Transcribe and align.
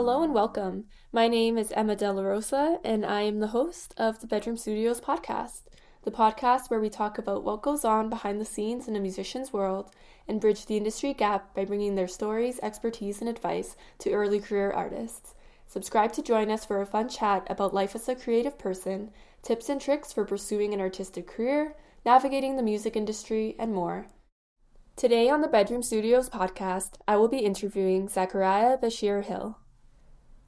Hello 0.00 0.22
and 0.22 0.32
welcome. 0.32 0.86
My 1.12 1.28
name 1.28 1.58
is 1.58 1.72
Emma 1.72 1.94
Della 1.94 2.24
Rossa, 2.24 2.78
and 2.82 3.04
I 3.04 3.20
am 3.20 3.38
the 3.38 3.48
host 3.48 3.92
of 3.98 4.18
the 4.18 4.26
Bedroom 4.26 4.56
Studios 4.56 4.98
podcast, 4.98 5.64
the 6.04 6.10
podcast 6.10 6.70
where 6.70 6.80
we 6.80 6.88
talk 6.88 7.18
about 7.18 7.44
what 7.44 7.60
goes 7.60 7.84
on 7.84 8.08
behind 8.08 8.40
the 8.40 8.46
scenes 8.46 8.88
in 8.88 8.96
a 8.96 8.98
musician's 8.98 9.52
world 9.52 9.90
and 10.26 10.40
bridge 10.40 10.64
the 10.64 10.78
industry 10.78 11.12
gap 11.12 11.54
by 11.54 11.66
bringing 11.66 11.96
their 11.96 12.08
stories, 12.08 12.58
expertise, 12.62 13.20
and 13.20 13.28
advice 13.28 13.76
to 13.98 14.10
early 14.10 14.40
career 14.40 14.70
artists. 14.70 15.34
Subscribe 15.66 16.14
to 16.14 16.22
join 16.22 16.50
us 16.50 16.64
for 16.64 16.80
a 16.80 16.86
fun 16.86 17.10
chat 17.10 17.46
about 17.50 17.74
life 17.74 17.94
as 17.94 18.08
a 18.08 18.14
creative 18.14 18.58
person, 18.58 19.10
tips 19.42 19.68
and 19.68 19.82
tricks 19.82 20.14
for 20.14 20.24
pursuing 20.24 20.72
an 20.72 20.80
artistic 20.80 21.26
career, 21.26 21.76
navigating 22.06 22.56
the 22.56 22.62
music 22.62 22.96
industry, 22.96 23.54
and 23.58 23.74
more. 23.74 24.06
Today 24.96 25.28
on 25.28 25.42
the 25.42 25.46
Bedroom 25.46 25.82
Studios 25.82 26.30
podcast, 26.30 26.92
I 27.06 27.18
will 27.18 27.28
be 27.28 27.40
interviewing 27.40 28.08
Zakriya 28.08 28.80
Bashir 28.80 29.22
Hill. 29.22 29.59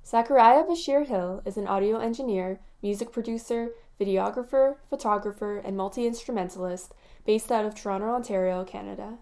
Zakriya 0.05 0.67
Bashir 0.67 1.07
Hill 1.07 1.43
is 1.47 1.57
an 1.57 1.69
audio 1.69 1.99
engineer, 1.99 2.59
music 2.83 3.13
producer, 3.13 3.71
videographer, 4.01 4.77
photographer, 4.91 5.59
and 5.59 5.77
multi 5.77 6.07
instrumentalist 6.07 6.93
based 7.25 7.53
out 7.53 7.65
of 7.65 7.75
Toronto, 7.75 8.09
Ontario, 8.09 8.65
Canada. 8.65 9.19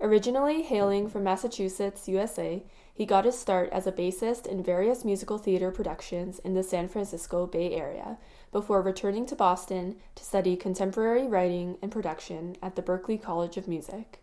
Originally 0.00 0.62
hailing 0.62 1.08
from 1.08 1.24
Massachusetts, 1.24 2.08
USA, 2.08 2.62
he 2.94 3.04
got 3.04 3.24
his 3.24 3.36
start 3.36 3.68
as 3.72 3.88
a 3.88 3.92
bassist 3.92 4.46
in 4.46 4.62
various 4.62 5.04
musical 5.04 5.36
theater 5.36 5.72
productions 5.72 6.38
in 6.38 6.54
the 6.54 6.62
San 6.62 6.86
Francisco 6.86 7.44
Bay 7.46 7.74
Area 7.74 8.16
before 8.52 8.82
returning 8.82 9.26
to 9.26 9.34
Boston 9.34 9.96
to 10.14 10.24
study 10.24 10.56
contemporary 10.56 11.26
writing 11.26 11.76
and 11.82 11.90
production 11.90 12.56
at 12.62 12.76
the 12.76 12.82
Berklee 12.82 13.20
College 13.20 13.56
of 13.56 13.66
Music. 13.66 14.20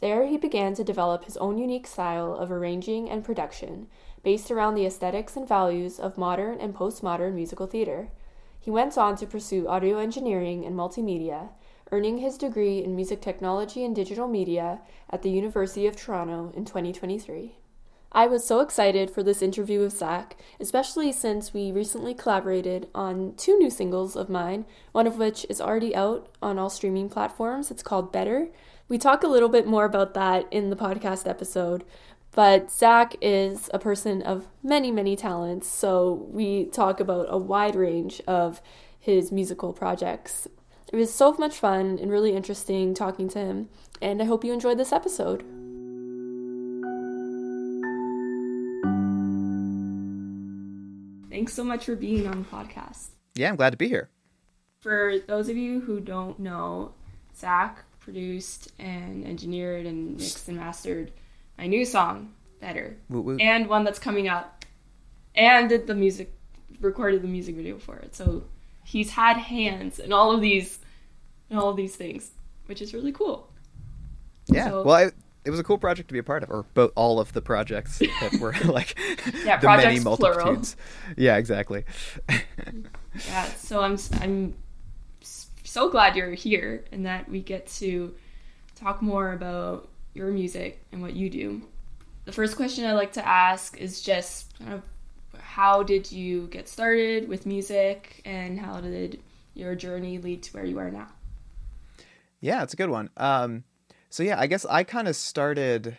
There, 0.00 0.26
he 0.26 0.36
began 0.36 0.74
to 0.74 0.84
develop 0.84 1.24
his 1.24 1.36
own 1.36 1.56
unique 1.56 1.86
style 1.86 2.34
of 2.34 2.50
arranging 2.50 3.08
and 3.08 3.24
production, 3.24 3.86
based 4.24 4.50
around 4.50 4.74
the 4.74 4.86
aesthetics 4.86 5.36
and 5.36 5.46
values 5.46 6.00
of 6.00 6.18
modern 6.18 6.58
and 6.58 6.74
postmodern 6.74 7.34
musical 7.34 7.66
theater. 7.66 8.08
He 8.58 8.70
went 8.70 8.98
on 8.98 9.16
to 9.18 9.26
pursue 9.26 9.68
audio 9.68 9.98
engineering 9.98 10.64
and 10.64 10.74
multimedia, 10.74 11.50
earning 11.92 12.18
his 12.18 12.38
degree 12.38 12.82
in 12.82 12.96
music 12.96 13.20
technology 13.20 13.84
and 13.84 13.94
digital 13.94 14.26
media 14.26 14.80
at 15.10 15.22
the 15.22 15.30
University 15.30 15.86
of 15.86 15.94
Toronto 15.94 16.50
in 16.56 16.64
2023. 16.64 17.56
I 18.10 18.26
was 18.26 18.46
so 18.46 18.60
excited 18.60 19.10
for 19.10 19.22
this 19.22 19.42
interview 19.42 19.80
with 19.80 19.98
Zach, 19.98 20.36
especially 20.58 21.12
since 21.12 21.52
we 21.52 21.70
recently 21.70 22.14
collaborated 22.14 22.88
on 22.94 23.34
two 23.36 23.58
new 23.58 23.70
singles 23.70 24.16
of 24.16 24.30
mine, 24.30 24.64
one 24.92 25.06
of 25.06 25.18
which 25.18 25.44
is 25.50 25.60
already 25.60 25.94
out 25.94 26.28
on 26.40 26.58
all 26.58 26.70
streaming 26.70 27.08
platforms. 27.08 27.70
It's 27.70 27.82
called 27.82 28.12
Better, 28.12 28.48
we 28.86 28.98
talk 28.98 29.22
a 29.22 29.28
little 29.28 29.48
bit 29.48 29.66
more 29.66 29.86
about 29.86 30.12
that 30.12 30.46
in 30.50 30.68
the 30.68 30.76
podcast 30.76 31.26
episode, 31.26 31.84
but 32.34 32.70
Zach 32.70 33.14
is 33.22 33.70
a 33.72 33.78
person 33.78 34.20
of 34.22 34.48
many, 34.62 34.90
many 34.90 35.14
talents, 35.14 35.68
so 35.68 36.26
we 36.30 36.64
talk 36.66 36.98
about 36.98 37.26
a 37.28 37.38
wide 37.38 37.76
range 37.76 38.20
of 38.26 38.60
his 38.98 39.30
musical 39.30 39.72
projects. 39.72 40.48
It 40.92 40.96
was 40.96 41.14
so 41.14 41.32
much 41.34 41.54
fun 41.54 41.98
and 42.00 42.10
really 42.10 42.34
interesting 42.34 42.92
talking 42.92 43.28
to 43.30 43.38
him, 43.38 43.68
and 44.02 44.20
I 44.20 44.24
hope 44.24 44.44
you 44.44 44.52
enjoyed 44.52 44.78
this 44.78 44.92
episode. 44.92 45.44
Thanks 51.30 51.52
so 51.52 51.62
much 51.62 51.84
for 51.84 51.94
being 51.94 52.26
on 52.26 52.42
the 52.42 52.48
podcast. 52.48 53.10
Yeah, 53.34 53.48
I'm 53.48 53.56
glad 53.56 53.70
to 53.70 53.76
be 53.76 53.88
here. 53.88 54.10
For 54.80 55.18
those 55.26 55.48
of 55.48 55.56
you 55.56 55.80
who 55.80 56.00
don't 56.00 56.38
know, 56.40 56.94
Zach 57.36 57.84
produced 58.00 58.72
and 58.78 59.24
engineered 59.24 59.86
and 59.86 60.16
mixed 60.18 60.48
and 60.48 60.56
mastered 60.56 61.12
my 61.58 61.66
new 61.66 61.84
song 61.84 62.32
better. 62.60 62.96
And 63.40 63.68
one 63.68 63.84
that's 63.84 63.98
coming 63.98 64.28
up. 64.28 64.64
And 65.34 65.68
did 65.68 65.86
the 65.86 65.94
music 65.94 66.32
recorded 66.80 67.22
the 67.22 67.28
music 67.28 67.56
video 67.56 67.78
for 67.78 67.96
it. 67.96 68.14
So 68.14 68.44
he's 68.84 69.10
had 69.10 69.36
hands 69.36 69.98
in 69.98 70.12
all 70.12 70.32
of 70.32 70.40
these 70.40 70.78
in 71.50 71.56
all 71.58 71.68
of 71.70 71.76
these 71.76 71.96
things 71.96 72.30
which 72.66 72.80
is 72.80 72.94
really 72.94 73.12
cool. 73.12 73.50
Yeah 74.46 74.68
so, 74.68 74.82
well 74.82 74.94
I, 74.96 75.10
it 75.44 75.50
was 75.50 75.60
a 75.60 75.64
cool 75.64 75.78
project 75.78 76.08
to 76.08 76.12
be 76.12 76.18
a 76.18 76.22
part 76.22 76.42
of 76.42 76.50
or 76.50 76.64
both 76.74 76.92
all 76.94 77.18
of 77.20 77.32
the 77.32 77.42
projects 77.42 77.98
that 77.98 78.38
were 78.40 78.54
like 78.64 78.98
yeah, 79.44 79.58
the 79.58 79.66
many 79.66 80.00
multitudes 80.00 80.76
plural. 80.76 81.14
yeah 81.16 81.36
exactly. 81.36 81.84
Yeah 83.28 83.44
so 83.44 83.80
i'm 83.80 83.96
i'm 84.20 84.54
so 85.62 85.88
glad 85.88 86.16
you're 86.16 86.32
here 86.32 86.84
and 86.90 87.06
that 87.06 87.28
we 87.28 87.40
get 87.40 87.68
to 87.68 88.12
talk 88.74 89.00
more 89.00 89.32
about 89.32 89.88
your 90.14 90.30
music 90.30 90.84
and 90.92 91.02
what 91.02 91.14
you 91.14 91.28
do. 91.28 91.62
The 92.24 92.32
first 92.32 92.56
question 92.56 92.86
I 92.86 92.92
like 92.92 93.12
to 93.12 93.26
ask 93.26 93.76
is 93.76 94.00
just 94.00 94.56
kind 94.58 94.72
of 94.72 94.82
how 95.38 95.82
did 95.82 96.10
you 96.10 96.46
get 96.46 96.68
started 96.68 97.28
with 97.28 97.44
music 97.44 98.22
and 98.24 98.58
how 98.58 98.80
did 98.80 99.20
your 99.54 99.74
journey 99.74 100.18
lead 100.18 100.42
to 100.44 100.52
where 100.52 100.64
you 100.64 100.78
are 100.78 100.90
now? 100.90 101.08
Yeah, 102.40 102.62
it's 102.62 102.74
a 102.74 102.76
good 102.76 102.90
one. 102.90 103.10
Um, 103.16 103.64
so 104.10 104.22
yeah, 104.22 104.38
I 104.38 104.46
guess 104.46 104.64
I 104.64 104.84
kind 104.84 105.08
of 105.08 105.16
started 105.16 105.96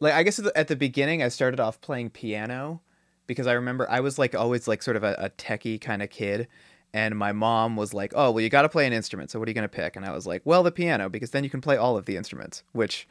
like 0.00 0.14
I 0.14 0.22
guess 0.22 0.40
at 0.54 0.68
the 0.68 0.76
beginning 0.76 1.22
I 1.22 1.28
started 1.28 1.60
off 1.60 1.80
playing 1.80 2.10
piano 2.10 2.82
because 3.26 3.46
I 3.46 3.52
remember 3.54 3.90
I 3.90 4.00
was 4.00 4.18
like 4.18 4.34
always 4.34 4.68
like 4.68 4.82
sort 4.82 4.96
of 4.96 5.04
a, 5.04 5.14
a 5.18 5.30
techie 5.30 5.80
kind 5.80 6.02
of 6.02 6.10
kid 6.10 6.48
and 6.94 7.18
my 7.18 7.32
mom 7.32 7.74
was 7.74 7.92
like, 7.92 8.12
"Oh, 8.14 8.30
well, 8.30 8.40
you 8.40 8.48
got 8.48 8.62
to 8.62 8.68
play 8.68 8.86
an 8.86 8.92
instrument. 8.92 9.30
So 9.30 9.40
what 9.40 9.48
are 9.48 9.50
you 9.50 9.54
going 9.54 9.68
to 9.68 9.68
pick?" 9.68 9.96
And 9.96 10.06
I 10.06 10.12
was 10.12 10.28
like, 10.28 10.42
"Well, 10.44 10.62
the 10.62 10.70
piano, 10.70 11.10
because 11.10 11.32
then 11.32 11.42
you 11.42 11.50
can 11.50 11.60
play 11.60 11.76
all 11.76 11.96
of 11.98 12.06
the 12.06 12.16
instruments." 12.16 12.62
Which 12.72 13.08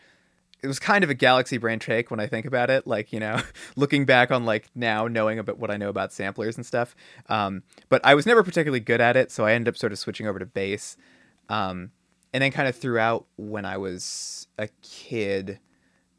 it 0.63 0.67
was 0.67 0.79
kind 0.79 1.03
of 1.03 1.09
a 1.09 1.13
galaxy 1.13 1.57
brain 1.57 1.79
take 1.79 2.09
when 2.09 2.21
I 2.21 2.25
think 2.25 2.45
about 2.45 2.69
it. 2.69 2.87
Like 2.87 3.11
you 3.11 3.19
know, 3.19 3.41
looking 3.75 4.05
back 4.05 4.31
on 4.31 4.45
like 4.45 4.69
now 4.73 5.07
knowing 5.07 5.37
about 5.37 5.59
what 5.59 5.69
I 5.69 5.75
know 5.75 5.89
about 5.89 6.13
samplers 6.13 6.55
and 6.55 6.65
stuff. 6.65 6.95
Um, 7.27 7.61
but 7.89 7.99
I 8.05 8.15
was 8.15 8.25
never 8.25 8.41
particularly 8.41 8.79
good 8.79 9.01
at 9.01 9.17
it, 9.17 9.31
so 9.31 9.45
I 9.45 9.51
ended 9.51 9.73
up 9.73 9.77
sort 9.77 9.91
of 9.91 9.99
switching 9.99 10.27
over 10.27 10.39
to 10.39 10.45
bass. 10.45 10.95
Um, 11.49 11.91
and 12.33 12.41
then 12.41 12.51
kind 12.51 12.69
of 12.69 12.75
throughout 12.77 13.25
when 13.35 13.65
I 13.65 13.75
was 13.75 14.47
a 14.57 14.69
kid, 14.81 15.59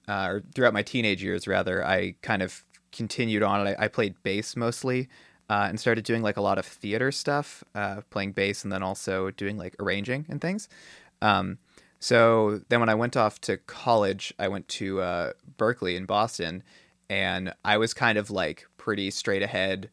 uh, 0.07 0.27
or 0.29 0.43
throughout 0.55 0.75
my 0.75 0.83
teenage 0.83 1.25
years 1.25 1.49
rather, 1.49 1.85
I 1.85 2.17
kind 2.21 2.43
of 2.43 2.63
continued 2.93 3.43
on. 3.43 3.67
I, 3.67 3.75
I 3.79 3.89
played 3.89 4.23
bass 4.23 4.55
mostly 4.55 5.09
uh, 5.51 5.67
and 5.69 5.79
started 5.79 6.05
doing 6.05 6.23
like 6.23 6.37
a 6.37 6.41
lot 6.41 6.59
of 6.59 6.67
theater 6.67 7.13
stuff, 7.13 7.63
uh, 7.75 8.01
playing 8.11 8.33
bass, 8.33 8.65
and 8.65 8.73
then 8.73 8.83
also 8.83 9.31
doing 9.31 9.57
like 9.57 9.77
arranging 9.79 10.27
and 10.29 10.41
things. 10.41 10.69
Um, 11.21 11.59
so 12.01 12.61
then 12.69 12.81
when 12.81 12.89
I 12.89 12.95
went 12.95 13.17
off 13.17 13.41
to 13.43 13.57
college, 13.57 14.35
I 14.39 14.49
went 14.49 14.69
to 14.69 15.01
uh, 15.01 15.33
Berklee 15.57 15.97
in 15.97 16.05
Boston, 16.05 16.63
and 17.09 17.55
I 17.65 17.79
was 17.79 17.95
kind 17.95 18.19
of 18.19 18.31
like 18.31 18.67
pretty 18.77 19.11
straight 19.11 19.43
ahead. 19.43 19.91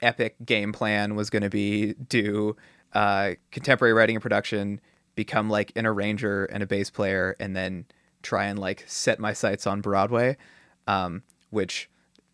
Epic 0.00 0.36
game 0.44 0.72
plan 0.72 1.16
was 1.16 1.28
going 1.28 1.42
to 1.42 1.50
be 1.50 1.94
do 1.94 2.56
uh, 2.92 3.32
contemporary 3.50 3.92
writing 3.92 4.16
and 4.16 4.22
production, 4.22 4.80
become 5.16 5.50
like 5.50 5.72
an 5.76 5.86
arranger 5.86 6.44
and 6.46 6.62
a 6.62 6.66
bass 6.66 6.90
player, 6.90 7.36
and 7.40 7.54
then 7.56 7.84
try 8.22 8.46
and 8.46 8.58
like 8.58 8.84
set 8.86 9.18
my 9.18 9.32
sights 9.32 9.66
on 9.66 9.80
Broadway, 9.80 10.36
um, 10.86 11.22
which 11.50 11.90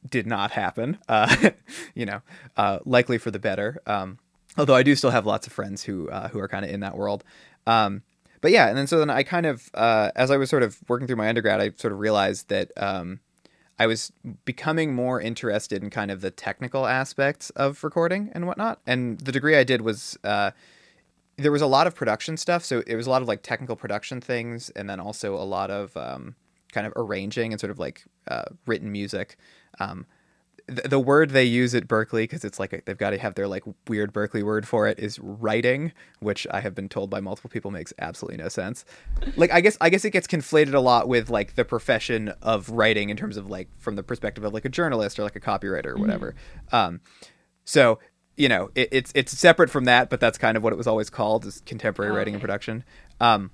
did 0.08 0.26
not 0.26 0.52
happen. 0.52 0.98
Uh, 1.08 1.50
you 1.94 2.06
know, 2.06 2.22
uh, 2.56 2.78
likely 2.84 3.18
for 3.18 3.30
the 3.30 3.38
better. 3.38 3.80
Um, 3.86 4.18
although 4.56 4.74
I 4.74 4.82
do 4.82 4.94
still 4.94 5.10
have 5.10 5.26
lots 5.26 5.46
of 5.46 5.52
friends 5.52 5.84
who 5.84 6.08
uh, 6.10 6.28
who 6.28 6.38
are 6.38 6.48
kind 6.48 6.64
of 6.64 6.70
in 6.70 6.80
that 6.80 6.96
world. 6.96 7.24
Um, 7.66 8.02
but 8.40 8.52
yeah, 8.52 8.68
and 8.68 8.76
then 8.76 8.86
so 8.86 8.98
then 8.98 9.10
I 9.10 9.22
kind 9.22 9.46
of 9.46 9.70
uh, 9.74 10.10
as 10.14 10.30
I 10.30 10.36
was 10.36 10.50
sort 10.50 10.62
of 10.62 10.78
working 10.88 11.06
through 11.06 11.16
my 11.16 11.28
undergrad, 11.28 11.60
I 11.60 11.70
sort 11.70 11.92
of 11.92 11.98
realized 11.98 12.48
that 12.50 12.70
um, 12.76 13.20
I 13.78 13.86
was 13.86 14.12
becoming 14.44 14.94
more 14.94 15.20
interested 15.20 15.82
in 15.82 15.90
kind 15.90 16.10
of 16.10 16.20
the 16.20 16.30
technical 16.30 16.86
aspects 16.86 17.50
of 17.50 17.82
recording 17.82 18.30
and 18.32 18.46
whatnot. 18.46 18.80
And 18.86 19.18
the 19.18 19.32
degree 19.32 19.56
I 19.56 19.64
did 19.64 19.80
was 19.80 20.18
uh, 20.22 20.52
there 21.36 21.50
was 21.50 21.62
a 21.62 21.66
lot 21.66 21.86
of 21.86 21.94
production 21.94 22.36
stuff, 22.36 22.64
so 22.64 22.82
it 22.86 22.94
was 22.94 23.06
a 23.06 23.10
lot 23.10 23.22
of 23.22 23.28
like 23.28 23.42
technical 23.42 23.76
production 23.76 24.20
things, 24.20 24.70
and 24.70 24.88
then 24.88 25.00
also 25.00 25.34
a 25.34 25.42
lot 25.42 25.70
of 25.70 25.96
um, 25.96 26.36
kind 26.72 26.86
of 26.86 26.92
arranging 26.96 27.52
and 27.52 27.60
sort 27.60 27.70
of 27.70 27.78
like 27.78 28.04
uh, 28.28 28.44
written 28.66 28.92
music. 28.92 29.36
Um, 29.80 30.06
th- 30.68 30.88
the 30.88 30.98
word 30.98 31.30
they 31.30 31.44
use 31.44 31.74
at 31.74 31.86
Berklee, 31.86 32.22
because 32.22 32.44
it's 32.44 32.58
like 32.58 32.72
a, 32.72 32.82
they've 32.84 32.98
got 32.98 33.10
to 33.10 33.18
have 33.18 33.34
their 33.34 33.48
like 33.48 33.64
weird 33.88 34.12
Berklee 34.12 34.42
word 34.42 34.66
for 34.66 34.86
it, 34.86 34.98
is 34.98 35.18
writing, 35.18 35.92
which 36.20 36.46
I 36.50 36.60
have 36.60 36.74
been 36.74 36.88
told 36.88 37.10
by 37.10 37.20
multiple 37.20 37.50
people 37.50 37.70
makes 37.70 37.92
absolutely 37.98 38.42
no 38.42 38.48
sense. 38.48 38.84
Like 39.36 39.52
I 39.52 39.60
guess 39.60 39.76
I 39.80 39.90
guess 39.90 40.04
it 40.04 40.10
gets 40.10 40.26
conflated 40.26 40.74
a 40.74 40.80
lot 40.80 41.08
with 41.08 41.30
like 41.30 41.54
the 41.54 41.64
profession 41.64 42.32
of 42.42 42.70
writing 42.70 43.10
in 43.10 43.16
terms 43.16 43.36
of 43.36 43.48
like 43.48 43.68
from 43.78 43.96
the 43.96 44.02
perspective 44.02 44.44
of 44.44 44.54
like 44.54 44.64
a 44.64 44.70
journalist 44.70 45.18
or 45.18 45.22
like 45.22 45.36
a 45.36 45.40
copywriter 45.40 45.86
or 45.86 45.98
whatever. 45.98 46.34
Mm-hmm. 46.68 46.76
Um, 46.76 47.00
so 47.64 47.98
you 48.36 48.48
know 48.48 48.70
it, 48.74 48.88
it's 48.90 49.12
it's 49.14 49.36
separate 49.36 49.70
from 49.70 49.84
that, 49.84 50.10
but 50.10 50.20
that's 50.20 50.38
kind 50.38 50.56
of 50.56 50.62
what 50.62 50.72
it 50.72 50.76
was 50.76 50.86
always 50.86 51.10
called 51.10 51.44
is 51.46 51.62
contemporary 51.66 52.12
oh, 52.12 52.16
writing 52.16 52.32
okay. 52.32 52.36
and 52.36 52.40
production. 52.40 52.84
Um, 53.20 53.50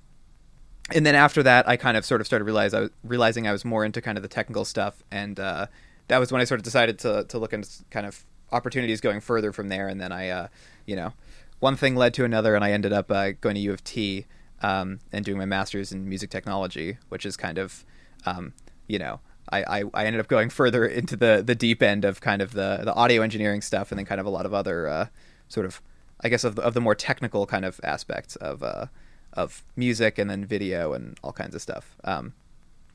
and 0.93 1.05
then 1.05 1.15
after 1.15 1.43
that, 1.43 1.67
I 1.69 1.77
kind 1.77 1.95
of 1.95 2.05
sort 2.05 2.21
of 2.21 2.27
started 2.27 2.45
realize 2.45 2.73
I 2.73 2.81
was 2.81 2.89
realizing 3.03 3.47
I 3.47 3.51
was 3.51 3.63
more 3.63 3.85
into 3.85 4.01
kind 4.01 4.17
of 4.17 4.23
the 4.23 4.27
technical 4.27 4.65
stuff 4.65 5.03
and 5.11 5.39
uh, 5.39 5.67
that 6.11 6.19
was 6.19 6.29
when 6.29 6.41
I 6.41 6.43
sort 6.43 6.59
of 6.59 6.63
decided 6.63 6.99
to 6.99 7.23
to 7.23 7.39
look 7.39 7.53
into 7.53 7.69
kind 7.89 8.05
of 8.05 8.25
opportunities 8.51 8.99
going 8.99 9.21
further 9.21 9.53
from 9.53 9.69
there. 9.69 9.87
And 9.87 9.99
then 10.01 10.11
I, 10.11 10.27
uh, 10.27 10.47
you 10.85 10.97
know, 10.97 11.13
one 11.59 11.77
thing 11.77 11.95
led 11.95 12.13
to 12.15 12.25
another, 12.25 12.53
and 12.53 12.65
I 12.65 12.73
ended 12.73 12.91
up 12.91 13.09
uh, 13.09 13.31
going 13.39 13.55
to 13.55 13.61
U 13.61 13.71
of 13.71 13.81
T 13.81 14.25
um, 14.61 14.99
and 15.13 15.23
doing 15.23 15.37
my 15.37 15.45
master's 15.45 15.93
in 15.93 16.09
music 16.09 16.29
technology, 16.29 16.97
which 17.07 17.25
is 17.25 17.37
kind 17.37 17.57
of, 17.57 17.85
um, 18.25 18.53
you 18.87 18.99
know, 18.99 19.21
I, 19.53 19.63
I, 19.63 19.83
I 19.93 20.05
ended 20.05 20.19
up 20.19 20.27
going 20.27 20.49
further 20.49 20.85
into 20.99 21.15
the 21.15 21.41
the 21.45 21.55
deep 21.55 21.81
end 21.81 22.03
of 22.03 22.19
kind 22.19 22.41
of 22.41 22.51
the 22.51 22.81
the 22.83 22.93
audio 22.93 23.21
engineering 23.21 23.61
stuff, 23.61 23.89
and 23.89 23.97
then 23.97 24.05
kind 24.05 24.19
of 24.19 24.27
a 24.27 24.31
lot 24.31 24.45
of 24.45 24.53
other 24.53 24.89
uh, 24.89 25.05
sort 25.47 25.65
of 25.65 25.81
I 26.19 26.27
guess 26.27 26.43
of 26.43 26.55
the, 26.57 26.61
of 26.61 26.73
the 26.73 26.81
more 26.81 26.93
technical 26.93 27.45
kind 27.45 27.63
of 27.63 27.79
aspects 27.85 28.35
of 28.35 28.61
uh, 28.61 28.87
of 29.31 29.63
music 29.77 30.19
and 30.19 30.29
then 30.29 30.43
video 30.43 30.91
and 30.91 31.17
all 31.23 31.31
kinds 31.31 31.55
of 31.55 31.61
stuff. 31.61 31.95
Um, 32.03 32.33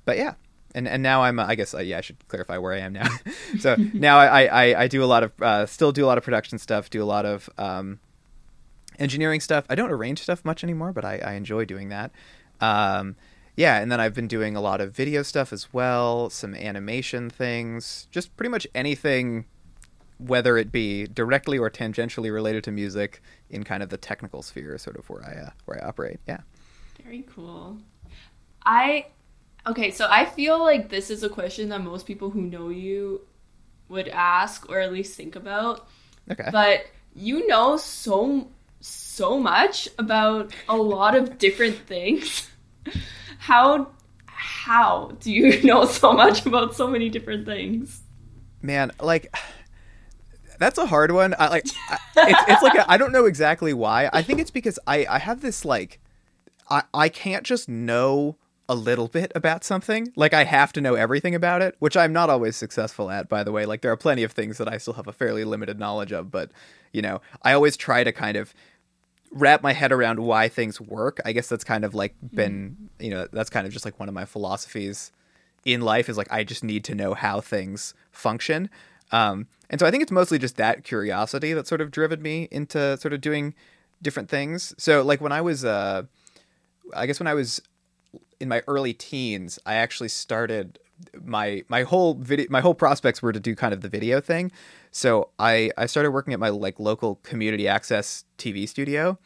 but 0.04 0.19
yeah, 0.19 0.34
and 0.74 0.86
and 0.86 1.02
now 1.02 1.22
I'm 1.22 1.38
I 1.40 1.54
guess 1.54 1.74
uh, 1.74 1.78
yeah 1.78 1.98
I 1.98 2.00
should 2.00 2.16
clarify 2.28 2.58
where 2.58 2.72
I 2.72 2.78
am 2.78 2.92
now. 2.92 3.08
so 3.58 3.76
now 3.92 4.18
I, 4.18 4.44
I 4.44 4.82
I 4.82 4.88
do 4.88 5.02
a 5.02 5.06
lot 5.06 5.22
of 5.22 5.32
uh, 5.42 5.66
still 5.66 5.92
do 5.92 6.04
a 6.04 6.08
lot 6.08 6.18
of 6.18 6.24
production 6.24 6.58
stuff, 6.58 6.90
do 6.90 7.02
a 7.02 7.04
lot 7.04 7.24
of 7.26 7.48
um, 7.58 8.00
engineering 8.98 9.40
stuff. 9.40 9.64
I 9.68 9.74
don't 9.74 9.90
arrange 9.90 10.22
stuff 10.22 10.44
much 10.44 10.62
anymore, 10.62 10.92
but 10.92 11.04
I, 11.04 11.18
I 11.18 11.32
enjoy 11.34 11.64
doing 11.64 11.88
that. 11.88 12.10
Um, 12.60 13.16
yeah, 13.56 13.80
and 13.80 13.90
then 13.90 14.00
I've 14.00 14.14
been 14.14 14.28
doing 14.28 14.54
a 14.54 14.60
lot 14.60 14.80
of 14.80 14.94
video 14.94 15.22
stuff 15.22 15.52
as 15.52 15.72
well, 15.72 16.28
some 16.28 16.54
animation 16.54 17.30
things, 17.30 18.06
just 18.10 18.36
pretty 18.36 18.50
much 18.50 18.66
anything, 18.74 19.46
whether 20.19 20.58
it 20.58 20.70
be 20.70 21.06
directly 21.06 21.58
or 21.58 21.70
tangentially 21.70 22.32
related 22.32 22.64
to 22.64 22.70
music 22.70 23.22
in 23.48 23.64
kind 23.64 23.82
of 23.82 23.88
the 23.88 23.96
technical 23.96 24.42
sphere, 24.42 24.76
sort 24.76 24.98
of 24.98 25.08
where 25.08 25.24
I 25.24 25.46
uh, 25.46 25.50
where 25.64 25.82
I 25.82 25.88
operate. 25.88 26.20
Yeah. 26.28 26.40
Very 27.02 27.24
cool. 27.34 27.78
I 28.64 29.06
okay, 29.66 29.90
so 29.90 30.06
I 30.10 30.24
feel 30.24 30.58
like 30.58 30.88
this 30.88 31.10
is 31.10 31.22
a 31.22 31.28
question 31.28 31.68
that 31.70 31.80
most 31.80 32.06
people 32.06 32.30
who 32.30 32.40
know 32.40 32.68
you 32.68 33.22
would 33.88 34.08
ask 34.08 34.68
or 34.68 34.80
at 34.80 34.92
least 34.92 35.16
think 35.16 35.36
about. 35.36 35.86
Okay. 36.30 36.48
But 36.52 36.86
you 37.14 37.46
know 37.46 37.76
so 37.76 38.48
so 38.80 39.38
much 39.38 39.88
about 39.98 40.52
a 40.68 40.76
lot 40.76 41.16
of 41.16 41.38
different 41.38 41.76
things. 41.86 42.50
How 43.38 43.88
how 44.26 45.12
do 45.20 45.32
you 45.32 45.62
know 45.64 45.84
so 45.84 46.12
much 46.12 46.44
about 46.44 46.74
so 46.74 46.88
many 46.88 47.08
different 47.08 47.46
things? 47.46 48.02
Man, 48.60 48.90
like 49.00 49.34
that's 50.58 50.78
a 50.78 50.86
hard 50.86 51.12
one. 51.12 51.34
I 51.38 51.48
like 51.48 51.66
I, 51.88 51.98
it's, 52.16 52.40
it's 52.48 52.62
like 52.62 52.84
I 52.88 52.96
don't 52.96 53.12
know 53.12 53.26
exactly 53.26 53.72
why. 53.72 54.10
I 54.12 54.22
think 54.22 54.40
it's 54.40 54.50
because 54.50 54.78
I 54.86 55.06
I 55.08 55.19
have 55.19 55.40
this 55.40 55.64
like 55.64 56.00
I 56.69 56.82
I 56.92 57.08
can't 57.08 57.44
just 57.44 57.69
know 57.69 58.36
a 58.68 58.74
little 58.74 59.08
bit 59.08 59.30
about 59.34 59.64
something. 59.64 60.12
Like 60.16 60.34
I 60.34 60.44
have 60.44 60.72
to 60.72 60.80
know 60.80 60.94
everything 60.94 61.34
about 61.34 61.62
it, 61.62 61.76
which 61.78 61.96
I'm 61.96 62.12
not 62.12 62.30
always 62.30 62.56
successful 62.56 63.10
at 63.10 63.28
by 63.28 63.44
the 63.44 63.52
way. 63.52 63.64
Like 63.64 63.82
there 63.82 63.92
are 63.92 63.96
plenty 63.96 64.22
of 64.22 64.32
things 64.32 64.58
that 64.58 64.68
I 64.68 64.78
still 64.78 64.94
have 64.94 65.06
a 65.06 65.12
fairly 65.12 65.44
limited 65.44 65.78
knowledge 65.78 66.12
of, 66.12 66.30
but 66.30 66.50
you 66.92 67.02
know, 67.02 67.20
I 67.42 67.52
always 67.52 67.76
try 67.76 68.02
to 68.02 68.12
kind 68.12 68.36
of 68.36 68.54
wrap 69.30 69.62
my 69.62 69.72
head 69.72 69.92
around 69.92 70.20
why 70.20 70.48
things 70.48 70.80
work. 70.80 71.20
I 71.24 71.32
guess 71.32 71.48
that's 71.48 71.64
kind 71.64 71.84
of 71.84 71.94
like 71.94 72.14
been, 72.34 72.90
you 72.98 73.10
know, 73.10 73.28
that's 73.32 73.50
kind 73.50 73.66
of 73.66 73.72
just 73.72 73.84
like 73.84 73.98
one 74.00 74.08
of 74.08 74.14
my 74.14 74.24
philosophies 74.24 75.12
in 75.64 75.80
life 75.80 76.08
is 76.08 76.16
like 76.16 76.30
I 76.30 76.44
just 76.44 76.64
need 76.64 76.84
to 76.84 76.94
know 76.94 77.14
how 77.14 77.40
things 77.40 77.94
function. 78.10 78.70
Um, 79.12 79.46
and 79.69 79.80
so 79.80 79.86
I 79.86 79.90
think 79.90 80.02
it's 80.02 80.12
mostly 80.12 80.38
just 80.38 80.56
that 80.56 80.84
curiosity 80.84 81.52
that 81.52 81.66
sort 81.66 81.80
of 81.80 81.90
driven 81.90 82.22
me 82.22 82.48
into 82.50 82.96
sort 82.98 83.12
of 83.12 83.20
doing 83.20 83.54
different 84.02 84.28
things. 84.28 84.74
So 84.78 85.02
like 85.02 85.20
when 85.20 85.32
I 85.32 85.40
was, 85.40 85.64
uh, 85.64 86.04
I 86.94 87.06
guess 87.06 87.19
when 87.19 87.26
I 87.26 87.34
was 87.34 87.60
in 88.40 88.48
my 88.48 88.62
early 88.66 88.92
teens, 88.92 89.58
I 89.66 89.74
actually 89.74 90.08
started 90.08 90.78
my 91.22 91.62
my 91.68 91.82
whole 91.82 92.14
video 92.14 92.46
my 92.48 92.60
whole 92.60 92.74
prospects 92.74 93.20
were 93.20 93.32
to 93.32 93.40
do 93.40 93.54
kind 93.54 93.74
of 93.74 93.80
the 93.80 93.88
video 93.88 94.20
thing. 94.20 94.50
So 94.90 95.30
I 95.38 95.70
I 95.76 95.86
started 95.86 96.10
working 96.10 96.32
at 96.32 96.40
my 96.40 96.48
like 96.48 96.80
local 96.80 97.16
community 97.16 97.68
access 97.68 98.24
TV 98.38 98.68
studio. 98.68 99.18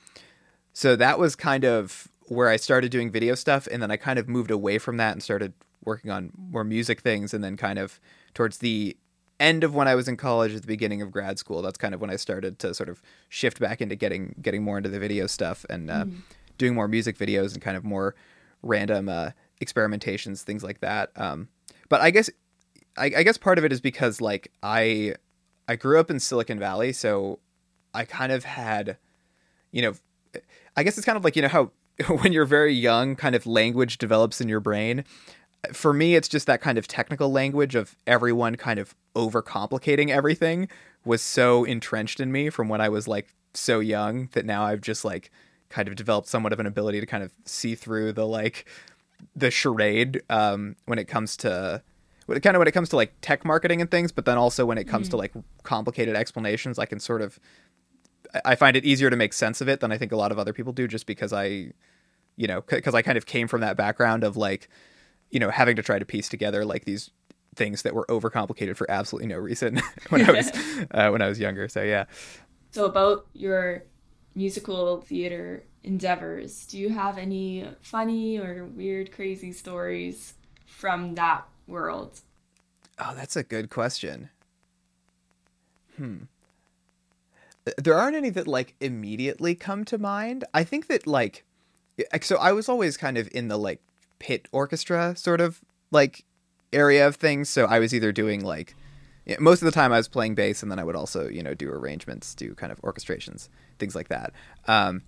So 0.72 0.96
that 0.96 1.18
was 1.18 1.36
kind 1.36 1.64
of 1.64 2.08
where 2.28 2.48
I 2.48 2.56
started 2.56 2.92
doing 2.92 3.10
video 3.10 3.34
stuff 3.34 3.66
and 3.70 3.82
then 3.82 3.90
I 3.90 3.96
kind 3.96 4.18
of 4.18 4.28
moved 4.28 4.50
away 4.50 4.78
from 4.78 4.98
that 4.98 5.12
and 5.12 5.22
started 5.22 5.52
working 5.84 6.10
on 6.10 6.30
more 6.36 6.62
music 6.62 7.00
things 7.00 7.34
and 7.34 7.42
then 7.42 7.56
kind 7.56 7.78
of 7.78 7.98
towards 8.34 8.58
the 8.58 8.96
end 9.40 9.64
of 9.64 9.74
when 9.74 9.88
I 9.88 9.94
was 9.94 10.06
in 10.06 10.16
college 10.16 10.54
at 10.54 10.60
the 10.60 10.68
beginning 10.68 11.02
of 11.02 11.10
grad 11.10 11.38
school 11.38 11.62
that's 11.62 11.78
kind 11.78 11.94
of 11.94 12.00
when 12.00 12.10
I 12.10 12.16
started 12.16 12.58
to 12.60 12.72
sort 12.72 12.88
of 12.88 13.02
shift 13.28 13.58
back 13.58 13.80
into 13.80 13.96
getting 13.96 14.36
getting 14.40 14.62
more 14.62 14.76
into 14.76 14.90
the 14.90 15.00
video 15.00 15.26
stuff 15.26 15.64
and 15.68 15.90
uh, 15.90 16.04
mm-hmm. 16.04 16.20
doing 16.58 16.74
more 16.74 16.86
music 16.86 17.18
videos 17.18 17.52
and 17.52 17.62
kind 17.62 17.76
of 17.76 17.84
more 17.84 18.14
random 18.62 19.08
uh, 19.08 19.30
experimentations 19.62 20.42
things 20.42 20.62
like 20.62 20.80
that 20.80 21.10
um, 21.16 21.48
but 21.88 22.00
I 22.00 22.10
guess 22.10 22.30
I, 22.96 23.06
I 23.16 23.22
guess 23.22 23.38
part 23.38 23.58
of 23.58 23.64
it 23.64 23.72
is 23.72 23.80
because 23.80 24.20
like 24.20 24.52
I 24.62 25.14
I 25.68 25.76
grew 25.76 26.00
up 26.00 26.10
in 26.10 26.20
Silicon 26.20 26.58
Valley, 26.58 26.92
so 26.92 27.38
I 27.94 28.04
kind 28.04 28.32
of 28.32 28.44
had, 28.44 28.96
you 29.72 29.82
know, 29.82 29.92
I 30.76 30.82
guess 30.82 30.96
it's 30.98 31.04
kind 31.04 31.16
of 31.16 31.24
like 31.24 31.36
you 31.36 31.42
know 31.42 31.48
how 31.48 31.70
when 32.22 32.32
you're 32.32 32.44
very 32.44 32.74
young, 32.74 33.16
kind 33.16 33.34
of 33.34 33.46
language 33.46 33.98
develops 33.98 34.40
in 34.40 34.48
your 34.48 34.60
brain. 34.60 35.04
For 35.72 35.92
me, 35.92 36.14
it's 36.14 36.28
just 36.28 36.46
that 36.46 36.62
kind 36.62 36.78
of 36.78 36.88
technical 36.88 37.30
language 37.30 37.74
of 37.74 37.96
everyone 38.06 38.56
kind 38.56 38.78
of 38.78 38.94
overcomplicating 39.14 40.08
everything 40.08 40.68
was 41.04 41.20
so 41.20 41.64
entrenched 41.64 42.18
in 42.18 42.32
me 42.32 42.48
from 42.48 42.68
when 42.68 42.80
I 42.80 42.88
was 42.88 43.06
like 43.06 43.34
so 43.52 43.80
young 43.80 44.28
that 44.32 44.46
now 44.46 44.64
I've 44.64 44.80
just 44.80 45.04
like 45.04 45.30
kind 45.70 45.88
of 45.88 45.96
developed 45.96 46.28
somewhat 46.28 46.52
of 46.52 46.60
an 46.60 46.66
ability 46.66 47.00
to 47.00 47.06
kind 47.06 47.22
of 47.22 47.32
see 47.44 47.74
through 47.74 48.12
the 48.12 48.26
like 48.26 48.66
the 49.34 49.50
charade 49.50 50.22
um, 50.28 50.76
when 50.86 50.98
it 50.98 51.06
comes 51.06 51.36
to 51.38 51.82
kind 52.26 52.54
of 52.54 52.60
when 52.60 52.68
it 52.68 52.72
comes 52.72 52.88
to 52.90 52.96
like 52.96 53.12
tech 53.22 53.44
marketing 53.44 53.80
and 53.80 53.90
things, 53.90 54.12
but 54.12 54.24
then 54.24 54.38
also 54.38 54.64
when 54.64 54.78
it 54.78 54.84
comes 54.84 55.08
mm. 55.08 55.10
to 55.10 55.16
like 55.16 55.32
complicated 55.62 56.14
explanations, 56.14 56.78
I 56.78 56.86
can 56.86 57.00
sort 57.00 57.22
of 57.22 57.40
I 58.44 58.54
find 58.54 58.76
it 58.76 58.84
easier 58.84 59.10
to 59.10 59.16
make 59.16 59.32
sense 59.32 59.60
of 59.60 59.68
it 59.68 59.80
than 59.80 59.90
I 59.90 59.98
think 59.98 60.12
a 60.12 60.16
lot 60.16 60.30
of 60.30 60.38
other 60.38 60.52
people 60.52 60.72
do, 60.72 60.86
just 60.86 61.06
because 61.06 61.32
I, 61.32 61.72
you 62.36 62.46
know, 62.46 62.60
because 62.60 62.94
I 62.94 63.02
kind 63.02 63.18
of 63.18 63.26
came 63.26 63.48
from 63.48 63.60
that 63.62 63.76
background 63.76 64.22
of 64.22 64.36
like, 64.36 64.68
you 65.30 65.40
know, 65.40 65.50
having 65.50 65.76
to 65.76 65.82
try 65.82 65.98
to 65.98 66.04
piece 66.04 66.28
together 66.28 66.64
like 66.64 66.84
these 66.84 67.10
things 67.56 67.82
that 67.82 67.94
were 67.94 68.06
overcomplicated 68.06 68.76
for 68.76 68.88
absolutely 68.88 69.28
no 69.28 69.38
reason 69.38 69.80
when 70.10 70.28
I 70.28 70.32
was 70.36 70.52
uh, 70.92 71.10
when 71.10 71.22
I 71.22 71.28
was 71.28 71.40
younger. 71.40 71.68
So 71.68 71.82
yeah. 71.82 72.04
So 72.70 72.84
about 72.84 73.26
your 73.32 73.82
musical 74.34 75.00
theater 75.00 75.64
endeavors, 75.82 76.66
do 76.66 76.78
you 76.78 76.90
have 76.90 77.18
any 77.18 77.66
funny 77.80 78.38
or 78.38 78.64
weird, 78.64 79.12
crazy 79.12 79.52
stories 79.52 80.34
from 80.66 81.14
that 81.14 81.46
world? 81.66 82.20
Oh, 82.98 83.14
that's 83.14 83.36
a 83.36 83.42
good 83.42 83.70
question. 83.70 84.30
Hmm. 85.96 86.24
There 87.76 87.94
aren't 87.94 88.16
any 88.16 88.30
that 88.30 88.46
like 88.46 88.74
immediately 88.80 89.54
come 89.54 89.84
to 89.86 89.98
mind. 89.98 90.44
I 90.54 90.64
think 90.64 90.86
that 90.88 91.06
like 91.06 91.44
so 92.22 92.36
I 92.36 92.52
was 92.52 92.68
always 92.68 92.96
kind 92.96 93.18
of 93.18 93.28
in 93.32 93.48
the 93.48 93.58
like 93.58 93.80
pit 94.18 94.48
orchestra 94.52 95.14
sort 95.16 95.40
of 95.40 95.60
like 95.90 96.24
area 96.72 97.06
of 97.06 97.16
things, 97.16 97.48
so 97.48 97.66
I 97.66 97.78
was 97.78 97.94
either 97.94 98.12
doing 98.12 98.42
like 98.44 98.74
most 99.38 99.60
of 99.62 99.66
the 99.66 99.72
time 99.72 99.92
I 99.92 99.98
was 99.98 100.08
playing 100.08 100.34
bass 100.34 100.62
and 100.62 100.70
then 100.70 100.78
I 100.78 100.84
would 100.84 100.96
also, 100.96 101.28
you 101.28 101.42
know, 101.42 101.54
do 101.54 101.70
arrangements, 101.70 102.34
do 102.34 102.54
kind 102.54 102.72
of 102.72 102.80
orchestrations, 102.82 103.48
things 103.80 103.94
like 103.94 104.08
that. 104.08 104.32
Um 104.66 105.02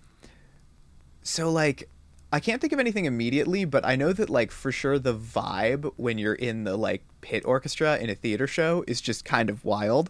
so 1.21 1.51
like 1.51 1.89
I 2.31 2.39
can't 2.39 2.59
think 2.59 2.73
of 2.73 2.79
anything 2.79 3.05
immediately, 3.05 3.63
but 3.63 3.85
I 3.85 3.95
know 3.95 4.11
that 4.11 4.29
like 4.29 4.51
for 4.51 4.71
sure 4.71 4.97
the 4.97 5.13
vibe 5.13 5.93
when 5.97 6.17
you're 6.17 6.33
in 6.33 6.63
the 6.63 6.75
like 6.75 7.03
pit 7.21 7.43
orchestra 7.45 7.97
in 7.97 8.09
a 8.09 8.15
theater 8.15 8.47
show 8.47 8.83
is 8.87 8.99
just 8.99 9.23
kind 9.23 9.49
of 9.49 9.63
wild. 9.63 10.09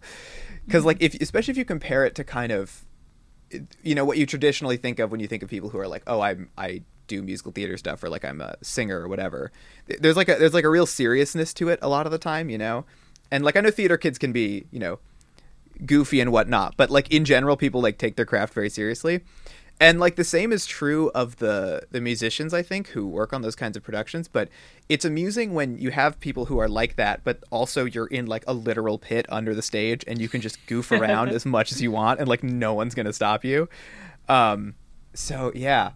Cuz 0.69 0.85
like 0.85 0.97
if 1.01 1.15
especially 1.15 1.51
if 1.51 1.57
you 1.57 1.65
compare 1.65 2.05
it 2.05 2.15
to 2.15 2.23
kind 2.23 2.51
of 2.51 2.85
you 3.83 3.95
know 3.95 4.05
what 4.05 4.17
you 4.17 4.25
traditionally 4.25 4.77
think 4.77 4.99
of 4.99 5.11
when 5.11 5.19
you 5.19 5.27
think 5.27 5.43
of 5.43 5.49
people 5.49 5.69
who 5.69 5.77
are 5.77 5.87
like, 5.87 6.03
"Oh, 6.07 6.21
I'm 6.21 6.49
I 6.57 6.81
do 7.07 7.21
musical 7.21 7.51
theater 7.51 7.77
stuff 7.77 8.03
or 8.03 8.09
like 8.09 8.25
I'm 8.25 8.41
a 8.41 8.55
singer 8.61 8.99
or 8.99 9.07
whatever." 9.07 9.51
There's 9.99 10.15
like 10.15 10.29
a 10.29 10.35
there's 10.35 10.53
like 10.53 10.63
a 10.63 10.69
real 10.69 10.85
seriousness 10.85 11.53
to 11.55 11.69
it 11.69 11.79
a 11.81 11.89
lot 11.89 12.05
of 12.05 12.11
the 12.11 12.17
time, 12.17 12.49
you 12.49 12.57
know. 12.57 12.85
And 13.31 13.43
like 13.43 13.55
I 13.55 13.61
know 13.61 13.71
theater 13.71 13.97
kids 13.97 14.17
can 14.17 14.31
be, 14.31 14.65
you 14.71 14.79
know, 14.79 14.99
goofy 15.85 16.19
and 16.19 16.31
whatnot, 16.31 16.75
but 16.77 16.89
like 16.89 17.11
in 17.11 17.25
general, 17.25 17.57
people 17.57 17.81
like 17.81 17.97
take 17.97 18.15
their 18.15 18.25
craft 18.25 18.53
very 18.53 18.69
seriously. 18.69 19.21
And 19.79 19.99
like 19.99 20.15
the 20.15 20.23
same 20.23 20.51
is 20.51 20.65
true 20.65 21.09
of 21.15 21.37
the 21.37 21.83
the 21.91 21.99
musicians 21.99 22.53
i 22.53 22.61
think 22.61 22.89
who 22.89 23.07
work 23.07 23.33
on 23.33 23.41
those 23.41 23.55
kinds 23.55 23.75
of 23.75 23.83
productions 23.83 24.27
but 24.27 24.47
it's 24.87 25.03
amusing 25.03 25.53
when 25.53 25.77
you 25.77 25.91
have 25.91 26.19
people 26.19 26.45
who 26.45 26.59
are 26.59 26.69
like 26.69 26.95
that 26.95 27.21
but 27.23 27.43
also 27.49 27.85
you're 27.85 28.07
in 28.07 28.25
like 28.27 28.43
a 28.47 28.53
literal 28.53 28.97
pit 28.97 29.25
under 29.29 29.53
the 29.53 29.61
stage 29.61 30.03
and 30.07 30.21
you 30.21 30.29
can 30.29 30.41
just 30.41 30.63
goof 30.67 30.91
around 30.99 31.29
as 31.29 31.45
much 31.45 31.71
as 31.71 31.81
you 31.81 31.91
want 31.91 32.19
and 32.19 32.29
like 32.29 32.43
no 32.43 32.73
one's 32.73 32.93
gonna 32.95 33.13
stop 33.13 33.43
you. 33.43 33.67
Um 34.29 34.75
so 35.13 35.51
yeah. 35.55 35.91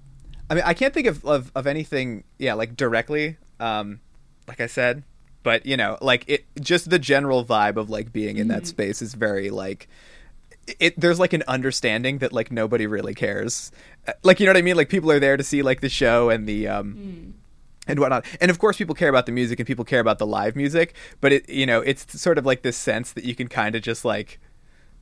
I 0.50 0.56
mean 0.56 0.64
i 0.66 0.74
can't 0.74 0.94
think 0.94 1.08
of 1.08 1.24
of, 1.24 1.52
of 1.56 1.68
anything 1.68 2.24
yeah 2.40 2.56
like 2.56 2.76
directly 2.76 3.38
um 3.60 4.00
like 4.48 4.60
i 4.60 4.68
said 4.68 5.04
but 5.44 5.66
you 5.66 5.78
know 5.78 5.98
like 6.02 6.24
it 6.28 6.46
just 6.60 6.90
the 6.90 7.00
general 7.00 7.46
vibe 7.46 7.78
of 7.78 7.90
like 7.90 8.12
being 8.12 8.38
in 8.38 8.48
that 8.48 8.60
mm-hmm. 8.60 8.66
space 8.66 9.02
is 9.02 9.14
very 9.14 9.50
like 9.50 9.88
it 10.80 11.00
there's 11.00 11.20
like 11.20 11.34
an 11.34 11.44
understanding 11.48 12.20
that 12.20 12.34
like 12.34 12.52
nobody 12.52 12.88
really 12.88 13.14
cares. 13.14 13.72
Uh, 14.08 14.14
like 14.24 14.40
you 14.40 14.46
know 14.46 14.52
what 14.52 14.58
I 14.58 14.62
mean? 14.62 14.76
Like 14.76 14.90
people 14.90 15.12
are 15.12 15.20
there 15.20 15.38
to 15.38 15.44
see 15.44 15.62
like 15.62 15.82
the 15.82 15.90
show 15.90 16.30
and 16.30 16.48
the 16.48 16.68
um 16.68 16.94
mm. 16.94 17.32
and 17.88 18.00
whatnot. 18.00 18.26
And 18.42 18.52
of 18.52 18.60
course 18.60 18.78
people 18.78 18.96
care 18.96 19.10
about 19.10 19.26
the 19.26 19.32
music 19.32 19.60
and 19.60 19.68
people 19.68 19.86
care 19.86 20.00
about 20.00 20.20
the 20.20 20.28
live 20.28 20.56
music, 20.56 20.94
but 21.22 21.32
it 21.32 21.50
you 21.50 21.66
know, 21.66 21.82
it's 21.82 22.20
sort 22.20 22.38
of 22.38 22.46
like 22.46 22.62
this 22.62 22.78
sense 22.78 23.14
that 23.14 23.24
you 23.24 23.36
can 23.36 23.48
kind 23.48 23.76
of 23.76 23.82
just 23.82 24.04
like 24.04 24.40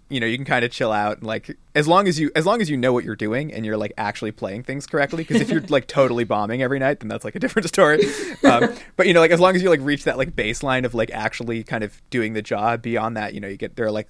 you 0.10 0.20
know 0.20 0.28
you 0.28 0.38
can 0.38 0.46
kind 0.46 0.64
of 0.64 0.72
chill 0.72 0.92
out 0.92 1.18
and 1.18 1.26
like 1.26 1.58
as 1.74 1.88
long 1.88 2.08
as 2.08 2.20
you 2.20 2.32
as 2.36 2.46
long 2.46 2.62
as 2.62 2.70
you 2.70 2.78
know 2.78 2.94
what 2.94 3.04
you're 3.04 3.16
doing 3.16 3.52
and 3.52 3.66
you're 3.66 3.78
like 3.78 3.92
actually 3.98 4.32
playing 4.32 4.62
things 4.62 4.86
correctly 4.86 5.24
because 5.24 5.42
if 5.42 5.50
you're 5.50 5.62
like 5.70 5.88
totally 5.88 6.24
bombing 6.24 6.62
every 6.62 6.78
night 6.78 7.00
then 7.00 7.10
that's 7.10 7.26
like 7.26 7.36
a 7.36 7.40
different 7.40 7.68
story. 7.68 8.02
Um, 8.44 8.74
but 8.96 9.08
you 9.08 9.14
know 9.14 9.20
like 9.20 9.32
as 9.32 9.40
long 9.40 9.56
as 9.56 9.64
you 9.64 9.70
like 9.70 9.82
reach 9.82 10.04
that 10.04 10.18
like 10.18 10.36
baseline 10.36 10.86
of 10.86 10.94
like 10.94 11.12
actually 11.12 11.64
kind 11.64 11.84
of 11.84 12.02
doing 12.10 12.34
the 12.34 12.42
job 12.42 12.82
beyond 12.82 13.18
that 13.18 13.34
you 13.34 13.40
know 13.40 13.48
you 13.48 13.58
get 13.58 13.76
there 13.76 13.88
are 13.88 13.92
like 13.92 14.08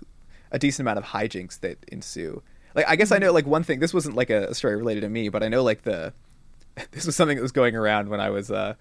a 0.52 0.60
decent 0.60 0.86
amount 0.86 0.98
of 0.98 1.06
hijinks 1.06 1.60
that 1.62 1.78
ensue. 1.88 2.42
Like 2.76 2.90
i 2.90 2.98
guess 2.98 3.14
i 3.14 3.18
know 3.18 3.32
like 3.32 3.46
one 3.46 3.64
thing 3.64 3.80
this 3.80 3.94
wasn't 3.94 4.18
like 4.18 4.30
a 4.30 4.54
story 4.54 4.76
related 4.76 5.02
to 5.02 5.10
me 5.10 5.30
but 5.30 5.44
i 5.44 5.48
know 5.48 5.64
like 5.64 5.84
the 5.84 6.12
this 6.92 7.06
was 7.06 7.16
something 7.16 7.38
that 7.38 7.42
was 7.42 7.54
going 7.54 7.74
around 7.74 8.10
when 8.10 8.20
i 8.20 8.30
was 8.30 8.52
uh, 8.52 8.74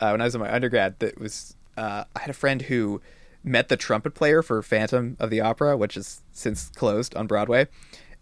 uh 0.00 0.08
when 0.08 0.22
i 0.22 0.24
was 0.24 0.34
in 0.34 0.40
my 0.40 0.50
undergrad 0.50 0.98
that 1.00 1.20
was 1.20 1.54
uh 1.76 2.04
i 2.14 2.20
had 2.20 2.30
a 2.30 2.32
friend 2.32 2.62
who 2.62 3.02
met 3.46 3.68
the 3.68 3.76
trumpet 3.76 4.14
player 4.14 4.42
for 4.42 4.60
Phantom 4.60 5.16
of 5.20 5.30
the 5.30 5.40
Opera, 5.40 5.76
which 5.76 5.96
is 5.96 6.22
since 6.32 6.68
closed 6.70 7.14
on 7.14 7.26
Broadway. 7.26 7.68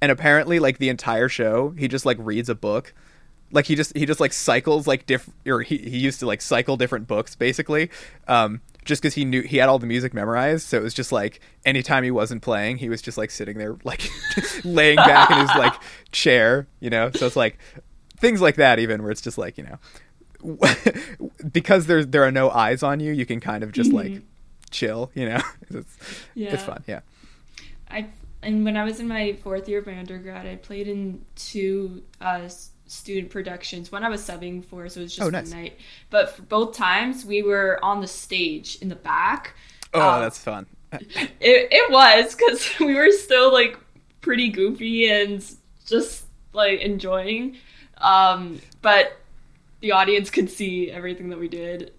And 0.00 0.12
apparently, 0.12 0.58
like 0.58 0.78
the 0.78 0.90
entire 0.90 1.28
show, 1.28 1.70
he 1.78 1.88
just 1.88 2.04
like 2.04 2.18
reads 2.20 2.48
a 2.48 2.54
book. 2.54 2.92
Like 3.50 3.66
he 3.66 3.74
just 3.74 3.96
he 3.96 4.04
just 4.04 4.20
like 4.20 4.32
cycles 4.32 4.86
like 4.86 5.06
different, 5.06 5.38
or 5.46 5.62
he, 5.62 5.78
he 5.78 5.98
used 5.98 6.20
to 6.20 6.26
like 6.26 6.42
cycle 6.42 6.76
different 6.76 7.06
books 7.06 7.34
basically, 7.34 7.90
um, 8.28 8.60
just 8.84 9.00
because 9.00 9.14
he 9.14 9.24
knew 9.24 9.42
he 9.42 9.56
had 9.56 9.68
all 9.68 9.78
the 9.78 9.86
music 9.86 10.12
memorized. 10.12 10.66
So 10.66 10.76
it 10.76 10.82
was 10.82 10.92
just 10.92 11.10
like 11.10 11.40
anytime 11.64 12.04
he 12.04 12.10
wasn't 12.10 12.42
playing, 12.42 12.78
he 12.78 12.88
was 12.88 13.00
just 13.00 13.16
like 13.16 13.30
sitting 13.30 13.56
there 13.56 13.76
like 13.84 14.10
laying 14.64 14.96
back 14.96 15.30
in 15.30 15.38
his 15.38 15.50
like 15.56 15.74
chair, 16.12 16.66
you 16.80 16.90
know. 16.90 17.10
So 17.12 17.26
it's 17.26 17.36
like 17.36 17.58
things 18.18 18.42
like 18.42 18.56
that, 18.56 18.78
even 18.78 19.02
where 19.02 19.12
it's 19.12 19.22
just 19.22 19.38
like 19.38 19.56
you 19.56 19.64
know, 19.64 20.58
because 21.52 21.86
there 21.86 22.04
there 22.04 22.24
are 22.24 22.32
no 22.32 22.50
eyes 22.50 22.82
on 22.82 23.00
you, 23.00 23.12
you 23.12 23.24
can 23.24 23.40
kind 23.40 23.62
of 23.62 23.72
just 23.72 23.92
like 23.92 24.22
chill, 24.74 25.10
you 25.14 25.28
know. 25.28 25.40
it's, 25.70 25.96
yeah. 26.34 26.52
it's 26.52 26.62
fun, 26.62 26.82
yeah. 26.86 27.00
I 27.88 28.08
and 28.42 28.64
when 28.64 28.76
I 28.76 28.84
was 28.84 29.00
in 29.00 29.08
my 29.08 29.34
fourth 29.34 29.68
year 29.68 29.78
of 29.78 29.86
my 29.86 29.98
undergrad, 29.98 30.46
I 30.46 30.56
played 30.56 30.86
in 30.86 31.24
two 31.34 32.02
uh, 32.20 32.48
student 32.86 33.30
productions. 33.30 33.90
One 33.90 34.04
I 34.04 34.10
was 34.10 34.20
subbing 34.20 34.64
for, 34.64 34.88
so 34.88 35.00
it 35.00 35.04
was 35.04 35.16
just 35.16 35.26
oh, 35.26 35.30
nice. 35.30 35.50
one 35.50 35.62
night. 35.62 35.78
But 36.10 36.30
for 36.36 36.42
both 36.42 36.76
times, 36.76 37.24
we 37.24 37.42
were 37.42 37.82
on 37.82 38.00
the 38.00 38.06
stage 38.06 38.76
in 38.82 38.88
the 38.88 38.96
back. 38.96 39.54
Oh, 39.94 40.00
um, 40.00 40.20
that's 40.20 40.38
fun. 40.38 40.66
it 40.92 41.28
it 41.40 41.90
was 41.90 42.34
because 42.34 42.68
we 42.80 42.94
were 42.94 43.10
still 43.10 43.52
like 43.52 43.78
pretty 44.20 44.50
goofy 44.50 45.10
and 45.10 45.44
just 45.86 46.24
like 46.52 46.80
enjoying. 46.80 47.56
Um, 47.98 48.60
but 48.82 49.18
the 49.80 49.92
audience 49.92 50.30
could 50.30 50.50
see 50.50 50.90
everything 50.90 51.28
that 51.30 51.38
we 51.38 51.48
did 51.48 51.92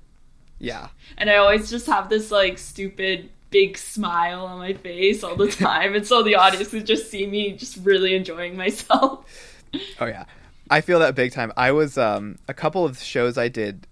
yeah. 0.59 0.89
And 1.17 1.29
I 1.29 1.37
always 1.37 1.69
just 1.69 1.87
have 1.87 2.09
this 2.09 2.31
like 2.31 2.57
stupid 2.57 3.29
big 3.49 3.77
smile 3.77 4.45
on 4.45 4.59
my 4.59 4.73
face 4.73 5.23
all 5.23 5.35
the 5.35 5.47
time. 5.51 5.95
and 5.95 6.05
so 6.05 6.23
the 6.23 6.35
audience 6.35 6.71
would 6.71 6.85
just 6.85 7.09
see 7.09 7.25
me 7.27 7.53
just 7.53 7.77
really 7.77 8.15
enjoying 8.15 8.57
myself. 8.57 9.25
Oh 9.99 10.05
yeah. 10.05 10.23
I 10.69 10.79
feel 10.79 10.99
that 10.99 11.15
big 11.15 11.33
time. 11.33 11.51
I 11.57 11.73
was 11.73 11.97
um 11.97 12.37
a 12.47 12.53
couple 12.53 12.85
of 12.85 12.97
shows 13.01 13.37
I 13.37 13.49
did 13.49 13.87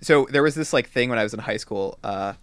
so 0.00 0.28
there 0.30 0.44
was 0.44 0.54
this 0.54 0.72
like 0.72 0.88
thing 0.88 1.10
when 1.10 1.18
I 1.18 1.24
was 1.24 1.34
in 1.34 1.40
high 1.40 1.56
school, 1.56 1.98
uh 2.04 2.34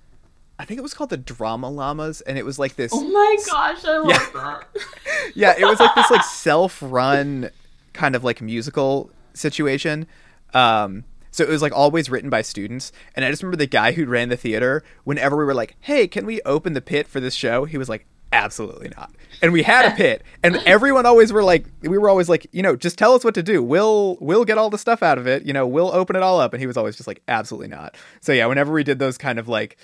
I 0.59 0.65
think 0.65 0.77
it 0.77 0.81
was 0.81 0.93
called 0.93 1.09
the 1.09 1.17
Drama 1.17 1.69
Llamas, 1.71 2.21
and 2.21 2.37
it 2.37 2.45
was 2.45 2.59
like 2.59 2.75
this. 2.75 2.91
Oh 2.93 3.03
my 3.03 3.37
gosh, 3.47 3.83
I 3.83 3.97
love 3.97 4.09
yeah. 4.09 4.29
that. 4.35 4.67
yeah, 5.35 5.55
it 5.57 5.65
was 5.65 5.79
like 5.79 5.95
this 5.95 6.11
like 6.11 6.23
self-run 6.23 7.49
kind 7.93 8.15
of 8.15 8.23
like 8.23 8.41
musical 8.41 9.09
situation. 9.33 10.05
Um, 10.53 11.03
so 11.31 11.43
it 11.43 11.49
was 11.49 11.61
like 11.61 11.73
always 11.73 12.09
written 12.09 12.29
by 12.29 12.41
students. 12.41 12.91
And 13.15 13.25
I 13.25 13.29
just 13.29 13.41
remember 13.41 13.57
the 13.57 13.67
guy 13.67 13.93
who 13.93 14.05
ran 14.05 14.29
the 14.29 14.37
theater, 14.37 14.83
whenever 15.05 15.37
we 15.37 15.45
were 15.45 15.53
like, 15.53 15.75
hey, 15.79 16.07
can 16.07 16.25
we 16.25 16.41
open 16.41 16.73
the 16.73 16.81
pit 16.81 17.07
for 17.07 17.19
this 17.19 17.33
show? 17.33 17.65
He 17.65 17.77
was 17.77 17.89
like, 17.89 18.05
absolutely 18.33 18.89
not. 18.95 19.11
And 19.41 19.53
we 19.53 19.63
had 19.63 19.91
a 19.91 19.95
pit. 19.95 20.23
And 20.43 20.57
everyone 20.65 21.05
always 21.05 21.33
were 21.33 21.43
like, 21.43 21.65
we 21.81 21.97
were 21.97 22.09
always 22.09 22.29
like, 22.29 22.47
you 22.51 22.61
know, 22.61 22.75
just 22.75 22.97
tell 22.97 23.13
us 23.13 23.23
what 23.23 23.33
to 23.35 23.43
do. 23.43 23.63
We'll, 23.63 24.17
we'll 24.19 24.45
get 24.45 24.57
all 24.57 24.69
the 24.69 24.77
stuff 24.77 25.01
out 25.01 25.17
of 25.17 25.27
it. 25.27 25.45
You 25.45 25.53
know, 25.53 25.65
we'll 25.65 25.93
open 25.93 26.15
it 26.15 26.21
all 26.21 26.39
up. 26.39 26.53
And 26.53 26.61
he 26.61 26.67
was 26.67 26.77
always 26.77 26.95
just 26.95 27.07
like, 27.07 27.21
absolutely 27.27 27.69
not. 27.69 27.95
So 28.19 28.33
yeah, 28.33 28.45
whenever 28.45 28.73
we 28.73 28.83
did 28.83 28.99
those 28.99 29.17
kind 29.17 29.39
of 29.39 29.47
like, 29.47 29.77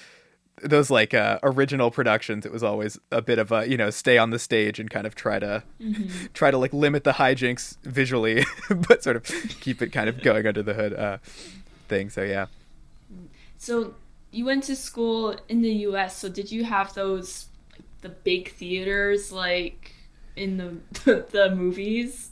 those 0.63 0.89
like 0.89 1.13
uh, 1.13 1.39
original 1.43 1.91
productions 1.91 2.45
it 2.45 2.51
was 2.51 2.63
always 2.63 2.99
a 3.11 3.21
bit 3.21 3.37
of 3.37 3.51
a 3.51 3.69
you 3.69 3.77
know 3.77 3.89
stay 3.89 4.17
on 4.17 4.31
the 4.31 4.39
stage 4.39 4.79
and 4.79 4.89
kind 4.89 5.05
of 5.05 5.13
try 5.13 5.37
to 5.39 5.63
mm-hmm. 5.79 6.25
try 6.33 6.49
to 6.49 6.57
like 6.57 6.73
limit 6.73 7.03
the 7.03 7.13
hijinks 7.13 7.77
visually 7.83 8.43
but 8.87 9.03
sort 9.03 9.15
of 9.15 9.23
keep 9.61 9.81
it 9.81 9.91
kind 9.91 10.09
of 10.09 10.21
going 10.21 10.47
under 10.47 10.63
the 10.63 10.73
hood 10.73 10.93
uh, 10.93 11.17
thing. 11.87 12.09
So 12.09 12.23
yeah. 12.23 12.47
So 13.57 13.95
you 14.31 14.45
went 14.45 14.63
to 14.65 14.75
school 14.75 15.35
in 15.47 15.61
the 15.61 15.71
us 15.71 16.17
so 16.17 16.29
did 16.29 16.51
you 16.51 16.63
have 16.63 16.93
those 16.93 17.47
like, 17.71 17.83
the 18.01 18.09
big 18.09 18.51
theaters 18.53 19.31
like 19.31 19.93
in 20.35 20.57
the 21.05 21.25
the 21.31 21.53
movies? 21.55 22.31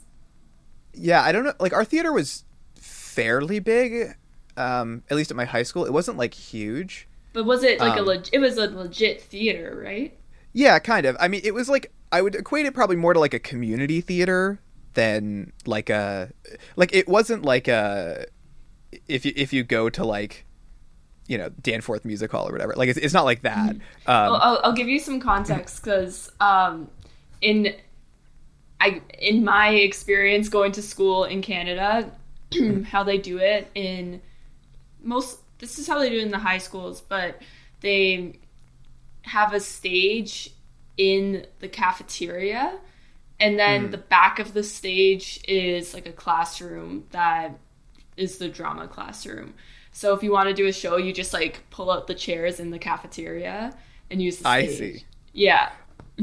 Yeah 0.98 1.22
i 1.22 1.30
don't 1.30 1.44
know 1.44 1.52
like 1.60 1.74
our 1.74 1.84
theater 1.84 2.12
was 2.12 2.44
fairly 2.74 3.58
big 3.58 4.16
um 4.56 5.02
at 5.10 5.16
least 5.16 5.30
at 5.30 5.36
my 5.36 5.44
high 5.44 5.62
school. 5.62 5.84
It 5.84 5.92
wasn't 5.92 6.18
like 6.18 6.34
huge 6.34 7.06
but 7.36 7.44
was 7.44 7.62
it 7.62 7.78
like 7.80 7.92
um, 7.92 7.98
a 7.98 8.02
leg- 8.02 8.30
it 8.32 8.38
was 8.38 8.56
a 8.56 8.66
legit 8.66 9.20
theater, 9.20 9.78
right? 9.84 10.18
Yeah, 10.54 10.78
kind 10.78 11.04
of. 11.04 11.18
I 11.20 11.28
mean, 11.28 11.42
it 11.44 11.52
was 11.52 11.68
like 11.68 11.92
I 12.10 12.22
would 12.22 12.34
equate 12.34 12.64
it 12.64 12.72
probably 12.72 12.96
more 12.96 13.12
to 13.12 13.20
like 13.20 13.34
a 13.34 13.38
community 13.38 14.00
theater 14.00 14.58
than 14.94 15.52
like 15.66 15.90
a 15.90 16.32
like 16.76 16.94
it 16.94 17.06
wasn't 17.06 17.44
like 17.44 17.68
a 17.68 18.24
if 19.06 19.26
you 19.26 19.34
if 19.36 19.52
you 19.52 19.64
go 19.64 19.90
to 19.90 20.02
like 20.02 20.46
you 21.26 21.36
know 21.36 21.50
Danforth 21.60 22.06
Music 22.06 22.32
Hall 22.32 22.48
or 22.48 22.52
whatever. 22.52 22.72
Like 22.74 22.88
it's, 22.88 22.98
it's 22.98 23.12
not 23.12 23.26
like 23.26 23.42
that. 23.42 23.76
Mm-hmm. 23.76 24.10
Um, 24.10 24.30
well, 24.30 24.40
I'll, 24.42 24.60
I'll 24.64 24.72
give 24.72 24.88
you 24.88 24.98
some 24.98 25.20
context 25.20 25.84
because 25.84 26.32
um, 26.40 26.88
in 27.42 27.74
I 28.80 29.02
in 29.18 29.44
my 29.44 29.68
experience 29.68 30.48
going 30.48 30.72
to 30.72 30.80
school 30.80 31.24
in 31.24 31.42
Canada, 31.42 32.10
how 32.86 33.04
they 33.04 33.18
do 33.18 33.36
it 33.36 33.70
in 33.74 34.22
most 35.02 35.40
this 35.58 35.78
is 35.78 35.86
how 35.86 35.98
they 35.98 36.10
do 36.10 36.18
it 36.18 36.22
in 36.22 36.30
the 36.30 36.38
high 36.38 36.58
schools, 36.58 37.00
but 37.00 37.40
they 37.80 38.38
have 39.22 39.52
a 39.52 39.60
stage 39.60 40.50
in 40.96 41.46
the 41.60 41.68
cafeteria 41.68 42.78
and 43.38 43.58
then 43.58 43.88
mm. 43.88 43.90
the 43.90 43.98
back 43.98 44.38
of 44.38 44.54
the 44.54 44.62
stage 44.62 45.40
is 45.46 45.92
like 45.92 46.06
a 46.06 46.12
classroom 46.12 47.04
that 47.10 47.58
is 48.16 48.38
the 48.38 48.48
drama 48.48 48.88
classroom. 48.88 49.54
So 49.92 50.14
if 50.14 50.22
you 50.22 50.32
want 50.32 50.48
to 50.48 50.54
do 50.54 50.66
a 50.66 50.72
show, 50.72 50.96
you 50.96 51.12
just 51.12 51.32
like 51.32 51.64
pull 51.70 51.90
out 51.90 52.06
the 52.06 52.14
chairs 52.14 52.60
in 52.60 52.70
the 52.70 52.78
cafeteria 52.78 53.74
and 54.10 54.22
use 54.22 54.38
the 54.38 54.44
stage. 54.44 54.70
I 54.70 54.72
see. 54.72 55.04
Yeah. 55.32 55.70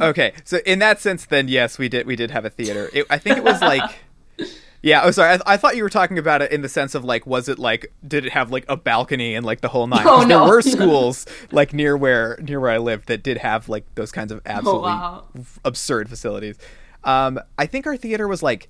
Okay, 0.01 0.33
so 0.43 0.57
in 0.65 0.79
that 0.79 0.99
sense, 0.99 1.25
then 1.25 1.47
yes, 1.47 1.77
we 1.77 1.87
did 1.87 2.07
we 2.07 2.15
did 2.15 2.31
have 2.31 2.45
a 2.45 2.49
theater. 2.49 2.89
It, 2.93 3.05
I 3.11 3.19
think 3.19 3.37
it 3.37 3.43
was 3.43 3.61
like 3.61 3.99
Yeah, 4.83 5.03
oh 5.05 5.11
sorry. 5.11 5.29
I, 5.29 5.37
th- 5.37 5.43
I, 5.45 5.55
thought 5.55 5.77
you 5.77 5.83
were 5.83 5.89
talking 5.89 6.19
about 6.19 6.41
it 6.41 6.51
in 6.51 6.61
the 6.61 6.67
sense 6.67 6.93
of 6.93 7.05
like, 7.05 7.25
was 7.25 7.47
it 7.47 7.57
like, 7.57 7.93
did 8.05 8.25
it 8.25 8.33
have 8.33 8.51
like 8.51 8.65
a 8.67 8.75
balcony 8.75 9.33
and 9.33 9.45
like 9.45 9.61
the 9.61 9.69
whole 9.69 9.87
nine? 9.87 10.05
Oh, 10.13 10.23
no. 10.25 10.45
There 10.45 10.55
were 10.55 10.61
schools 10.61 11.25
like 11.51 11.73
near 11.73 11.95
where 11.95 12.37
near 12.41 12.59
where 12.59 12.69
I 12.69 12.77
lived 12.77 13.07
that 13.07 13.23
did 13.23 13.37
have 13.37 13.69
like 13.69 13.85
those 13.95 14.11
kinds 14.11 14.33
of 14.33 14.39
oh, 14.39 14.49
absolutely 14.49 14.91
oh, 14.91 14.93
wow. 14.93 15.23
absurd 15.63 16.09
facilities. 16.09 16.57
Um, 17.05 17.39
I 17.57 17.65
think 17.65 17.87
our 17.87 17.95
theater 17.95 18.27
was 18.27 18.43
like 18.43 18.67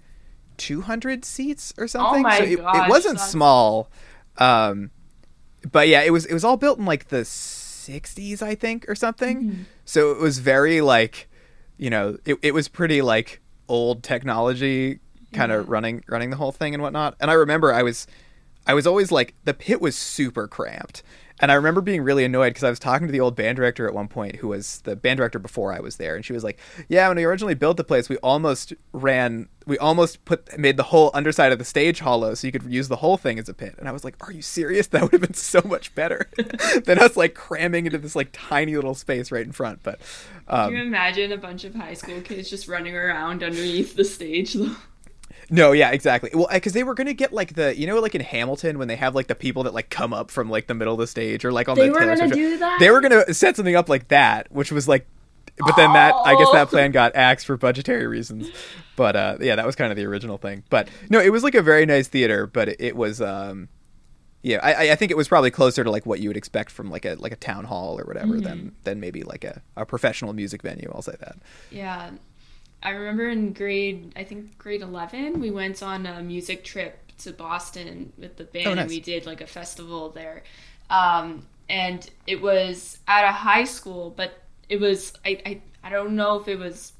200 0.57 1.25
seats 1.25 1.73
or 1.79 1.87
something. 1.87 2.19
Oh 2.19 2.29
my 2.29 2.37
so 2.37 2.43
it, 2.43 2.55
gosh, 2.57 2.75
it 2.75 2.89
wasn't 2.89 3.17
that's... 3.17 3.31
small. 3.31 3.89
Um, 4.37 4.91
but 5.71 5.87
yeah, 5.87 6.03
it 6.03 6.11
was 6.11 6.27
it 6.27 6.33
was 6.33 6.43
all 6.43 6.57
built 6.57 6.77
in 6.77 6.85
like 6.85 7.07
the 7.07 7.21
60s, 7.21 8.43
I 8.43 8.53
think, 8.53 8.87
or 8.87 8.93
something. 8.93 9.43
Mm-hmm. 9.43 9.63
So 9.85 10.11
it 10.11 10.19
was 10.19 10.37
very 10.37 10.79
like, 10.81 11.27
you 11.77 11.89
know, 11.89 12.19
it 12.23 12.37
it 12.43 12.53
was 12.53 12.67
pretty 12.67 13.01
like 13.01 13.41
old 13.67 14.03
technology 14.03 14.99
kind 15.33 15.51
of 15.51 15.63
mm-hmm. 15.63 15.71
running 15.71 16.03
running 16.07 16.29
the 16.29 16.37
whole 16.37 16.51
thing 16.51 16.73
and 16.73 16.81
whatnot. 16.81 17.15
And 17.19 17.29
I 17.29 17.33
remember 17.33 17.73
I 17.73 17.83
was 17.83 18.07
I 18.65 18.73
was 18.73 18.87
always 18.87 19.11
like 19.11 19.33
the 19.43 19.53
pit 19.53 19.81
was 19.81 19.95
super 19.95 20.47
cramped. 20.47 21.03
And 21.39 21.51
I 21.51 21.55
remember 21.55 21.81
being 21.81 22.03
really 22.03 22.23
annoyed 22.23 22.49
because 22.49 22.63
I 22.63 22.69
was 22.69 22.79
talking 22.79 23.07
to 23.07 23.11
the 23.11 23.19
old 23.19 23.35
band 23.35 23.57
director 23.57 23.87
at 23.87 23.93
one 23.93 24.07
point, 24.07 24.37
who 24.37 24.49
was 24.49 24.81
the 24.81 24.95
band 24.95 25.17
director 25.17 25.39
before 25.39 25.73
I 25.73 25.79
was 25.79 25.97
there, 25.97 26.15
and 26.15 26.23
she 26.23 26.31
was 26.31 26.43
like, 26.43 26.59
"Yeah, 26.87 27.07
when 27.07 27.17
we 27.17 27.23
originally 27.23 27.55
built 27.55 27.75
the 27.75 27.83
place, 27.83 28.07
we 28.07 28.17
almost 28.17 28.71
ran, 28.93 29.49
we 29.65 29.77
almost 29.79 30.23
put 30.25 30.57
made 30.57 30.77
the 30.77 30.83
whole 30.83 31.09
underside 31.13 31.51
of 31.51 31.57
the 31.57 31.65
stage 31.65 31.99
hollow, 31.99 32.35
so 32.35 32.47
you 32.47 32.51
could 32.51 32.71
use 32.71 32.87
the 32.87 32.97
whole 32.97 33.17
thing 33.17 33.39
as 33.39 33.49
a 33.49 33.53
pit." 33.53 33.75
And 33.79 33.89
I 33.89 33.91
was 33.91 34.05
like, 34.05 34.15
"Are 34.25 34.31
you 34.31 34.43
serious? 34.43 34.87
That 34.93 35.01
would 35.01 35.11
have 35.11 35.21
been 35.21 35.33
so 35.33 35.61
much 35.65 35.93
better 35.95 36.29
than 36.85 36.99
us 36.99 37.17
like 37.17 37.33
cramming 37.33 37.87
into 37.87 37.97
this 37.97 38.15
like 38.15 38.29
tiny 38.31 38.75
little 38.75 38.95
space 38.95 39.31
right 39.31 39.45
in 39.45 39.51
front." 39.51 39.81
But 39.81 39.99
um, 40.47 40.69
can 40.69 40.77
you 40.77 40.83
imagine 40.83 41.31
a 41.31 41.37
bunch 41.37 41.63
of 41.63 41.73
high 41.73 41.95
school 41.95 42.21
kids 42.21 42.49
just 42.49 42.67
running 42.67 42.95
around 42.95 43.43
underneath 43.43 43.95
the 43.95 44.05
stage 44.05 44.53
though? 44.53 44.75
No, 45.49 45.71
yeah, 45.71 45.91
exactly. 45.91 46.31
Well, 46.33 46.47
because 46.51 46.73
they 46.73 46.83
were 46.83 46.93
gonna 46.93 47.13
get 47.13 47.33
like 47.33 47.55
the 47.55 47.77
you 47.77 47.87
know 47.87 47.99
like 47.99 48.15
in 48.15 48.21
Hamilton 48.21 48.77
when 48.77 48.87
they 48.87 48.95
have 48.95 49.15
like 49.15 49.27
the 49.27 49.35
people 49.35 49.63
that 49.63 49.73
like 49.73 49.89
come 49.89 50.13
up 50.13 50.31
from 50.31 50.49
like 50.49 50.67
the 50.67 50.73
middle 50.73 50.93
of 50.93 50.99
the 50.99 51.07
stage 51.07 51.45
or 51.45 51.51
like 51.51 51.69
on 51.69 51.75
they 51.75 51.87
the 51.87 51.93
were 51.93 51.99
gonna 51.99 52.29
do 52.29 52.57
that. 52.57 52.79
They 52.79 52.91
were 52.91 53.01
gonna 53.01 53.33
set 53.33 53.55
something 53.55 53.75
up 53.75 53.89
like 53.89 54.09
that, 54.09 54.51
which 54.51 54.71
was 54.71 54.87
like, 54.87 55.07
but 55.57 55.75
then 55.75 55.91
oh. 55.91 55.93
that 55.93 56.15
I 56.25 56.35
guess 56.35 56.51
that 56.51 56.69
plan 56.69 56.91
got 56.91 57.15
axed 57.15 57.45
for 57.45 57.57
budgetary 57.57 58.07
reasons. 58.07 58.49
But 58.95 59.15
uh, 59.15 59.37
yeah, 59.41 59.55
that 59.55 59.65
was 59.65 59.75
kind 59.75 59.91
of 59.91 59.97
the 59.97 60.05
original 60.05 60.37
thing. 60.37 60.63
But 60.69 60.87
no, 61.09 61.19
it 61.19 61.31
was 61.31 61.43
like 61.43 61.55
a 61.55 61.61
very 61.61 61.85
nice 61.85 62.07
theater, 62.07 62.47
but 62.47 62.69
it, 62.69 62.75
it 62.79 62.95
was 62.95 63.21
um, 63.21 63.69
yeah, 64.43 64.59
I, 64.61 64.91
I 64.91 64.95
think 64.95 65.09
it 65.09 65.15
was 65.15 65.29
probably 65.29 65.51
closer 65.51 65.85
to 65.85 65.89
like 65.89 66.05
what 66.05 66.19
you 66.19 66.29
would 66.29 66.35
expect 66.35 66.69
from 66.69 66.91
like 66.91 67.05
a 67.05 67.15
like 67.15 67.31
a 67.31 67.37
town 67.37 67.63
hall 67.63 67.97
or 67.97 68.03
whatever 68.03 68.33
mm-hmm. 68.33 68.43
than 68.43 68.75
than 68.83 68.99
maybe 68.99 69.23
like 69.23 69.45
a, 69.45 69.61
a 69.77 69.85
professional 69.85 70.33
music 70.33 70.61
venue. 70.61 70.91
I'll 70.93 71.01
say 71.01 71.15
that. 71.21 71.37
Yeah, 71.71 72.11
I 72.83 72.89
remember 72.91 73.29
in 73.29 73.53
grade, 73.53 74.13
I 74.15 74.23
think 74.23 74.57
grade 74.57 74.81
11, 74.81 75.39
we 75.39 75.49
went 75.51 75.81
on 75.81 76.05
a 76.05 76.21
music 76.21 76.63
trip 76.63 76.99
to 77.19 77.31
Boston 77.31 78.11
with 78.17 78.35
the 78.37 78.43
band 78.43 78.67
Oh, 78.67 78.73
nice. 78.73 78.81
and 78.83 78.89
we 78.89 78.99
did 78.99 79.25
like 79.25 79.41
a 79.41 79.47
festival 79.47 80.09
there. 80.09 80.43
Um, 80.89 81.47
and 81.69 82.07
it 82.27 82.41
was 82.41 82.99
at 83.07 83.23
a 83.27 83.31
high 83.31 83.63
school, 83.63 84.13
but 84.15 84.33
it 84.69 84.79
was, 84.79 85.13
I, 85.25 85.41
I, 85.45 85.61
I 85.83 85.89
don't 85.89 86.15
know 86.15 86.39
if 86.39 86.47
it 86.47 86.59
was 86.59 86.91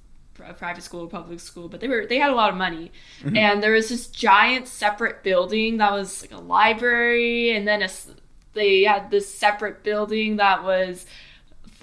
a 0.43 0.53
private 0.53 0.83
school 0.83 1.01
or 1.01 1.07
public 1.07 1.39
school, 1.39 1.67
but 1.67 1.79
they 1.81 1.87
were, 1.87 2.05
they 2.07 2.17
had 2.17 2.31
a 2.31 2.35
lot 2.35 2.49
of 2.49 2.55
money. 2.55 2.91
Mm-hmm. 3.21 3.37
And 3.37 3.61
there 3.61 3.73
was 3.73 3.89
this 3.89 4.07
giant 4.07 4.67
separate 4.67 5.21
building 5.23 5.77
that 5.77 5.91
was 5.91 6.21
like 6.21 6.31
a 6.31 6.41
library 6.41 7.51
and 7.55 7.67
then 7.67 7.81
a, 7.81 7.89
they 8.53 8.83
had 8.83 9.11
this 9.11 9.33
separate 9.33 9.83
building 9.83 10.37
that 10.37 10.63
was 10.63 11.05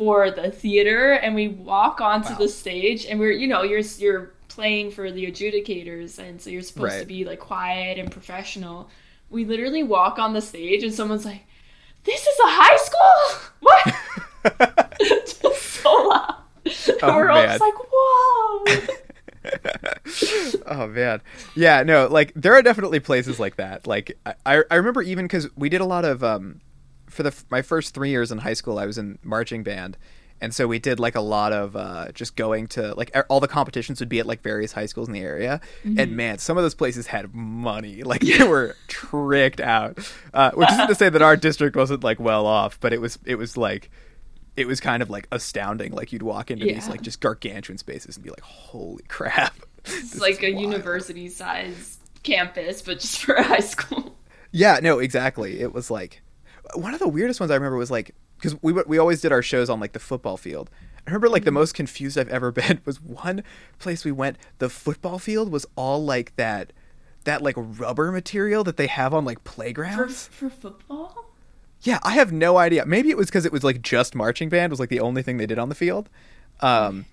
for 0.00 0.30
the 0.30 0.50
theater 0.50 1.12
and 1.12 1.34
we 1.34 1.48
walk 1.48 2.00
onto 2.00 2.30
Wow. 2.32 2.38
the 2.38 2.48
stage 2.48 3.04
and 3.04 3.20
we're 3.20 3.32
you 3.32 3.46
know 3.46 3.62
you're 3.62 3.80
you're 3.98 4.32
playing 4.48 4.90
for 4.90 5.12
the 5.12 5.30
adjudicators 5.30 6.18
and 6.18 6.40
so 6.40 6.48
you're 6.48 6.62
supposed 6.62 6.98
to 7.00 7.04
be 7.04 7.26
like 7.26 7.38
quiet 7.38 7.98
and 7.98 8.10
professional. 8.10 8.88
We 9.28 9.44
literally 9.44 9.82
walk 9.82 10.18
on 10.18 10.32
the 10.32 10.40
stage 10.40 10.82
and 10.82 10.94
someone's 10.94 11.26
like 11.26 11.42
this 12.04 12.22
is 12.22 12.38
a 12.38 12.48
high 12.48 12.76
school? 12.78 13.50
What? 13.60 14.96
Just 15.00 15.62
so 15.82 15.92
loud. 15.92 16.34
Oh, 17.02 17.14
we're 17.14 17.28
all 17.28 17.42
just 17.42 17.60
like 17.60 17.74
whoa. 17.92 18.64
Oh 20.66 20.86
man. 20.86 21.20
Yeah 21.54 21.82
no 21.82 22.06
like 22.06 22.32
there 22.34 22.54
are 22.54 22.62
definitely 22.62 23.00
places 23.00 23.38
like 23.38 23.56
that. 23.56 23.86
Like 23.86 24.16
i 24.24 24.62
i 24.70 24.74
remember 24.76 25.02
even 25.02 25.26
because 25.26 25.46
we 25.56 25.68
did 25.68 25.82
a 25.82 25.84
lot 25.84 26.06
of 26.06 26.24
um 26.24 26.62
for 27.10 27.22
the 27.22 27.34
my 27.50 27.62
first 27.62 27.94
three 27.94 28.10
years 28.10 28.32
in 28.32 28.38
high 28.38 28.54
school 28.54 28.78
i 28.78 28.86
was 28.86 28.98
in 28.98 29.18
marching 29.22 29.62
band. 29.62 29.96
And 30.42 30.54
so 30.54 30.66
we 30.66 30.78
did 30.78 30.98
like 30.98 31.16
a 31.16 31.20
lot 31.20 31.52
of 31.52 31.76
uh, 31.76 32.12
just 32.12 32.34
going 32.34 32.66
to 32.68 32.94
like 32.94 33.14
all 33.28 33.40
the 33.40 33.48
competitions 33.48 34.00
would 34.00 34.08
be 34.08 34.20
at 34.20 34.26
like 34.26 34.40
various 34.40 34.72
high 34.72 34.86
schools 34.86 35.06
in 35.06 35.12
the 35.12 35.20
area. 35.20 35.60
And 35.84 36.16
man 36.16 36.38
some 36.38 36.56
of 36.56 36.62
those 36.64 36.74
places 36.74 37.06
had 37.06 37.34
money. 37.34 38.02
Like 38.10 38.22
they 38.22 38.42
were 38.42 38.74
tricked 38.88 39.60
out. 39.60 39.98
Uh, 40.32 40.50
which 40.52 40.70
isn't 40.72 40.88
to 40.88 40.94
say 40.94 41.10
that 41.10 41.22
our 41.22 41.36
district 41.48 41.76
wasn't 41.76 42.02
like 42.02 42.18
well 42.18 42.46
off 42.46 42.80
but 42.80 42.92
it 42.92 43.00
was 43.00 43.18
it 43.26 43.34
was 43.34 43.56
like 43.56 43.90
it 44.56 44.66
was 44.66 44.80
kind 44.80 45.02
of 45.02 45.10
like 45.10 45.28
astounding. 45.30 45.92
Like 45.92 46.12
you'd 46.12 46.22
walk 46.22 46.50
into 46.50 46.64
these 46.64 46.88
like 46.88 47.02
just 47.02 47.20
gargantuan 47.20 47.78
spaces 47.78 48.16
and 48.16 48.24
be 48.24 48.30
like 48.30 48.40
holy 48.40 49.04
crap. 49.08 49.54
It's 49.84 50.18
like 50.18 50.42
a 50.42 50.52
wild. 50.52 50.62
university 50.62 51.28
size 51.28 51.98
campus 52.22 52.82
but 52.82 53.00
just 53.00 53.18
for 53.20 53.40
high 53.42 53.60
school. 53.60 54.16
Yeah, 54.52 54.78
no, 54.82 54.98
exactly. 54.98 55.60
It 55.60 55.72
was 55.72 55.90
like 55.90 56.22
one 56.74 56.94
of 56.94 57.00
the 57.00 57.08
weirdest 57.08 57.40
ones 57.40 57.50
I 57.50 57.54
remember 57.54 57.76
was 57.76 57.90
like 57.90 58.14
because 58.38 58.60
we 58.62 58.72
we 58.72 58.98
always 58.98 59.20
did 59.20 59.32
our 59.32 59.42
shows 59.42 59.68
on 59.70 59.80
like 59.80 59.92
the 59.92 59.98
football 59.98 60.36
field. 60.36 60.70
I 60.98 61.10
remember 61.10 61.28
like 61.28 61.44
the 61.44 61.50
most 61.50 61.74
confused 61.74 62.18
I've 62.18 62.28
ever 62.28 62.50
been 62.52 62.80
was 62.84 63.00
one 63.00 63.42
place 63.78 64.04
we 64.04 64.12
went. 64.12 64.36
The 64.58 64.68
football 64.68 65.18
field 65.18 65.50
was 65.50 65.66
all 65.76 66.04
like 66.04 66.34
that 66.36 66.72
that 67.24 67.42
like 67.42 67.54
rubber 67.56 68.10
material 68.10 68.64
that 68.64 68.76
they 68.76 68.86
have 68.86 69.12
on 69.12 69.24
like 69.24 69.38
for, 69.44 69.52
playgrounds. 69.52 70.28
for 70.28 70.48
football 70.48 71.32
Yeah, 71.82 71.98
I 72.02 72.12
have 72.12 72.32
no 72.32 72.56
idea. 72.56 72.86
Maybe 72.86 73.10
it 73.10 73.16
was 73.16 73.26
because 73.26 73.44
it 73.44 73.52
was 73.52 73.62
like 73.62 73.82
just 73.82 74.14
marching 74.14 74.48
band 74.48 74.70
was 74.70 74.80
like 74.80 74.88
the 74.88 75.00
only 75.00 75.22
thing 75.22 75.36
they 75.36 75.46
did 75.46 75.58
on 75.58 75.68
the 75.68 75.74
field. 75.74 76.08
Um 76.60 77.06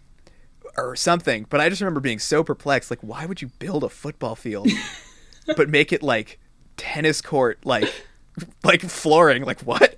or 0.77 0.95
something, 0.95 1.45
but 1.49 1.59
I 1.59 1.69
just 1.69 1.81
remember 1.81 2.01
being 2.01 2.19
so 2.19 2.43
perplexed 2.43 2.89
like 2.89 2.99
why 3.01 3.25
would 3.25 3.41
you 3.41 3.47
build 3.59 3.83
a 3.83 3.89
football 3.89 4.35
field 4.35 4.69
but 5.55 5.69
make 5.69 5.91
it 5.91 6.03
like 6.03 6.39
tennis 6.75 7.21
court 7.21 7.59
like 7.65 7.91
like 8.63 8.81
flooring 8.81 9.43
like 9.43 9.61
what? 9.61 9.97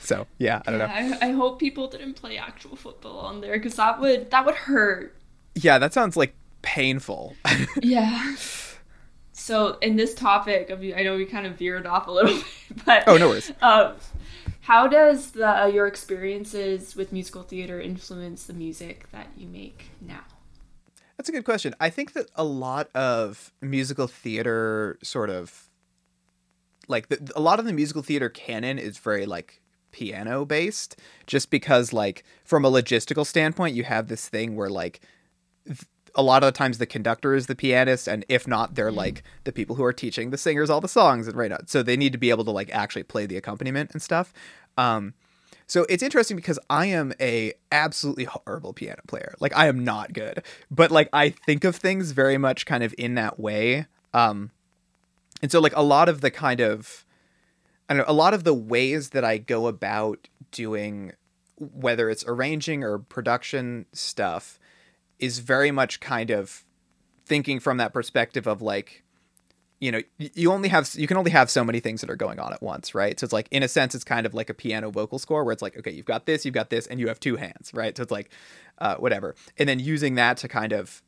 So, 0.00 0.26
yeah, 0.38 0.60
I 0.66 0.70
don't 0.70 0.78
know. 0.80 0.86
I, 0.86 1.28
I 1.28 1.30
hope 1.32 1.60
people 1.60 1.86
didn't 1.88 2.14
play 2.14 2.36
actual 2.36 2.76
football 2.76 3.18
on 3.20 3.40
there 3.40 3.52
because 3.52 3.76
that 3.76 4.00
would 4.00 4.30
that 4.30 4.44
would 4.44 4.56
hurt 4.56 5.16
Yeah, 5.54 5.78
that 5.78 5.92
sounds 5.92 6.16
like 6.16 6.34
painful. 6.62 7.36
Yeah. 7.82 8.34
So 9.32 9.78
in 9.80 9.96
this 9.96 10.14
topic, 10.14 10.70
I, 10.70 10.94
I 11.00 11.02
know 11.02 11.16
we 11.16 11.24
kind 11.24 11.46
of 11.46 11.56
veered 11.56 11.86
off 11.86 12.06
a 12.06 12.10
little 12.10 12.34
bit, 12.68 12.84
but 12.84 13.04
Oh, 13.06 13.16
no 13.16 13.28
worries. 13.28 13.52
Um, 13.62 13.94
how 14.62 14.86
does 14.86 15.30
the 15.32 15.70
your 15.72 15.86
experiences 15.86 16.94
with 16.94 17.12
musical 17.12 17.42
theater 17.42 17.80
influence 17.80 18.44
the 18.44 18.52
music 18.52 19.10
that 19.12 19.28
you 19.36 19.46
make 19.48 19.90
now? 20.00 20.24
That's 21.16 21.28
a 21.28 21.32
good 21.32 21.44
question. 21.44 21.74
I 21.80 21.90
think 21.90 22.12
that 22.14 22.30
a 22.34 22.44
lot 22.44 22.88
of 22.94 23.52
musical 23.60 24.06
theater 24.06 24.98
sort 25.02 25.30
of 25.30 25.69
like 26.90 27.08
the, 27.08 27.32
a 27.34 27.40
lot 27.40 27.58
of 27.58 27.64
the 27.64 27.72
musical 27.72 28.02
theater 28.02 28.28
canon 28.28 28.78
is 28.78 28.98
very 28.98 29.26
like 29.26 29.60
piano 29.92 30.44
based 30.44 30.96
just 31.26 31.50
because 31.50 31.92
like 31.92 32.24
from 32.44 32.64
a 32.64 32.70
logistical 32.70 33.26
standpoint 33.26 33.74
you 33.74 33.82
have 33.82 34.08
this 34.08 34.28
thing 34.28 34.54
where 34.54 34.70
like 34.70 35.00
th- 35.66 35.80
a 36.14 36.22
lot 36.22 36.42
of 36.42 36.52
the 36.52 36.56
times 36.56 36.78
the 36.78 36.86
conductor 36.86 37.34
is 37.34 37.46
the 37.46 37.54
pianist 37.54 38.06
and 38.06 38.24
if 38.28 38.46
not 38.46 38.74
they're 38.74 38.92
like 38.92 39.22
the 39.44 39.52
people 39.52 39.76
who 39.76 39.84
are 39.84 39.92
teaching 39.92 40.30
the 40.30 40.38
singers 40.38 40.70
all 40.70 40.80
the 40.80 40.88
songs 40.88 41.26
and 41.26 41.36
right 41.36 41.50
now 41.50 41.58
so 41.66 41.82
they 41.82 41.96
need 41.96 42.12
to 42.12 42.18
be 42.18 42.30
able 42.30 42.44
to 42.44 42.50
like 42.50 42.70
actually 42.72 43.02
play 43.02 43.26
the 43.26 43.36
accompaniment 43.36 43.90
and 43.92 44.02
stuff 44.02 44.32
um 44.76 45.14
so 45.70 45.86
it's 45.88 46.02
interesting 46.02 46.36
because 46.36 46.58
I 46.68 46.86
am 46.86 47.12
a 47.20 47.52
absolutely 47.70 48.24
horrible 48.24 48.72
piano 48.72 49.02
player. 49.06 49.36
Like 49.38 49.56
I 49.56 49.68
am 49.68 49.84
not 49.84 50.12
good. 50.12 50.42
But 50.68 50.90
like 50.90 51.08
I 51.12 51.28
think 51.28 51.62
of 51.62 51.76
things 51.76 52.10
very 52.10 52.38
much 52.38 52.66
kind 52.66 52.82
of 52.82 52.92
in 52.98 53.14
that 53.14 53.38
way. 53.38 53.86
Um 54.12 54.50
and 55.42 55.50
so 55.50 55.60
like 55.60 55.76
a 55.76 55.82
lot 55.82 56.08
of 56.08 56.20
the 56.20 56.30
kind 56.30 56.60
of 56.60 57.04
I 57.88 57.94
don't 57.94 58.06
know, 58.06 58.12
a 58.12 58.14
lot 58.14 58.34
of 58.34 58.44
the 58.44 58.54
ways 58.54 59.10
that 59.10 59.24
I 59.24 59.38
go 59.38 59.66
about 59.66 60.28
doing 60.52 61.12
whether 61.56 62.08
it's 62.08 62.24
arranging 62.26 62.84
or 62.84 62.98
production 62.98 63.86
stuff 63.92 64.58
is 65.18 65.40
very 65.40 65.70
much 65.70 66.00
kind 66.00 66.30
of 66.30 66.64
thinking 67.26 67.60
from 67.60 67.76
that 67.76 67.92
perspective 67.92 68.46
of 68.46 68.62
like 68.62 69.04
you 69.78 69.92
know 69.92 70.00
you 70.18 70.52
only 70.52 70.68
have 70.68 70.90
you 70.94 71.06
can 71.06 71.16
only 71.16 71.30
have 71.30 71.50
so 71.50 71.64
many 71.64 71.80
things 71.80 72.00
that 72.00 72.10
are 72.10 72.16
going 72.16 72.38
on 72.38 72.52
at 72.52 72.62
once 72.62 72.94
right? 72.94 73.18
So 73.18 73.24
it's 73.24 73.32
like 73.32 73.48
in 73.50 73.62
a 73.62 73.68
sense 73.68 73.94
it's 73.94 74.04
kind 74.04 74.26
of 74.26 74.34
like 74.34 74.50
a 74.50 74.54
piano 74.54 74.90
vocal 74.90 75.18
score 75.18 75.44
where 75.44 75.52
it's 75.52 75.62
like 75.62 75.76
okay 75.76 75.90
you've 75.90 76.06
got 76.06 76.26
this 76.26 76.44
you've 76.44 76.54
got 76.54 76.70
this 76.70 76.86
and 76.86 77.00
you 77.00 77.08
have 77.08 77.20
two 77.20 77.36
hands 77.36 77.70
right? 77.74 77.96
So 77.96 78.02
it's 78.02 78.12
like 78.12 78.30
uh, 78.80 78.96
whatever. 78.96 79.34
And 79.58 79.68
then 79.68 79.78
using 79.78 80.14
that 80.14 80.38
to 80.38 80.48
kind 80.48 80.72
of 80.72 81.02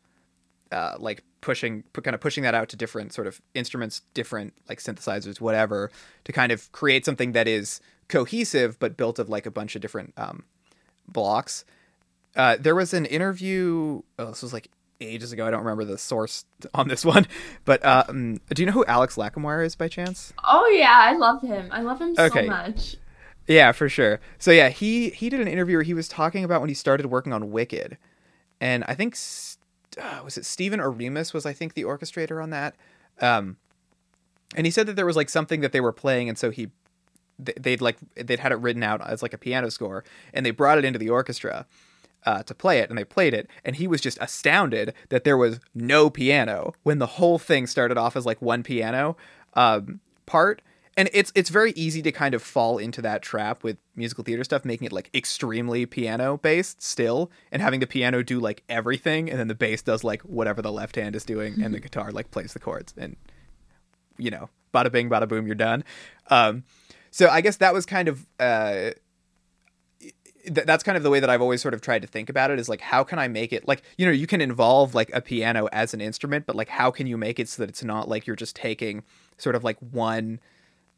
uh, 0.71 0.97
like 0.99 1.25
pushing 1.43 1.85
kind 2.03 2.15
of 2.15 2.21
pushing 2.21 2.43
that 2.43 2.55
out 2.55 2.71
to 2.71 2.77
different 2.77 3.13
sort 3.13 3.27
of 3.27 3.43
instruments 3.55 4.01
different 4.15 4.55
like 4.69 4.79
synthesizers 4.79 5.41
whatever 5.41 5.91
to 6.25 6.33
kind 6.33 6.51
of 6.53 6.73
create 6.73 7.05
something 7.05 7.33
that 7.33 7.47
is 7.47 7.81
cohesive 8.09 8.79
but 8.79 8.97
built 8.97 9.19
of 9.19 9.29
like 9.29 9.45
a 9.45 9.51
bunch 9.51 9.75
of 9.77 9.83
different 9.83 10.15
um, 10.17 10.45
blocks 11.07 11.65
uh, 12.37 12.57
there 12.59 12.75
was 12.75 12.95
an 12.95 13.05
interview 13.05 14.01
oh 14.19 14.27
this 14.27 14.43
was 14.43 14.53
like 14.55 14.69
ages 15.01 15.33
ago 15.33 15.47
i 15.47 15.51
don't 15.51 15.61
remember 15.65 15.85
the 15.85 15.99
source 15.99 16.45
on 16.75 16.87
this 16.89 17.05
one 17.05 17.27
but 17.65 17.85
um, 17.85 18.41
do 18.55 18.63
you 18.63 18.67
know 18.67 18.73
who 18.73 18.85
alex 18.87 19.17
lacamoire 19.17 19.65
is 19.65 19.75
by 19.75 19.89
chance 19.89 20.33
Oh 20.45 20.67
yeah, 20.69 20.95
I 20.97 21.13
love 21.17 21.43
him. 21.43 21.69
I 21.73 21.83
love 21.83 22.01
him 22.01 22.15
Okay. 22.19 22.43
so 22.43 22.47
much. 22.47 22.97
Yeah, 23.49 23.73
for 23.73 23.89
sure. 23.89 24.21
So 24.39 24.51
yeah, 24.53 24.69
he 24.69 25.11
he 25.11 25.29
did 25.29 25.41
an 25.41 25.49
interview 25.49 25.77
where 25.79 25.83
he 25.83 25.95
was 25.95 26.07
talking 26.09 26.45
about 26.45 26.61
when 26.61 26.69
he 26.71 26.75
started 26.75 27.07
working 27.07 27.33
on 27.33 27.51
Wicked, 27.51 27.99
and 28.61 28.85
I 28.87 28.95
think 28.95 29.15
S- 29.15 29.59
uh, 30.01 30.21
was 30.25 30.37
it 30.37 30.45
Stephen 30.45 30.81
Oremus 30.81 31.33
was 31.33 31.47
I 31.47 31.53
think 31.53 31.75
the 31.75 31.85
orchestrator 31.85 32.43
on 32.43 32.51
that, 32.51 32.77
um, 33.21 33.57
and 34.55 34.67
he 34.67 34.71
said 34.71 34.87
that 34.87 34.97
there 34.97 35.07
was 35.07 35.17
like 35.17 35.29
something 35.29 35.61
that 35.61 35.73
they 35.73 35.81
were 35.81 35.93
playing, 35.93 36.29
and 36.29 36.39
so 36.39 36.51
he 36.51 36.71
they'd 37.39 37.81
like 37.81 37.99
they'd 38.15 38.41
had 38.41 38.53
it 38.53 38.57
written 38.57 38.83
out 38.83 39.07
as 39.07 39.23
like 39.23 39.33
a 39.33 39.39
piano 39.39 39.71
score, 39.71 40.05
and 40.33 40.45
they 40.45 40.51
brought 40.51 40.79
it 40.79 40.85
into 40.85 40.99
the 40.99 41.11
orchestra. 41.11 41.67
Uh, 42.25 42.41
to 42.45 42.55
play 42.55 42.79
it, 42.79 42.89
and 42.89 42.97
they 42.97 43.03
played 43.03 43.35
it, 43.35 43.51
and 43.65 43.75
he 43.75 43.89
was 43.89 44.01
just 44.01 44.17
astounded 44.21 44.95
that 45.09 45.25
there 45.25 45.37
was 45.37 45.59
no 45.75 46.09
piano 46.09 46.73
when 46.85 47.01
the 47.01 47.07
whole 47.07 47.37
thing 47.37 47.67
started 47.67 47.99
off 47.99 48.15
as 48.15 48.25
like 48.25 48.41
one 48.41 48.63
piano 48.63 49.17
um, 49.55 49.99
part, 50.25 50.63
and 50.97 51.09
it's 51.13 51.33
it's 51.35 51.51
very 51.51 51.73
easy 51.73 52.03
to 52.03 52.13
kind 52.13 52.35
of 52.35 52.43
fall 52.43 52.79
into 52.79 53.01
that 53.03 53.23
trap 53.23 53.63
with 53.63 53.77
musical 53.97 54.25
theater 54.25 54.45
stuff 54.45 54.65
making 54.65 54.87
it 54.87 54.93
like 54.93 55.11
extremely 55.15 55.87
piano 55.87 56.39
based 56.39 56.83
still 56.83 57.31
and 57.51 57.63
having 57.63 57.81
the 57.81 57.87
piano 57.87 58.23
do 58.23 58.39
like 58.39 58.63
everything 58.69 59.31
and 59.31 59.39
then 59.39 59.49
the 59.49 59.55
bass 59.55 59.83
does 59.83 60.05
like 60.05 60.23
whatever 60.23 60.63
the 60.63 60.73
left 60.73 60.97
hand 60.97 61.17
is 61.17 61.25
doing 61.25 61.63
and 61.63 61.75
the 61.75 61.81
guitar 61.87 62.13
like 62.13 62.31
plays 62.31 62.53
the 62.53 62.59
chords 62.59 62.95
and 62.97 63.17
you 64.19 64.31
know 64.31 64.49
bada 64.73 64.91
bing 64.91 65.09
bada 65.09 65.29
boom 65.29 65.47
you're 65.47 65.55
done. 65.55 65.85
Um 66.31 66.65
so 67.11 67.29
i 67.29 67.41
guess 67.41 67.57
that 67.59 67.75
was 67.75 67.85
kind 67.87 68.09
of 68.09 68.27
uh 68.41 68.91
th- 70.45 70.67
that's 70.67 70.83
kind 70.83 70.97
of 70.97 71.03
the 71.03 71.11
way 71.11 71.21
that 71.21 71.31
I've 71.31 71.43
always 71.43 71.63
sort 71.63 71.75
of 71.75 71.81
tried 71.81 72.03
to 72.03 72.09
think 72.09 72.29
about 72.29 72.51
it 72.51 72.59
is 72.59 72.69
like 72.69 72.81
how 72.81 73.05
can 73.05 73.19
I 73.19 73.29
make 73.29 73.53
it 73.53 73.67
like 73.69 73.83
you 73.97 74.07
know 74.07 74.13
you 74.13 74.27
can 74.27 74.41
involve 74.41 74.95
like 74.95 75.11
a 75.13 75.21
piano 75.21 75.69
as 75.73 75.95
an 75.95 76.01
instrument 76.01 76.47
but 76.47 76.57
like 76.57 76.69
how 76.69 76.91
can 76.91 77.07
you 77.07 77.17
make 77.17 77.39
it 77.39 77.49
so 77.49 77.63
that 77.63 77.69
it's 77.69 77.85
not 77.85 78.09
like 78.09 78.27
you're 78.27 78.37
just 78.37 78.57
taking 78.57 79.03
sort 79.39 79.55
of 79.55 79.65
like 79.65 79.79
one 79.79 80.41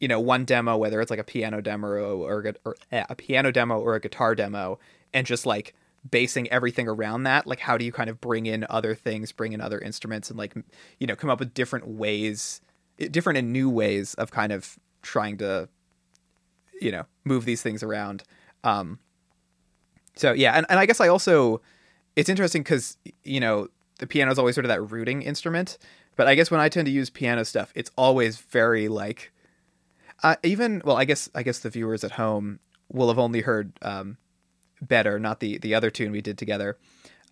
you 0.04 0.08
know 0.08 0.20
one 0.20 0.44
demo 0.44 0.76
whether 0.76 1.00
it's 1.00 1.10
like 1.10 1.18
a 1.18 1.24
piano 1.24 1.62
demo 1.62 2.18
or, 2.18 2.42
a- 2.46 2.54
or 2.66 2.76
eh, 2.92 3.04
a 3.08 3.14
piano 3.14 3.50
demo 3.50 3.78
or 3.80 3.94
a 3.94 4.00
guitar 4.00 4.34
demo 4.34 4.78
and 5.14 5.26
just 5.26 5.46
like 5.46 5.74
basing 6.10 6.46
everything 6.50 6.86
around 6.86 7.22
that 7.22 7.46
like 7.46 7.60
how 7.60 7.78
do 7.78 7.86
you 7.86 7.90
kind 7.92 8.10
of 8.10 8.20
bring 8.20 8.44
in 8.44 8.66
other 8.68 8.94
things 8.94 9.32
bring 9.32 9.54
in 9.54 9.62
other 9.62 9.78
instruments 9.78 10.28
and 10.28 10.38
like 10.38 10.54
you 11.00 11.06
know 11.06 11.16
come 11.16 11.30
up 11.30 11.38
with 11.38 11.54
different 11.54 11.88
ways 11.88 12.60
eh, 12.98 13.08
different 13.10 13.38
and 13.38 13.50
new 13.50 13.70
ways 13.70 14.12
of 14.14 14.30
kind 14.30 14.52
of 14.52 14.78
trying 15.00 15.38
to 15.38 15.66
you 16.82 16.92
know 16.92 17.04
move 17.24 17.46
these 17.46 17.62
things 17.62 17.82
around 17.82 18.22
um 18.62 18.98
so 20.16 20.32
yeah 20.32 20.52
and, 20.52 20.66
and 20.68 20.78
i 20.78 20.84
guess 20.84 21.00
i 21.00 21.08
also 21.08 21.62
it's 22.14 22.28
interesting 22.28 22.62
because 22.62 22.98
you 23.22 23.40
know 23.40 23.68
the 23.98 24.06
piano 24.06 24.30
is 24.30 24.38
always 24.38 24.54
sort 24.54 24.64
of 24.64 24.68
that 24.68 24.90
rooting 24.90 25.22
instrument. 25.22 25.78
But 26.16 26.28
I 26.28 26.34
guess 26.34 26.50
when 26.50 26.60
I 26.60 26.68
tend 26.68 26.86
to 26.86 26.92
use 26.92 27.10
piano 27.10 27.44
stuff, 27.44 27.72
it's 27.74 27.90
always 27.96 28.38
very 28.38 28.88
like, 28.88 29.32
uh, 30.22 30.36
even 30.42 30.82
well, 30.84 30.96
I 30.96 31.04
guess 31.04 31.28
I 31.34 31.42
guess 31.42 31.58
the 31.58 31.70
viewers 31.70 32.04
at 32.04 32.12
home 32.12 32.60
will 32.92 33.08
have 33.08 33.18
only 33.18 33.40
heard 33.40 33.72
um, 33.82 34.16
better, 34.80 35.18
not 35.18 35.40
the 35.40 35.58
the 35.58 35.74
other 35.74 35.90
tune 35.90 36.12
we 36.12 36.20
did 36.20 36.38
together. 36.38 36.78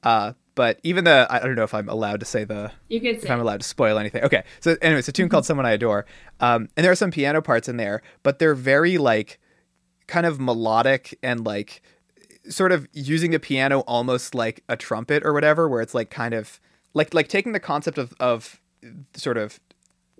Uh, 0.02 0.32
but 0.54 0.80
even 0.82 1.04
the 1.04 1.26
I 1.30 1.38
don't 1.38 1.54
know 1.54 1.62
if 1.62 1.74
I'm 1.74 1.88
allowed 1.88 2.20
to 2.20 2.26
say 2.26 2.44
the 2.44 2.72
you 2.88 3.00
can 3.00 3.18
say 3.18 3.24
if 3.24 3.30
I'm 3.30 3.40
allowed 3.40 3.60
to 3.60 3.66
spoil 3.66 3.98
anything. 3.98 4.24
Okay, 4.24 4.44
so 4.60 4.76
anyway, 4.82 4.98
it's 4.98 5.08
a 5.08 5.12
tune 5.12 5.28
called 5.28 5.46
"Someone 5.46 5.66
I 5.66 5.72
Adore," 5.72 6.06
um, 6.40 6.68
and 6.76 6.84
there 6.84 6.92
are 6.92 6.96
some 6.96 7.10
piano 7.10 7.40
parts 7.40 7.68
in 7.68 7.76
there, 7.76 8.02
but 8.22 8.38
they're 8.38 8.54
very 8.54 8.98
like 8.98 9.38
kind 10.06 10.26
of 10.26 10.40
melodic 10.40 11.18
and 11.22 11.44
like 11.44 11.82
sort 12.48 12.72
of 12.72 12.88
using 12.92 13.30
the 13.30 13.38
piano 13.38 13.80
almost 13.80 14.34
like 14.34 14.64
a 14.68 14.76
trumpet 14.76 15.24
or 15.24 15.32
whatever, 15.32 15.68
where 15.68 15.80
it's 15.80 15.94
like 15.94 16.10
kind 16.10 16.34
of 16.34 16.60
like 16.94 17.14
like 17.14 17.28
taking 17.28 17.52
the 17.52 17.60
concept 17.60 17.96
of 17.96 18.12
of 18.20 18.60
sort 19.14 19.38
of 19.38 19.60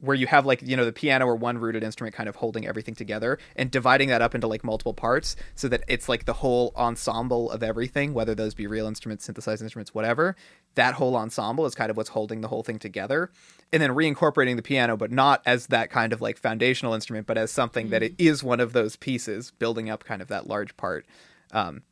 where 0.03 0.17
you 0.17 0.27
have 0.27 0.45
like 0.45 0.61
you 0.63 0.77
know 0.77 0.85
the 0.85 0.93
piano 0.93 1.27
or 1.27 1.37
one 1.37 1.57
rooted 1.59 1.83
instrument 1.83 2.15
kind 2.15 2.29
of 2.29 2.37
holding 2.37 2.67
everything 2.67 2.95
together 2.95 3.39
and 3.57 3.71
dividing 3.71 4.09
that 4.09 4.21
up 4.21 4.35
into 4.35 4.47
like 4.47 4.65
multiple 4.65 4.93
parts 4.93 5.37
so 5.55 5.69
that 5.69 5.83
it's 5.89 6.09
like 6.09 6.25
the 6.25 6.33
whole 6.35 6.73
ensemble 6.77 7.51
of 7.51 7.63
everything 7.63 8.13
whether 8.13 8.35
those 8.35 8.53
be 8.53 8.67
real 8.67 8.87
instruments 8.87 9.25
synthesized 9.25 9.63
instruments 9.63 9.95
whatever 9.95 10.37
that 10.75 10.95
whole 10.95 11.17
ensemble 11.17 11.65
is 11.65 11.75
kind 11.75 11.91
of 11.91 11.97
what's 11.97 12.11
holding 12.11 12.41
the 12.41 12.49
whole 12.49 12.63
thing 12.63 12.79
together 12.79 13.31
and 13.73 13.81
then 13.81 13.91
reincorporating 13.91 14.57
the 14.57 14.63
piano 14.63 14.97
but 14.97 15.11
not 15.11 15.41
as 15.47 15.69
that 15.69 15.89
kind 15.89 16.13
of 16.13 16.21
like 16.21 16.37
foundational 16.37 16.95
instrument 16.95 17.27
but 17.27 17.39
as 17.39 17.51
something 17.51 17.87
mm-hmm. 17.87 17.93
that 17.93 18.03
it 18.03 18.15
is 18.19 18.43
one 18.43 18.61
of 18.61 18.73
those 18.73 18.97
pieces 18.97 19.53
building 19.53 19.89
up 19.89 20.05
kind 20.05 20.21
of 20.21 20.29
that 20.29 20.47
large 20.47 20.77
part 20.77 21.07
um, 21.53 21.83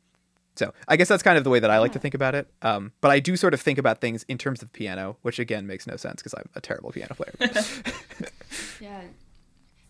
so 0.61 0.75
I 0.87 0.95
guess 0.95 1.07
that's 1.07 1.23
kind 1.23 1.39
of 1.39 1.43
the 1.43 1.49
way 1.49 1.59
that 1.59 1.71
I 1.71 1.79
like 1.79 1.93
to 1.93 1.99
think 1.99 2.13
about 2.13 2.35
it. 2.35 2.47
Um, 2.61 2.91
but 3.01 3.09
I 3.09 3.19
do 3.19 3.35
sort 3.35 3.55
of 3.55 3.61
think 3.61 3.79
about 3.79 3.99
things 3.99 4.23
in 4.27 4.37
terms 4.37 4.61
of 4.61 4.71
piano, 4.71 5.17
which 5.23 5.39
again 5.39 5.65
makes 5.65 5.87
no 5.87 5.95
sense 5.95 6.21
because 6.21 6.35
I'm 6.35 6.47
a 6.53 6.61
terrible 6.61 6.91
piano 6.91 7.15
player. 7.15 7.33
yeah, 8.79 9.01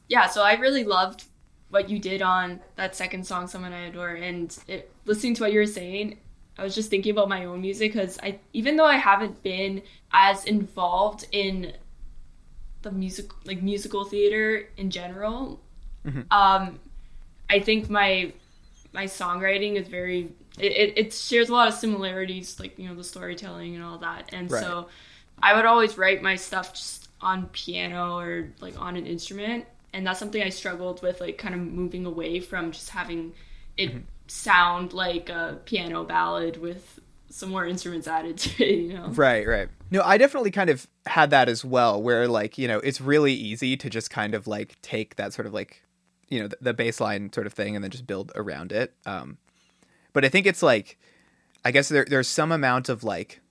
yeah. 0.08 0.28
So 0.28 0.44
I 0.44 0.54
really 0.54 0.86
loved 0.86 1.26
what 1.72 1.90
you 1.90 2.00
did 2.00 2.22
on 2.22 2.62
that 2.78 2.96
second 2.96 3.28
song, 3.28 3.48
"Someone 3.48 3.74
I 3.74 3.88
Adore," 3.88 4.12
and 4.12 4.58
it, 4.70 4.90
listening 5.04 5.34
to 5.36 5.44
what 5.44 5.52
you 5.52 5.60
were 5.60 5.66
saying, 5.66 6.20
I 6.58 6.64
was 6.64 6.74
just 6.74 6.90
thinking 6.90 7.12
about 7.12 7.28
my 7.28 7.44
own 7.44 7.60
music 7.60 7.92
because 7.92 8.18
I, 8.24 8.40
even 8.54 8.78
though 8.78 8.86
I 8.86 8.96
haven't 8.96 9.44
been 9.44 9.82
as 10.14 10.46
involved 10.46 11.28
in 11.34 11.74
the 12.82 12.92
music, 12.92 13.26
like 13.44 13.62
musical 13.62 14.06
theater 14.06 14.70
in 14.78 14.90
general, 14.90 15.60
mm-hmm. 16.06 16.22
um, 16.32 16.80
I 17.50 17.60
think 17.60 17.90
my 17.90 18.32
my 18.94 19.06
songwriting 19.06 19.76
is 19.76 19.88
very 19.88 20.30
it, 20.60 20.72
it, 20.72 20.98
it, 20.98 21.14
shares 21.14 21.50
a 21.50 21.54
lot 21.54 21.68
of 21.68 21.74
similarities 21.74 22.60
like 22.60 22.78
you 22.78 22.88
know 22.88 22.96
the 22.96 23.04
storytelling 23.04 23.76
and 23.76 23.84
all 23.84 23.98
that. 24.00 24.30
And 24.34 24.52
right. 24.52 24.62
so 24.62 24.88
i 25.42 25.56
would 25.56 25.66
always 25.66 25.98
write 25.98 26.22
my 26.22 26.36
stuff 26.36 26.74
just 26.74 27.10
on 27.22 27.48
piano 27.48 28.18
or 28.18 28.50
like 28.60 28.80
on 28.80 28.96
an 28.96 29.06
instrument. 29.06 29.66
And 29.94 30.06
that's 30.08 30.20
something 30.20 30.42
i 30.42 30.50
struggled 30.50 31.02
with 31.02 31.22
like 31.22 31.38
kind 31.38 31.56
of 31.56 31.62
moving 31.62 32.06
away 32.06 32.40
from 32.40 32.72
just 32.72 32.90
having 32.90 33.34
it 33.78 33.90
mm-hmm. 33.90 34.00
sound 34.28 34.94
like 34.94 35.30
a 35.30 35.60
piano 35.66 36.04
ballad 36.04 36.58
with 36.58 37.00
some 37.30 37.50
more 37.50 37.66
instruments 37.66 38.08
added 38.08 38.38
to 38.38 38.64
it 38.64 38.76
you 38.76 38.94
know? 38.94 39.08
Right 39.08 39.48
right. 39.48 39.70
No 39.90 40.02
i 40.04 40.18
definitely 40.18 40.52
kind 40.52 40.70
of 40.70 40.88
had 41.06 41.30
that 41.32 41.50
as 41.50 41.64
well 41.64 42.02
where 42.02 42.28
like 42.28 42.58
you 42.58 42.68
know 42.68 42.80
it's 42.80 43.02
really 43.02 43.34
easy 43.34 43.78
to 43.78 43.90
just 43.90 44.10
kind 44.10 44.34
of 44.34 44.48
like 44.48 44.82
take 44.82 45.16
that 45.16 45.34
sort 45.34 45.46
of 45.46 45.54
like 45.54 45.82
you 46.30 46.40
know 46.40 46.48
the, 46.48 46.58
the 46.62 46.74
baseline 46.74 47.34
sort 47.34 47.48
of 47.48 47.54
thing 47.54 47.76
and 47.76 47.84
then 47.84 47.92
just 47.92 48.08
build 48.08 48.32
around 48.36 48.72
it. 48.72 48.94
Um 49.06 49.38
but 50.14 50.26
I 50.26 50.30
think 50.30 50.46
it's 50.46 50.64
like, 50.64 50.98
I 51.64 51.72
guess 51.72 51.90
there, 51.90 52.06
there's 52.06 52.28
some 52.28 52.52
amount 52.52 52.90
of 52.90 53.04
like, 53.04 53.42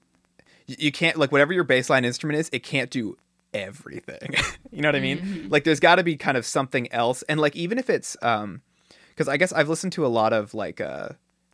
you 0.67 0.93
can't 0.93 1.17
like 1.17 1.33
whatever 1.33 1.53
your 1.53 1.65
baseline 1.65 2.05
instrument 2.05 2.39
is, 2.39 2.51
it 2.53 2.63
can't 2.63 2.91
do 2.91 3.17
everything. 3.53 4.35
you 4.71 4.83
know 4.83 4.89
what 4.89 4.97
I 4.97 5.01
mean? 5.01 5.19
Mm-hmm. 5.19 5.49
Like 5.49 5.65
there's 5.65 5.81
got 5.81 5.97
to 5.97 6.03
be 6.03 6.17
kind 6.17 6.37
of 6.37 6.47
something 6.47 6.93
else, 6.93 7.23
and 7.23 7.41
like 7.41 7.57
even 7.57 7.79
if 7.79 7.91
it's 7.91 8.17
um, 8.23 8.63
because 9.11 9.29
I 9.29 9.37
guess 9.37 9.53
I've 9.53 9.69
listened 9.69 9.93
to 9.95 10.07
a 10.07 10.09
lot 10.09 10.33
of 10.33 10.55
like 10.55 10.81
uh, 10.81 11.11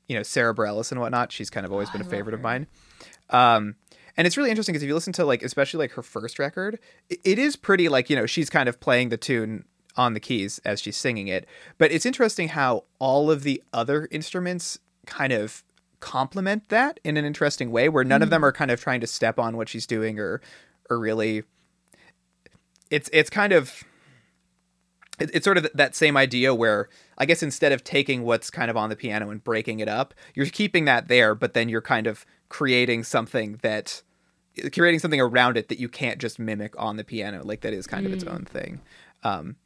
you 0.09 0.17
know 0.17 0.23
Sara 0.23 0.55
Bareilles 0.55 0.93
and 0.93 1.01
whatnot. 1.01 1.33
She's 1.33 1.51
kind 1.51 1.67
of 1.67 1.73
always 1.73 1.89
oh, 1.91 1.93
been 1.93 2.03
a 2.03 2.05
favorite 2.05 2.35
of 2.35 2.41
mine. 2.41 2.67
Um, 3.31 3.77
and 4.17 4.27
it's 4.27 4.37
really 4.37 4.51
interesting 4.51 4.73
because 4.73 4.83
if 4.83 4.89
you 4.89 4.95
listen 4.95 5.13
to 5.15 5.25
like 5.25 5.43
especially 5.43 5.79
like 5.79 5.93
her 5.93 6.03
first 6.03 6.39
record, 6.39 6.79
it, 7.09 7.21
it 7.25 7.39
is 7.39 7.57
pretty 7.57 7.89
like 7.89 8.11
you 8.11 8.17
know 8.17 8.27
she's 8.27 8.51
kind 8.51 8.69
of 8.69 8.81
playing 8.81 9.09
the 9.09 9.17
tune 9.17 9.65
on 9.97 10.13
the 10.13 10.21
keys 10.21 10.61
as 10.65 10.81
she's 10.81 10.97
singing 10.97 11.29
it. 11.29 11.47
But 11.79 11.91
it's 11.91 12.07
interesting 12.07 12.49
how 12.49 12.85
all 12.99 13.31
of 13.31 13.43
the 13.43 13.63
other 13.73 14.09
instruments 14.11 14.79
kind 15.07 15.33
of 15.33 15.63
complement 16.01 16.69
that 16.69 17.01
in 17.05 17.17
an 17.17 17.25
interesting 17.25 17.71
way 17.71 17.89
where 17.89 18.05
none 18.05 18.21
mm. 18.21 18.25
of 18.25 18.31
them 18.31 18.43
mm. 18.43 18.45
are 18.45 18.53
kind 18.53 18.71
of 18.71 18.81
trying 18.81 19.01
to 19.01 19.07
step 19.07 19.39
on 19.39 19.57
what 19.57 19.69
she's 19.69 19.87
doing 19.87 20.19
or 20.19 20.41
or 20.91 20.99
really 20.99 21.43
it's 22.91 23.09
it's 23.13 23.31
kind 23.31 23.53
of 23.53 23.83
it's 25.19 25.45
sort 25.45 25.57
of 25.57 25.67
that 25.75 25.95
same 25.95 26.17
idea 26.17 26.55
where 26.55 26.89
I 27.17 27.25
guess 27.25 27.43
instead 27.43 27.73
of 27.73 27.83
taking 27.83 28.23
what's 28.25 28.51
kind 28.51 28.71
of 28.71 28.77
on 28.77 28.91
the 28.91 28.97
piano 28.97 29.31
and 29.31 29.43
breaking 29.43 29.81
it 29.81 29.89
up, 29.89 30.13
you're 30.35 30.47
keeping 30.47 30.85
that 30.85 31.09
there, 31.09 31.35
but 31.35 31.55
then 31.55 31.69
you're 31.69 31.81
kind 31.81 32.07
of 32.07 32.27
creating 32.49 33.05
something 33.05 33.59
that 33.63 34.03
creating 34.73 34.99
something 35.01 35.21
around 35.21 35.57
it 35.57 35.69
that 35.69 35.79
you 35.79 35.89
can't 35.89 36.19
just 36.19 36.39
mimic 36.39 36.75
on 36.79 36.97
the 36.97 37.05
piano. 37.05 37.43
Like 37.45 37.63
that 37.63 37.73
is 37.73 37.87
kind 37.87 38.05
mm. 38.05 38.09
of 38.09 38.15
its 38.15 38.25
mm. 38.25 38.33
own 38.33 38.45
thing. 38.45 38.81
Um, 39.25 39.57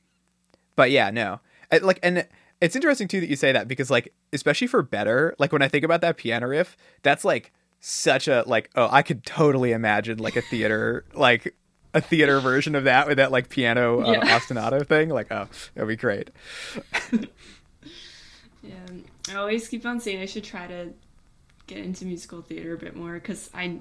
but 0.76 0.90
yeah, 0.90 1.10
no, 1.10 1.40
I, 1.72 1.78
like 1.78 1.98
and 2.02 2.26
it's 2.60 2.76
interesting 2.76 3.08
too 3.08 3.20
that 3.20 3.28
you 3.28 3.36
say 3.36 3.52
that 3.52 3.68
because 3.68 3.90
like 3.90 4.12
especially 4.32 4.66
for 4.66 4.82
better, 4.82 5.34
like 5.38 5.52
when 5.52 5.62
I 5.62 5.68
think 5.68 5.84
about 5.84 6.00
that 6.02 6.16
piano 6.16 6.48
riff, 6.48 6.76
that's 7.02 7.24
like 7.24 7.52
such 7.80 8.28
a 8.28 8.44
like 8.46 8.70
oh 8.74 8.88
I 8.90 9.02
could 9.02 9.24
totally 9.24 9.72
imagine 9.72 10.18
like 10.18 10.36
a 10.36 10.42
theater 10.42 11.04
like 11.14 11.54
a 11.94 12.00
theater 12.00 12.38
version 12.40 12.74
of 12.74 12.84
that 12.84 13.08
with 13.08 13.16
that 13.16 13.32
like 13.32 13.48
piano 13.48 14.02
uh, 14.02 14.12
yeah. 14.12 14.20
ostinato 14.38 14.86
thing. 14.86 15.08
Like 15.08 15.32
oh 15.32 15.48
that'd 15.74 15.88
be 15.88 15.96
great. 15.96 16.30
yeah, 18.62 18.74
I 19.30 19.34
always 19.36 19.66
keep 19.68 19.86
on 19.86 20.00
saying 20.00 20.20
I 20.20 20.26
should 20.26 20.44
try 20.44 20.66
to 20.66 20.90
get 21.66 21.78
into 21.78 22.04
musical 22.04 22.42
theater 22.42 22.74
a 22.74 22.78
bit 22.78 22.94
more 22.94 23.14
because 23.14 23.48
I 23.54 23.80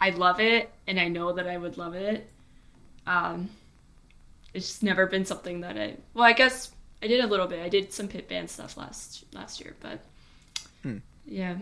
I 0.00 0.10
love 0.10 0.40
it 0.40 0.70
and 0.86 0.98
I 0.98 1.08
know 1.08 1.32
that 1.32 1.46
I 1.46 1.56
would 1.56 1.78
love 1.78 1.94
it. 1.94 2.28
Um, 3.06 3.50
it's 4.52 4.66
just 4.66 4.82
never 4.82 5.06
been 5.06 5.24
something 5.24 5.60
that 5.60 5.78
I 5.78 5.96
well 6.14 6.24
I 6.24 6.32
guess 6.32 6.72
I 7.02 7.06
did 7.06 7.20
a 7.20 7.26
little 7.26 7.46
bit. 7.46 7.60
I 7.60 7.68
did 7.68 7.92
some 7.92 8.08
pit 8.08 8.28
band 8.28 8.50
stuff 8.50 8.76
last 8.76 9.24
last 9.32 9.60
year, 9.60 9.74
but 9.80 10.00
hmm. 10.82 10.98
yeah, 11.26 11.56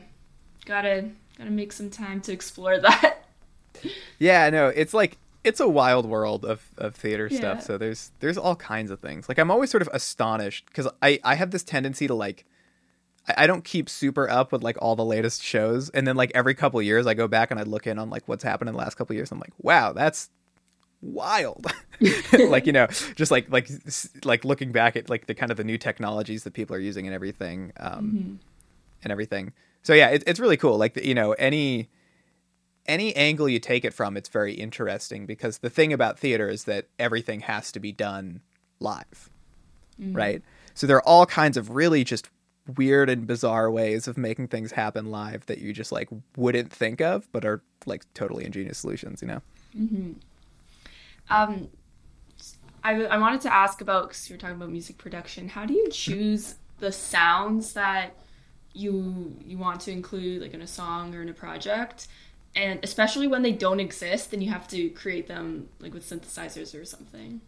gotta 0.64 1.10
gotta 1.36 1.50
make 1.50 1.72
some 1.72 1.90
time 1.90 2.20
to 2.22 2.32
explore 2.32 2.78
that. 2.80 3.26
yeah, 4.18 4.48
no, 4.50 4.68
it's 4.68 4.94
like 4.94 5.18
it's 5.44 5.60
a 5.60 5.68
wild 5.68 6.06
world 6.06 6.44
of, 6.44 6.70
of 6.78 6.94
theater 6.94 7.28
yeah. 7.30 7.38
stuff. 7.38 7.62
So 7.62 7.78
there's 7.78 8.12
there's 8.20 8.38
all 8.38 8.56
kinds 8.56 8.90
of 8.90 9.00
things. 9.00 9.28
Like 9.28 9.38
I'm 9.38 9.50
always 9.50 9.70
sort 9.70 9.82
of 9.82 9.88
astonished 9.92 10.66
because 10.66 10.88
I 11.02 11.20
I 11.22 11.34
have 11.34 11.50
this 11.50 11.62
tendency 11.62 12.06
to 12.06 12.14
like 12.14 12.44
I, 13.28 13.44
I 13.44 13.46
don't 13.46 13.64
keep 13.64 13.88
super 13.88 14.28
up 14.28 14.52
with 14.52 14.62
like 14.62 14.76
all 14.80 14.96
the 14.96 15.04
latest 15.04 15.42
shows, 15.42 15.90
and 15.90 16.06
then 16.06 16.16
like 16.16 16.32
every 16.34 16.54
couple 16.54 16.80
years 16.80 17.06
I 17.06 17.14
go 17.14 17.28
back 17.28 17.50
and 17.50 17.60
I 17.60 17.64
look 17.64 17.86
in 17.86 17.98
on 17.98 18.08
like 18.10 18.26
what's 18.26 18.44
happened 18.44 18.68
in 18.68 18.74
the 18.74 18.80
last 18.80 18.94
couple 18.94 19.14
years. 19.14 19.30
I'm 19.30 19.38
like, 19.38 19.52
wow, 19.60 19.92
that's 19.92 20.30
wild 21.04 21.66
like 22.48 22.66
you 22.66 22.72
know 22.72 22.86
just 23.14 23.30
like 23.30 23.48
like 23.50 23.68
like 24.24 24.44
looking 24.44 24.72
back 24.72 24.96
at 24.96 25.08
like 25.08 25.26
the 25.26 25.34
kind 25.34 25.50
of 25.50 25.56
the 25.56 25.64
new 25.64 25.78
technologies 25.78 26.44
that 26.44 26.52
people 26.52 26.74
are 26.74 26.80
using 26.80 27.06
and 27.06 27.14
everything 27.14 27.72
um 27.78 27.90
mm-hmm. 27.90 28.34
and 29.02 29.12
everything 29.12 29.52
so 29.82 29.92
yeah 29.92 30.08
it, 30.08 30.24
it's 30.26 30.40
really 30.40 30.56
cool 30.56 30.76
like 30.76 30.96
you 30.96 31.14
know 31.14 31.32
any 31.32 31.88
any 32.86 33.14
angle 33.16 33.48
you 33.48 33.58
take 33.58 33.84
it 33.84 33.94
from 33.94 34.16
it's 34.16 34.28
very 34.28 34.54
interesting 34.54 35.26
because 35.26 35.58
the 35.58 35.70
thing 35.70 35.92
about 35.92 36.18
theater 36.18 36.48
is 36.48 36.64
that 36.64 36.86
everything 36.98 37.40
has 37.40 37.70
to 37.70 37.80
be 37.80 37.92
done 37.92 38.40
live 38.80 39.30
mm-hmm. 40.00 40.14
right 40.14 40.42
so 40.74 40.86
there 40.86 40.96
are 40.96 41.08
all 41.08 41.26
kinds 41.26 41.56
of 41.56 41.70
really 41.70 42.02
just 42.02 42.28
weird 42.76 43.10
and 43.10 43.26
bizarre 43.26 43.70
ways 43.70 44.08
of 44.08 44.16
making 44.16 44.48
things 44.48 44.72
happen 44.72 45.10
live 45.10 45.44
that 45.46 45.58
you 45.58 45.72
just 45.72 45.92
like 45.92 46.08
wouldn't 46.36 46.72
think 46.72 47.00
of 47.00 47.30
but 47.30 47.44
are 47.44 47.62
like 47.86 48.02
totally 48.14 48.44
ingenious 48.44 48.78
solutions 48.78 49.22
you 49.22 49.28
know 49.28 49.42
mm-hmm. 49.78 50.12
Um, 51.30 51.68
I, 52.82 53.04
I 53.04 53.16
wanted 53.16 53.40
to 53.42 53.52
ask 53.52 53.80
about 53.80 54.08
because 54.08 54.28
you're 54.28 54.38
talking 54.38 54.56
about 54.56 54.70
music 54.70 54.98
production. 54.98 55.48
How 55.48 55.64
do 55.64 55.72
you 55.72 55.88
choose 55.88 56.56
the 56.78 56.92
sounds 56.92 57.72
that 57.72 58.16
you 58.74 59.36
you 59.44 59.56
want 59.56 59.80
to 59.82 59.92
include 59.92 60.42
like 60.42 60.52
in 60.52 60.60
a 60.60 60.66
song 60.66 61.14
or 61.14 61.22
in 61.22 61.28
a 61.28 61.34
project? 61.34 62.08
And 62.54 62.78
especially 62.82 63.26
when 63.26 63.42
they 63.42 63.52
don't 63.52 63.80
exist, 63.80 64.30
then 64.30 64.40
you 64.40 64.50
have 64.50 64.68
to 64.68 64.90
create 64.90 65.26
them 65.26 65.68
like 65.80 65.94
with 65.94 66.08
synthesizers 66.08 66.78
or 66.78 66.84
something. 66.84 67.40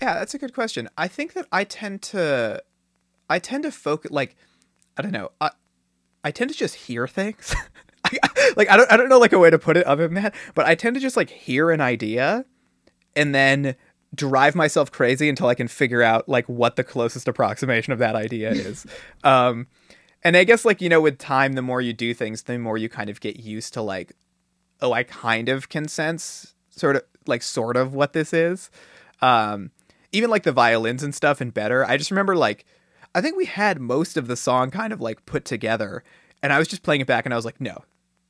Yeah, 0.00 0.14
that's 0.14 0.32
a 0.32 0.38
good 0.38 0.54
question. 0.54 0.88
I 0.96 1.08
think 1.08 1.32
that 1.32 1.46
I 1.50 1.64
tend 1.64 2.02
to 2.02 2.62
I 3.28 3.38
tend 3.40 3.64
to 3.64 3.72
focus 3.72 4.12
like 4.12 4.36
I 4.96 5.02
don't 5.02 5.12
know. 5.12 5.32
I 5.40 5.50
I 6.22 6.30
tend 6.30 6.50
to 6.50 6.56
just 6.56 6.74
hear 6.74 7.08
things. 7.08 7.54
like 8.56 8.70
I 8.70 8.76
don't 8.76 8.90
I 8.92 8.96
don't 8.96 9.08
know 9.08 9.18
like 9.18 9.32
a 9.32 9.38
way 9.38 9.50
to 9.50 9.58
put 9.58 9.76
it 9.76 9.86
other 9.86 10.06
than 10.06 10.14
that, 10.22 10.34
but 10.54 10.66
I 10.66 10.74
tend 10.74 10.94
to 10.94 11.00
just 11.00 11.16
like 11.16 11.30
hear 11.30 11.70
an 11.70 11.80
idea 11.80 12.44
and 13.16 13.34
then 13.34 13.76
drive 14.14 14.54
myself 14.54 14.90
crazy 14.90 15.28
until 15.28 15.48
I 15.48 15.54
can 15.54 15.68
figure 15.68 16.02
out 16.02 16.28
like 16.28 16.48
what 16.48 16.76
the 16.76 16.84
closest 16.84 17.28
approximation 17.28 17.92
of 17.92 17.98
that 17.98 18.14
idea 18.16 18.50
is. 18.52 18.86
um 19.24 19.66
and 20.24 20.36
I 20.36 20.44
guess 20.44 20.64
like 20.64 20.80
you 20.80 20.88
know 20.88 21.00
with 21.00 21.18
time 21.18 21.52
the 21.52 21.62
more 21.62 21.80
you 21.80 21.92
do 21.92 22.14
things 22.14 22.42
the 22.42 22.58
more 22.58 22.78
you 22.78 22.88
kind 22.88 23.10
of 23.10 23.20
get 23.20 23.38
used 23.38 23.74
to 23.74 23.82
like 23.82 24.12
oh, 24.80 24.92
I 24.92 25.02
kind 25.02 25.48
of 25.48 25.68
can 25.68 25.88
sense 25.88 26.54
sort 26.70 26.96
of 26.96 27.02
like 27.26 27.42
sort 27.42 27.76
of 27.76 27.94
what 27.94 28.12
this 28.12 28.32
is. 28.32 28.70
Um, 29.20 29.70
even 30.12 30.30
like 30.30 30.44
the 30.44 30.52
violins 30.52 31.02
and 31.02 31.14
stuff 31.14 31.40
and 31.40 31.52
better. 31.52 31.84
I 31.84 31.96
just 31.96 32.10
remember 32.10 32.36
like 32.36 32.64
I 33.14 33.20
think 33.20 33.36
we 33.36 33.46
had 33.46 33.80
most 33.80 34.16
of 34.16 34.26
the 34.26 34.36
song 34.36 34.70
kind 34.70 34.92
of 34.92 35.00
like 35.00 35.26
put 35.26 35.44
together, 35.44 36.04
and 36.42 36.52
I 36.52 36.58
was 36.58 36.68
just 36.68 36.82
playing 36.82 37.00
it 37.00 37.06
back, 37.06 37.24
and 37.24 37.32
I 37.32 37.36
was 37.36 37.44
like, 37.44 37.60
no, 37.60 37.84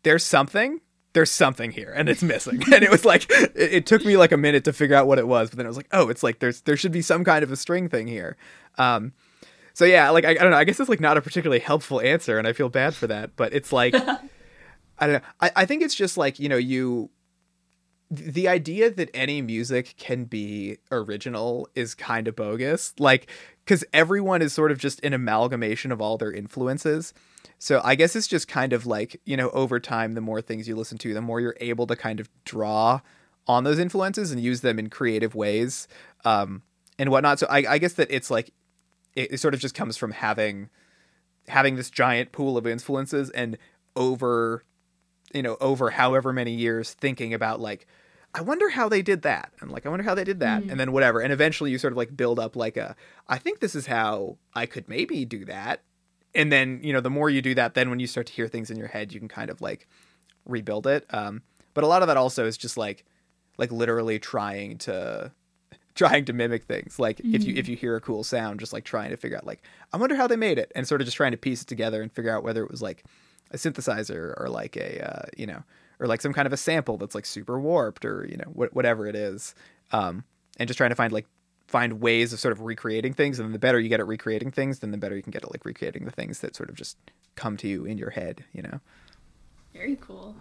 there's 0.09 0.25
something. 0.25 0.81
There's 1.13 1.31
something 1.31 1.71
here, 1.71 1.93
and 1.95 2.09
it's 2.09 2.23
missing. 2.23 2.63
and 2.73 2.83
it 2.83 2.91
was 2.91 3.05
like 3.05 3.31
it, 3.31 3.53
it, 3.55 3.87
took 3.87 4.07
me 4.07 4.17
like 4.17 4.33
a 4.33 4.39
minute 4.39 4.65
to 4.65 4.73
figure 4.73 4.97
out 4.97 5.07
what 5.07 5.19
it 5.19 5.29
was, 5.29 5.51
but 5.51 5.59
then 5.59 5.67
I 5.67 5.69
was 5.69 5.77
like, 5.77 5.89
oh, 5.93 6.09
it's 6.09 6.23
like 6.23 6.39
there's 6.39 6.63
there 6.63 6.79
should 6.79 6.93
be 6.93 7.03
some 7.03 7.25
kind 7.25 7.43
of 7.43 7.53
a 7.53 7.57
string 7.57 7.91
thing 7.91 8.07
here. 8.07 8.39
Um, 8.79 9.13
so 9.75 9.85
yeah, 9.85 10.09
like 10.09 10.25
I, 10.25 10.31
I 10.31 10.35
don't 10.35 10.51
know. 10.51 10.57
I 10.57 10.65
guess 10.65 10.81
it's 10.81 10.89
like 10.89 10.99
not 10.99 11.19
a 11.19 11.21
particularly 11.21 11.61
helpful 11.61 12.01
answer, 12.01 12.39
and 12.39 12.49
I 12.49 12.55
feel 12.55 12.71
bad 12.71 12.95
for 12.95 13.07
that. 13.07 13.37
But 13.37 13.53
it's 13.53 13.71
like 13.71 13.95
I 14.99 15.07
don't 15.07 15.13
know. 15.13 15.21
I, 15.43 15.51
I 15.57 15.67
think 15.67 15.83
it's 15.83 15.95
just 15.95 16.17
like 16.17 16.39
you 16.39 16.49
know 16.49 16.57
you 16.57 17.11
the 18.11 18.49
idea 18.49 18.91
that 18.91 19.11
any 19.13 19.43
music 19.43 19.95
can 19.99 20.25
be 20.25 20.79
original 20.91 21.69
is 21.75 21.95
kind 21.95 22.27
of 22.29 22.35
bogus. 22.35 22.95
Like, 22.99 23.31
because 23.67 23.85
everyone 23.93 24.41
is 24.41 24.55
sort 24.55 24.73
of 24.73 24.79
just 24.79 25.05
an 25.05 25.13
amalgamation 25.13 25.93
of 25.93 26.01
all 26.01 26.17
their 26.17 26.33
influences. 26.33 27.13
So 27.59 27.81
I 27.85 27.95
guess 27.95 28.15
it's 28.15 28.27
just 28.27 28.49
kind 28.49 28.73
of 28.73 28.87
like, 28.87 29.21
you 29.25 29.37
know, 29.37 29.51
over 29.51 29.81
time, 29.81 30.15
the 30.15 30.21
more 30.21 30.41
things 30.41 30.69
you 30.69 30.77
listen 30.77 30.99
to, 30.99 31.15
the 31.15 31.21
more 31.21 31.41
you're 31.41 31.57
able 31.61 31.87
to 31.87 31.97
kind 31.97 32.21
of 32.21 32.29
draw 32.45 33.01
on 33.47 33.65
those 33.65 33.79
influences 33.79 34.31
and 34.31 34.41
use 34.41 34.61
them 34.61 34.79
in 34.79 34.91
creative 34.91 35.35
ways 35.35 35.89
um, 36.25 36.63
and 36.99 37.11
whatnot. 37.11 37.39
So 37.39 37.47
I, 37.49 37.65
I 37.69 37.79
guess 37.79 37.95
that 37.95 38.09
it's 38.11 38.31
like, 38.31 38.53
it, 39.15 39.33
it 39.33 39.39
sort 39.39 39.55
of 39.55 39.61
just 39.61 39.75
comes 39.75 39.97
from 39.97 40.13
having 40.13 40.71
having 41.49 41.77
this 41.77 41.91
giant 41.91 42.31
pool 42.31 42.59
of 42.59 42.67
influences 42.67 43.31
and 43.31 43.57
over 43.97 44.65
you 45.33 45.43
know 45.43 45.57
over 45.63 45.91
however 45.91 46.31
many 46.31 46.53
years 46.53 46.93
thinking 46.93 47.33
about 47.33 47.59
like 47.59 47.87
I 48.35 48.43
wonder 48.43 48.69
how 48.69 48.89
they 48.91 49.01
did 49.01 49.23
that. 49.23 49.53
And 49.61 49.71
like, 49.71 49.87
I 49.87 49.89
wonder 49.89 50.05
how 50.05 50.15
they 50.15 50.23
did 50.23 50.41
that. 50.41 50.63
Mm. 50.63 50.71
And 50.71 50.79
then 50.79 50.93
whatever. 50.93 51.21
And 51.21 51.33
eventually 51.33 51.71
you 51.71 51.79
sort 51.79 51.95
of 51.95 51.97
like 51.97 52.15
build 52.15 52.39
up 52.39 52.57
like 52.57 52.77
a, 52.77 52.95
I 53.27 53.39
think 53.39 53.61
this 53.61 53.75
is 53.75 53.87
how 53.87 54.37
I 54.55 54.67
could 54.67 54.87
maybe 54.87 55.25
do 55.25 55.47
that. 55.47 55.83
And 56.35 56.53
then, 56.53 56.81
you 56.83 56.93
know, 56.93 57.01
the 57.01 57.11
more 57.11 57.31
you 57.31 57.43
do 57.43 57.55
that, 57.55 57.75
then 57.75 57.91
when 57.91 58.01
you 58.01 58.07
start 58.07 58.27
to 58.27 58.33
hear 58.33 58.49
things 58.49 58.71
in 58.71 58.77
your 58.77 58.89
head, 58.89 59.13
you 59.13 59.19
can 59.19 59.29
kind 59.29 59.51
of 59.51 59.61
like 59.61 59.89
rebuild 60.45 60.87
it. 60.87 61.07
Um, 61.11 61.43
but 61.75 61.85
a 61.85 61.87
lot 61.87 62.03
of 62.03 62.09
that 62.09 62.17
also 62.17 62.47
is 62.47 62.57
just 62.57 62.77
like, 62.77 63.05
like 63.57 63.73
literally 63.73 64.19
trying 64.19 64.79
to, 64.79 65.33
trying 65.95 66.25
to 66.27 66.33
mimic 66.33 66.65
things. 66.65 66.99
Like 66.99 67.19
mm. 67.19 67.35
if 67.35 67.45
you, 67.45 67.55
if 67.57 67.67
mm. 67.67 67.71
you 67.71 67.77
hear 67.77 67.97
a 67.97 68.01
cool 68.01 68.25
sound, 68.25 68.61
just 68.61 68.73
like 68.73 68.85
trying 68.85 69.11
to 69.11 69.17
figure 69.17 69.37
out 69.37 69.47
like, 69.47 69.63
I 69.93 69.97
wonder 69.97 70.17
how 70.17 70.27
they 70.27 70.37
made 70.37 70.59
it 70.59 70.71
and 70.75 70.87
sort 70.87 71.01
of 71.01 71.07
just 71.07 71.17
trying 71.17 71.33
to 71.33 71.39
piece 71.39 71.63
it 71.63 71.69
together 71.69 72.03
and 72.03 72.13
figure 72.13 72.35
out 72.35 72.45
whether 72.45 72.63
it 72.63 72.71
was 72.71 72.83
like 72.83 73.05
a 73.51 73.57
synthesizer 73.57 74.39
or 74.39 74.49
like 74.49 74.77
a, 74.77 75.01
uh, 75.01 75.27
you 75.37 75.47
know, 75.47 75.63
or 76.01 76.07
like 76.07 76.21
some 76.21 76.33
kind 76.33 76.47
of 76.47 76.53
a 76.53 76.57
sample 76.57 76.97
that's 76.97 77.15
like 77.15 77.27
super 77.27 77.59
warped 77.59 78.05
or 78.05 78.27
you 78.29 78.37
know 78.37 78.45
wh- 78.53 78.75
whatever 78.75 79.07
it 79.07 79.17
is 79.17 79.55
um, 79.93 80.25
and 80.59 80.69
just 80.69 80.79
trying 80.79 80.91
to 80.91 80.97
find 80.97 81.13
like 81.13 81.27
find 81.69 82.01
ways 82.01 82.33
of 82.33 82.41
sort 82.41 82.53
of 82.53 82.63
recreating 82.63 83.13
things 83.13 83.39
and 83.39 83.55
the 83.55 83.59
better 83.59 83.79
you 83.79 83.89
get 83.89 84.01
at 84.01 84.07
recreating 84.07 84.51
things 84.51 84.81
then 84.81 84.91
the 84.91 84.99
better 84.99 85.15
you 85.15 85.23
can 85.23 85.31
get 85.31 85.45
at 85.45 85.51
like 85.51 85.65
recreating 85.65 86.05
the 86.05 86.11
things 86.11 86.41
that 86.41 86.57
sort 86.57 86.69
of 86.69 86.75
just 86.75 86.97
come 87.37 87.57
to 87.57 87.69
you 87.69 87.85
in 87.85 87.99
your 87.99 88.11
head 88.11 88.43
you 88.53 88.63
know? 88.63 88.81
Very 89.75 89.97
cool. 90.01 90.35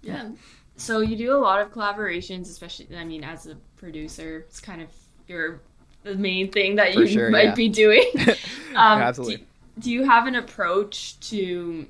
Yeah. 0.00 0.30
So 0.76 1.00
you 1.00 1.16
do 1.16 1.36
a 1.36 1.38
lot 1.38 1.60
of 1.60 1.70
collaborations 1.70 2.42
especially 2.42 2.88
i 2.96 3.04
mean 3.04 3.22
as 3.22 3.46
a 3.46 3.56
producer 3.76 4.44
it's 4.48 4.60
kind 4.60 4.80
of 4.80 4.88
your 5.26 5.60
the 6.04 6.14
main 6.14 6.52
thing 6.52 6.76
that 6.76 6.94
you 6.94 7.06
sure, 7.06 7.30
might 7.30 7.44
yeah. 7.44 7.54
be 7.54 7.68
doing. 7.68 8.04
Um, 8.74 9.00
absolutely. 9.00 9.36
do, 9.36 9.44
do 9.82 9.90
you 9.92 10.02
have 10.02 10.26
an 10.26 10.34
approach 10.34 11.20
to 11.28 11.86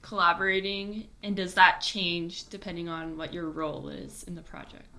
collaborating 0.00 1.08
and 1.22 1.36
does 1.36 1.52
that 1.52 1.82
change 1.82 2.48
depending 2.48 2.88
on 2.88 3.18
what 3.18 3.34
your 3.34 3.50
role 3.50 3.90
is 3.90 4.24
in 4.24 4.34
the 4.34 4.40
project 4.40 4.95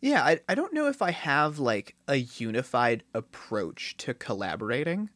yeah 0.00 0.22
i, 0.24 0.40
I 0.48 0.54
don't 0.54 0.72
know 0.72 0.88
if 0.88 1.02
i 1.02 1.10
have 1.10 1.58
like 1.58 1.94
a 2.08 2.16
unified 2.16 3.02
approach 3.14 3.96
to 3.98 4.14
collaborating 4.14 5.10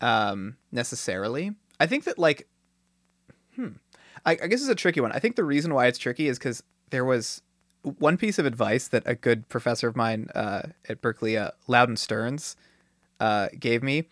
um 0.00 0.56
necessarily 0.70 1.52
i 1.80 1.86
think 1.86 2.04
that 2.04 2.18
like 2.18 2.48
hmm 3.56 3.68
I, 4.24 4.32
I 4.32 4.46
guess 4.46 4.60
it's 4.60 4.68
a 4.68 4.74
tricky 4.74 5.00
one 5.00 5.12
i 5.12 5.18
think 5.18 5.36
the 5.36 5.44
reason 5.44 5.74
why 5.74 5.86
it's 5.86 5.98
tricky 5.98 6.28
is 6.28 6.38
because 6.38 6.62
there 6.90 7.04
was 7.04 7.42
one 7.82 8.16
piece 8.16 8.38
of 8.38 8.46
advice 8.46 8.88
that 8.88 9.02
a 9.06 9.14
good 9.14 9.48
professor 9.48 9.88
of 9.88 9.96
mine 9.96 10.28
uh, 10.34 10.62
at 10.88 11.02
Berklee, 11.02 11.40
uh, 11.40 11.50
loudon 11.66 11.96
stearns 11.96 12.56
uh, 13.20 13.48
gave 13.58 13.82
me 13.82 14.04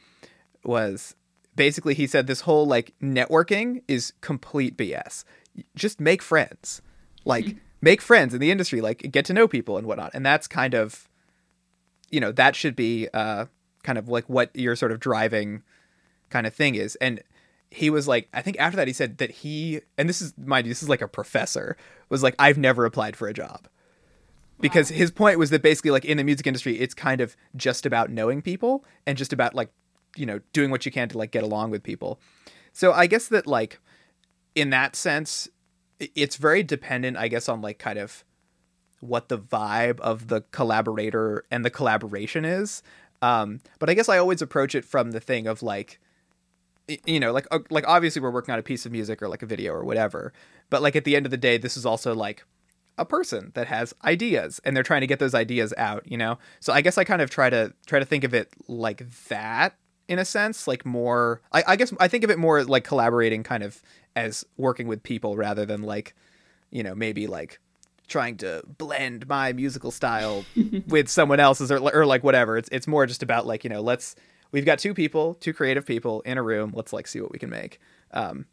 was 0.65 1.15
basically 1.57 1.95
he 1.95 2.07
said 2.07 2.27
this 2.27 2.43
whole 2.43 2.67
like 2.67 2.95
networking 3.03 3.83
is 3.89 4.13
complete 4.21 4.77
BS. 4.77 5.25
Just 5.75 6.01
make 6.01 6.23
friends. 6.23 6.83
Like 7.25 7.45
mm-hmm. 7.45 7.59
Make 7.81 8.01
friends 8.01 8.35
in 8.35 8.41
the 8.41 8.51
industry, 8.51 8.81
like 8.81 9.11
get 9.11 9.25
to 9.27 9.33
know 9.33 9.49
people 9.49 9.77
and 9.77 9.87
whatnot. 9.87 10.13
And 10.15 10.25
that's 10.25 10.47
kind 10.47 10.75
of 10.75 11.09
you 12.11 12.21
know, 12.21 12.33
that 12.33 12.57
should 12.57 12.75
be 12.75 13.09
uh 13.15 13.47
kind 13.83 13.99
of 13.99 14.09
like 14.09 14.29
what 14.29 14.55
your 14.55 14.77
sort 14.77 14.93
of 14.93 15.01
driving 15.01 15.63
kind 16.29 16.47
of 16.47 16.55
thing 16.55 16.75
is. 16.75 16.97
And 16.97 17.23
he 17.71 17.89
was 17.89 18.09
like, 18.09 18.29
I 18.35 18.43
think 18.43 18.59
after 18.59 18.77
that 18.77 18.89
he 18.89 18.93
said 18.93 19.19
that 19.19 19.31
he 19.31 19.81
and 19.97 20.09
this 20.09 20.21
is 20.21 20.35
mind 20.37 20.67
you, 20.67 20.71
this 20.71 20.83
is 20.83 20.89
like 20.89 21.03
a 21.03 21.09
professor, 21.09 21.77
was 22.09 22.23
like, 22.23 22.35
I've 22.39 22.59
never 22.59 22.85
applied 22.85 23.17
for 23.17 23.29
a 23.29 23.33
job. 23.35 23.69
Because 24.61 24.91
his 24.91 25.11
point 25.11 25.39
was 25.39 25.49
that 25.51 25.63
basically 25.63 25.91
like 25.91 26.05
in 26.05 26.19
the 26.19 26.25
music 26.25 26.47
industry, 26.47 26.79
it's 26.79 26.93
kind 26.93 27.23
of 27.23 27.35
just 27.57 27.87
about 27.87 28.11
knowing 28.11 28.43
people 28.43 28.85
and 29.07 29.17
just 29.17 29.33
about 29.33 29.55
like 29.55 29.71
you 30.17 30.27
know 30.27 30.41
doing 30.53 30.71
what 30.71 30.85
you 30.87 30.93
can 30.93 31.09
to 31.09 31.19
like 31.19 31.31
get 31.31 31.43
along 31.43 31.71
with 31.71 31.83
people 31.83 32.21
so 32.73 32.93
i 32.93 33.07
guess 33.07 33.29
that 33.29 33.47
like 33.47 33.79
in 34.55 34.71
that 34.71 34.97
sense 34.97 35.49
it's 36.15 36.37
very 36.37 36.63
dependent 36.63 37.17
i 37.17 37.29
guess 37.29 37.49
on 37.49 37.61
like 37.61 37.79
kind 37.79 37.99
of 37.99 38.25
what 39.01 39.29
the 39.29 39.39
vibe 39.39 39.99
of 40.01 40.29
the 40.29 40.43
collaborator 40.53 41.45
and 41.51 41.65
the 41.65 41.71
collaboration 41.71 42.45
is. 42.45 42.83
Um 43.23 43.61
but 43.79 43.91
i 43.91 43.95
guess 43.95 44.09
i 44.09 44.19
always 44.19 44.41
approach 44.41 44.75
it 44.75 44.85
from 44.85 45.11
the 45.11 45.21
thing 45.21 45.47
of 45.47 45.63
like 45.63 46.01
you 47.07 47.21
know 47.21 47.33
like 47.33 47.47
uh, 47.51 47.61
like 47.71 47.87
obviously 47.87 48.21
we're 48.21 48.31
working 48.31 48.53
on 48.53 48.59
a 48.59 48.63
piece 48.63 48.87
of 48.87 48.93
music 48.93 49.23
or 49.23 49.29
like 49.29 49.43
a 49.43 49.47
video 49.47 49.73
or 49.73 49.85
whatever 49.85 50.33
but 50.71 50.83
like 50.83 50.97
at 50.97 51.05
the 51.05 51.15
end 51.17 51.27
of 51.27 51.31
the 51.31 51.37
day 51.37 51.57
this 51.57 51.77
is 51.77 51.87
also 51.87 52.15
like 52.15 52.45
a 52.99 53.05
person 53.05 53.53
that 53.55 53.67
has 53.67 53.95
ideas 54.05 54.61
and 54.65 54.75
they're 54.75 54.83
trying 54.83 55.01
to 55.01 55.07
get 55.07 55.19
those 55.19 55.35
ideas 55.35 55.73
out 55.77 56.03
you 56.11 56.17
know? 56.17 56.39
So 56.61 56.73
i 56.73 56.81
guess 56.81 56.99
i 56.99 57.05
kind 57.05 57.23
of 57.23 57.31
try 57.31 57.51
to 57.51 57.73
try 57.87 57.99
to 57.99 58.05
think 58.05 58.25
of 58.25 58.35
it 58.35 58.53
like 58.67 59.09
that 59.29 59.77
in 60.11 60.19
a 60.19 60.25
sense, 60.25 60.67
like 60.67 60.85
more. 60.85 61.41
I, 61.53 61.63
I 61.69 61.77
guess 61.77 61.95
I 62.01 62.09
think 62.09 62.25
of 62.25 62.31
it 62.31 62.39
more 62.39 62.65
like 62.65 62.83
collaborating, 62.83 63.45
kind 63.45 63.63
of 63.63 63.81
as 64.17 64.45
working 64.57 64.89
with 64.89 65.05
people 65.05 65.37
rather 65.37 65.65
than 65.65 65.83
like, 65.83 66.17
you 66.71 66.83
know, 66.83 66.97
maybe 66.97 67.29
like 67.29 67.61
trying 68.09 68.37
to 68.39 68.61
blend 68.77 69.29
my 69.29 69.53
musical 69.53 69.93
style 69.93 70.45
with 70.89 71.09
someone 71.09 71.39
else's 71.39 71.71
or, 71.71 71.79
or 71.79 72.05
like 72.05 72.25
whatever. 72.25 72.59
It's 72.59 72.69
it's 72.73 72.89
more 72.89 73.07
just 73.07 73.23
about 73.23 73.47
like 73.47 73.63
you 73.63 73.71
know 73.71 73.81
let's 73.81 74.17
we've 74.51 74.65
got 74.65 74.81
two 74.81 74.95
people, 74.95 75.35
two 75.35 75.55
creative 75.55 75.87
people 75.87 76.23
in 76.23 76.37
a 76.39 76.43
room. 76.43 76.73
Let's 76.75 76.93
like 76.93 77.07
see 77.07 77.21
what 77.21 77.31
we 77.31 77.39
can 77.39 77.49
make. 77.49 77.81
Um, 78.13 78.47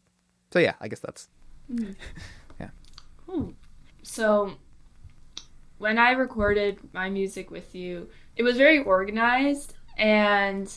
so 0.52 0.60
yeah, 0.60 0.74
I 0.80 0.86
guess 0.86 1.00
that's 1.00 1.28
mm. 1.70 1.96
yeah. 2.60 2.70
Cool. 3.26 3.52
So 4.04 4.52
when 5.78 5.98
I 5.98 6.12
recorded 6.12 6.78
my 6.92 7.10
music 7.10 7.50
with 7.50 7.74
you, 7.74 8.08
it 8.36 8.44
was 8.44 8.56
very 8.56 8.78
organized 8.78 9.74
and 9.96 10.72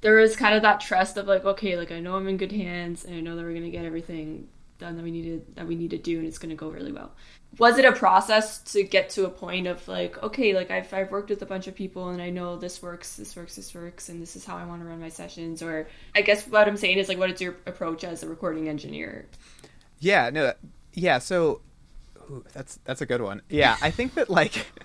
there 0.00 0.16
was 0.16 0.36
kind 0.36 0.54
of 0.54 0.62
that 0.62 0.80
trust 0.80 1.16
of 1.16 1.26
like, 1.26 1.44
okay, 1.44 1.76
like 1.76 1.90
I 1.90 2.00
know 2.00 2.16
I'm 2.16 2.28
in 2.28 2.36
good 2.36 2.52
hands 2.52 3.04
and 3.04 3.14
I 3.16 3.20
know 3.20 3.36
that 3.36 3.42
we're 3.42 3.54
gonna 3.54 3.70
get 3.70 3.84
everything 3.84 4.48
done 4.78 4.96
that 4.96 5.02
we 5.02 5.10
needed 5.10 5.56
that 5.56 5.66
we 5.66 5.74
need 5.74 5.90
to 5.90 5.98
do 5.98 6.18
and 6.18 6.26
it's 6.26 6.38
gonna 6.38 6.54
go 6.54 6.68
really 6.68 6.92
well. 6.92 7.10
Was 7.58 7.78
it 7.78 7.84
a 7.84 7.92
process 7.92 8.58
to 8.72 8.84
get 8.84 9.10
to 9.10 9.24
a 9.24 9.30
point 9.30 9.66
of 9.66 9.86
like, 9.88 10.22
okay, 10.22 10.54
like 10.54 10.70
I've 10.70 10.92
I've 10.92 11.10
worked 11.10 11.30
with 11.30 11.42
a 11.42 11.46
bunch 11.46 11.66
of 11.66 11.74
people 11.74 12.10
and 12.10 12.22
I 12.22 12.30
know 12.30 12.56
this 12.56 12.80
works, 12.80 13.16
this 13.16 13.34
works, 13.34 13.56
this 13.56 13.74
works, 13.74 14.08
and 14.08 14.22
this 14.22 14.36
is 14.36 14.44
how 14.44 14.56
I 14.56 14.64
want 14.64 14.82
to 14.82 14.86
run 14.86 15.00
my 15.00 15.08
sessions? 15.08 15.62
Or 15.62 15.88
I 16.14 16.20
guess 16.20 16.46
what 16.46 16.68
I'm 16.68 16.76
saying 16.76 16.98
is 16.98 17.08
like, 17.08 17.18
what 17.18 17.30
is 17.30 17.40
your 17.40 17.56
approach 17.66 18.04
as 18.04 18.22
a 18.22 18.28
recording 18.28 18.68
engineer? 18.68 19.26
Yeah, 19.98 20.30
no, 20.30 20.52
yeah. 20.92 21.18
So 21.18 21.62
ooh, 22.30 22.44
that's 22.52 22.78
that's 22.84 23.00
a 23.00 23.06
good 23.06 23.22
one. 23.22 23.42
Yeah, 23.48 23.76
I 23.82 23.90
think 23.90 24.14
that 24.14 24.30
like. 24.30 24.66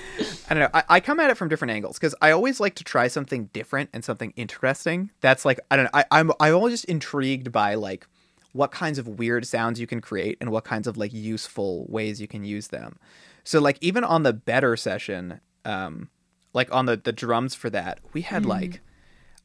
I 0.48 0.54
don't 0.54 0.60
know. 0.60 0.70
I, 0.74 0.84
I, 0.88 1.00
come 1.00 1.20
at 1.20 1.30
it 1.30 1.36
from 1.36 1.48
different 1.48 1.72
angles 1.72 1.98
because 1.98 2.14
I 2.20 2.30
always 2.30 2.60
like 2.60 2.74
to 2.76 2.84
try 2.84 3.08
something 3.08 3.46
different 3.52 3.90
and 3.92 4.04
something 4.04 4.32
interesting. 4.36 5.10
That's 5.20 5.44
like 5.44 5.60
I 5.70 5.76
don't 5.76 5.84
know. 5.84 5.90
I, 5.94 6.04
I'm 6.10 6.32
I'm 6.40 6.54
always 6.54 6.74
just 6.74 6.84
intrigued 6.86 7.52
by 7.52 7.74
like 7.74 8.06
what 8.52 8.70
kinds 8.70 8.98
of 8.98 9.08
weird 9.08 9.46
sounds 9.46 9.80
you 9.80 9.86
can 9.86 10.00
create 10.00 10.36
and 10.40 10.50
what 10.50 10.64
kinds 10.64 10.86
of 10.86 10.96
like 10.96 11.12
useful 11.12 11.86
ways 11.88 12.20
you 12.20 12.28
can 12.28 12.44
use 12.44 12.68
them. 12.68 12.98
So 13.44 13.60
like 13.60 13.78
even 13.80 14.04
on 14.04 14.22
the 14.22 14.32
better 14.32 14.76
session, 14.76 15.40
um, 15.64 16.10
like 16.52 16.72
on 16.74 16.86
the 16.86 16.96
the 16.96 17.12
drums 17.12 17.54
for 17.54 17.70
that, 17.70 18.00
we 18.12 18.22
had 18.22 18.44
mm. 18.44 18.48
like 18.48 18.80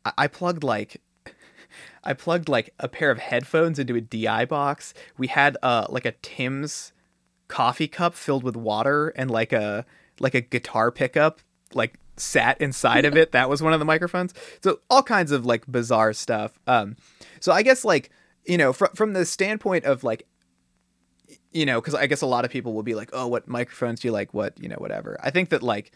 I, 0.05 0.13
I 0.17 0.27
plugged 0.27 0.63
like 0.63 1.01
I 2.03 2.13
plugged 2.13 2.49
like 2.49 2.73
a 2.79 2.87
pair 2.87 3.11
of 3.11 3.19
headphones 3.19 3.79
into 3.79 3.95
a 3.95 4.01
DI 4.01 4.45
box. 4.45 4.93
We 5.17 5.27
had 5.27 5.57
uh 5.63 5.87
like 5.89 6.05
a 6.05 6.13
Tim's 6.21 6.91
coffee 7.47 7.87
cup 7.87 8.13
filled 8.13 8.43
with 8.43 8.57
water 8.57 9.09
and 9.09 9.31
like 9.31 9.53
a 9.53 9.85
like 10.19 10.35
a 10.35 10.41
guitar 10.41 10.91
pickup 10.91 11.41
like 11.73 11.99
sat 12.15 12.59
inside 12.61 13.05
of 13.05 13.15
it. 13.15 13.31
That 13.31 13.49
was 13.49 13.61
one 13.61 13.73
of 13.73 13.79
the 13.79 13.85
microphones. 13.85 14.33
So 14.63 14.79
all 14.89 15.03
kinds 15.03 15.31
of 15.31 15.45
like 15.45 15.65
bizarre 15.67 16.13
stuff. 16.13 16.59
Um, 16.65 16.95
so 17.39 17.51
I 17.51 17.61
guess 17.61 17.85
like 17.85 18.09
you 18.45 18.57
know 18.57 18.73
from 18.73 18.89
from 18.93 19.13
the 19.13 19.25
standpoint 19.25 19.85
of 19.85 20.03
like 20.03 20.27
you 21.51 21.65
know, 21.65 21.81
because 21.81 21.95
I 21.95 22.07
guess 22.07 22.21
a 22.21 22.27
lot 22.27 22.45
of 22.45 22.51
people 22.51 22.73
will 22.73 22.83
be 22.83 22.95
like, 22.95 23.09
oh, 23.13 23.27
what 23.27 23.47
microphones 23.47 24.01
do 24.01 24.07
you 24.07 24.11
like? 24.11 24.33
What, 24.33 24.61
you 24.61 24.69
know, 24.69 24.75
whatever. 24.75 25.17
I 25.21 25.31
think 25.31 25.49
that 25.49 25.63
like 25.63 25.91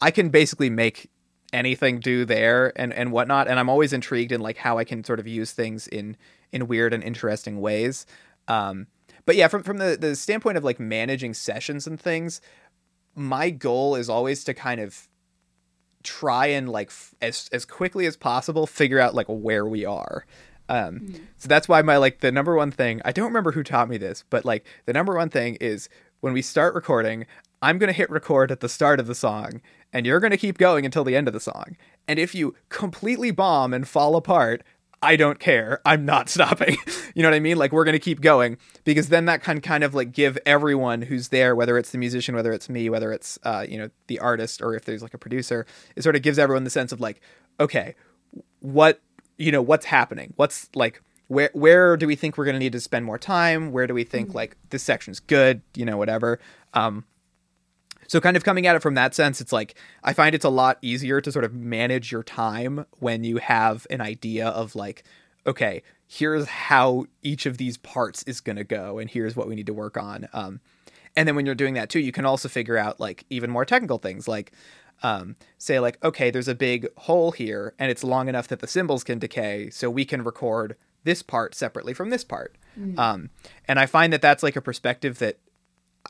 I 0.00 0.10
can 0.10 0.28
basically 0.28 0.70
make 0.70 1.10
anything 1.52 2.00
do 2.00 2.24
there 2.24 2.72
and, 2.76 2.92
and 2.92 3.12
whatnot. 3.12 3.48
And 3.48 3.58
I'm 3.58 3.68
always 3.68 3.92
intrigued 3.92 4.32
in 4.32 4.40
like 4.40 4.58
how 4.58 4.78
I 4.78 4.84
can 4.84 5.04
sort 5.04 5.20
of 5.20 5.26
use 5.26 5.52
things 5.52 5.86
in, 5.88 6.16
in 6.52 6.68
weird 6.68 6.92
and 6.92 7.02
interesting 7.02 7.60
ways. 7.60 8.04
Um, 8.48 8.88
but 9.24 9.36
yeah, 9.36 9.48
from, 9.48 9.62
from 9.62 9.78
the, 9.78 9.96
the 9.98 10.14
standpoint 10.14 10.58
of 10.58 10.64
like 10.64 10.78
managing 10.78 11.34
sessions 11.34 11.86
and 11.86 11.98
things, 11.98 12.40
my 13.16 13.50
goal 13.50 13.96
is 13.96 14.08
always 14.08 14.44
to 14.44 14.54
kind 14.54 14.80
of 14.80 15.08
try 16.02 16.46
and 16.46 16.68
like 16.68 16.88
f- 16.88 17.14
as, 17.20 17.48
as 17.52 17.64
quickly 17.64 18.06
as 18.06 18.16
possible, 18.16 18.66
figure 18.66 19.00
out 19.00 19.14
like 19.14 19.26
where 19.26 19.66
we 19.66 19.84
are. 19.84 20.24
Um, 20.68 21.00
mm. 21.00 21.20
So 21.36 21.48
that's 21.48 21.68
why 21.68 21.82
my 21.82 21.96
like 21.96 22.20
the 22.20 22.30
number 22.30 22.54
one 22.54 22.70
thing 22.70 23.00
I 23.04 23.12
don't 23.12 23.26
remember 23.26 23.52
who 23.52 23.62
taught 23.62 23.88
me 23.88 23.98
this, 23.98 24.24
but 24.30 24.44
like 24.44 24.66
the 24.84 24.92
number 24.92 25.14
one 25.14 25.30
thing 25.30 25.56
is 25.56 25.88
when 26.20 26.32
we 26.32 26.42
start 26.42 26.74
recording, 26.74 27.26
I'm 27.62 27.78
gonna 27.78 27.92
hit 27.92 28.10
record 28.10 28.50
at 28.50 28.60
the 28.60 28.68
start 28.68 29.00
of 29.00 29.06
the 29.06 29.14
song, 29.14 29.60
and 29.92 30.06
you're 30.06 30.20
gonna 30.20 30.36
keep 30.36 30.58
going 30.58 30.84
until 30.84 31.04
the 31.04 31.16
end 31.16 31.28
of 31.28 31.34
the 31.34 31.40
song. 31.40 31.76
And 32.06 32.18
if 32.18 32.34
you 32.34 32.54
completely 32.68 33.30
bomb 33.30 33.72
and 33.72 33.88
fall 33.88 34.16
apart, 34.16 34.62
I 35.06 35.16
don't 35.16 35.38
care. 35.38 35.80
I'm 35.84 36.04
not 36.04 36.28
stopping. 36.36 36.76
you 37.14 37.22
know 37.22 37.30
what 37.30 37.36
I 37.36 37.40
mean? 37.40 37.56
Like 37.56 37.72
we're 37.72 37.84
gonna 37.84 37.98
keep 37.98 38.20
going 38.20 38.58
because 38.84 39.08
then 39.08 39.26
that 39.26 39.42
can 39.42 39.60
kind 39.60 39.84
of 39.84 39.94
like 39.94 40.12
give 40.12 40.36
everyone 40.44 41.02
who's 41.02 41.28
there, 41.28 41.54
whether 41.54 41.78
it's 41.78 41.90
the 41.90 41.98
musician, 41.98 42.34
whether 42.34 42.52
it's 42.52 42.68
me, 42.68 42.90
whether 42.90 43.12
it's 43.12 43.38
uh, 43.44 43.64
you 43.68 43.78
know 43.78 43.90
the 44.08 44.18
artist, 44.18 44.60
or 44.60 44.74
if 44.74 44.84
there's 44.84 45.02
like 45.02 45.14
a 45.14 45.18
producer, 45.18 45.66
it 45.94 46.02
sort 46.02 46.16
of 46.16 46.22
gives 46.22 46.38
everyone 46.38 46.64
the 46.64 46.70
sense 46.70 46.92
of 46.92 47.00
like, 47.00 47.20
okay, 47.60 47.94
what 48.60 49.00
you 49.38 49.52
know 49.52 49.62
what's 49.62 49.86
happening 49.86 50.32
what's 50.36 50.68
like 50.74 51.02
where 51.28 51.50
where 51.52 51.96
do 51.96 52.06
we 52.06 52.16
think 52.16 52.36
we're 52.36 52.44
going 52.44 52.54
to 52.54 52.60
need 52.60 52.72
to 52.72 52.80
spend 52.80 53.04
more 53.04 53.18
time 53.18 53.72
where 53.72 53.86
do 53.86 53.94
we 53.94 54.04
think 54.04 54.28
mm-hmm. 54.28 54.38
like 54.38 54.56
this 54.70 54.82
section's 54.82 55.20
good 55.20 55.60
you 55.74 55.84
know 55.84 55.96
whatever 55.96 56.38
um 56.74 57.04
so 58.06 58.20
kind 58.20 58.36
of 58.36 58.44
coming 58.44 58.66
at 58.66 58.76
it 58.76 58.82
from 58.82 58.94
that 58.94 59.14
sense 59.14 59.40
it's 59.40 59.52
like 59.52 59.74
i 60.04 60.12
find 60.12 60.34
it's 60.34 60.44
a 60.44 60.50
lot 60.50 60.78
easier 60.82 61.20
to 61.20 61.32
sort 61.32 61.44
of 61.44 61.54
manage 61.54 62.12
your 62.12 62.22
time 62.22 62.86
when 62.98 63.24
you 63.24 63.38
have 63.38 63.86
an 63.90 64.00
idea 64.00 64.48
of 64.48 64.74
like 64.74 65.04
okay 65.46 65.82
here's 66.06 66.46
how 66.46 67.04
each 67.22 67.46
of 67.46 67.58
these 67.58 67.76
parts 67.78 68.22
is 68.24 68.40
going 68.40 68.56
to 68.56 68.64
go 68.64 68.98
and 68.98 69.10
here's 69.10 69.36
what 69.36 69.48
we 69.48 69.54
need 69.54 69.66
to 69.66 69.74
work 69.74 69.96
on 69.96 70.28
um 70.32 70.60
and 71.16 71.26
then 71.26 71.34
when 71.34 71.46
you're 71.46 71.54
doing 71.54 71.74
that 71.74 71.88
too 71.88 72.00
you 72.00 72.12
can 72.12 72.24
also 72.24 72.48
figure 72.48 72.76
out 72.76 73.00
like 73.00 73.24
even 73.30 73.50
more 73.50 73.64
technical 73.64 73.98
things 73.98 74.28
like 74.28 74.52
um, 75.02 75.36
say 75.58 75.78
like, 75.78 76.02
okay, 76.02 76.30
there's 76.30 76.48
a 76.48 76.54
big 76.54 76.88
hole 76.96 77.32
here 77.32 77.74
and 77.78 77.90
it's 77.90 78.04
long 78.04 78.28
enough 78.28 78.48
that 78.48 78.60
the 78.60 78.66
cymbals 78.66 79.04
can 79.04 79.18
decay, 79.18 79.70
so 79.70 79.90
we 79.90 80.04
can 80.04 80.24
record 80.24 80.76
this 81.04 81.22
part 81.22 81.54
separately 81.54 81.94
from 81.94 82.10
this 82.10 82.24
part. 82.24 82.56
Mm. 82.78 82.98
Um, 82.98 83.30
and 83.68 83.78
I 83.78 83.86
find 83.86 84.12
that 84.12 84.22
that's 84.22 84.42
like 84.42 84.56
a 84.56 84.60
perspective 84.60 85.18
that 85.20 85.38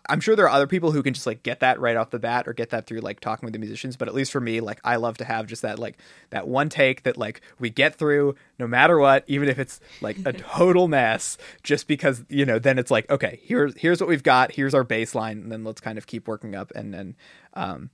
I'm 0.09 0.21
sure 0.21 0.37
there 0.37 0.47
are 0.47 0.51
other 0.51 0.67
people 0.67 0.93
who 0.93 1.03
can 1.03 1.15
just 1.15 1.27
like 1.27 1.43
get 1.43 1.61
that 1.61 1.81
right 1.81 1.97
off 1.97 2.11
the 2.11 2.19
bat 2.19 2.47
or 2.47 2.53
get 2.53 2.71
that 2.71 2.87
through 2.87 3.01
like 3.01 3.21
talking 3.21 3.47
with 3.47 3.53
the 3.53 3.59
musicians. 3.59 3.97
But 3.97 4.09
at 4.09 4.15
least 4.15 4.33
for 4.33 4.41
me, 4.41 4.61
like 4.61 4.81
I 4.85 4.97
love 4.97 5.19
to 5.19 5.25
have 5.25 5.47
just 5.47 5.63
that 5.63 5.79
like 5.79 5.99
that 6.31 6.47
one 6.49 6.69
take 6.69 7.03
that 7.05 7.17
like 7.17 7.41
we 7.59 7.71
get 7.71 7.97
through 7.97 8.35
no 8.59 8.67
matter 8.67 8.99
what, 8.99 9.25
even 9.27 9.49
if 9.49 9.59
it's 9.59 9.81
like 10.01 10.19
a 10.25 10.33
total 10.33 10.89
mess, 10.89 11.39
just 11.63 11.89
because, 11.89 12.25
you 12.29 12.45
know, 12.45 12.59
then 12.59 12.79
it's 12.79 12.91
like, 12.91 13.11
okay, 13.11 13.41
here's 13.43 13.77
here's 13.77 14.01
what 14.01 14.09
we've 14.09 14.23
got, 14.23 14.53
here's 14.53 14.75
our 14.75 14.85
baseline, 14.85 15.43
and 15.43 15.53
then 15.53 15.65
let's 15.65 15.81
kind 15.81 15.99
of 15.99 16.07
keep 16.07 16.29
working 16.29 16.55
up 16.55 16.73
and 16.75 16.93
then 16.93 17.17
um 17.55 17.91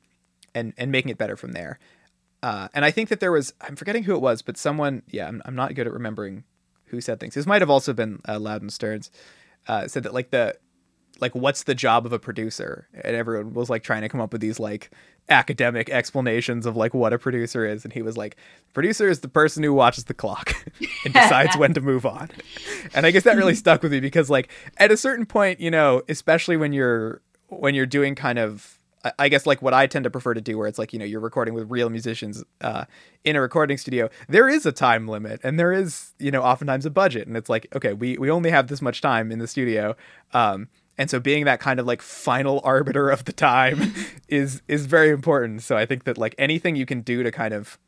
and 0.54 0.74
and 0.76 0.92
making 0.92 1.10
it 1.10 1.18
better 1.18 1.36
from 1.36 1.52
there. 1.52 1.78
Uh, 2.42 2.68
and 2.74 2.84
I 2.84 2.90
think 2.90 3.08
that 3.08 3.20
there 3.20 3.32
was 3.32 3.54
I'm 3.60 3.76
forgetting 3.76 4.04
who 4.04 4.14
it 4.14 4.20
was, 4.20 4.42
but 4.42 4.56
someone 4.56 5.02
yeah 5.08 5.28
I'm, 5.28 5.42
I'm 5.44 5.54
not 5.54 5.74
good 5.74 5.86
at 5.86 5.92
remembering 5.92 6.44
who 6.86 7.00
said 7.00 7.20
things. 7.20 7.34
This 7.34 7.46
might 7.46 7.62
have 7.62 7.70
also 7.70 7.92
been 7.92 8.20
uh, 8.28 8.38
Loudon 8.38 8.68
Stearns 8.68 9.10
uh, 9.66 9.88
said 9.88 10.02
that 10.02 10.14
like 10.14 10.30
the 10.30 10.56
like 11.22 11.34
what's 11.34 11.62
the 11.62 11.74
job 11.74 12.04
of 12.04 12.12
a 12.12 12.18
producer? 12.18 12.88
And 12.92 13.16
everyone 13.16 13.54
was 13.54 13.70
like 13.70 13.82
trying 13.82 14.02
to 14.02 14.08
come 14.08 14.20
up 14.20 14.32
with 14.32 14.42
these 14.42 14.60
like 14.60 14.90
academic 15.28 15.88
explanations 15.88 16.66
of 16.66 16.76
like 16.76 16.92
what 16.92 17.12
a 17.12 17.18
producer 17.18 17.64
is. 17.64 17.84
And 17.84 17.92
he 17.92 18.02
was 18.02 18.16
like 18.18 18.36
producer 18.74 19.08
is 19.08 19.20
the 19.20 19.28
person 19.28 19.62
who 19.62 19.72
watches 19.72 20.04
the 20.04 20.14
clock 20.14 20.52
and 21.04 21.14
decides 21.14 21.56
when 21.56 21.72
to 21.74 21.80
move 21.80 22.04
on. 22.04 22.28
And 22.92 23.06
i 23.06 23.10
guess 23.10 23.22
that 23.22 23.36
really 23.36 23.54
stuck 23.54 23.82
with 23.82 23.92
me 23.92 24.00
because 24.00 24.28
like 24.28 24.50
at 24.76 24.90
a 24.90 24.96
certain 24.96 25.24
point 25.24 25.60
you 25.60 25.70
know 25.70 26.02
especially 26.08 26.56
when 26.56 26.72
you're 26.72 27.22
when 27.48 27.74
you're 27.74 27.86
doing 27.86 28.14
kind 28.14 28.38
of 28.38 28.78
I 29.18 29.28
guess 29.28 29.46
like 29.46 29.60
what 29.62 29.74
I 29.74 29.86
tend 29.88 30.04
to 30.04 30.10
prefer 30.10 30.32
to 30.34 30.40
do, 30.40 30.56
where 30.56 30.68
it's 30.68 30.78
like 30.78 30.92
you 30.92 30.98
know 30.98 31.04
you're 31.04 31.20
recording 31.20 31.54
with 31.54 31.68
real 31.70 31.90
musicians 31.90 32.44
uh, 32.60 32.84
in 33.24 33.34
a 33.34 33.40
recording 33.40 33.76
studio. 33.76 34.08
There 34.28 34.48
is 34.48 34.64
a 34.64 34.70
time 34.70 35.08
limit, 35.08 35.40
and 35.42 35.58
there 35.58 35.72
is 35.72 36.12
you 36.20 36.30
know 36.30 36.42
oftentimes 36.42 36.86
a 36.86 36.90
budget, 36.90 37.26
and 37.26 37.36
it's 37.36 37.48
like 37.48 37.66
okay, 37.74 37.94
we 37.94 38.16
we 38.16 38.30
only 38.30 38.50
have 38.50 38.68
this 38.68 38.80
much 38.80 39.00
time 39.00 39.32
in 39.32 39.40
the 39.40 39.48
studio, 39.48 39.96
um, 40.34 40.68
and 40.98 41.10
so 41.10 41.18
being 41.18 41.44
that 41.44 41.60
kind 41.60 41.80
of 41.80 41.86
like 41.86 42.02
final 42.02 42.60
arbiter 42.64 43.10
of 43.10 43.24
the 43.24 43.32
time 43.32 43.94
is 44.28 44.62
is 44.68 44.86
very 44.86 45.10
important. 45.10 45.62
So 45.62 45.76
I 45.76 45.86
think 45.86 46.04
that 46.04 46.18
like 46.18 46.34
anything 46.38 46.76
you 46.76 46.86
can 46.86 47.00
do 47.00 47.22
to 47.22 47.30
kind 47.30 47.54
of 47.54 47.78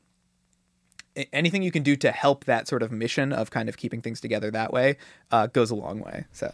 anything 1.33 1.63
you 1.63 1.71
can 1.71 1.83
do 1.83 1.95
to 1.97 2.11
help 2.11 2.45
that 2.45 2.67
sort 2.67 2.83
of 2.83 2.91
mission 2.91 3.33
of 3.33 3.51
kind 3.51 3.69
of 3.69 3.77
keeping 3.77 4.01
things 4.01 4.21
together 4.21 4.51
that 4.51 4.73
way 4.73 4.97
uh, 5.31 5.47
goes 5.47 5.71
a 5.71 5.75
long 5.75 6.01
way. 6.01 6.25
So 6.33 6.53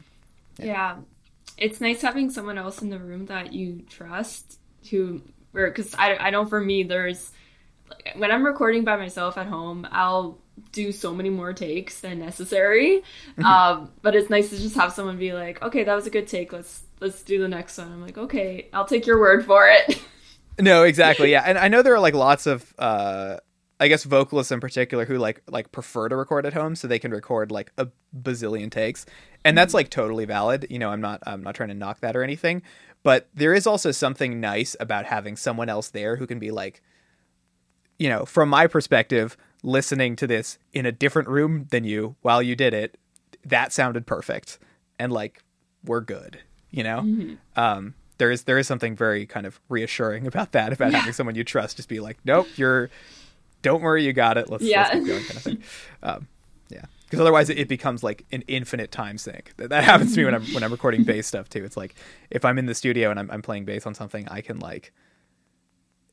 yeah. 0.59 0.67
yeah 0.67 0.97
it's 1.57 1.81
nice 1.81 2.03
having 2.03 2.31
someone 2.31 2.59
else 2.59 2.83
in 2.83 2.91
the 2.91 2.99
room 2.99 3.27
that 3.27 3.53
you 3.53 3.83
trust 3.89 4.59
who 4.91 5.23
because 5.53 5.95
I, 5.95 6.17
I 6.17 6.31
know 6.31 6.47
for 6.47 6.61
me 6.61 6.83
there's 6.83 7.31
like, 7.90 8.14
when 8.16 8.31
i'm 8.31 8.44
recording 8.44 8.85
by 8.85 8.96
myself 8.96 9.37
at 9.37 9.46
home 9.46 9.87
i'll 9.92 10.38
do 10.72 10.92
so 10.92 11.14
many 11.14 11.31
more 11.31 11.53
takes 11.53 12.00
than 12.00 12.18
necessary. 12.18 13.03
Um, 13.40 13.90
but 14.03 14.14
it's 14.14 14.29
nice 14.29 14.50
to 14.50 14.59
just 14.59 14.74
have 14.74 14.92
someone 14.92 15.16
be 15.16 15.33
like 15.33 15.62
okay 15.62 15.85
that 15.85 15.94
was 15.94 16.07
a 16.07 16.11
good 16.11 16.29
take. 16.29 16.53
Let's 16.53 16.83
let's 17.00 17.22
do 17.22 17.40
the 17.40 17.48
next 17.48 17.79
one. 17.79 17.90
I'm 17.90 18.03
like 18.03 18.18
okay 18.18 18.68
i'll 18.72 18.85
take 18.85 19.07
your 19.07 19.18
word 19.18 19.44
for 19.44 19.68
it. 19.68 20.03
No 20.59 20.83
exactly. 20.83 21.31
Yeah. 21.31 21.42
And 21.46 21.57
i 21.57 21.68
know 21.68 21.81
there 21.81 21.94
are 21.94 22.00
like 22.00 22.12
lots 22.12 22.46
of 22.46 22.74
uh 22.79 23.38
I 23.79 23.88
guess 23.88 24.05
vocalists 24.05 24.53
in 24.53 24.61
particular 24.61 25.07
who 25.07 25.16
like 25.16 25.42
like 25.48 25.72
prefer 25.72 26.11
to 26.11 26.16
record 26.16 26.44
at 26.44 26.53
home 26.53 26.76
so 26.76 26.87
they 26.87 26.98
can 26.98 27.12
record 27.12 27.50
like 27.50 27.72
a 27.79 27.88
bazillion 28.14 28.70
takes. 28.70 29.07
And 29.42 29.57
that's 29.57 29.70
mm-hmm. 29.70 29.76
like 29.76 29.90
totally 29.90 30.26
valid. 30.26 30.66
You 30.68 30.79
know, 30.79 30.90
I'm 30.90 31.00
not 31.00 31.22
I'm 31.26 31.42
not 31.42 31.55
trying 31.55 31.70
to 31.70 31.74
knock 31.74 32.00
that 32.00 32.14
or 32.14 32.22
anything, 32.22 32.61
but 33.03 33.31
there 33.33 33.55
is 33.55 33.66
also 33.66 33.90
something 33.90 34.38
nice 34.38 34.76
about 34.79 35.07
having 35.07 35.35
someone 35.35 35.70
else 35.70 35.88
there 35.88 36.16
who 36.16 36.26
can 36.26 36.38
be 36.38 36.50
like 36.50 36.83
you 38.01 38.09
know, 38.09 38.25
from 38.25 38.49
my 38.49 38.67
perspective, 38.67 39.37
listening 39.63 40.17
to 40.17 40.27
this 40.27 40.59
in 40.73 40.87
a 40.87 40.93
different 40.93 41.29
room 41.29 41.69
than 41.71 41.85
you 41.85 42.17
while 42.23 42.43
you 42.43 42.57
did 42.57 42.75
it, 42.75 42.99
that 43.45 43.73
sounded 43.73 44.07
perfect. 44.07 44.59
And 44.99 45.13
like 45.13 45.45
we're 45.85 46.01
good, 46.01 46.41
you 46.71 46.83
know? 46.83 47.03
Mm-hmm. 47.03 47.61
Um 47.61 47.95
there 48.19 48.31
is 48.31 48.43
there 48.43 48.59
is 48.59 48.67
something 48.67 48.97
very 48.97 49.25
kind 49.25 49.47
of 49.47 49.61
reassuring 49.69 50.27
about 50.27 50.53
that 50.53 50.73
about 50.73 50.93
yeah. 50.93 50.99
having 50.99 51.13
someone 51.15 51.37
you 51.37 51.45
trust 51.45 51.77
just 51.77 51.89
be 51.89 52.01
like 52.01 52.19
nope 52.27 52.47
you're 52.57 52.91
don't 53.63 53.83
worry, 53.83 54.05
you 54.05 54.13
got 54.13 54.39
it. 54.39 54.51
Let's, 54.51 54.65
yeah. 54.65 54.83
let's 54.83 54.95
keep 54.95 55.07
going, 55.07 55.25
kind 55.25 55.37
of 55.37 55.43
thing. 55.43 55.63
Um, 56.03 56.29
yeah, 56.71 56.85
because 57.05 57.21
otherwise 57.21 57.51
it, 57.51 57.69
becomes 57.69 58.03
like 58.03 58.25
an 58.33 58.43
infinite 58.47 58.91
time 58.93 59.19
sink. 59.19 59.53
That, 59.57 59.71
that 59.71 59.85
happens 59.85 60.15
to 60.15 60.21
me 60.21 60.25
when 60.25 60.35
I'm 60.35 60.45
when 60.55 60.63
I'm 60.63 60.71
recording 60.71 61.03
bass 61.05 61.27
stuff 61.27 61.49
too. 61.49 61.65
It's 61.65 61.77
like 61.77 61.95
if 62.31 62.45
I'm 62.45 62.59
in 62.59 62.67
the 62.67 62.75
studio 62.75 63.11
and 63.11 63.19
I'm, 63.19 63.31
I'm 63.31 63.43
playing 63.43 63.65
bass 63.65 63.87
on 63.87 63.95
something, 63.95 64.29
I 64.29 64.41
can 64.41 64.61
like, 64.61 64.93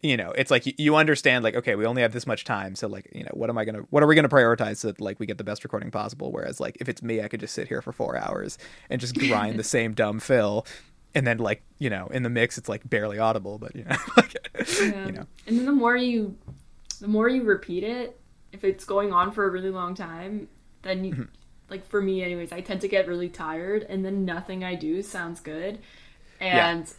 you 0.01 0.17
know, 0.17 0.31
it's 0.31 0.51
like 0.51 0.65
you, 0.65 0.73
you 0.77 0.95
understand 0.95 1.43
like 1.43 1.55
okay, 1.55 1.75
we 1.75 1.85
only 1.85 2.01
have 2.01 2.13
this 2.13 2.27
much 2.27 2.43
time, 2.43 2.75
so 2.75 2.87
like 2.87 3.09
you 3.13 3.23
know, 3.23 3.31
what 3.33 3.49
am 3.49 3.57
I 3.57 3.65
gonna, 3.65 3.83
what 3.89 4.03
are 4.03 4.07
we 4.07 4.15
gonna 4.15 4.29
prioritize 4.29 4.77
so 4.77 4.87
that 4.87 5.01
like 5.01 5.19
we 5.19 5.25
get 5.25 5.37
the 5.37 5.43
best 5.43 5.63
recording 5.63 5.91
possible? 5.91 6.31
Whereas 6.31 6.59
like 6.59 6.77
if 6.79 6.89
it's 6.89 7.01
me, 7.01 7.21
I 7.21 7.27
could 7.27 7.39
just 7.39 7.53
sit 7.53 7.67
here 7.67 7.81
for 7.81 7.91
four 7.91 8.17
hours 8.17 8.57
and 8.89 9.01
just 9.01 9.17
grind 9.17 9.57
the 9.57 9.63
same 9.65 9.93
dumb 9.93 10.19
fill 10.19 10.65
and 11.15 11.25
then 11.25 11.37
like 11.37 11.63
you 11.79 11.89
know 11.89 12.07
in 12.07 12.23
the 12.23 12.29
mix 12.29 12.57
it's 12.57 12.67
like 12.67 12.87
barely 12.87 13.17
audible 13.17 13.57
but 13.57 13.73
you 13.73 13.85
know 13.85 13.95
like, 14.17 14.35
yeah. 14.81 15.05
you 15.05 15.13
know 15.13 15.25
and 15.47 15.57
then 15.57 15.65
the 15.65 15.71
more 15.71 15.95
you 15.95 16.37
the 16.99 17.07
more 17.07 17.29
you 17.29 17.43
repeat 17.43 17.83
it, 17.83 18.19
if 18.51 18.63
it's 18.63 18.85
going 18.85 19.13
on 19.13 19.31
for 19.31 19.45
a 19.45 19.49
really 19.49 19.69
long 19.69 19.95
time, 19.95 20.47
then 20.81 21.03
you, 21.03 21.13
mm-hmm. 21.13 21.23
like 21.69 21.85
for 21.85 22.01
me, 22.01 22.23
anyways, 22.23 22.51
I 22.51 22.61
tend 22.61 22.81
to 22.81 22.87
get 22.87 23.07
really 23.07 23.29
tired, 23.29 23.83
and 23.83 24.03
then 24.03 24.25
nothing 24.25 24.63
I 24.63 24.75
do 24.75 25.01
sounds 25.01 25.39
good, 25.39 25.79
and 26.39 26.87
yeah. 26.87 26.93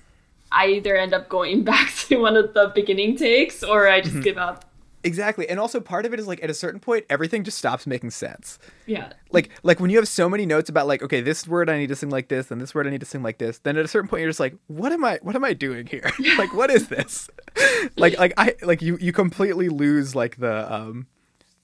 I 0.50 0.68
either 0.68 0.96
end 0.96 1.14
up 1.14 1.28
going 1.28 1.62
back 1.64 1.92
to 1.94 2.16
one 2.16 2.36
of 2.36 2.54
the 2.54 2.72
beginning 2.74 3.16
takes 3.16 3.62
or 3.62 3.88
I 3.88 4.00
just 4.00 4.14
mm-hmm. 4.14 4.22
give 4.22 4.38
up. 4.38 4.64
Exactly. 5.04 5.48
And 5.48 5.60
also 5.60 5.80
part 5.80 6.06
of 6.06 6.12
it 6.12 6.18
is 6.18 6.26
like 6.26 6.42
at 6.42 6.50
a 6.50 6.54
certain 6.54 6.80
point 6.80 7.06
everything 7.08 7.44
just 7.44 7.56
stops 7.56 7.86
making 7.86 8.10
sense. 8.10 8.58
Yeah. 8.86 9.12
Like 9.30 9.50
like 9.62 9.78
when 9.78 9.90
you 9.90 9.96
have 9.96 10.08
so 10.08 10.28
many 10.28 10.44
notes 10.44 10.68
about 10.68 10.86
like 10.86 11.02
okay, 11.02 11.20
this 11.20 11.46
word 11.46 11.70
I 11.70 11.78
need 11.78 11.86
to 11.88 11.96
sing 11.96 12.10
like 12.10 12.28
this 12.28 12.50
and 12.50 12.60
this 12.60 12.74
word 12.74 12.86
I 12.86 12.90
need 12.90 13.00
to 13.00 13.06
sing 13.06 13.22
like 13.22 13.38
this, 13.38 13.58
then 13.58 13.76
at 13.76 13.84
a 13.84 13.88
certain 13.88 14.08
point 14.08 14.22
you're 14.22 14.30
just 14.30 14.40
like 14.40 14.56
what 14.66 14.92
am 14.92 15.04
I 15.04 15.20
what 15.22 15.36
am 15.36 15.44
I 15.44 15.52
doing 15.52 15.86
here? 15.86 16.10
like 16.38 16.52
what 16.52 16.70
is 16.70 16.88
this? 16.88 17.30
like 17.96 18.18
like 18.18 18.32
I 18.36 18.54
like 18.62 18.82
you 18.82 18.98
you 19.00 19.12
completely 19.12 19.68
lose 19.68 20.16
like 20.16 20.38
the 20.38 20.72
um 20.72 21.06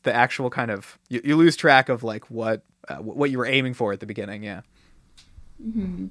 the 0.05 0.15
actual 0.15 0.49
kind 0.49 0.71
of 0.71 0.99
you, 1.09 1.21
you 1.25 1.37
lose 1.37 1.57
track 1.57 1.89
of 1.89 2.05
like 2.05 2.31
what 2.31 2.63
uh, 2.89 2.97
what 2.97 3.31
you 3.31 3.39
were 3.39 3.47
aiming 3.47 3.75
for 3.75 3.93
at 3.93 4.01
the 4.01 4.07
beginning, 4.07 4.45
yeah. 4.45 4.61
Mhm. 5.61 6.11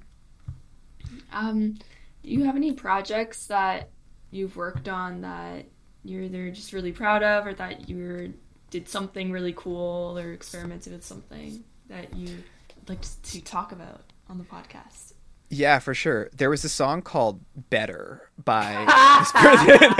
Um 1.32 1.78
do 2.24 2.30
you 2.30 2.44
have 2.46 2.56
any 2.56 2.72
projects 2.72 3.48
that 3.48 3.90
you've 4.32 4.56
worked 4.56 4.90
on 4.90 5.22
that 5.22 5.66
you're 6.04 6.24
either 6.24 6.50
just 6.52 6.74
really 6.74 6.92
proud 6.92 7.24
of 7.24 7.46
or 7.46 7.54
that 7.54 7.88
you 7.90 8.34
did 8.70 8.90
something 8.90 9.32
really 9.32 9.54
cool 9.56 10.18
or 10.18 10.32
experimented 10.32 10.94
with 10.94 11.06
something 11.06 11.64
that 11.90 12.16
you 12.16 12.44
would 12.76 12.90
like 12.90 13.06
to 13.24 13.42
talk 13.42 13.72
about 13.72 14.02
on 14.30 14.38
the 14.38 14.44
podcast? 14.44 15.14
Yeah, 15.50 15.78
for 15.80 15.94
sure. 15.94 16.30
There 16.36 16.50
was 16.50 16.64
a 16.64 16.70
song 16.70 17.04
called 17.04 17.42
"Better" 17.70 18.30
by 18.44 18.74
this 19.20 19.32
person. 19.32 19.94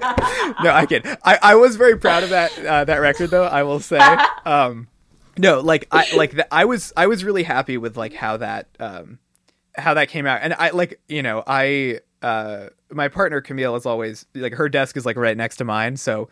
no, 0.64 0.70
I 0.70 0.86
kid. 0.88 1.06
I, 1.22 1.38
I 1.42 1.54
was 1.56 1.76
very 1.76 1.98
proud 1.98 2.22
of 2.22 2.30
that 2.30 2.58
uh, 2.64 2.84
that 2.84 2.96
record, 2.96 3.28
though. 3.30 3.44
I 3.44 3.62
will 3.62 3.80
say. 3.80 4.00
Um, 4.46 4.88
no, 5.38 5.60
like 5.60 5.88
I 5.90 6.06
like 6.14 6.32
the, 6.32 6.52
I 6.52 6.66
was 6.66 6.92
I 6.98 7.06
was 7.06 7.24
really 7.24 7.44
happy 7.44 7.78
with 7.78 7.96
like 7.96 8.12
how 8.12 8.36
that 8.36 8.68
um, 8.78 9.18
how 9.76 9.94
that 9.94 10.08
came 10.08 10.26
out, 10.26 10.40
and 10.42 10.54
I 10.54 10.70
like 10.70 11.00
you 11.08 11.22
know 11.22 11.42
I 11.46 12.00
uh, 12.22 12.68
my 12.90 13.08
partner 13.08 13.40
Camille 13.40 13.76
is 13.76 13.86
always 13.86 14.26
like 14.34 14.54
her 14.54 14.68
desk 14.68 14.96
is 14.96 15.04
like 15.06 15.16
right 15.16 15.36
next 15.36 15.56
to 15.56 15.64
mine, 15.64 15.96
so 15.96 16.28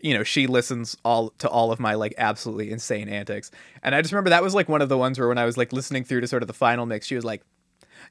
you 0.00 0.14
know 0.14 0.22
she 0.22 0.46
listens 0.46 0.96
all 1.04 1.30
to 1.38 1.48
all 1.48 1.72
of 1.72 1.80
my 1.80 1.94
like 1.94 2.14
absolutely 2.18 2.70
insane 2.70 3.08
antics, 3.08 3.50
and 3.82 3.94
I 3.94 4.02
just 4.02 4.12
remember 4.12 4.30
that 4.30 4.42
was 4.42 4.54
like 4.54 4.68
one 4.68 4.82
of 4.82 4.88
the 4.88 4.98
ones 4.98 5.18
where 5.18 5.28
when 5.28 5.38
I 5.38 5.44
was 5.44 5.56
like 5.56 5.72
listening 5.72 6.04
through 6.04 6.20
to 6.22 6.26
sort 6.26 6.42
of 6.42 6.46
the 6.46 6.54
final 6.54 6.86
mix, 6.86 7.06
she 7.06 7.14
was 7.14 7.24
like, 7.24 7.42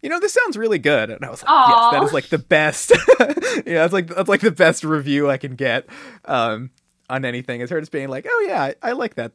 you 0.02 0.10
know, 0.10 0.20
this 0.20 0.34
sounds 0.34 0.58
really 0.58 0.80
good. 0.80 1.10
And 1.10 1.24
I 1.24 1.30
was 1.30 1.44
like, 1.44 1.52
Aww. 1.52 1.70
yes, 1.70 1.92
that 1.92 2.04
is 2.04 2.14
like 2.14 2.28
the 2.30 2.38
best. 2.38 2.92
yeah, 3.66 3.82
that's 3.82 3.94
like 3.94 4.08
that's 4.08 4.30
like 4.30 4.42
the 4.42 4.52
best 4.52 4.84
review 4.84 5.30
I 5.30 5.38
can 5.38 5.56
get 5.56 5.88
um, 6.26 6.72
on 7.10 7.26
anything. 7.26 7.62
Is 7.62 7.70
her 7.70 7.80
just 7.80 7.92
being 7.92 8.10
like, 8.10 8.26
oh 8.30 8.46
yeah, 8.48 8.64
I, 8.64 8.76
I 8.82 8.92
like 8.94 9.16
that, 9.16 9.34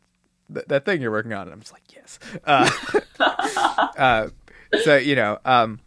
that 0.51 0.69
that 0.69 0.85
thing 0.85 1.01
you're 1.01 1.11
working 1.11 1.33
on. 1.33 1.43
And 1.43 1.53
I'm 1.53 1.61
just 1.61 1.73
like, 1.73 1.85
yes. 1.95 2.19
Uh, 2.45 2.71
uh, 3.99 4.29
so 4.83 4.97
you 4.97 5.14
know, 5.14 5.39
um, 5.45 5.81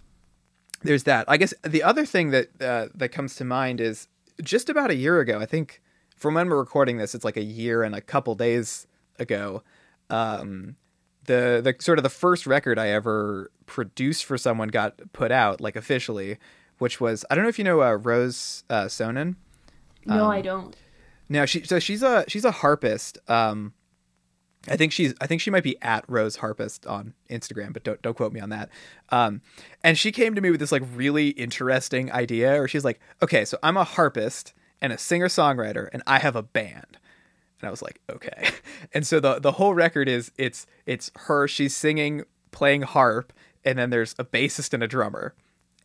there's 0.84 1.04
that. 1.04 1.26
I 1.28 1.38
guess 1.38 1.54
the 1.64 1.84
other 1.84 2.06
thing 2.06 2.32
that 2.32 2.62
uh, 2.62 2.88
that 2.96 3.10
comes 3.10 3.36
to 3.36 3.46
mind 3.46 3.82
is 3.82 4.08
just 4.42 4.70
about 4.70 4.92
a 4.92 4.96
year 4.96 5.20
ago. 5.20 5.40
I 5.40 5.46
think 5.46 5.82
from 6.16 6.36
when 6.36 6.50
we're 6.50 6.60
recording 6.60 6.98
this, 6.98 7.16
it's 7.16 7.26
like 7.26 7.38
a 7.38 7.44
year 7.44 7.84
and 7.84 7.96
a 7.96 8.02
couple 8.02 8.36
days 8.36 8.88
ago. 9.20 9.64
Um, 10.10 10.76
the 11.26 11.62
the 11.64 11.76
sort 11.80 12.00
of 12.00 12.04
the 12.04 12.10
first 12.10 12.46
record 12.46 12.78
I 12.80 12.90
ever 12.90 13.52
produced 13.66 14.26
for 14.26 14.38
someone 14.38 14.70
got 14.70 15.00
put 15.14 15.32
out 15.32 15.62
like 15.62 15.76
officially, 15.76 16.38
which 16.80 17.00
was 17.00 17.24
I 17.30 17.36
don't 17.36 17.44
know 17.44 17.50
if 17.50 17.58
you 17.58 17.64
know 17.66 17.82
uh, 17.82 17.94
Rose 17.94 18.64
uh, 18.70 18.86
Sonnen. 18.86 19.36
No, 20.06 20.26
um, 20.26 20.32
I 20.32 20.42
don't. 20.42 20.76
No, 21.30 21.46
she 21.46 21.64
so 21.64 21.80
she's 21.80 22.04
a 22.04 22.26
she's 22.28 22.46
a 22.46 22.52
harpist. 22.52 23.18
Um, 23.30 23.74
I 24.68 24.78
think 24.78 24.92
she's 24.92 25.14
I 25.20 25.28
think 25.28 25.42
she 25.42 25.50
might 25.50 25.64
be 25.64 25.82
at 25.82 26.06
Rose 26.08 26.38
Harpist 26.38 26.86
on 26.86 27.14
Instagram, 27.30 27.74
but 27.74 27.84
don't 27.84 28.02
don't 28.02 28.16
quote 28.16 28.34
me 28.34 28.40
on 28.40 28.50
that. 28.50 28.70
Um, 29.10 29.42
and 29.84 29.98
she 29.98 30.12
came 30.12 30.36
to 30.36 30.42
me 30.42 30.52
with 30.52 30.60
this 30.60 30.72
like 30.72 30.84
really 30.94 31.30
interesting 31.30 32.12
idea, 32.12 32.62
or 32.62 32.68
she's 32.68 32.86
like, 32.86 33.00
okay, 33.22 33.46
so 33.46 33.58
I'm 33.64 33.78
a 33.78 33.84
harpist 33.84 34.54
and 34.82 34.94
a 34.94 34.98
singer 34.98 35.28
songwriter, 35.28 35.90
and 35.94 36.04
I 36.06 36.20
have 36.20 36.36
a 36.36 36.44
band 36.44 36.98
and 37.62 37.68
I 37.68 37.72
was 37.72 37.82
like, 37.82 38.02
okay. 38.10 38.50
And 38.94 39.08
so 39.08 39.20
the 39.20 39.40
the 39.40 39.54
whole 39.54 39.74
record 39.74 40.10
is 40.10 40.32
it's 40.38 40.66
it's 40.86 41.12
her 41.16 41.48
she's 41.48 41.76
singing 41.76 42.24
playing 42.52 42.82
harp 42.82 43.32
and 43.64 43.80
then 43.80 43.90
there's 43.90 44.16
a 44.20 44.26
bassist 44.26 44.74
and 44.74 44.84
a 44.84 44.88
drummer 44.88 45.34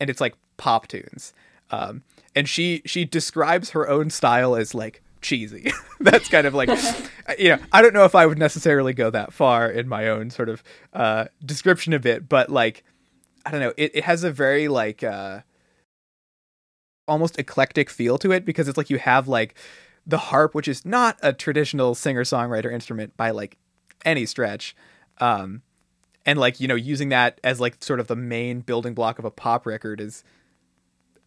and 0.01 0.11
it's 0.11 0.21
like 0.21 0.35
pop 0.57 0.89
tunes. 0.89 1.33
Um, 1.71 2.03
and 2.35 2.49
she 2.49 2.83
she 2.85 3.05
describes 3.05 3.71
her 3.71 3.89
own 3.89 4.11
style 4.11 4.57
as 4.57 4.75
like 4.75 5.03
cheesy. 5.21 5.73
That's 6.01 6.29
kind 6.29 6.47
of 6.47 6.55
like 6.55 6.69
you 7.39 7.51
know, 7.51 7.59
I 7.73 7.83
don't 7.83 7.95
know 7.95 8.05
if 8.05 8.15
I 8.15 8.27
would 8.27 8.39
necessarily 8.39 8.93
go 8.93 9.11
that 9.11 9.33
far 9.33 9.71
in 9.71 9.89
my 9.89 10.09
own 10.09 10.31
sort 10.31 10.49
of 10.49 10.63
uh, 10.93 11.27
description 11.45 11.93
of 11.93 12.07
it, 12.07 12.29
but 12.29 12.51
like 12.51 12.85
I 13.45 13.51
don't 13.51 13.61
know, 13.61 13.73
it, 13.77 13.93
it 13.95 14.05
has 14.05 14.25
a 14.25 14.31
very 14.31 14.69
like 14.69 15.03
uh, 15.03 15.41
almost 17.07 17.39
eclectic 17.39 17.91
feel 17.91 18.19
to 18.19 18.33
it 18.33 18.45
because 18.45 18.69
it's 18.69 18.77
like 18.77 18.91
you 18.91 18.99
have 18.99 19.29
like 19.29 19.55
the 20.07 20.19
harp, 20.19 20.55
which 20.55 20.69
is 20.69 20.85
not 20.85 21.19
a 21.23 21.33
traditional 21.33 21.95
singer 21.95 22.25
songwriter 22.25 22.73
instrument 22.73 23.17
by 23.17 23.31
like 23.31 23.57
any 24.05 24.27
stretch. 24.27 24.77
Um, 25.19 25.63
and 26.25 26.39
like, 26.39 26.61
you 26.61 26.69
know, 26.69 26.75
using 26.75 27.11
that 27.11 27.41
as 27.45 27.61
like 27.61 27.83
sort 27.83 28.01
of 28.01 28.09
the 28.09 28.17
main 28.17 28.61
building 28.61 28.95
block 28.95 29.19
of 29.19 29.25
a 29.25 29.31
pop 29.31 29.67
record 29.67 30.01
is, 30.01 30.25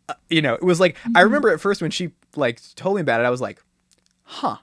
uh, 0.07 0.13
you 0.29 0.41
know, 0.41 0.55
it 0.55 0.63
was 0.63 0.79
like, 0.79 0.97
mm-hmm. 0.97 1.17
I 1.17 1.21
remember 1.21 1.49
at 1.49 1.61
first 1.61 1.81
when 1.81 1.91
she 1.91 2.11
like 2.35 2.59
told 2.75 2.95
me 2.95 3.01
about 3.01 3.21
it, 3.21 3.25
I 3.25 3.29
was 3.29 3.41
like, 3.41 3.61
huh. 4.23 4.57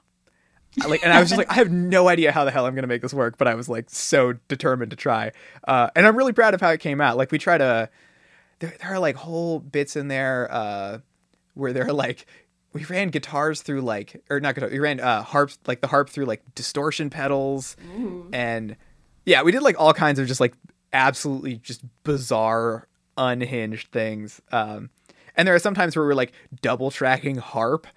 Like 0.85 1.03
and 1.03 1.13
I 1.13 1.19
was 1.19 1.29
just 1.29 1.37
like 1.37 1.49
I 1.51 1.55
have 1.55 1.71
no 1.71 2.07
idea 2.07 2.31
how 2.31 2.45
the 2.45 2.51
hell 2.51 2.65
I'm 2.65 2.75
gonna 2.75 2.87
make 2.87 3.01
this 3.01 3.13
work, 3.13 3.37
but 3.37 3.47
I 3.47 3.55
was 3.55 3.69
like 3.69 3.89
so 3.89 4.33
determined 4.47 4.91
to 4.91 4.97
try. 4.97 5.31
Uh, 5.67 5.89
and 5.95 6.05
I'm 6.05 6.15
really 6.15 6.33
proud 6.33 6.53
of 6.53 6.61
how 6.61 6.69
it 6.69 6.79
came 6.79 7.01
out. 7.01 7.17
Like 7.17 7.31
we 7.31 7.37
try 7.37 7.57
to, 7.57 7.89
there, 8.59 8.75
there 8.79 8.93
are 8.93 8.99
like 8.99 9.15
whole 9.15 9.59
bits 9.59 9.95
in 9.95 10.07
there 10.07 10.47
uh, 10.51 10.99
where 11.55 11.73
there 11.73 11.87
are 11.87 11.93
like 11.93 12.27
we 12.73 12.85
ran 12.85 13.09
guitars 13.09 13.61
through 13.61 13.81
like 13.81 14.21
or 14.29 14.39
not 14.39 14.55
guitar 14.55 14.69
we 14.69 14.79
ran 14.79 14.99
uh 14.99 15.23
harps 15.23 15.57
like 15.65 15.81
the 15.81 15.87
harp 15.87 16.09
through 16.09 16.25
like 16.25 16.43
distortion 16.53 17.09
pedals 17.09 17.75
Ooh. 17.97 18.29
and 18.31 18.75
yeah 19.25 19.41
we 19.41 19.51
did 19.51 19.63
like 19.63 19.79
all 19.79 19.93
kinds 19.93 20.19
of 20.19 20.27
just 20.27 20.39
like 20.39 20.53
absolutely 20.93 21.55
just 21.55 21.81
bizarre 22.03 22.87
unhinged 23.17 23.91
things 23.91 24.41
um 24.51 24.89
and 25.35 25.47
there 25.47 25.55
are 25.55 25.59
sometimes 25.59 25.95
where 25.95 26.05
we're 26.05 26.13
like 26.13 26.33
double 26.61 26.91
tracking 26.91 27.37
harp 27.37 27.87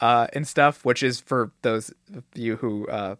uh 0.00 0.26
and 0.32 0.46
stuff 0.46 0.84
which 0.84 1.02
is 1.02 1.20
for 1.20 1.52
those 1.62 1.92
of 2.14 2.24
you 2.34 2.56
who 2.56 2.86
uh 2.88 3.16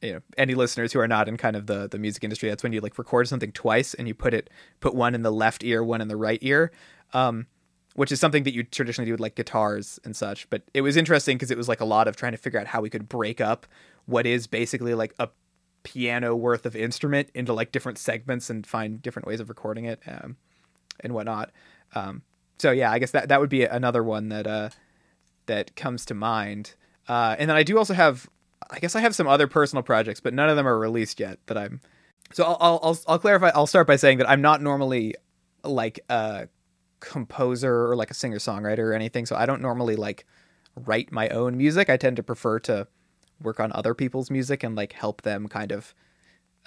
you 0.00 0.12
know 0.12 0.20
any 0.36 0.54
listeners 0.54 0.92
who 0.92 1.00
are 1.00 1.08
not 1.08 1.28
in 1.28 1.36
kind 1.36 1.56
of 1.56 1.66
the 1.66 1.88
the 1.88 1.98
music 1.98 2.24
industry 2.24 2.48
that's 2.48 2.62
when 2.62 2.72
you 2.72 2.80
like 2.80 2.98
record 2.98 3.28
something 3.28 3.52
twice 3.52 3.94
and 3.94 4.08
you 4.08 4.14
put 4.14 4.34
it 4.34 4.50
put 4.80 4.94
one 4.94 5.14
in 5.14 5.22
the 5.22 5.32
left 5.32 5.62
ear 5.64 5.82
one 5.82 6.00
in 6.00 6.08
the 6.08 6.16
right 6.16 6.38
ear 6.42 6.72
um 7.12 7.46
which 7.94 8.10
is 8.10 8.20
something 8.20 8.44
that 8.44 8.54
you 8.54 8.62
traditionally 8.62 9.06
do 9.06 9.12
with 9.12 9.20
like 9.20 9.34
guitars 9.34 10.00
and 10.04 10.16
such. 10.16 10.48
But 10.50 10.62
it 10.72 10.80
was 10.80 10.96
interesting 10.96 11.36
because 11.36 11.50
it 11.50 11.58
was 11.58 11.68
like 11.68 11.80
a 11.80 11.84
lot 11.84 12.08
of 12.08 12.16
trying 12.16 12.32
to 12.32 12.38
figure 12.38 12.58
out 12.58 12.66
how 12.66 12.80
we 12.80 12.90
could 12.90 13.08
break 13.08 13.40
up 13.40 13.66
what 14.06 14.26
is 14.26 14.46
basically 14.46 14.94
like 14.94 15.14
a 15.18 15.28
piano 15.82 16.34
worth 16.34 16.64
of 16.64 16.74
instrument 16.74 17.28
into 17.34 17.52
like 17.52 17.72
different 17.72 17.98
segments 17.98 18.48
and 18.48 18.66
find 18.66 19.02
different 19.02 19.26
ways 19.26 19.40
of 19.40 19.48
recording 19.48 19.84
it 19.84 20.00
um, 20.06 20.36
and 21.00 21.12
whatnot. 21.12 21.50
Um, 21.94 22.22
so 22.58 22.70
yeah, 22.70 22.90
I 22.90 22.98
guess 22.98 23.10
that 23.10 23.28
that 23.28 23.40
would 23.40 23.50
be 23.50 23.64
another 23.64 24.02
one 24.02 24.28
that 24.30 24.46
uh, 24.46 24.70
that 25.46 25.74
comes 25.76 26.04
to 26.06 26.14
mind. 26.14 26.74
Uh, 27.08 27.36
and 27.38 27.50
then 27.50 27.56
I 27.56 27.62
do 27.62 27.78
also 27.78 27.94
have, 27.94 28.28
I 28.70 28.78
guess 28.78 28.94
I 28.94 29.00
have 29.00 29.14
some 29.14 29.26
other 29.26 29.46
personal 29.46 29.82
projects, 29.82 30.20
but 30.20 30.34
none 30.34 30.48
of 30.48 30.56
them 30.56 30.66
are 30.66 30.78
released 30.78 31.20
yet. 31.20 31.38
That 31.46 31.58
I'm. 31.58 31.80
So 32.32 32.44
I'll 32.44 32.80
I'll 32.82 32.98
I'll 33.06 33.18
clarify. 33.18 33.50
I'll 33.54 33.66
start 33.66 33.86
by 33.86 33.96
saying 33.96 34.18
that 34.18 34.30
I'm 34.30 34.40
not 34.40 34.62
normally 34.62 35.14
like 35.64 36.00
a 36.08 36.48
composer 37.00 37.90
or 37.90 37.96
like 37.96 38.10
a 38.10 38.14
singer 38.14 38.38
songwriter 38.38 38.78
or 38.78 38.92
anything. 38.94 39.26
So 39.26 39.36
I 39.36 39.44
don't 39.44 39.60
normally 39.60 39.96
like 39.96 40.24
write 40.76 41.12
my 41.12 41.28
own 41.28 41.56
music. 41.58 41.90
I 41.90 41.96
tend 41.96 42.16
to 42.16 42.22
prefer 42.22 42.58
to 42.60 42.86
work 43.42 43.60
on 43.60 43.72
other 43.72 43.94
people's 43.94 44.30
music 44.30 44.62
and 44.62 44.76
like 44.76 44.92
help 44.92 45.22
them 45.22 45.48
kind 45.48 45.72
of, 45.72 45.94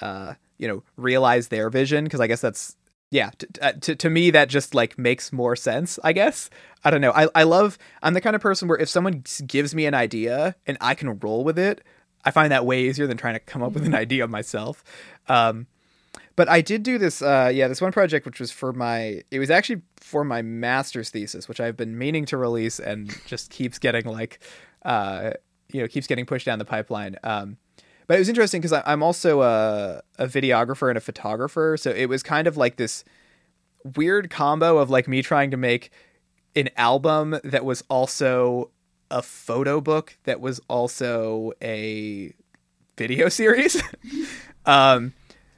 uh, 0.01 0.33
you 0.57 0.67
know, 0.67 0.83
realize 0.97 1.47
their 1.47 1.69
vision. 1.69 2.03
Because 2.03 2.19
I 2.19 2.27
guess 2.27 2.41
that's 2.41 2.75
yeah 3.15 3.31
to, 3.37 3.47
uh, 3.61 3.71
to, 3.81 3.95
to 3.95 4.09
me 4.09 4.29
that 4.29 4.49
just 4.49 4.75
like 4.75 4.97
makes 4.99 5.31
more 5.31 5.55
sense 5.55 5.97
i 6.03 6.11
guess 6.11 6.49
i 6.83 6.91
don't 6.91 7.01
know 7.01 7.11
I, 7.11 7.27
I 7.33 7.43
love 7.43 7.77
i'm 8.03 8.13
the 8.13 8.21
kind 8.21 8.35
of 8.35 8.41
person 8.41 8.67
where 8.67 8.77
if 8.77 8.89
someone 8.89 9.23
gives 9.47 9.73
me 9.73 9.85
an 9.85 9.93
idea 9.93 10.55
and 10.67 10.77
i 10.81 10.93
can 10.93 11.17
roll 11.19 11.43
with 11.43 11.57
it 11.57 11.81
i 12.25 12.31
find 12.31 12.51
that 12.51 12.65
way 12.65 12.83
easier 12.83 13.07
than 13.07 13.17
trying 13.17 13.35
to 13.35 13.39
come 13.39 13.63
up 13.63 13.73
with 13.73 13.83
an 13.83 13.93
mm-hmm. 13.93 14.01
idea 14.01 14.27
myself 14.27 14.83
um, 15.27 15.67
but 16.35 16.49
I 16.49 16.61
did 16.61 16.83
do 16.83 16.97
this, 16.97 17.21
uh, 17.21 17.49
yeah, 17.53 17.67
this 17.67 17.81
one 17.81 17.91
project 17.91 18.25
which 18.25 18.39
was 18.39 18.51
for 18.51 18.73
my. 18.73 19.21
It 19.31 19.39
was 19.39 19.49
actually 19.49 19.81
for 19.97 20.25
my 20.25 20.41
master's 20.41 21.09
thesis, 21.09 21.47
which 21.47 21.59
I've 21.61 21.77
been 21.77 21.97
meaning 21.97 22.25
to 22.25 22.37
release 22.37 22.79
and 22.79 23.09
just 23.25 23.49
keeps 23.49 23.79
getting 23.79 24.05
like, 24.05 24.39
uh, 24.83 25.31
you 25.71 25.81
know, 25.81 25.87
keeps 25.87 26.07
getting 26.07 26.25
pushed 26.25 26.45
down 26.45 26.59
the 26.59 26.65
pipeline. 26.65 27.15
Um, 27.23 27.57
but 28.07 28.15
it 28.15 28.19
was 28.19 28.29
interesting 28.29 28.61
because 28.61 28.81
I'm 28.85 29.03
also 29.03 29.41
a, 29.41 30.01
a 30.19 30.27
videographer 30.27 30.89
and 30.89 30.97
a 30.97 31.01
photographer, 31.01 31.77
so 31.77 31.91
it 31.91 32.07
was 32.07 32.23
kind 32.23 32.47
of 32.47 32.57
like 32.57 32.75
this 32.75 33.03
weird 33.95 34.29
combo 34.29 34.77
of 34.77 34.89
like 34.89 35.07
me 35.07 35.21
trying 35.21 35.51
to 35.51 35.57
make 35.57 35.91
an 36.55 36.69
album 36.77 37.39
that 37.43 37.65
was 37.65 37.83
also 37.89 38.71
a 39.11 39.21
photo 39.21 39.79
book 39.79 40.17
that 40.23 40.39
was 40.39 40.59
also 40.67 41.51
a 41.61 42.33
video 42.97 43.29
series. 43.29 43.81
um, 44.65 45.13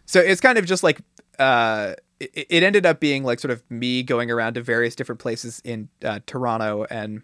so 0.06 0.20
it's 0.20 0.42
kind 0.42 0.58
of 0.58 0.66
just 0.66 0.84
like 0.84 1.02
uh, 1.40 1.94
it, 2.20 2.48
it, 2.50 2.64
ended 2.64 2.86
up 2.86 3.00
being 3.00 3.24
like 3.24 3.40
sort 3.40 3.52
of 3.52 3.64
me 3.70 4.04
going 4.04 4.32
around 4.32 4.56
to 4.56 4.62
various 4.62 4.96
different 4.96 5.20
places 5.20 5.62
in 5.64 5.90
uh, 6.04 6.20
Toronto 6.26 6.86
and 6.90 7.22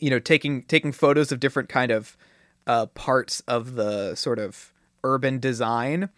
you 0.00 0.08
know 0.08 0.18
taking 0.18 0.62
taking 0.62 0.92
photos 0.92 1.30
of 1.30 1.40
different 1.40 1.68
kind 1.68 1.92
of 1.92 2.16
uh, 2.66 2.86
parts 2.86 3.40
of 3.48 3.74
the 3.74 4.14
sort 4.14 4.38
of 4.38 4.72
urban 5.04 5.38
design 5.38 6.08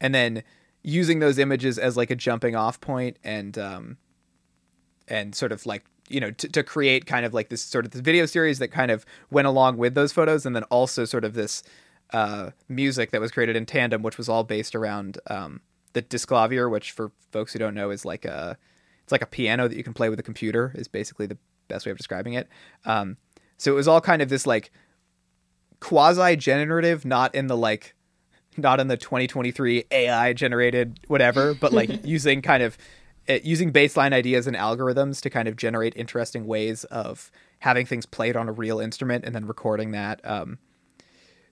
and 0.00 0.14
then 0.14 0.42
using 0.82 1.18
those 1.18 1.38
images 1.38 1.78
as 1.78 1.96
like 1.96 2.10
a 2.10 2.16
jumping 2.16 2.56
off 2.56 2.80
point 2.80 3.18
and 3.22 3.58
um, 3.58 3.98
and 5.08 5.34
sort 5.34 5.52
of 5.52 5.66
like 5.66 5.84
you 6.08 6.20
know 6.20 6.30
to, 6.30 6.48
to 6.48 6.62
create 6.62 7.06
kind 7.06 7.26
of 7.26 7.34
like 7.34 7.48
this 7.48 7.62
sort 7.62 7.84
of 7.84 7.90
this 7.90 8.00
video 8.00 8.26
series 8.26 8.58
that 8.58 8.68
kind 8.68 8.90
of 8.90 9.04
went 9.30 9.46
along 9.46 9.76
with 9.76 9.94
those 9.94 10.12
photos 10.12 10.46
and 10.46 10.56
then 10.56 10.64
also 10.64 11.04
sort 11.04 11.24
of 11.24 11.34
this 11.34 11.62
uh, 12.12 12.50
music 12.68 13.10
that 13.10 13.20
was 13.20 13.30
created 13.30 13.56
in 13.56 13.66
tandem, 13.66 14.02
which 14.02 14.18
was 14.18 14.28
all 14.28 14.42
based 14.42 14.74
around 14.74 15.18
um, 15.28 15.60
the 15.92 16.02
Disklavier, 16.02 16.70
which 16.70 16.92
for 16.92 17.12
folks 17.30 17.52
who 17.52 17.58
don't 17.58 17.74
know 17.74 17.90
is 17.90 18.04
like 18.04 18.24
a 18.24 18.56
it's 19.02 19.12
like 19.12 19.22
a 19.22 19.26
piano 19.26 19.68
that 19.68 19.76
you 19.76 19.84
can 19.84 19.94
play 19.94 20.08
with 20.08 20.18
a 20.18 20.22
computer. 20.22 20.72
Is 20.74 20.88
basically 20.88 21.26
the 21.26 21.38
best 21.68 21.86
way 21.86 21.92
of 21.92 21.98
describing 21.98 22.34
it. 22.34 22.48
Um, 22.84 23.16
so 23.58 23.70
it 23.72 23.74
was 23.74 23.86
all 23.86 24.00
kind 24.00 24.22
of 24.22 24.28
this 24.28 24.46
like 24.46 24.72
quasi 25.80 26.36
generative, 26.36 27.04
not 27.04 27.34
in 27.34 27.46
the 27.46 27.56
like 27.56 27.94
not 28.56 28.80
in 28.80 28.88
the 28.88 28.96
2023 28.96 29.84
AI 29.90 30.32
generated 30.32 31.00
whatever, 31.08 31.54
but 31.54 31.72
like 31.72 31.90
using 32.04 32.42
kind 32.42 32.62
of 32.62 32.76
it, 33.26 33.44
using 33.44 33.72
baseline 33.72 34.12
ideas 34.12 34.46
and 34.46 34.56
algorithms 34.56 35.20
to 35.22 35.30
kind 35.30 35.48
of 35.48 35.56
generate 35.56 35.94
interesting 35.96 36.46
ways 36.46 36.84
of 36.84 37.30
having 37.60 37.86
things 37.86 38.06
played 38.06 38.36
on 38.36 38.48
a 38.48 38.52
real 38.52 38.80
instrument 38.80 39.24
and 39.24 39.34
then 39.34 39.46
recording 39.46 39.92
that. 39.92 40.20
Um, 40.24 40.58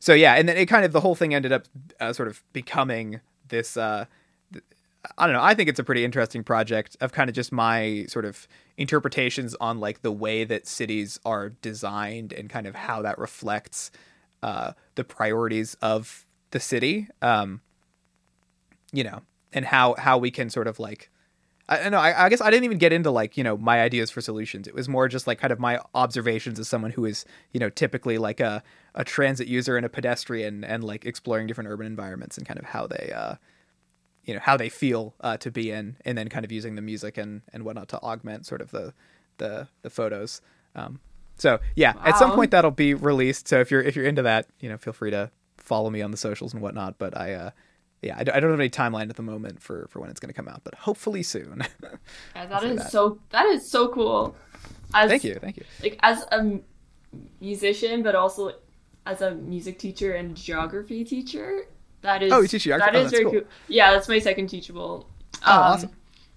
so 0.00 0.14
yeah, 0.14 0.34
and 0.34 0.48
then 0.48 0.56
it 0.56 0.66
kind 0.66 0.84
of 0.84 0.92
the 0.92 1.00
whole 1.00 1.14
thing 1.14 1.34
ended 1.34 1.52
up 1.52 1.64
uh, 2.00 2.12
sort 2.12 2.28
of 2.28 2.42
becoming 2.52 3.20
this. 3.48 3.76
Uh, 3.76 4.06
I 5.16 5.26
don't 5.26 5.34
know. 5.34 5.42
I 5.42 5.54
think 5.54 5.68
it's 5.68 5.78
a 5.78 5.84
pretty 5.84 6.04
interesting 6.04 6.42
project 6.42 6.96
of 7.00 7.12
kind 7.12 7.30
of 7.30 7.34
just 7.34 7.52
my 7.52 8.04
sort 8.08 8.24
of 8.24 8.48
interpretations 8.76 9.54
on 9.60 9.80
like 9.80 10.02
the 10.02 10.12
way 10.12 10.44
that 10.44 10.66
cities 10.66 11.18
are 11.24 11.50
designed 11.50 12.32
and 12.32 12.50
kind 12.50 12.66
of 12.66 12.74
how 12.74 13.02
that 13.02 13.18
reflects 13.18 13.90
uh, 14.42 14.72
the 14.94 15.04
priorities 15.04 15.74
of 15.82 16.26
the 16.50 16.60
city. 16.60 17.08
Um, 17.22 17.60
you 18.92 19.04
know, 19.04 19.22
and 19.52 19.66
how 19.66 19.94
how 19.98 20.18
we 20.18 20.30
can 20.30 20.50
sort 20.50 20.66
of 20.66 20.78
like 20.78 21.10
I 21.68 21.90
know. 21.90 21.98
I, 21.98 22.24
I, 22.24 22.28
guess 22.30 22.40
I 22.40 22.50
didn't 22.50 22.64
even 22.64 22.78
get 22.78 22.94
into 22.94 23.10
like 23.10 23.36
you 23.36 23.44
know 23.44 23.56
my 23.58 23.82
ideas 23.82 24.10
for 24.10 24.22
solutions. 24.22 24.66
It 24.66 24.74
was 24.74 24.88
more 24.88 25.06
just 25.06 25.26
like 25.26 25.38
kind 25.38 25.52
of 25.52 25.58
my 25.58 25.78
observations 25.94 26.58
as 26.58 26.66
someone 26.66 26.92
who 26.92 27.04
is 27.04 27.26
you 27.52 27.60
know 27.60 27.68
typically 27.68 28.16
like 28.16 28.40
a 28.40 28.62
a 28.94 29.04
transit 29.04 29.48
user 29.48 29.76
and 29.76 29.84
a 29.84 29.88
pedestrian 29.90 30.64
and 30.64 30.82
like 30.82 31.04
exploring 31.04 31.46
different 31.46 31.68
urban 31.68 31.86
environments 31.86 32.38
and 32.38 32.46
kind 32.46 32.58
of 32.58 32.64
how 32.64 32.86
they 32.86 33.12
uh 33.14 33.34
you 34.24 34.34
know 34.34 34.40
how 34.40 34.56
they 34.56 34.68
feel 34.68 35.14
uh, 35.20 35.38
to 35.38 35.50
be 35.50 35.70
in, 35.70 35.96
and 36.04 36.18
then 36.18 36.28
kind 36.28 36.44
of 36.44 36.52
using 36.52 36.74
the 36.74 36.82
music 36.82 37.16
and 37.16 37.42
and 37.52 37.64
whatnot 37.64 37.88
to 37.88 38.00
augment 38.02 38.46
sort 38.46 38.60
of 38.60 38.70
the 38.70 38.92
the 39.38 39.68
the 39.82 39.90
photos. 39.90 40.42
Um, 40.74 41.00
so 41.38 41.60
yeah, 41.74 41.94
wow. 41.94 42.02
at 42.04 42.18
some 42.18 42.32
point 42.32 42.50
that'll 42.50 42.70
be 42.70 42.94
released. 42.94 43.48
So 43.48 43.60
if 43.60 43.70
you're 43.70 43.82
if 43.82 43.96
you're 43.96 44.04
into 44.04 44.22
that, 44.22 44.46
you 44.60 44.68
know, 44.68 44.76
feel 44.76 44.92
free 44.92 45.10
to 45.12 45.30
follow 45.56 45.90
me 45.90 46.02
on 46.02 46.10
the 46.10 46.16
socials 46.16 46.52
and 46.52 46.62
whatnot. 46.62 46.98
But 46.98 47.16
I 47.16 47.32
uh, 47.34 47.50
yeah, 48.02 48.16
I, 48.16 48.24
don't 48.24 48.50
have 48.50 48.60
any 48.60 48.70
timeline 48.70 49.10
at 49.10 49.16
the 49.16 49.22
moment 49.22 49.60
for 49.60 49.88
for 49.90 50.00
when 50.00 50.10
it's 50.10 50.20
going 50.20 50.28
to 50.28 50.34
come 50.34 50.48
out, 50.48 50.62
but 50.64 50.74
hopefully 50.74 51.22
soon. 51.22 51.62
yeah, 52.36 52.46
that 52.46 52.64
is 52.64 52.78
that. 52.78 52.92
so 52.92 53.18
that 53.30 53.46
is 53.46 53.68
so 53.68 53.88
cool. 53.88 54.36
As, 54.94 55.10
thank 55.10 55.24
you, 55.24 55.34
thank 55.34 55.56
you. 55.56 55.64
Like 55.82 55.98
as 56.02 56.24
a 56.30 56.60
musician, 57.40 58.02
but 58.02 58.14
also 58.14 58.54
as 59.04 59.20
a 59.20 59.34
music 59.34 59.78
teacher 59.78 60.12
and 60.12 60.36
geography 60.36 61.04
teacher, 61.04 61.64
that 62.02 62.22
is 62.22 62.32
oh, 62.32 62.40
you 62.40 62.48
teach 62.48 62.64
geography. 62.64 62.92
That 62.92 62.98
oh, 62.98 63.04
is 63.04 63.10
very 63.10 63.24
cool. 63.24 63.32
cool. 63.32 63.42
Yeah, 63.66 63.92
that's 63.92 64.08
my 64.08 64.18
second 64.18 64.48
teachable. 64.48 65.08
Oh, 65.46 65.52
um, 65.52 65.58
awesome. 65.72 65.90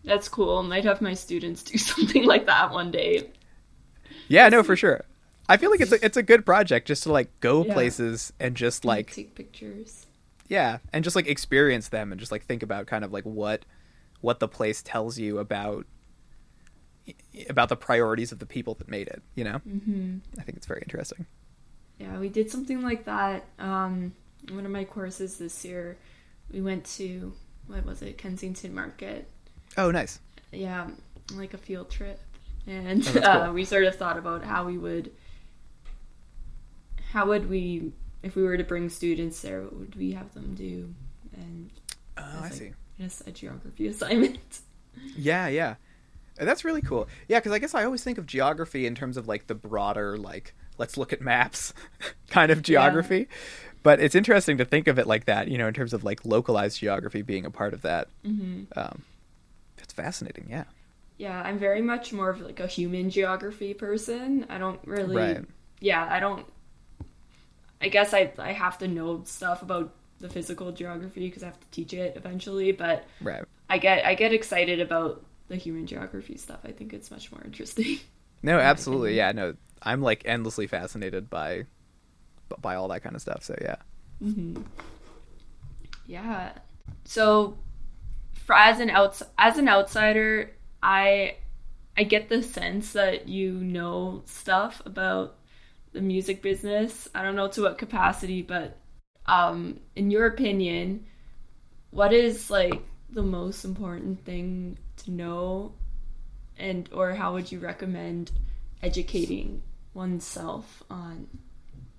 That's 0.04 0.30
cool. 0.30 0.64
Might 0.64 0.86
have 0.86 1.02
my 1.02 1.14
students 1.14 1.64
do 1.64 1.78
something 1.80 2.26
like 2.26 2.47
that 2.47 2.72
one 2.72 2.91
day. 2.91 3.30
Yeah, 4.28 4.49
no, 4.49 4.64
for 4.64 4.76
sure. 4.76 5.05
I 5.51 5.57
feel 5.57 5.70
like 5.70 5.82
it's 5.82 5.91
a 5.91 6.05
it's 6.05 6.16
a 6.16 6.24
good 6.24 6.45
project 6.45 6.88
just 6.88 7.03
to 7.03 7.12
like 7.12 7.38
go 7.41 7.66
yeah. 7.66 7.74
places 7.74 8.32
and 8.39 8.55
just 8.55 8.86
like 8.86 9.12
take 9.12 9.36
pictures. 9.36 10.05
Yeah 10.47 10.78
and 10.93 11.03
just 11.03 11.16
like 11.16 11.28
experience 11.28 11.89
them 11.89 12.12
and 12.12 12.20
just 12.20 12.32
like 12.32 12.45
think 12.45 12.64
about 12.64 12.88
kind 12.88 13.03
of 13.03 13.12
like 13.12 13.26
what 13.26 13.66
what 14.22 14.39
the 14.39 14.47
place 14.47 14.82
tells 14.82 15.20
you 15.20 15.39
about 15.39 15.86
about 17.49 17.68
the 17.68 17.76
priorities 17.76 18.32
of 18.32 18.39
the 18.39 18.45
people 18.45 18.76
that 18.76 18.88
made 18.88 19.07
it 19.09 19.22
you 19.36 19.43
know? 19.43 19.59
Mm-hmm. 19.68 20.18
i 20.39 20.43
think 20.43 20.57
it's 20.57 20.68
very 20.68 20.82
interesting. 20.84 21.26
Yeah 21.99 22.18
we 22.18 22.30
did 22.30 22.49
something 22.49 22.82
like 22.82 23.03
that 23.05 23.43
um 23.59 24.14
one 24.51 24.66
of 24.66 24.72
my 24.72 24.86
courses 24.86 25.38
this 25.38 25.66
year. 25.66 25.97
We 26.49 26.62
went 26.62 26.86
to 26.97 27.34
what 27.68 27.86
was 27.86 28.01
it 28.01 28.18
kensington 28.18 28.74
market. 28.74 29.30
Oh 29.78 29.91
nice. 29.91 30.20
Yeah 30.53 30.88
like 31.36 31.53
a 31.53 31.57
field 31.57 31.89
trip 31.89 32.22
and 32.68 33.07
oh, 33.16 33.20
uh, 33.22 33.45
cool. 33.45 33.53
we 33.53 33.66
sort 33.66 33.84
of 33.84 33.95
thought 33.95 34.18
about 34.18 34.43
how 34.43 34.66
we 34.66 34.78
would 34.78 35.12
how 37.12 37.28
would 37.28 37.49
we 37.49 37.91
if 38.24 38.36
we 38.36 38.43
were 38.43 38.57
to 38.57 38.64
bring 38.64 38.89
students 38.89 39.41
there, 39.41 39.62
what 39.64 39.76
would 39.76 39.95
we 39.95 40.12
have 40.12 40.34
them 40.34 40.53
do? 40.53 40.93
And 41.34 41.72
oh, 42.18 42.24
I 42.24 42.41
like, 42.41 42.53
see. 42.53 42.72
Just 42.99 43.28
a 43.28 43.32
geography 43.32 43.88
assignment. 43.88 44.59
Yeah, 45.18 45.47
yeah, 45.47 45.76
that's 46.38 46.64
really 46.64 46.82
cool. 46.82 47.07
Yeah, 47.28 47.39
because 47.39 47.51
I 47.51 47.59
guess 47.59 47.74
I 47.74 47.84
always 47.84 48.03
think 48.03 48.18
of 48.18 48.26
geography 48.26 48.86
in 48.86 48.95
terms 48.95 49.18
of 49.18 49.28
like 49.28 49.47
the 49.47 49.55
broader 49.55 50.18
like 50.18 50.53
let's 50.78 50.97
look 50.97 51.14
at 51.14 51.22
maps 51.22 51.74
kind 52.30 52.51
of 52.51 52.62
geography. 52.62 53.20
Yeah. 53.20 53.26
But 53.84 53.99
it's 53.99 54.14
interesting 54.14 54.57
to 54.59 54.66
think 54.66 54.88
of 54.88 54.99
it 54.99 55.07
like 55.07 55.26
that, 55.26 55.47
you 55.47 55.57
know, 55.57 55.68
in 55.68 55.74
terms 55.74 55.93
of 55.93 56.03
like 56.03 56.24
localized 56.24 56.80
geography 56.80 57.24
being 57.24 57.45
a 57.45 57.51
part 57.51 57.74
of 57.74 57.82
that. 57.82 58.09
Mm-hmm. 58.24 58.78
Um, 58.78 59.03
it's 59.80 59.93
fascinating, 59.93 60.47
yeah. 60.49 60.66
Yeah, 61.22 61.39
I'm 61.39 61.59
very 61.59 61.82
much 61.82 62.11
more 62.11 62.32
of 62.32 62.41
like 62.41 62.59
a 62.59 62.65
human 62.67 63.11
geography 63.11 63.76
person. 63.76 64.47
I 64.49 64.57
don't 64.57 64.80
really, 64.86 65.15
right. 65.15 65.45
yeah, 65.80 66.07
I 66.09 66.19
don't 66.19 66.45
I 67.82 67.89
guess 67.89 68.13
I 68.13 68.32
I 68.38 68.53
have 68.53 68.78
to 68.80 68.88
know 68.88 69.24
stuff 69.26 69.61
about 69.61 69.93
the 70.19 70.30
physical 70.30 70.72
geography 70.72 71.28
because 71.28 71.43
I 71.43 71.47
have 71.47 71.59
to 71.59 71.67
teach 71.72 71.93
it 71.93 72.15
eventually. 72.15 72.72
But 72.72 73.05
right. 73.22 73.43
I 73.69 73.80
get 73.80 74.05
I 74.05 74.15
get 74.15 74.34
excited 74.34 74.80
about 74.80 75.26
the 75.47 75.55
human 75.55 75.88
geography 75.88 76.38
stuff. 76.38 76.59
I 76.63 76.72
think 76.72 76.93
it's 76.93 77.11
much 77.11 77.32
more 77.32 77.41
interesting. 77.43 77.99
No, 78.43 78.57
absolutely. 78.57 79.15
Yeah, 79.15 79.34
no, 79.34 79.53
I'm 79.84 80.01
like 80.01 80.24
endlessly 80.26 80.65
fascinated 80.65 81.30
by 81.30 81.67
by 82.59 82.74
all 82.74 82.88
that 82.88 83.03
kind 83.03 83.15
of 83.15 83.22
stuff. 83.22 83.43
So 83.43 83.55
yeah. 83.61 83.76
Mm-hmm. 84.19 84.63
Yeah. 86.07 86.53
So, 87.05 87.59
for 88.34 88.55
as 88.55 88.80
an 88.80 88.89
outs 88.89 89.22
as 89.38 89.59
an 89.59 89.67
outsider, 89.69 90.49
I 90.82 91.36
I 91.97 92.03
get 92.03 92.29
the 92.29 92.41
sense 92.41 92.93
that 92.93 93.27
you 93.27 93.53
know 93.53 94.23
stuff 94.25 94.82
about 94.86 95.38
the 95.93 96.01
music 96.01 96.41
business. 96.41 97.07
I 97.13 97.23
don't 97.23 97.36
know 97.36 97.47
to 97.49 97.63
what 97.63 97.77
capacity, 97.77 98.41
but 98.41 98.77
um, 99.25 99.79
in 99.95 100.09
your 100.09 100.25
opinion, 100.25 101.05
what 101.91 102.13
is 102.13 102.49
like 102.49 102.82
the 103.09 103.23
most 103.23 103.65
important 103.65 104.23
thing 104.25 104.77
to 104.97 105.11
know, 105.11 105.73
and 106.57 106.89
or 106.93 107.13
how 107.13 107.34
would 107.34 107.51
you 107.51 107.59
recommend 107.59 108.32
educating 108.82 109.61
oneself 109.93 110.84
on 110.89 111.27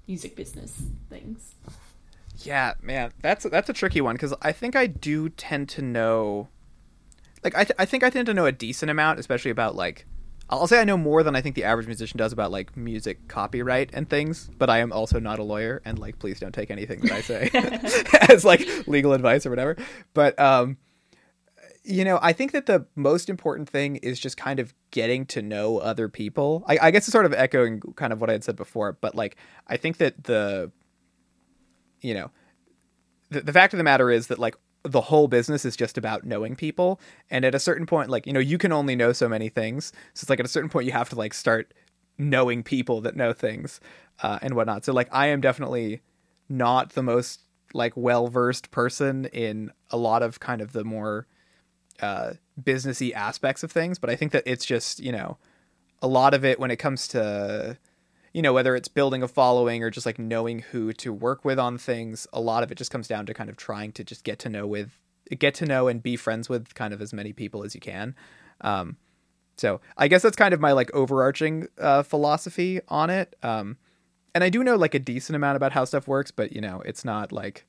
music 0.06 0.34
business 0.34 0.82
things? 1.08 1.54
Yeah, 2.38 2.74
man, 2.82 3.12
that's 3.20 3.44
that's 3.44 3.68
a 3.68 3.72
tricky 3.72 4.00
one 4.00 4.14
because 4.14 4.34
I 4.42 4.52
think 4.52 4.74
I 4.74 4.86
do 4.86 5.28
tend 5.28 5.68
to 5.70 5.82
know, 5.82 6.48
like 7.45 7.55
I 7.55 7.64
th- 7.64 7.76
I 7.78 7.84
think 7.84 8.05
I 8.05 8.11
tend 8.11 8.26
to 8.26 8.34
know 8.34 8.47
a 8.47 8.53
decent 8.53 8.90
amount, 8.90 9.18
especially 9.18 9.51
about 9.51 9.74
like 9.74 10.07
I'll 10.51 10.66
say 10.66 10.80
I 10.80 10.84
know 10.84 10.99
more 10.99 11.22
than 11.22 11.34
I 11.34 11.40
think 11.40 11.55
the 11.55 11.64
average 11.64 11.86
musician 11.86 12.18
does 12.18 12.32
about 12.32 12.51
like 12.51 12.76
music 12.76 13.26
copyright 13.28 13.90
and 13.93 14.09
things, 14.09 14.51
but 14.59 14.68
I 14.68 14.78
am 14.78 14.93
also 14.93 15.18
not 15.18 15.38
a 15.38 15.43
lawyer 15.43 15.80
and 15.84 15.99
like 15.99 16.18
please 16.18 16.38
don't 16.40 16.53
take 16.53 16.70
anything 16.70 17.01
that 17.01 17.12
I 17.12 17.20
say 17.22 17.51
as 18.32 18.45
like 18.45 18.66
legal 18.86 19.12
advice 19.12 19.47
or 19.47 19.51
whatever. 19.51 19.76
But 20.14 20.38
um 20.38 20.76
you 21.84 22.05
know, 22.05 22.18
I 22.22 22.32
think 22.32 22.53
that 22.53 22.66
the 22.66 22.86
most 22.95 23.28
important 23.28 23.68
thing 23.68 23.97
is 23.97 24.20
just 24.20 24.36
kind 24.36 24.61
of 24.61 24.72
getting 24.93 25.26
to 25.26 25.43
know 25.43 25.78
other 25.78 26.09
people. 26.09 26.64
I, 26.68 26.78
I 26.80 26.90
guess 26.93 27.09
it's 27.09 27.12
sort 27.12 27.26
of 27.26 27.32
echoing 27.32 27.80
kind 27.97 28.12
of 28.12 28.20
what 28.20 28.30
I 28.30 28.34
had 28.34 28.45
said 28.45 28.55
before, 28.55 28.93
but 29.01 29.16
like 29.16 29.36
I 29.66 29.76
think 29.76 29.97
that 29.97 30.24
the 30.24 30.70
you 32.01 32.14
know 32.14 32.30
the, 33.30 33.40
the 33.40 33.53
fact 33.53 33.72
of 33.72 33.78
the 33.78 33.84
matter 33.84 34.11
is 34.11 34.28
that 34.28 34.38
like 34.38 34.55
the 34.84 35.00
whole 35.00 35.28
business 35.28 35.64
is 35.64 35.76
just 35.76 35.96
about 35.96 36.24
knowing 36.24 36.56
people. 36.56 37.00
And 37.30 37.44
at 37.44 37.54
a 37.54 37.60
certain 37.60 37.86
point 37.86 38.10
like 38.10 38.26
you 38.26 38.32
know 38.32 38.40
you 38.40 38.58
can 38.58 38.72
only 38.72 38.96
know 38.96 39.12
so 39.12 39.28
many 39.28 39.48
things. 39.48 39.92
So 40.14 40.24
it's 40.24 40.30
like 40.30 40.40
at 40.40 40.46
a 40.46 40.48
certain 40.50 40.70
point 40.70 40.86
you 40.86 40.92
have 40.92 41.08
to 41.10 41.16
like 41.16 41.34
start 41.34 41.72
knowing 42.18 42.62
people 42.62 43.00
that 43.02 43.16
know 43.16 43.32
things 43.32 43.80
uh, 44.22 44.38
and 44.42 44.54
whatnot. 44.54 44.84
So 44.84 44.92
like 44.92 45.08
i 45.12 45.26
am 45.28 45.40
definitely 45.40 46.00
not 46.48 46.90
the 46.90 47.02
most 47.02 47.42
like 47.74 47.96
well 47.96 48.28
versed 48.28 48.70
person 48.70 49.26
in 49.26 49.70
a 49.90 49.96
lot 49.96 50.22
of 50.22 50.40
kind 50.40 50.60
of 50.60 50.72
the 50.72 50.84
more 50.84 51.26
uh 52.00 52.32
businessy 52.60 53.12
aspects 53.12 53.62
of 53.62 53.72
things. 53.72 53.98
But 53.98 54.10
i 54.10 54.16
think 54.16 54.32
that 54.32 54.42
it's 54.46 54.64
just 54.64 55.00
you 55.00 55.12
know 55.12 55.38
a 56.02 56.08
lot 56.08 56.34
of 56.34 56.44
it 56.44 56.58
when 56.58 56.72
it 56.72 56.76
comes 56.76 57.06
to 57.08 57.78
you 58.32 58.42
know, 58.42 58.52
whether 58.52 58.74
it's 58.74 58.88
building 58.88 59.22
a 59.22 59.28
following 59.28 59.82
or 59.82 59.90
just 59.90 60.06
like 60.06 60.18
knowing 60.18 60.60
who 60.60 60.92
to 60.94 61.12
work 61.12 61.44
with 61.44 61.58
on 61.58 61.78
things, 61.78 62.26
a 62.32 62.40
lot 62.40 62.62
of 62.62 62.72
it 62.72 62.78
just 62.78 62.90
comes 62.90 63.06
down 63.06 63.26
to 63.26 63.34
kind 63.34 63.50
of 63.50 63.56
trying 63.56 63.92
to 63.92 64.04
just 64.04 64.24
get 64.24 64.38
to 64.40 64.48
know 64.48 64.66
with 64.66 64.98
get 65.38 65.54
to 65.54 65.66
know 65.66 65.88
and 65.88 66.02
be 66.02 66.16
friends 66.16 66.48
with 66.48 66.74
kind 66.74 66.92
of 66.92 67.00
as 67.00 67.12
many 67.12 67.32
people 67.32 67.62
as 67.62 67.74
you 67.74 67.80
can. 67.80 68.14
Um, 68.60 68.96
so 69.56 69.80
I 69.96 70.08
guess 70.08 70.22
that's 70.22 70.36
kind 70.36 70.54
of 70.54 70.60
my 70.60 70.72
like 70.72 70.92
overarching 70.94 71.68
uh, 71.78 72.02
philosophy 72.02 72.80
on 72.88 73.10
it. 73.10 73.36
Um, 73.42 73.76
and 74.34 74.42
I 74.42 74.48
do 74.48 74.64
know 74.64 74.76
like 74.76 74.94
a 74.94 74.98
decent 74.98 75.36
amount 75.36 75.56
about 75.56 75.72
how 75.72 75.84
stuff 75.84 76.08
works, 76.08 76.30
but 76.30 76.52
you 76.52 76.60
know, 76.60 76.82
it's 76.84 77.04
not 77.04 77.32
like 77.32 77.66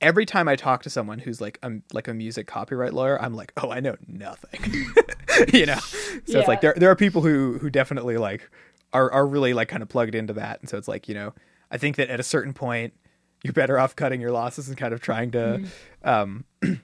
every 0.00 0.24
time 0.24 0.48
I 0.48 0.56
talk 0.56 0.82
to 0.84 0.90
someone 0.90 1.18
who's 1.18 1.40
like 1.40 1.58
a 1.62 1.72
like 1.92 2.08
a 2.08 2.14
music 2.14 2.46
copyright 2.46 2.94
lawyer, 2.94 3.20
I'm 3.20 3.34
like, 3.34 3.52
oh, 3.62 3.70
I 3.70 3.80
know 3.80 3.96
nothing. 4.06 4.86
you 5.52 5.66
know, 5.66 5.76
so 5.76 6.20
yeah. 6.26 6.38
it's 6.38 6.48
like 6.48 6.60
there 6.60 6.74
there 6.76 6.90
are 6.90 6.96
people 6.96 7.22
who 7.22 7.58
who 7.58 7.70
definitely 7.70 8.16
like 8.16 8.50
are 8.92 9.10
are 9.12 9.26
really 9.26 9.52
like 9.52 9.68
kind 9.68 9.82
of 9.82 9.88
plugged 9.88 10.14
into 10.14 10.32
that, 10.34 10.60
and 10.60 10.68
so 10.68 10.78
it's 10.78 10.88
like 10.88 11.08
you 11.08 11.14
know, 11.14 11.34
I 11.70 11.78
think 11.78 11.96
that 11.96 12.10
at 12.10 12.20
a 12.20 12.24
certain 12.24 12.52
point, 12.52 12.94
you're 13.42 13.52
better 13.52 13.78
off 13.78 13.96
cutting 13.96 14.20
your 14.20 14.32
losses 14.32 14.68
and 14.68 14.76
kind 14.76 14.94
of 14.94 15.00
trying 15.00 15.30
to, 15.32 15.38
mm-hmm. 15.38 16.08
um, 16.08 16.44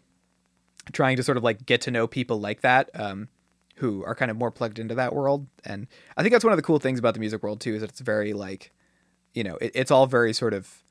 trying 0.92 1.16
to 1.16 1.22
sort 1.22 1.36
of 1.36 1.44
like 1.44 1.66
get 1.66 1.80
to 1.82 1.90
know 1.90 2.06
people 2.06 2.40
like 2.40 2.60
that. 2.62 2.90
Um, 2.94 3.28
who 3.76 4.02
are 4.04 4.14
kind 4.14 4.30
of 4.30 4.36
more 4.36 4.50
plugged 4.50 4.78
into 4.78 4.94
that 4.94 5.14
world. 5.14 5.46
And 5.64 5.86
I 6.16 6.22
think 6.22 6.32
that's 6.32 6.44
one 6.44 6.52
of 6.52 6.56
the 6.56 6.62
cool 6.62 6.78
things 6.78 6.98
about 6.98 7.14
the 7.14 7.20
music 7.20 7.42
world 7.42 7.60
too, 7.60 7.74
is 7.74 7.82
that 7.82 7.90
it's 7.90 8.00
very 8.00 8.32
like, 8.32 8.72
you 9.34 9.44
know, 9.44 9.56
it, 9.56 9.72
it's 9.74 9.90
all 9.90 10.06
very 10.06 10.32
sort 10.32 10.54
of 10.54 10.82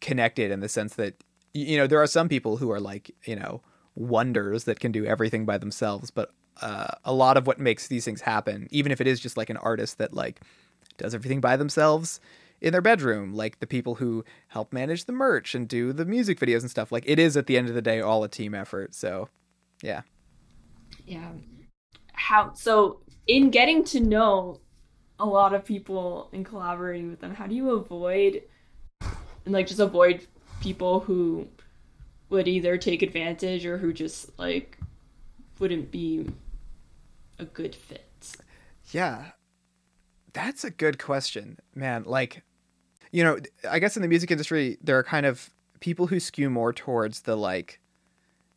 connected 0.00 0.50
in 0.50 0.60
the 0.60 0.68
sense 0.68 0.94
that, 0.94 1.22
you 1.52 1.76
know, 1.76 1.86
there 1.86 2.00
are 2.00 2.06
some 2.06 2.28
people 2.28 2.58
who 2.58 2.70
are 2.70 2.80
like, 2.80 3.10
you 3.24 3.34
know, 3.34 3.60
wonders 3.96 4.64
that 4.64 4.78
can 4.78 4.92
do 4.92 5.04
everything 5.04 5.44
by 5.44 5.58
themselves, 5.58 6.10
but 6.10 6.30
uh, 6.60 6.88
a 7.04 7.12
lot 7.12 7.36
of 7.36 7.46
what 7.46 7.58
makes 7.58 7.88
these 7.88 8.04
things 8.04 8.20
happen, 8.20 8.68
even 8.70 8.92
if 8.92 9.00
it 9.00 9.06
is 9.06 9.20
just 9.20 9.36
like 9.36 9.50
an 9.50 9.56
artist 9.58 9.98
that 9.98 10.14
like 10.14 10.40
does 10.96 11.14
everything 11.14 11.40
by 11.40 11.56
themselves 11.56 12.20
in 12.60 12.72
their 12.72 12.82
bedroom, 12.82 13.34
like 13.34 13.60
the 13.60 13.66
people 13.66 13.96
who 13.96 14.24
help 14.48 14.72
manage 14.72 15.04
the 15.04 15.12
merch 15.12 15.54
and 15.54 15.68
do 15.68 15.92
the 15.92 16.04
music 16.04 16.40
videos 16.40 16.60
and 16.60 16.70
stuff. 16.70 16.90
Like 16.90 17.04
it 17.06 17.18
is 17.18 17.36
at 17.36 17.46
the 17.46 17.56
end 17.56 17.68
of 17.68 17.74
the 17.74 17.82
day 17.82 18.00
all 18.00 18.24
a 18.24 18.28
team 18.28 18.54
effort. 18.54 18.94
So, 18.94 19.28
yeah. 19.82 20.02
Yeah. 21.06 21.30
How 22.12 22.52
so 22.54 23.00
in 23.26 23.50
getting 23.50 23.84
to 23.84 24.00
know 24.00 24.60
a 25.20 25.26
lot 25.26 25.54
of 25.54 25.64
people 25.64 26.28
and 26.32 26.44
collaborating 26.44 27.10
with 27.10 27.20
them, 27.20 27.34
how 27.34 27.46
do 27.46 27.54
you 27.54 27.70
avoid 27.70 28.42
and 29.00 29.54
like 29.54 29.66
just 29.66 29.80
avoid 29.80 30.26
people 30.60 31.00
who 31.00 31.46
would 32.30 32.48
either 32.48 32.76
take 32.76 33.02
advantage 33.02 33.64
or 33.64 33.78
who 33.78 33.92
just 33.92 34.36
like 34.38 34.78
wouldn't 35.58 35.90
be 35.90 36.26
a 37.38 37.44
good 37.44 37.74
fit? 37.74 38.36
Yeah. 38.90 39.32
That's 40.32 40.64
a 40.64 40.70
good 40.70 40.98
question, 40.98 41.58
man. 41.74 42.04
Like, 42.04 42.42
you 43.12 43.24
know, 43.24 43.38
I 43.68 43.78
guess 43.78 43.96
in 43.96 44.02
the 44.02 44.08
music 44.08 44.30
industry, 44.30 44.78
there 44.82 44.98
are 44.98 45.02
kind 45.02 45.26
of 45.26 45.50
people 45.80 46.08
who 46.08 46.20
skew 46.20 46.50
more 46.50 46.72
towards 46.72 47.22
the 47.22 47.36
like, 47.36 47.80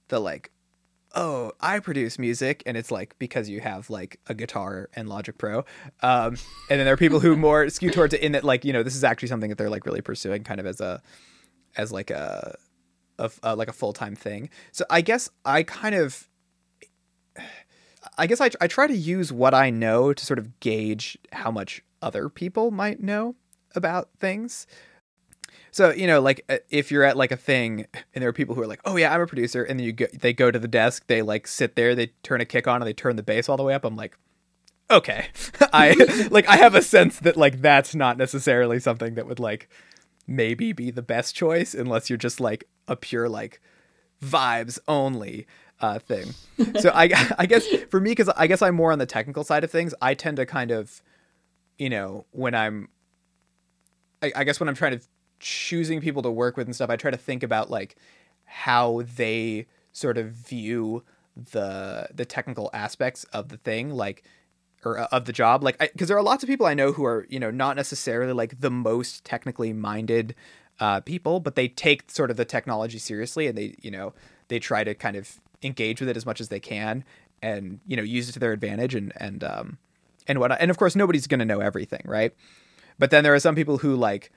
the 0.09 0.19
like, 0.19 0.51
oh, 1.15 1.51
I 1.59 1.79
produce 1.79 2.19
music, 2.19 2.63
and 2.65 2.77
it's 2.77 2.91
like 2.91 3.17
because 3.19 3.49
you 3.49 3.61
have 3.61 3.89
like 3.89 4.19
a 4.27 4.33
guitar 4.33 4.89
and 4.93 5.09
Logic 5.09 5.37
Pro, 5.37 5.59
um, 6.01 6.37
and 6.69 6.79
then 6.79 6.85
there 6.85 6.93
are 6.93 6.97
people 6.97 7.19
who 7.19 7.35
more 7.37 7.69
skew 7.69 7.91
towards 7.91 8.13
it 8.13 8.21
in 8.21 8.33
that 8.33 8.43
like 8.43 8.65
you 8.65 8.73
know 8.73 8.83
this 8.83 8.95
is 8.95 9.03
actually 9.03 9.29
something 9.29 9.49
that 9.49 9.57
they're 9.57 9.69
like 9.69 9.85
really 9.85 10.01
pursuing, 10.01 10.43
kind 10.43 10.59
of 10.59 10.65
as 10.65 10.81
a, 10.81 11.01
as 11.77 11.91
like 11.91 12.11
a, 12.11 12.55
of 13.17 13.39
uh, 13.43 13.55
like 13.55 13.69
a 13.69 13.73
full 13.73 13.93
time 13.93 14.15
thing. 14.15 14.49
So 14.71 14.85
I 14.89 15.01
guess 15.01 15.29
I 15.45 15.63
kind 15.63 15.95
of 15.95 16.27
I 18.17 18.27
guess 18.27 18.41
I, 18.41 18.49
I 18.59 18.67
try 18.67 18.87
to 18.87 18.95
use 18.95 19.31
what 19.31 19.53
I 19.53 19.69
know 19.69 20.13
to 20.13 20.25
sort 20.25 20.39
of 20.39 20.59
gauge 20.59 21.17
how 21.31 21.51
much 21.51 21.83
other 22.01 22.29
people 22.29 22.71
might 22.71 23.01
know 23.01 23.35
about 23.75 24.09
things. 24.19 24.67
So 25.71 25.91
you 25.91 26.07
know, 26.07 26.19
like 26.19 26.43
uh, 26.49 26.57
if 26.69 26.91
you're 26.91 27.03
at 27.03 27.15
like 27.15 27.31
a 27.31 27.37
thing 27.37 27.85
and 28.13 28.21
there 28.21 28.29
are 28.29 28.33
people 28.33 28.55
who 28.55 28.61
are 28.61 28.67
like, 28.67 28.81
"Oh 28.85 28.97
yeah, 28.97 29.13
I'm 29.13 29.21
a 29.21 29.27
producer," 29.27 29.63
and 29.63 29.79
then 29.79 29.85
you 29.85 29.93
go, 29.93 30.07
they 30.13 30.33
go 30.33 30.51
to 30.51 30.59
the 30.59 30.67
desk, 30.67 31.07
they 31.07 31.21
like 31.21 31.47
sit 31.47 31.75
there, 31.75 31.95
they 31.95 32.07
turn 32.23 32.41
a 32.41 32.45
kick 32.45 32.67
on, 32.67 32.81
and 32.81 32.87
they 32.87 32.93
turn 32.93 33.15
the 33.15 33.23
bass 33.23 33.47
all 33.47 33.57
the 33.57 33.63
way 33.63 33.73
up. 33.73 33.85
I'm 33.85 33.95
like, 33.95 34.17
okay, 34.89 35.27
I 35.73 36.27
like 36.31 36.47
I 36.47 36.57
have 36.57 36.75
a 36.75 36.81
sense 36.81 37.19
that 37.19 37.37
like 37.37 37.61
that's 37.61 37.95
not 37.95 38.17
necessarily 38.17 38.79
something 38.79 39.15
that 39.15 39.27
would 39.27 39.39
like 39.39 39.69
maybe 40.27 40.73
be 40.73 40.91
the 40.91 41.01
best 41.01 41.35
choice 41.35 41.73
unless 41.73 42.09
you're 42.09 42.17
just 42.17 42.39
like 42.39 42.65
a 42.87 42.95
pure 42.95 43.27
like 43.27 43.61
vibes 44.23 44.77
only 44.87 45.47
uh, 45.81 45.99
thing. 45.99 46.33
So 46.79 46.91
I, 46.93 47.09
I 47.37 47.45
guess 47.45 47.67
for 47.89 47.99
me, 47.99 48.11
because 48.11 48.29
I 48.29 48.47
guess 48.47 48.61
I'm 48.61 48.75
more 48.75 48.91
on 48.91 48.99
the 48.99 49.05
technical 49.05 49.43
side 49.43 49.63
of 49.63 49.71
things, 49.71 49.93
I 50.01 50.13
tend 50.13 50.37
to 50.37 50.45
kind 50.45 50.71
of, 50.71 51.01
you 51.77 51.89
know, 51.89 52.25
when 52.31 52.55
I'm, 52.55 52.89
I, 54.21 54.31
I 54.35 54.43
guess 54.43 54.59
when 54.59 54.69
I'm 54.69 54.75
trying 54.75 54.97
to 54.97 55.05
choosing 55.39 55.99
people 55.99 56.21
to 56.21 56.31
work 56.31 56.55
with 56.55 56.67
and 56.67 56.75
stuff, 56.75 56.89
I 56.89 56.95
try 56.95 57.11
to 57.11 57.17
think 57.17 57.43
about 57.43 57.69
like 57.69 57.95
how 58.45 59.01
they 59.15 59.65
sort 59.91 60.17
of 60.17 60.31
view 60.31 61.03
the 61.35 62.09
the 62.13 62.25
technical 62.25 62.69
aspects 62.73 63.23
of 63.25 63.49
the 63.49 63.57
thing, 63.57 63.91
like 63.91 64.23
or 64.83 64.99
uh, 64.99 65.07
of 65.11 65.25
the 65.25 65.33
job 65.33 65.63
like 65.63 65.77
because 65.77 66.07
there 66.07 66.17
are 66.17 66.23
lots 66.23 66.43
of 66.43 66.49
people 66.49 66.65
i 66.65 66.73
know 66.73 66.91
who 66.91 67.05
are 67.05 67.27
you 67.29 67.39
know 67.39 67.51
not 67.51 67.75
necessarily 67.75 68.33
like 68.33 68.59
the 68.61 68.71
most 68.71 69.23
technically 69.23 69.71
minded 69.73 70.33
uh, 70.79 70.99
people 71.01 71.39
but 71.39 71.55
they 71.55 71.67
take 71.67 72.09
sort 72.09 72.31
of 72.31 72.37
the 72.37 72.45
technology 72.45 72.97
seriously 72.97 73.45
and 73.45 73.55
they 73.55 73.75
you 73.81 73.91
know 73.91 74.13
they 74.47 74.57
try 74.57 74.83
to 74.83 74.95
kind 74.95 75.15
of 75.15 75.39
engage 75.63 75.99
with 75.99 76.09
it 76.09 76.17
as 76.17 76.25
much 76.25 76.41
as 76.41 76.49
they 76.49 76.59
can 76.59 77.03
and 77.41 77.79
you 77.87 77.95
know 77.95 78.03
use 78.03 78.29
it 78.29 78.33
to 78.33 78.39
their 78.39 78.51
advantage 78.51 78.95
and 78.95 79.13
and 79.17 79.43
um 79.43 79.77
and 80.27 80.39
what 80.39 80.51
and 80.59 80.71
of 80.71 80.77
course 80.77 80.95
nobody's 80.95 81.27
going 81.27 81.39
to 81.39 81.45
know 81.45 81.59
everything 81.59 82.01
right? 82.05 82.33
But 82.99 83.09
then 83.09 83.23
there 83.23 83.33
are 83.33 83.39
some 83.39 83.55
people 83.55 83.79
who 83.79 83.95
like 83.95 84.31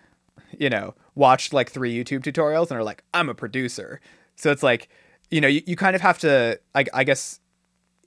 you 0.58 0.70
know 0.70 0.94
watched 1.14 1.52
like 1.52 1.70
three 1.70 1.94
youtube 1.94 2.22
tutorials 2.22 2.70
and 2.70 2.78
are 2.78 2.84
like 2.84 3.04
i'm 3.12 3.28
a 3.28 3.34
producer. 3.34 4.00
So 4.36 4.50
it's 4.50 4.62
like 4.62 4.88
you 5.30 5.40
know 5.40 5.48
you, 5.48 5.62
you 5.66 5.76
kind 5.76 5.94
of 5.94 6.02
have 6.02 6.18
to 6.20 6.60
I, 6.74 6.84
I 6.92 7.04
guess 7.04 7.40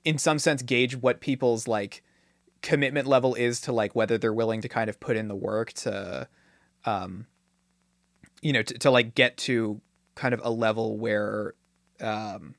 in 0.04 0.18
some 0.18 0.38
sense 0.38 0.62
gauge 0.62 0.96
what 0.96 1.20
people's 1.20 1.68
like 1.68 2.02
commitment 2.62 3.06
level 3.06 3.34
is 3.34 3.60
to 3.62 3.72
like 3.72 3.94
whether 3.94 4.18
they're 4.18 4.32
willing 4.32 4.60
to 4.62 4.68
kind 4.68 4.90
of 4.90 4.98
put 4.98 5.16
in 5.16 5.28
the 5.28 5.36
work 5.36 5.72
to 5.72 6.28
um 6.84 7.26
you 8.42 8.52
know 8.52 8.62
to, 8.62 8.78
to 8.78 8.90
like 8.90 9.14
get 9.14 9.36
to 9.36 9.80
kind 10.14 10.34
of 10.34 10.40
a 10.42 10.50
level 10.50 10.96
where 10.96 11.54
um 12.00 12.54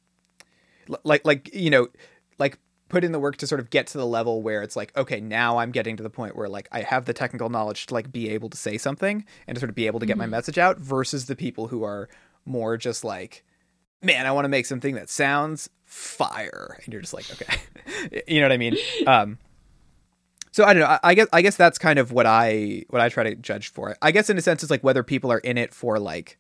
like 1.04 1.26
like 1.26 1.54
you 1.54 1.70
know 1.70 1.88
like 2.38 2.58
put 2.90 3.04
in 3.04 3.12
the 3.12 3.20
work 3.20 3.38
to 3.38 3.48
sort 3.48 3.60
of 3.60 3.70
get 3.70 3.88
to 3.88 3.98
the 3.98 4.06
level 4.06 4.42
where 4.42 4.64
it's 4.64 4.76
like 4.76 4.96
okay 4.98 5.20
now 5.20 5.58
i'm 5.58 5.72
getting 5.72 5.96
to 5.96 6.04
the 6.04 6.10
point 6.10 6.36
where 6.36 6.50
like 6.50 6.68
i 6.72 6.82
have 6.82 7.06
the 7.06 7.14
technical 7.14 7.50
knowledge 7.50 7.86
to 7.86 7.94
like 7.94 8.12
be 8.12 8.30
able 8.30 8.50
to 8.50 8.58
say 8.58 8.78
something 8.78 9.26
and 9.48 9.56
to 9.56 9.60
sort 9.60 9.70
of 9.70 9.76
be 9.76 9.88
able 9.88 10.00
to 10.00 10.06
get 10.06 10.14
mm-hmm. 10.14 10.22
my 10.22 10.28
message 10.28 10.58
out 10.58 10.80
versus 10.80 11.26
the 11.28 11.36
people 11.36 11.68
who 11.68 11.84
are 11.84 12.10
more 12.46 12.78
just 12.78 13.04
like 13.04 13.44
man 14.02 14.26
i 14.26 14.32
want 14.32 14.46
to 14.46 14.50
make 14.50 14.66
something 14.66 14.96
that 14.96 15.10
sounds 15.10 15.70
fire 15.86 16.80
and 16.84 16.94
you're 16.94 17.02
just 17.02 17.14
like 17.14 17.30
okay 17.32 18.22
you 18.28 18.40
know 18.40 18.46
what 18.46 18.52
i 18.52 18.58
mean 18.58 18.76
um 19.08 19.38
so 20.52 20.66
I 20.66 20.74
don't 20.74 20.82
know. 20.82 20.88
I, 20.88 21.00
I, 21.04 21.14
guess 21.14 21.28
I 21.32 21.42
guess 21.44 21.56
that's 21.56 21.78
kind 21.78 22.00
of 22.00 22.12
what 22.12 22.26
I 22.26 22.84
what 22.90 23.02
I 23.02 23.10
try 23.10 23.24
to 23.24 23.36
judge 23.36 23.72
for. 23.72 23.96
I 24.02 24.12
guess 24.12 24.30
in 24.30 24.38
a 24.38 24.42
sense, 24.42 24.64
it's 24.64 24.72
like 24.72 24.84
whether 24.84 25.04
people 25.04 25.32
are 25.32 25.38
in 25.38 25.60
it 25.60 25.74
for 25.74 26.00
like 26.00 26.40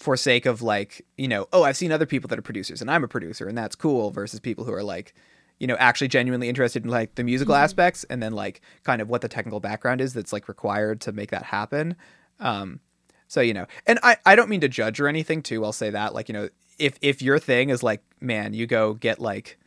for 0.00 0.16
sake 0.16 0.46
of 0.46 0.62
like 0.62 1.04
you 1.18 1.28
know 1.28 1.46
oh 1.52 1.62
i've 1.62 1.76
seen 1.76 1.92
other 1.92 2.06
people 2.06 2.26
that 2.26 2.38
are 2.38 2.42
producers 2.42 2.80
and 2.80 2.90
i'm 2.90 3.04
a 3.04 3.08
producer 3.08 3.46
and 3.46 3.56
that's 3.56 3.76
cool 3.76 4.10
versus 4.10 4.40
people 4.40 4.64
who 4.64 4.72
are 4.72 4.82
like 4.82 5.14
you 5.58 5.66
know 5.66 5.76
actually 5.78 6.08
genuinely 6.08 6.48
interested 6.48 6.82
in 6.84 6.90
like 6.90 7.14
the 7.16 7.22
musical 7.22 7.54
mm-hmm. 7.54 7.64
aspects 7.64 8.02
and 8.04 8.22
then 8.22 8.32
like 8.32 8.62
kind 8.82 9.02
of 9.02 9.10
what 9.10 9.20
the 9.20 9.28
technical 9.28 9.60
background 9.60 10.00
is 10.00 10.14
that's 10.14 10.32
like 10.32 10.48
required 10.48 11.02
to 11.02 11.12
make 11.12 11.30
that 11.30 11.42
happen 11.42 11.94
um 12.40 12.80
so 13.28 13.42
you 13.42 13.52
know 13.52 13.66
and 13.86 13.98
i 14.02 14.16
i 14.24 14.34
don't 14.34 14.48
mean 14.48 14.62
to 14.62 14.68
judge 14.68 14.98
or 14.98 15.06
anything 15.06 15.42
too 15.42 15.62
i'll 15.66 15.72
say 15.72 15.90
that 15.90 16.14
like 16.14 16.30
you 16.30 16.32
know 16.32 16.48
if 16.78 16.96
if 17.02 17.20
your 17.20 17.38
thing 17.38 17.68
is 17.68 17.82
like 17.82 18.02
man 18.22 18.54
you 18.54 18.66
go 18.66 18.94
get 18.94 19.20
like 19.20 19.58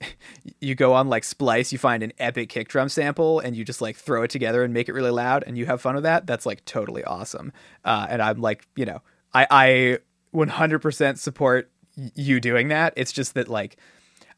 you 0.58 0.74
go 0.74 0.94
on 0.94 1.08
like 1.08 1.22
splice 1.22 1.70
you 1.70 1.76
find 1.76 2.02
an 2.02 2.14
epic 2.18 2.48
kick 2.48 2.68
drum 2.68 2.88
sample 2.88 3.40
and 3.40 3.54
you 3.54 3.62
just 3.62 3.82
like 3.82 3.94
throw 3.94 4.22
it 4.22 4.30
together 4.30 4.64
and 4.64 4.72
make 4.72 4.88
it 4.88 4.94
really 4.94 5.10
loud 5.10 5.44
and 5.46 5.58
you 5.58 5.66
have 5.66 5.82
fun 5.82 5.94
with 5.94 6.04
that 6.04 6.26
that's 6.26 6.46
like 6.46 6.64
totally 6.64 7.04
awesome 7.04 7.52
uh, 7.84 8.06
and 8.08 8.22
i'm 8.22 8.40
like 8.40 8.66
you 8.74 8.86
know 8.86 9.02
I 9.34 9.46
I 9.50 9.98
100% 10.34 11.18
support 11.18 11.70
you 12.14 12.40
doing 12.40 12.68
that. 12.68 12.92
It's 12.96 13.12
just 13.12 13.34
that 13.34 13.48
like 13.48 13.76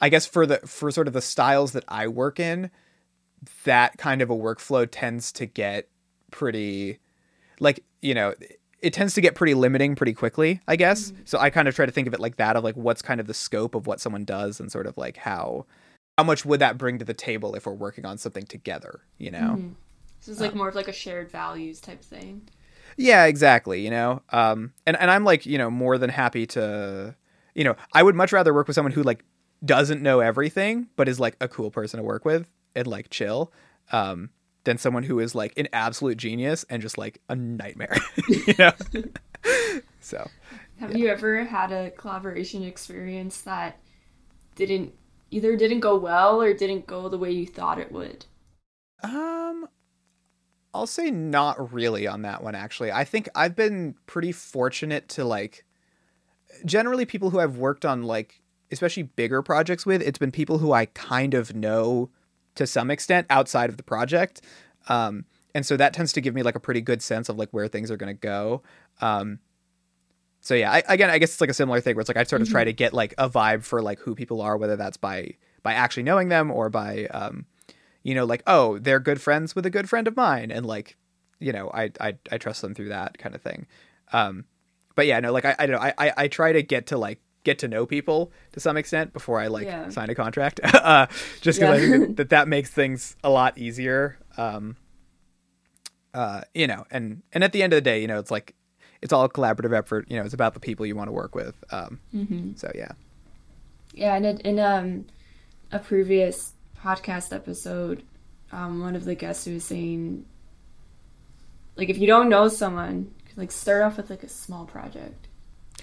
I 0.01 0.09
guess 0.09 0.27
for 0.27 0.47
the 0.47 0.59
for 0.59 0.91
sort 0.91 1.07
of 1.07 1.13
the 1.13 1.23
styles 1.23 1.73
that 1.73 1.85
I 1.89 2.09
work 2.09 2.41
in, 2.41 2.71
that 3.65 3.97
kind 3.99 4.23
of 4.23 4.31
a 4.31 4.37
workflow 4.37 4.89
tends 4.91 5.33
to 5.33 5.47
get 5.47 5.89
pretty 6.31 6.99
like, 7.61 7.85
you 8.03 8.15
know, 8.15 8.35
it 8.81 8.93
tends 8.93 9.15
to 9.15 9.21
get 9.21 9.35
pretty 9.35 9.55
limiting 9.55 9.95
pretty 9.95 10.13
quickly, 10.13 10.61
I 10.69 10.77
guess. 10.77 11.11
Mm-hmm. 11.11 11.23
So 11.25 11.39
I 11.39 11.51
kind 11.51 11.69
of 11.69 11.75
try 11.75 11.87
to 11.87 11.93
think 11.93 12.07
of 12.07 12.15
it 12.15 12.21
like 12.21 12.37
that 12.37 12.57
of 12.57 12.65
like 12.65 12.77
what's 12.77 13.03
kind 13.03 13.21
of 13.21 13.27
the 13.27 13.35
scope 13.35 13.75
of 13.75 13.87
what 13.87 14.01
someone 14.01 14.25
does 14.25 14.61
and 14.61 14.71
sort 14.71 14.87
of 14.87 14.99
like 14.99 15.17
how 15.17 15.67
how 16.19 16.25
much 16.25 16.45
would 16.45 16.61
that 16.61 16.79
bring 16.79 16.99
to 16.99 17.05
the 17.05 17.15
table 17.15 17.55
if 17.55 17.67
we're 17.67 17.73
working 17.73 18.05
on 18.05 18.19
something 18.19 18.45
together, 18.45 19.01
you 19.19 19.31
know? 19.31 19.57
Mm-hmm. 19.57 19.69
So 20.21 20.33
it's 20.33 20.41
like 20.41 20.53
um, 20.53 20.59
more 20.59 20.69
of 20.69 20.75
like 20.75 20.89
a 20.89 20.93
shared 20.93 21.31
values 21.31 21.81
type 21.81 22.03
thing. 22.03 22.43
Yeah, 22.97 23.25
exactly. 23.25 23.83
You 23.83 23.91
know, 23.91 24.23
um, 24.31 24.73
and 24.87 24.97
and 24.97 25.11
I'm 25.11 25.25
like, 25.25 25.47
you 25.47 25.59
know, 25.59 25.71
more 25.71 25.99
than 25.99 26.11
happy 26.11 26.47
to, 26.49 27.15
you 27.55 27.65
know, 27.65 27.77
I 27.93 28.03
would 28.03 28.15
much 28.15 28.33
rather 28.33 28.55
work 28.55 28.67
with 28.67 28.75
someone 28.75 28.93
who 28.93 29.03
like 29.03 29.25
doesn't 29.65 30.03
know 30.03 30.21
everything, 30.21 30.89
but 30.97 31.09
is 31.09 31.21
like 31.21 31.37
a 31.41 31.49
cool 31.49 31.71
person 31.71 31.99
to 31.99 32.05
work 32.05 32.25
with 32.25 32.51
and 32.75 32.87
like 32.87 33.11
chill, 33.11 33.53
um, 33.93 34.31
than 34.65 34.79
someone 34.79 35.03
who 35.03 35.19
is 35.21 35.35
like 35.35 35.57
an 35.59 35.69
absolute 35.73 36.17
genius 36.17 36.65
and 36.69 36.83
just 36.83 36.99
like 36.99 37.21
a 37.29 37.37
nightmare. 37.37 37.97
you 38.29 38.55
know. 38.59 38.73
so. 40.01 40.29
Have 40.81 40.91
yeah. 40.91 40.97
you 40.97 41.09
ever 41.09 41.45
had 41.45 41.71
a 41.71 41.91
collaboration 41.91 42.65
experience 42.65 43.43
that 43.43 43.79
didn't 44.57 44.93
either 45.31 45.57
didn't 45.57 45.81
go 45.81 45.97
well 45.97 46.41
or 46.41 46.53
didn't 46.53 46.87
go 46.87 47.09
the 47.09 47.19
way 47.19 47.31
you 47.31 47.47
thought 47.47 47.79
it 47.79 47.93
would? 47.93 48.27
Um, 49.03 49.69
I'll 50.75 50.87
say 50.87 51.11
not 51.11 51.73
really 51.73 52.07
on 52.07 52.23
that 52.23 52.43
one 52.43 52.55
actually. 52.55 52.91
I 52.91 53.05
think 53.05 53.29
I've 53.35 53.55
been 53.55 53.95
pretty 54.07 54.33
fortunate 54.33 55.09
to 55.11 55.25
like 55.25 55.65
generally 56.65 57.07
people 57.07 57.31
who 57.31 57.39
I've 57.41 57.57
worked 57.57 57.85
on 57.85 58.03
like 58.03 58.43
especially 58.71 59.05
bigger 59.05 59.41
projects 59.41 59.87
with, 59.87 60.03
it's 60.03 60.19
been 60.19 60.33
people 60.33 60.59
who 60.59 60.73
I 60.73 60.87
kind 60.87 61.35
of 61.35 61.55
know 61.55 62.11
to 62.57 62.67
some 62.67 62.91
extent 62.91 63.27
outside 63.31 63.71
of 63.71 63.77
the 63.77 63.83
project. 63.83 64.43
Um, 64.89 65.25
and 65.55 65.65
so 65.65 65.77
that 65.77 65.95
tends 65.95 66.13
to 66.15 66.21
give 66.21 66.35
me 66.35 66.43
like 66.43 66.57
a 66.57 66.61
pretty 66.61 66.81
good 66.81 67.01
sense 67.01 67.29
of 67.29 67.39
like 67.39 67.51
where 67.51 67.69
things 67.69 67.91
are 67.91 67.97
going 67.97 68.15
to 68.15 68.21
go. 68.21 68.63
Um, 69.01 69.39
so 70.41 70.55
yeah, 70.55 70.71
I, 70.73 70.83
again, 70.89 71.09
I 71.09 71.19
guess 71.19 71.31
it's 71.31 71.41
like 71.41 71.51
a 71.51 71.55
similar 71.55 71.81
thing 71.81 71.95
where 71.95 72.01
it's 72.01 72.09
like 72.09 72.19
I 72.19 72.25
sort 72.25 72.43
of 72.43 72.49
mm-hmm. 72.49 72.55
try 72.55 72.65
to 72.65 72.73
get 72.73 72.93
like 72.93 73.15
a 73.17 73.31
vibe 73.31 73.65
for 73.65 73.81
like 73.81 74.01
who 74.01 74.15
people 74.15 74.43
are, 74.43 74.57
whether 74.57 74.77
that's 74.77 74.97
by 74.99 75.37
by 75.63 75.73
actually 75.73 76.03
knowing 76.03 76.29
them 76.29 76.51
or 76.51 76.69
by 76.69 77.07
um, 77.07 77.47
you 78.05 78.15
know, 78.15 78.25
like, 78.25 78.45
oh, 78.47 78.79
they're 78.79 79.01
good 79.01 79.21
friends 79.21 79.57
with 79.57 79.67
a 79.67 79.71
good 79.71 79.89
friend 79.89 80.07
of 80.07 80.17
mine, 80.17 80.53
and 80.53 80.65
like, 80.65 80.97
you 81.41 81.53
know, 81.53 81.71
I 81.75 81.91
I, 82.01 82.17
I 82.31 82.39
trust 82.39 82.63
them 82.63 82.75
through 82.75 82.91
that 82.91 83.19
kind 83.19 83.35
of 83.35 83.43
thing. 83.43 83.67
Um, 84.13 84.45
but 84.95 85.07
yeah, 85.09 85.19
no, 85.19 85.33
like 85.33 85.45
I 85.45 85.57
I 85.59 85.67
don't 85.67 85.75
know, 85.77 85.83
I, 85.83 85.93
I 85.99 86.13
I 86.17 86.29
try 86.29 86.53
to 86.53 86.63
get 86.63 86.87
to 86.89 86.97
like 86.99 87.19
get 87.43 87.59
to 87.59 87.69
know 87.69 87.85
people 87.85 88.33
to 88.53 88.61
some 88.61 88.77
extent 88.77 89.13
before 89.13 89.41
I 89.41 89.49
like 89.49 89.67
Yeah. 89.67 89.89
sign 89.91 90.09
a 90.09 90.15
contract. 90.15 90.61
uh, 90.65 91.07
just 91.41 91.59
because 91.59 91.71
I 91.77 91.81
Yeah. 91.83 91.99
think 91.99 92.17
that, 92.17 92.29
that 92.31 92.47
makes 92.49 92.71
things 92.71 93.17
a 93.25 93.29
lot 93.31 93.59
easier. 93.59 94.19
Um, 94.39 94.77
uh, 96.15 96.43
you 96.55 96.67
know, 96.67 96.85
and 96.91 97.23
and 97.33 97.43
at 97.43 97.53
the 97.53 97.63
end 97.63 97.73
of 97.73 97.77
the 97.79 97.81
day, 97.83 98.01
you 98.01 98.07
know, 98.07 98.19
it's 98.19 98.31
like 98.31 98.55
it's 99.03 99.13
all 99.13 99.25
a 99.25 99.29
collaborative 99.29 99.77
effort. 99.77 100.07
You 100.09 100.19
know, 100.19 100.25
it's 100.25 100.33
about 100.35 100.55
the 100.55 100.61
people 100.61 100.87
you 100.87 100.97
want 100.97 101.09
to 101.09 101.13
work 101.13 101.35
with. 101.35 101.63
Um, 101.71 102.01
Mm-hmm. 102.15 102.53
so 102.57 102.71
yeah, 102.75 102.93
Yeah, 103.93 104.15
and 104.15 104.25
it, 104.25 104.41
in 104.43 104.59
um 104.59 105.07
a 105.73 105.79
previous 105.79 106.54
podcast 106.85 107.35
episode, 107.35 108.03
um, 108.53 108.81
one 108.81 108.95
of 108.95 109.05
the 109.05 109.15
guests 109.15 109.45
who 109.45 109.55
was 109.55 109.65
saying, 109.65 110.27
like, 111.77 111.89
if 111.89 111.99
you 111.99 112.07
don't 112.07 112.29
know 112.29 112.49
someone, 112.49 113.13
like 113.37 113.51
start 113.51 113.83
off 113.83 113.97
with 113.97 114.11
like 114.11 114.23
a 114.23 114.29
small 114.29 114.65
project. 114.65 115.29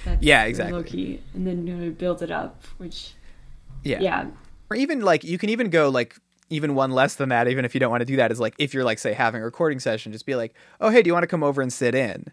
That's 0.05 0.23
Yeah, 0.23 0.43
exactly. 0.45 0.77
Low 0.77 0.83
key, 0.83 1.21
and 1.33 1.45
then 1.45 1.67
you 1.67 1.75
know 1.75 1.91
build 1.91 2.21
it 2.21 2.31
up. 2.31 2.63
Which 2.77 3.13
yeah, 3.83 3.99
yeah, 3.99 4.27
or 4.69 4.77
even 4.77 5.01
like 5.01 5.23
you 5.23 5.37
can 5.37 5.49
even 5.49 5.69
go 5.69 5.89
like 5.89 6.17
even 6.49 6.75
one 6.75 6.91
less 6.91 7.15
than 7.15 7.29
that 7.29 7.47
even 7.47 7.63
if 7.63 7.73
you 7.73 7.79
don't 7.79 7.91
want 7.91 8.01
to 8.01 8.05
do 8.05 8.17
that 8.17 8.31
is 8.31 8.39
like 8.39 8.53
if 8.57 8.73
you're 8.73 8.83
like 8.83 8.99
say 8.99 9.13
having 9.13 9.41
a 9.41 9.45
recording 9.45 9.79
session 9.79 10.11
just 10.11 10.25
be 10.25 10.35
like 10.35 10.53
oh 10.81 10.89
hey 10.89 11.01
do 11.01 11.07
you 11.07 11.13
want 11.13 11.23
to 11.23 11.27
come 11.27 11.43
over 11.43 11.61
and 11.61 11.71
sit 11.71 11.95
in 11.95 12.25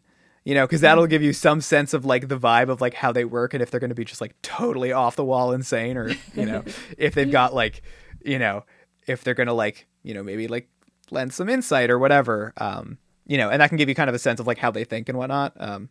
you 0.44 0.54
know 0.54 0.66
because 0.66 0.80
that'll 0.80 1.06
give 1.06 1.22
you 1.22 1.32
some 1.32 1.60
sense 1.60 1.94
of 1.94 2.04
like 2.04 2.26
the 2.26 2.36
vibe 2.36 2.68
of 2.68 2.80
like 2.80 2.94
how 2.94 3.12
they 3.12 3.24
work 3.24 3.54
and 3.54 3.62
if 3.62 3.70
they're 3.70 3.78
going 3.78 3.90
to 3.90 3.94
be 3.94 4.04
just 4.04 4.20
like 4.20 4.34
totally 4.42 4.92
off 4.92 5.14
the 5.14 5.24
wall 5.24 5.52
insane 5.52 5.96
or 5.96 6.08
you 6.34 6.44
know 6.44 6.64
if 6.98 7.14
they've 7.14 7.30
got 7.30 7.54
like 7.54 7.80
you 8.28 8.38
know 8.38 8.64
if 9.06 9.24
they're 9.24 9.34
going 9.34 9.46
to 9.46 9.52
like 9.52 9.86
you 10.02 10.14
know 10.14 10.22
maybe 10.22 10.46
like 10.48 10.68
lend 11.10 11.32
some 11.32 11.48
insight 11.48 11.90
or 11.90 11.98
whatever 11.98 12.52
um 12.58 12.98
you 13.26 13.38
know 13.38 13.48
and 13.50 13.60
that 13.60 13.68
can 13.68 13.78
give 13.78 13.88
you 13.88 13.94
kind 13.94 14.08
of 14.10 14.14
a 14.14 14.18
sense 14.18 14.40
of 14.40 14.46
like 14.46 14.58
how 14.58 14.70
they 14.70 14.84
think 14.84 15.08
and 15.08 15.16
whatnot 15.18 15.52
um 15.58 15.88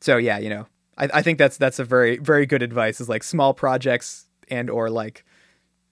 so 0.00 0.16
yeah 0.16 0.38
you 0.38 0.48
know 0.48 0.66
I, 0.96 1.08
I 1.14 1.22
think 1.22 1.38
that's 1.38 1.56
that's 1.56 1.78
a 1.80 1.84
very 1.84 2.18
very 2.18 2.46
good 2.46 2.62
advice 2.62 3.00
is 3.00 3.08
like 3.08 3.24
small 3.24 3.52
projects 3.54 4.26
and 4.48 4.70
or 4.70 4.90
like 4.90 5.24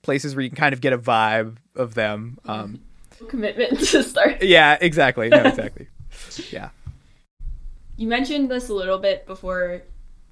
places 0.03 0.35
where 0.37 0.43
you 0.45 0.51
can 0.51 0.57
kind 0.57 0.73
of 0.73 0.81
get 0.81 0.93
a 0.93 0.99
vibe 0.99 1.57
of 1.75 1.95
them 1.95 2.39
um 2.47 2.81
commitment 3.29 3.79
to 3.81 4.03
start. 4.03 4.43
yeah 4.43 4.79
exactly 4.81 5.29
no 5.29 5.45
exactly 5.45 5.89
yeah 6.53 6.71
You 7.97 8.09
mentioned 8.09 8.51
this 8.51 8.69
a 8.69 8.75
little 8.75 8.99
bit 8.99 9.27
before 9.27 9.83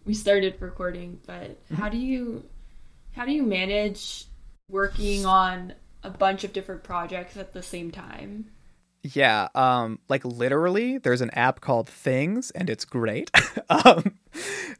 we 0.04 0.14
started 0.14 0.56
recording, 0.60 1.20
but 1.26 1.42
Mm-hmm. 1.66 1.74
how 1.74 1.88
do 1.88 1.98
you 1.98 2.44
how 3.12 3.24
do 3.24 3.32
you 3.32 3.42
manage 3.42 4.24
working 4.70 5.26
on 5.26 5.74
a 6.02 6.10
bunch 6.10 6.44
of 6.44 6.52
different 6.52 6.82
projects 6.82 7.36
at 7.36 7.52
the 7.52 7.62
same 7.62 7.90
time? 7.90 8.46
Yeah, 9.02 9.48
um, 9.54 9.98
like 10.08 10.24
literally, 10.24 10.98
there's 10.98 11.22
an 11.22 11.30
app 11.30 11.60
called 11.60 11.88
Things, 11.88 12.50
and 12.50 12.68
it's 12.68 12.84
great. 12.84 13.30
um, 13.70 14.18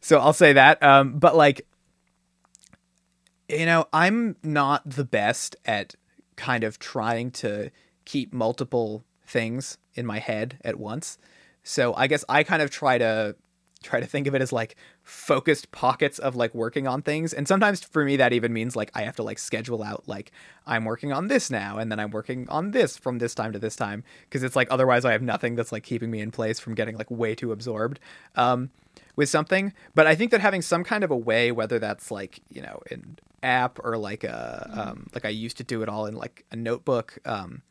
so 0.00 0.18
I'll 0.18 0.34
say 0.34 0.52
that. 0.52 0.82
Um, 0.82 1.18
but 1.18 1.36
like, 1.36 1.66
you 3.48 3.66
know, 3.66 3.86
I'm 3.92 4.36
not 4.42 4.88
the 4.88 5.04
best 5.04 5.56
at 5.64 5.94
kind 6.36 6.64
of 6.64 6.78
trying 6.78 7.30
to 7.30 7.70
keep 8.04 8.32
multiple 8.32 9.04
things 9.26 9.78
in 9.94 10.04
my 10.04 10.18
head 10.18 10.58
at 10.64 10.78
once. 10.78 11.16
So 11.62 11.94
I 11.94 12.06
guess 12.06 12.24
I 12.28 12.42
kind 12.42 12.62
of 12.62 12.70
try 12.70 12.98
to 12.98 13.36
try 13.82 14.00
to 14.00 14.06
think 14.06 14.26
of 14.26 14.34
it 14.34 14.42
as 14.42 14.52
like 14.52 14.76
focused 15.10 15.72
pockets 15.72 16.20
of 16.20 16.36
like 16.36 16.54
working 16.54 16.86
on 16.86 17.02
things. 17.02 17.34
And 17.34 17.48
sometimes 17.48 17.82
for 17.82 18.04
me 18.04 18.16
that 18.16 18.32
even 18.32 18.52
means 18.52 18.76
like 18.76 18.90
i 18.94 19.02
have 19.02 19.16
to 19.16 19.22
like 19.22 19.38
schedule 19.38 19.82
out 19.82 20.04
like 20.06 20.30
i'm 20.66 20.84
working 20.84 21.12
on 21.12 21.26
this 21.26 21.50
now 21.50 21.78
and 21.78 21.90
then 21.90 21.98
i'm 21.98 22.10
working 22.10 22.48
on 22.48 22.70
this 22.70 22.96
from 22.96 23.18
this 23.18 23.34
time 23.34 23.52
to 23.52 23.58
this 23.58 23.74
time 23.74 24.04
because 24.22 24.44
it's 24.44 24.54
like 24.54 24.68
otherwise 24.70 25.04
i 25.04 25.12
have 25.12 25.22
nothing 25.22 25.56
that's 25.56 25.72
like 25.72 25.82
keeping 25.82 26.10
me 26.10 26.20
in 26.20 26.30
place 26.30 26.60
from 26.60 26.74
getting 26.74 26.96
like 26.96 27.10
way 27.10 27.34
too 27.34 27.50
absorbed 27.50 27.98
um 28.36 28.70
with 29.16 29.28
something. 29.28 29.72
But 29.94 30.06
i 30.06 30.14
think 30.14 30.30
that 30.30 30.40
having 30.40 30.62
some 30.62 30.84
kind 30.84 31.02
of 31.02 31.10
a 31.10 31.16
way 31.16 31.50
whether 31.50 31.78
that's 31.80 32.10
like 32.10 32.40
you 32.48 32.62
know 32.62 32.80
an 32.90 33.18
app 33.42 33.80
or 33.82 33.98
like 33.98 34.22
a 34.22 34.70
um 34.72 35.08
like 35.12 35.24
i 35.24 35.28
used 35.28 35.56
to 35.56 35.64
do 35.64 35.82
it 35.82 35.88
all 35.88 36.06
in 36.06 36.14
like 36.14 36.44
a 36.52 36.56
notebook 36.56 37.18
um 37.24 37.62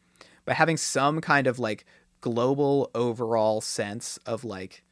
but 0.46 0.56
having 0.56 0.78
some 0.78 1.22
kind 1.22 1.48
of 1.48 1.58
like 1.58 1.86
global 2.22 2.92
overall 2.94 3.62
sense 3.62 4.20
of 4.26 4.44
like 4.44 4.84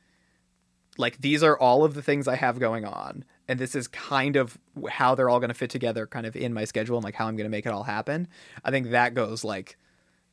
like 0.98 1.20
these 1.20 1.44
are 1.44 1.58
all 1.58 1.84
of 1.84 1.94
the 1.94 2.02
things 2.02 2.28
I 2.28 2.36
have 2.36 2.60
going 2.60 2.86
on, 2.86 3.24
and 3.48 3.60
this 3.60 3.76
is 3.76 3.88
kind 3.88 4.36
of 4.36 4.58
how 4.90 5.16
they're 5.16 5.30
all 5.30 5.40
going 5.40 5.50
to 5.50 5.56
fit 5.56 5.70
together, 5.70 6.08
kind 6.08 6.26
of 6.26 6.36
in 6.36 6.54
my 6.54 6.66
schedule, 6.66 6.98
and 6.98 7.04
like 7.04 7.16
how 7.16 7.28
I'm 7.28 7.36
going 7.36 7.46
to 7.46 7.52
make 7.52 7.66
it 7.66 7.72
all 7.72 7.84
happen. 7.84 8.28
I 8.64 8.72
think 8.72 8.92
that 8.92 9.14
goes 9.14 9.44
like 9.44 9.78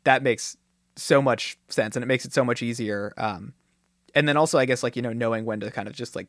that 0.04 0.22
makes 0.22 0.56
so 0.96 1.20
much 1.20 1.58
sense, 1.68 1.96
and 1.96 2.02
it 2.02 2.06
makes 2.06 2.24
it 2.24 2.32
so 2.32 2.44
much 2.44 2.62
easier. 2.62 3.12
Um, 3.16 3.54
and 4.14 4.28
then 4.28 4.36
also, 4.36 4.58
I 4.58 4.64
guess 4.64 4.82
like 4.82 4.96
you 4.96 5.02
know 5.02 5.12
knowing 5.12 5.44
when 5.44 5.60
to 5.60 5.70
kind 5.70 5.88
of 5.88 5.94
just 5.94 6.16
like 6.16 6.28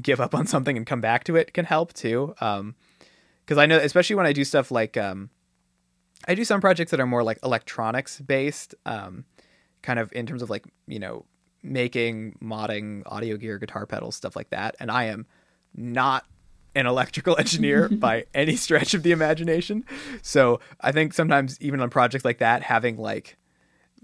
give 0.00 0.20
up 0.20 0.34
on 0.34 0.46
something 0.46 0.76
and 0.76 0.86
come 0.86 1.00
back 1.00 1.24
to 1.24 1.36
it 1.36 1.54
can 1.54 1.64
help 1.64 1.92
too. 1.92 2.34
Um, 2.40 2.74
because 3.44 3.58
I 3.58 3.66
know, 3.66 3.78
especially 3.78 4.16
when 4.16 4.26
I 4.26 4.32
do 4.32 4.44
stuff 4.44 4.70
like 4.70 4.96
um, 4.96 5.30
I 6.26 6.34
do 6.34 6.44
some 6.44 6.60
projects 6.60 6.90
that 6.90 7.00
are 7.00 7.06
more 7.06 7.22
like 7.22 7.38
electronics 7.44 8.20
based, 8.20 8.74
um, 8.84 9.24
kind 9.82 9.98
of 9.98 10.12
in 10.12 10.26
terms 10.26 10.42
of 10.42 10.50
like 10.50 10.64
you 10.86 10.98
know 10.98 11.24
making 11.66 12.38
modding 12.42 13.02
audio 13.06 13.36
gear 13.36 13.58
guitar 13.58 13.86
pedals 13.86 14.16
stuff 14.16 14.36
like 14.36 14.50
that. 14.50 14.76
And 14.80 14.90
i 14.90 15.04
am 15.04 15.26
not 15.74 16.24
an 16.74 16.86
electrical 16.86 17.36
engineer 17.38 17.88
by 17.90 18.24
any 18.34 18.56
stretch 18.56 18.94
of 18.94 19.02
the 19.02 19.12
imagination. 19.12 19.84
So 20.22 20.60
i 20.80 20.92
think 20.92 21.12
sometimes 21.12 21.60
even 21.60 21.80
on 21.80 21.90
projects 21.90 22.24
like 22.24 22.38
that 22.38 22.62
having 22.62 22.96
like 22.96 23.36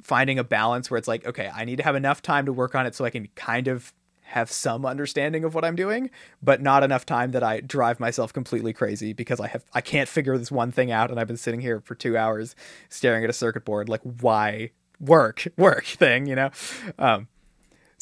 finding 0.03 0.39
a 0.39 0.45
balance 0.45 0.91
where 0.91 0.99
it's 0.99 1.07
like 1.07 1.25
okay 1.27 1.51
i 1.55 1.65
need 1.65 1.77
to 1.77 1.83
have 1.83 1.95
enough 1.95 2.23
time 2.23 2.47
to 2.47 2.53
work 2.53 2.75
on 2.75 2.87
it 2.87 2.95
so 2.95 3.05
i 3.05 3.11
can 3.11 3.29
kind 3.37 3.69
of 3.69 3.93
have 4.23 4.51
some 4.51 4.87
understanding 4.87 5.45
of 5.45 5.55
what 5.55 5.65
i'm 5.65 5.77
doing 5.77 6.11
but 6.43 6.63
not 6.63 6.83
enough 6.83 7.05
time 7.05 7.33
that 7.33 7.43
i 7.43 7.61
drive 7.61 8.01
myself 8.01 8.33
completely 8.33 8.73
crazy 8.73 9.13
because 9.13 9.39
i 9.39 9.47
have 9.47 9.65
i 9.75 9.81
can't 9.83 10.09
figure 10.09 10.37
this 10.39 10.51
one 10.51 10.73
thing 10.73 10.91
out 10.91 11.11
and 11.11 11.21
i've 11.21 11.27
been 11.27 11.37
sitting 11.37 11.61
here 11.61 11.81
for 11.81 11.95
two 11.95 12.17
hours 12.17 12.57
staring 12.89 13.23
at 13.23 13.29
a 13.29 13.35
circuit 13.35 13.65
board 13.65 13.89
like 13.89 14.01
why 14.21 14.71
work? 15.03 15.47
Work 15.57 15.85
thing 15.85 16.27
you 16.27 16.35
know? 16.35 16.51
Um 16.99 17.29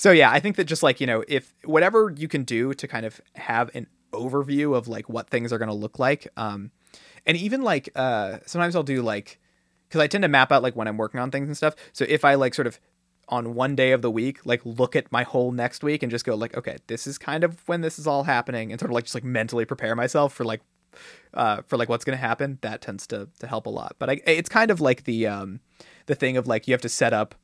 so 0.01 0.12
yeah, 0.12 0.30
I 0.30 0.40
think 0.40 0.57
that 0.57 0.64
just 0.64 0.82
like, 0.82 0.98
you 0.98 1.07
know, 1.07 1.22
if 1.28 1.55
whatever 1.62 2.11
you 2.16 2.26
can 2.26 2.44
do 2.44 2.72
to 2.72 2.88
kind 2.88 3.05
of 3.05 3.20
have 3.34 3.70
an 3.74 3.86
overview 4.14 4.74
of 4.74 4.88
like 4.88 5.11
what 5.11 5.28
things 5.28 5.53
are 5.53 5.59
going 5.59 5.68
to 5.68 5.74
look 5.74 5.98
like 5.98 6.26
um 6.38 6.70
and 7.26 7.36
even 7.36 7.61
like 7.61 7.90
uh 7.94 8.38
sometimes 8.46 8.74
I'll 8.74 8.82
do 8.82 9.03
like 9.03 9.38
cuz 9.90 10.01
I 10.01 10.07
tend 10.07 10.22
to 10.22 10.28
map 10.28 10.51
out 10.53 10.62
like 10.62 10.74
when 10.74 10.88
I'm 10.88 10.96
working 10.96 11.20
on 11.20 11.30
things 11.30 11.48
and 11.48 11.57
stuff. 11.57 11.74
So 11.92 12.07
if 12.09 12.24
I 12.24 12.34
like 12.34 12.55
sort 12.55 12.66
of 12.66 12.80
on 13.28 13.55
one 13.55 13.76
day 13.76 13.92
of 13.92 14.01
the 14.01 14.11
week 14.11 14.46
like 14.46 14.62
look 14.64 14.96
at 14.96 15.12
my 15.12 15.22
whole 15.22 15.53
next 15.53 15.84
week 15.84 16.03
and 16.03 16.11
just 16.11 16.24
go 16.24 16.34
like 16.34 16.57
okay, 16.57 16.78
this 16.86 17.07
is 17.07 17.18
kind 17.18 17.44
of 17.44 17.68
when 17.68 17.82
this 17.82 17.98
is 17.98 18.07
all 18.07 18.22
happening 18.22 18.72
and 18.72 18.80
sort 18.80 18.90
of 18.90 18.94
like 18.94 19.05
just 19.05 19.14
like 19.14 19.22
mentally 19.22 19.66
prepare 19.66 19.94
myself 19.94 20.32
for 20.32 20.46
like 20.46 20.62
uh 21.34 21.61
for 21.66 21.76
like 21.76 21.90
what's 21.90 22.07
going 22.07 22.16
to 22.16 22.26
happen, 22.26 22.59
that 22.62 22.80
tends 22.80 23.07
to 23.09 23.28
to 23.38 23.46
help 23.46 23.66
a 23.66 23.70
lot. 23.70 23.96
But 23.98 24.09
I 24.09 24.20
it's 24.24 24.48
kind 24.48 24.70
of 24.70 24.80
like 24.80 25.05
the 25.05 25.26
um 25.26 25.61
the 26.07 26.14
thing 26.14 26.38
of 26.38 26.46
like 26.46 26.66
you 26.66 26.72
have 26.72 26.80
to 26.88 26.88
set 26.88 27.12
up 27.12 27.34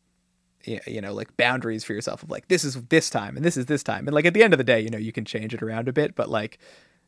you 0.66 1.00
know 1.00 1.12
like 1.14 1.36
boundaries 1.36 1.84
for 1.84 1.92
yourself 1.92 2.22
of 2.22 2.30
like 2.30 2.48
this 2.48 2.64
is 2.64 2.74
this 2.88 3.08
time 3.10 3.36
and 3.36 3.44
this 3.44 3.56
is 3.56 3.66
this 3.66 3.82
time 3.82 4.06
and 4.08 4.14
like 4.14 4.24
at 4.24 4.34
the 4.34 4.42
end 4.42 4.52
of 4.52 4.58
the 4.58 4.64
day 4.64 4.80
you 4.80 4.90
know 4.90 4.98
you 4.98 5.12
can 5.12 5.24
change 5.24 5.54
it 5.54 5.62
around 5.62 5.88
a 5.88 5.92
bit 5.92 6.14
but 6.14 6.28
like 6.28 6.58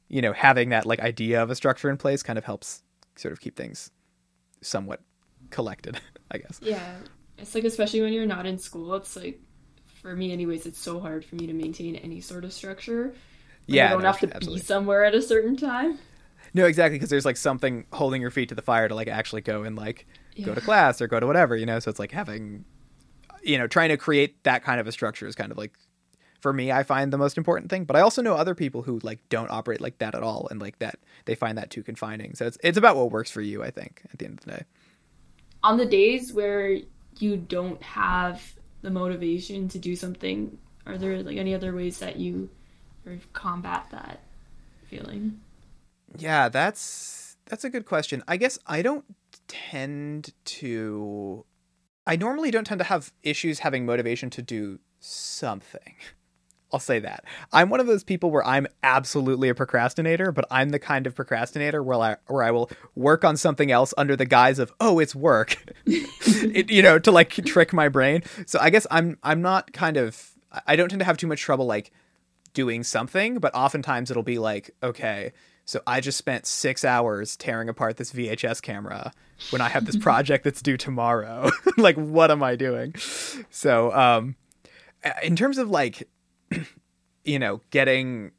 you 0.09 0.23
know 0.23 0.33
having 0.33 0.69
that 0.69 0.87
like 0.87 1.01
idea 1.01 1.43
of 1.43 1.51
a 1.51 1.55
structure 1.55 1.91
in 1.91 1.97
place 1.97 2.23
kind 2.23 2.39
of 2.39 2.45
helps 2.45 2.83
sort 3.17 3.33
of 3.33 3.41
keep 3.41 3.57
things 3.57 3.91
somewhat 4.63 5.01
collected 5.51 6.01
i 6.31 6.39
guess 6.39 6.61
Yeah, 6.63 6.97
it's 7.37 7.55
like 7.55 7.65
especially 7.65 8.01
when 8.01 8.13
you're 8.13 8.27
not 8.27 8.47
in 8.47 8.59
school, 8.59 8.95
it's 8.95 9.15
like 9.17 9.41
for 9.87 10.15
me, 10.15 10.33
anyways, 10.33 10.65
it's 10.67 10.79
so 10.79 11.01
hard 11.01 11.25
for 11.25 11.35
me 11.35 11.47
to 11.49 11.53
maintain 11.53 11.97
any 11.97 12.21
sort 12.21 12.45
of 12.45 12.53
structure. 12.53 13.15
yeah 13.67 13.87
you 13.89 13.91
don't 13.95 14.03
no, 14.03 14.07
have 14.09 14.21
to 14.21 14.27
absolutely. 14.35 14.61
be 14.61 14.65
somewhere 14.65 15.05
at 15.05 15.15
a 15.15 15.23
certain 15.23 15.57
time. 15.57 15.99
no 16.55 16.65
exactly 16.67 16.97
because 16.97 17.11
there's 17.11 17.25
like 17.25 17.37
something 17.37 17.85
holding 17.93 18.21
your 18.23 18.31
feet 18.31 18.49
to 18.51 18.55
the 18.55 18.63
fire 18.63 18.89
to 18.89 18.95
like 18.95 19.09
actually 19.09 19.41
go 19.43 19.63
and 19.65 19.77
like 19.77 20.07
go 20.45 20.55
to 20.55 20.61
class 20.61 21.01
or 21.03 21.07
go 21.09 21.19
to 21.19 21.27
whatever 21.27 21.57
you 21.57 21.67
know 21.67 21.79
so 21.81 21.91
it's 21.91 21.99
like 21.99 22.13
having 22.13 22.65
you 23.43 23.59
know 23.59 23.67
trying 23.67 23.89
to 23.89 23.97
create 23.97 24.43
that 24.45 24.63
kind 24.63 24.81
of 24.81 24.87
a 24.87 24.93
structure 24.93 25.27
is 25.27 25.35
kind 25.35 25.53
of 25.53 25.59
like 25.59 25.73
for 26.41 26.53
me 26.53 26.71
i 26.71 26.83
find 26.83 27.13
the 27.13 27.19
most 27.19 27.39
important 27.39 27.71
thing 27.71 27.85
but 27.85 27.97
i 27.97 28.01
also 28.01 28.23
know 28.23 28.35
other 28.35 28.55
people 28.55 28.83
who 28.83 28.99
like 29.03 29.21
don't 29.29 29.51
operate 29.51 29.81
like 29.81 29.99
that 29.99 30.15
at 30.15 30.23
all 30.23 30.49
and 30.51 30.61
like 30.61 30.79
that 30.79 30.99
they 31.25 31.35
find 31.35 31.59
that 31.59 31.71
too 31.71 31.83
confining 31.83 32.35
so 32.35 32.47
it's 32.47 32.59
it's 32.63 32.79
about 32.79 32.97
what 32.97 33.11
works 33.11 33.31
for 33.31 33.41
you 33.41 33.63
i 33.63 33.71
think 33.71 34.03
at 34.13 34.19
the 34.19 34.25
end 34.25 34.39
of 34.39 34.45
the 34.45 34.51
day 34.53 34.65
On 35.65 35.77
the 35.77 35.87
days 35.87 36.33
where 36.33 36.79
you 37.19 37.37
don't 37.37 37.83
have 37.83 38.55
the 38.83 38.91
motivation 38.91 39.69
to 39.69 39.79
do 39.79 39.97
something, 39.97 40.57
are 40.87 40.99
there 40.99 41.23
like 41.23 41.37
any 41.37 41.55
other 41.55 41.75
ways 41.75 41.99
that 41.99 42.17
you 42.17 42.49
sort 43.05 43.17
of 43.17 43.33
combat 43.33 43.87
that 43.91 44.21
feeling? 44.87 45.41
Yeah, 46.17 46.49
that's 46.49 47.37
that's 47.47 47.65
a 47.65 47.71
good 47.71 47.87
question. 47.87 48.23
I 48.29 48.37
guess 48.37 48.59
I 48.67 48.83
don't 48.83 49.05
tend 49.49 50.33
to 50.45 51.45
I 52.09 52.17
normally 52.17 52.51
don't 52.51 52.65
tend 52.65 52.79
to 52.79 52.85
have 52.87 53.13
issues 53.23 53.59
having 53.59 53.85
motivation 53.85 54.31
to 54.31 54.43
do 54.43 54.81
something. 54.99 55.95
I'll 56.73 56.81
say 56.81 56.99
that. 56.99 57.25
I'm 57.53 57.71
one 57.71 57.81
of 57.81 57.87
those 57.87 58.05
people 58.05 58.31
where 58.31 58.45
I'm 58.47 58.67
absolutely 58.83 59.49
a 59.49 59.55
procrastinator, 59.55 60.33
but 60.33 60.45
I'm 60.51 60.71
the 60.71 60.79
kind 60.79 61.07
of 61.07 61.15
procrastinator 61.15 61.83
where 61.83 61.99
I 61.99 62.17
where 62.27 62.43
I 62.43 62.51
will 62.51 62.71
work 62.95 63.25
on 63.25 63.39
something 63.39 63.71
else 63.71 63.95
under 63.97 64.17
the 64.17 64.27
guise 64.27 64.59
of 64.59 64.73
oh, 64.81 64.99
it's 64.99 65.15
work. 65.15 65.57
it, 65.87 66.71
you 66.71 66.83
know, 66.83 66.99
to 66.99 67.11
like 67.11 67.31
trick 67.31 67.73
my 67.73 67.89
brain. 67.89 68.23
So 68.47 68.59
I 68.61 68.69
guess 68.69 68.87
I'm 68.91 69.19
I'm 69.23 69.41
not 69.41 69.73
kind 69.73 69.97
of 69.97 70.33
I 70.67 70.77
don't 70.77 70.91
tend 70.91 71.01
to 71.01 71.07
have 71.07 71.17
too 71.17 71.27
much 71.27 71.41
trouble 71.41 71.65
like 71.65 71.91
doing 72.53 72.85
something, 72.85 73.39
but 73.39 73.55
oftentimes 73.55 74.11
it'll 74.11 74.23
be 74.23 74.39
like, 74.39 74.71
okay, 74.83 75.33
so 75.69 75.83
I 75.87 76.01
just 76.01 76.17
spent 76.17 76.47
six 76.47 76.83
hours 76.83 77.37
tearing 77.37 77.69
apart 77.69 77.99
this 77.99 78.11
VHS 78.11 78.63
camera 78.63 79.13
when 79.51 79.61
I 79.61 79.69
have 79.69 79.85
this 79.85 79.99
project 79.99 80.45
that's 80.45 80.63
due 80.63 80.79
tomorrow. 80.79 81.51
like, 81.77 81.95
what 81.97 82.31
am 82.31 82.43
I 82.43 82.57
doing? 82.57 82.95
So, 83.51 83.93
um, 83.93 84.37
in 85.23 85.37
terms 85.37 85.59
of 85.59 85.69
like, 85.69 86.09
you 87.25 87.39
know, 87.39 87.61
getting 87.69 88.33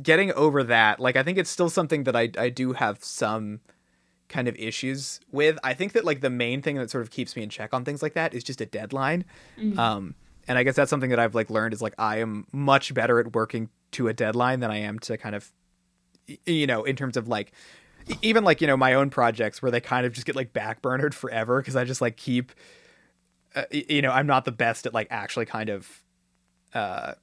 getting 0.00 0.30
over 0.34 0.62
that, 0.62 1.00
like, 1.00 1.16
I 1.16 1.24
think 1.24 1.36
it's 1.36 1.50
still 1.50 1.68
something 1.68 2.04
that 2.04 2.14
I 2.14 2.30
I 2.38 2.48
do 2.48 2.74
have 2.74 3.02
some 3.02 3.58
kind 4.28 4.46
of 4.46 4.54
issues 4.54 5.18
with. 5.32 5.58
I 5.64 5.74
think 5.74 5.94
that 5.94 6.04
like 6.04 6.20
the 6.20 6.30
main 6.30 6.62
thing 6.62 6.76
that 6.76 6.92
sort 6.92 7.02
of 7.02 7.10
keeps 7.10 7.34
me 7.34 7.42
in 7.42 7.48
check 7.48 7.74
on 7.74 7.84
things 7.84 8.02
like 8.02 8.14
that 8.14 8.34
is 8.34 8.44
just 8.44 8.60
a 8.60 8.66
deadline. 8.66 9.24
Mm-hmm. 9.58 9.76
Um, 9.80 10.14
and 10.46 10.56
I 10.56 10.62
guess 10.62 10.76
that's 10.76 10.90
something 10.90 11.10
that 11.10 11.18
I've 11.18 11.34
like 11.34 11.50
learned 11.50 11.74
is 11.74 11.82
like 11.82 11.94
I 11.98 12.18
am 12.18 12.46
much 12.52 12.94
better 12.94 13.18
at 13.18 13.34
working 13.34 13.68
to 13.90 14.06
a 14.06 14.12
deadline 14.12 14.60
than 14.60 14.70
I 14.70 14.78
am 14.78 15.00
to 15.00 15.18
kind 15.18 15.34
of, 15.34 15.50
you 16.46 16.66
know, 16.66 16.84
in 16.84 16.96
terms 16.96 17.16
of 17.16 17.28
like 17.28 17.52
even 18.22 18.44
like 18.44 18.60
you 18.60 18.66
know 18.66 18.76
my 18.76 18.94
own 18.94 19.10
projects 19.10 19.62
where 19.62 19.70
they 19.70 19.80
kind 19.80 20.06
of 20.06 20.12
just 20.12 20.26
get 20.26 20.36
like 20.36 20.52
backburnered 20.52 21.14
forever 21.14 21.60
because 21.60 21.76
I 21.76 21.84
just 21.84 22.00
like 22.00 22.16
keep, 22.16 22.52
uh, 23.54 23.64
you 23.70 24.02
know, 24.02 24.10
I'm 24.10 24.26
not 24.26 24.44
the 24.44 24.52
best 24.52 24.86
at 24.86 24.94
like 24.94 25.08
actually 25.10 25.46
kind 25.46 25.68
of, 25.68 26.02
uh, 26.74 27.14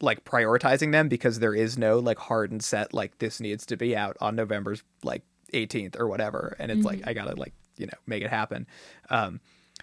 like 0.00 0.24
prioritizing 0.24 0.92
them 0.92 1.08
because 1.08 1.38
there 1.38 1.54
is 1.54 1.76
no 1.76 1.98
like 1.98 2.18
hard 2.18 2.50
and 2.50 2.62
set 2.62 2.94
like 2.94 3.18
this 3.18 3.40
needs 3.40 3.66
to 3.66 3.76
be 3.76 3.96
out 3.96 4.16
on 4.20 4.36
November's 4.36 4.82
like 5.02 5.22
18th 5.52 5.98
or 5.98 6.08
whatever 6.08 6.56
and 6.58 6.70
it's 6.70 6.78
mm-hmm. 6.78 6.88
like 6.88 7.06
i 7.06 7.12
gotta 7.12 7.34
like 7.34 7.52
you 7.76 7.86
know 7.86 7.92
make 8.06 8.22
it 8.22 8.30
happen 8.30 8.66
um 9.10 9.40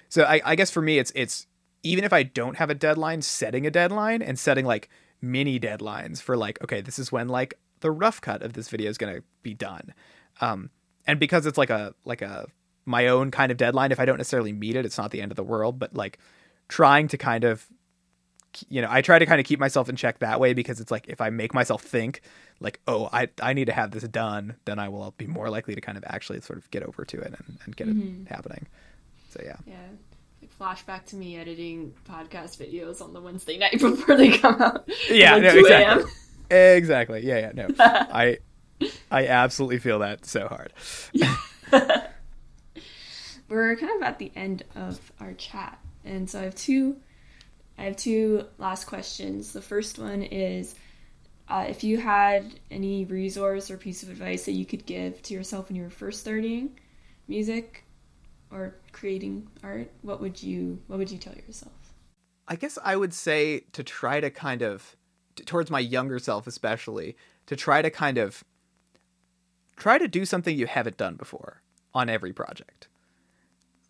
so 0.10 0.24
I, 0.24 0.42
I 0.44 0.56
guess 0.56 0.72
for 0.72 0.82
me 0.82 0.98
it's 0.98 1.12
it's 1.16 1.48
even 1.84 2.04
if 2.04 2.14
i 2.14 2.24
don't 2.24 2.58
have 2.58 2.70
a 2.70 2.76
deadline 2.76 3.22
setting 3.22 3.66
a 3.66 3.72
deadline 3.72 4.22
and 4.22 4.38
setting 4.38 4.66
like 4.66 4.90
mini 5.22 5.60
deadlines 5.60 6.22
for 6.22 6.38
like 6.38 6.62
okay 6.64 6.82
this 6.82 7.00
is 7.00 7.12
when 7.12 7.28
like 7.28 7.56
the 7.82 7.92
rough 7.92 8.22
cut 8.22 8.42
of 8.42 8.54
this 8.54 8.70
video 8.70 8.90
is 8.90 8.98
gonna 8.98 9.20
be 9.44 9.54
done 9.54 9.94
um 10.42 10.70
and 11.08 11.20
because 11.20 11.46
it's 11.46 11.58
like 11.58 11.70
a 11.70 11.94
like 12.06 12.22
a 12.22 12.48
my 12.86 13.08
own 13.08 13.32
kind 13.32 13.52
of 13.52 13.58
deadline 13.58 13.92
if 13.92 14.00
i 14.00 14.06
don't 14.06 14.18
necessarily 14.18 14.54
meet 14.54 14.76
it 14.76 14.86
it's 14.86 14.98
not 14.98 15.12
the 15.12 15.22
end 15.22 15.32
of 15.32 15.36
the 15.36 15.44
world 15.44 15.80
but 15.80 15.94
like 15.96 16.18
trying 16.68 17.08
to 17.08 17.18
kind 17.18 17.44
of 17.44 17.68
you 18.68 18.82
know, 18.82 18.88
I 18.90 19.02
try 19.02 19.20
to 19.20 19.26
kind 19.26 19.40
of 19.40 19.46
keep 19.46 19.60
myself 19.60 19.90
in 19.90 19.96
check 19.96 20.20
that 20.20 20.40
way 20.40 20.54
because 20.54 20.80
it's 20.80 20.92
like 20.92 21.08
if 21.08 21.22
I 21.22 21.30
make 21.30 21.54
myself 21.54 21.84
think 21.84 22.22
like, 22.60 22.80
oh, 22.88 23.10
I 23.12 23.30
I 23.42 23.54
need 23.54 23.66
to 23.66 23.74
have 23.74 23.92
this 23.92 24.04
done, 24.04 24.56
then 24.66 24.80
I 24.80 24.90
will 24.90 25.14
be 25.18 25.28
more 25.28 25.50
likely 25.50 25.76
to 25.76 25.82
kind 25.82 25.98
of 25.98 26.04
actually 26.08 26.42
sort 26.42 26.60
of 26.60 26.70
get 26.72 26.84
over 26.84 27.06
to 27.06 27.20
it 27.20 27.34
and, 27.38 27.60
and 27.64 27.76
get 27.76 27.88
mm-hmm. 27.88 28.24
it 28.24 28.30
happening. 28.30 28.68
So 29.30 29.42
yeah. 29.44 29.58
Yeah. 29.66 29.76
Like 30.42 30.58
flashback 30.58 31.06
to 31.08 31.16
me 31.16 31.38
editing 31.38 31.94
podcast 32.08 32.58
videos 32.58 33.02
on 33.02 33.14
the 33.14 33.22
Wednesday 33.22 33.58
night 33.58 33.72
before 33.80 34.16
they 34.16 34.38
come 34.38 34.62
out. 34.62 34.90
Yeah, 35.10 35.34
like 35.34 35.44
no, 35.44 35.60
exactly. 35.60 36.12
Exactly. 36.50 37.26
Yeah, 37.26 37.40
yeah, 37.40 37.52
no. 37.54 37.68
I 37.80 38.40
I 39.12 39.28
absolutely 39.28 39.80
feel 39.80 40.00
that 40.00 40.26
so 40.26 40.48
hard. 40.48 40.74
We're 43.50 43.76
kind 43.76 43.96
of 43.96 44.04
at 44.04 44.20
the 44.20 44.32
end 44.36 44.64
of 44.76 45.12
our 45.20 45.34
chat. 45.34 45.80
And 46.06 46.30
so 46.30 46.40
I 46.40 46.44
have 46.44 46.56
two 46.56 46.98
I 47.78 47.84
have 47.84 47.96
two 47.96 48.46
last 48.58 48.86
questions. 48.86 49.54
The 49.54 49.62
first 49.62 50.00
one 50.00 50.22
is 50.22 50.76
uh, 51.48 51.66
if 51.68 51.84
you 51.84 51.98
had 51.98 52.60
any 52.70 53.06
resource 53.06 53.72
or 53.72 53.78
piece 53.78 54.04
of 54.04 54.10
advice 54.10 54.46
that 54.46 54.52
you 54.52 54.66
could 54.66 54.86
give 54.86 55.22
to 55.24 55.34
yourself 55.34 55.70
when 55.70 55.76
you 55.76 55.84
were 55.84 55.90
first 55.90 56.20
starting 56.20 56.78
music 57.28 57.86
or 58.52 58.76
creating 58.92 59.48
art, 59.64 59.90
what 60.02 60.22
would 60.22 60.42
you 60.42 60.82
what 60.88 61.00
would 61.00 61.10
you 61.12 61.18
tell 61.18 61.34
yourself? 61.34 61.74
I 62.48 62.56
guess 62.56 62.78
I 62.84 62.96
would 62.96 63.14
say 63.14 63.62
to 63.74 63.84
try 63.84 64.20
to 64.20 64.30
kind 64.30 64.62
of 64.62 64.96
towards 65.46 65.72
my 65.72 65.80
younger 65.80 66.20
self 66.20 66.48
especially 66.48 67.16
to 67.46 67.56
try 67.56 67.82
to 67.82 67.90
kind 67.90 68.18
of 68.18 68.44
try 69.78 69.98
to 69.98 70.08
do 70.08 70.26
something 70.26 70.58
you 70.58 70.68
haven't 70.68 70.98
done 70.98 71.16
before 71.16 71.62
on 71.94 72.10
every 72.10 72.34
project. 72.34 72.88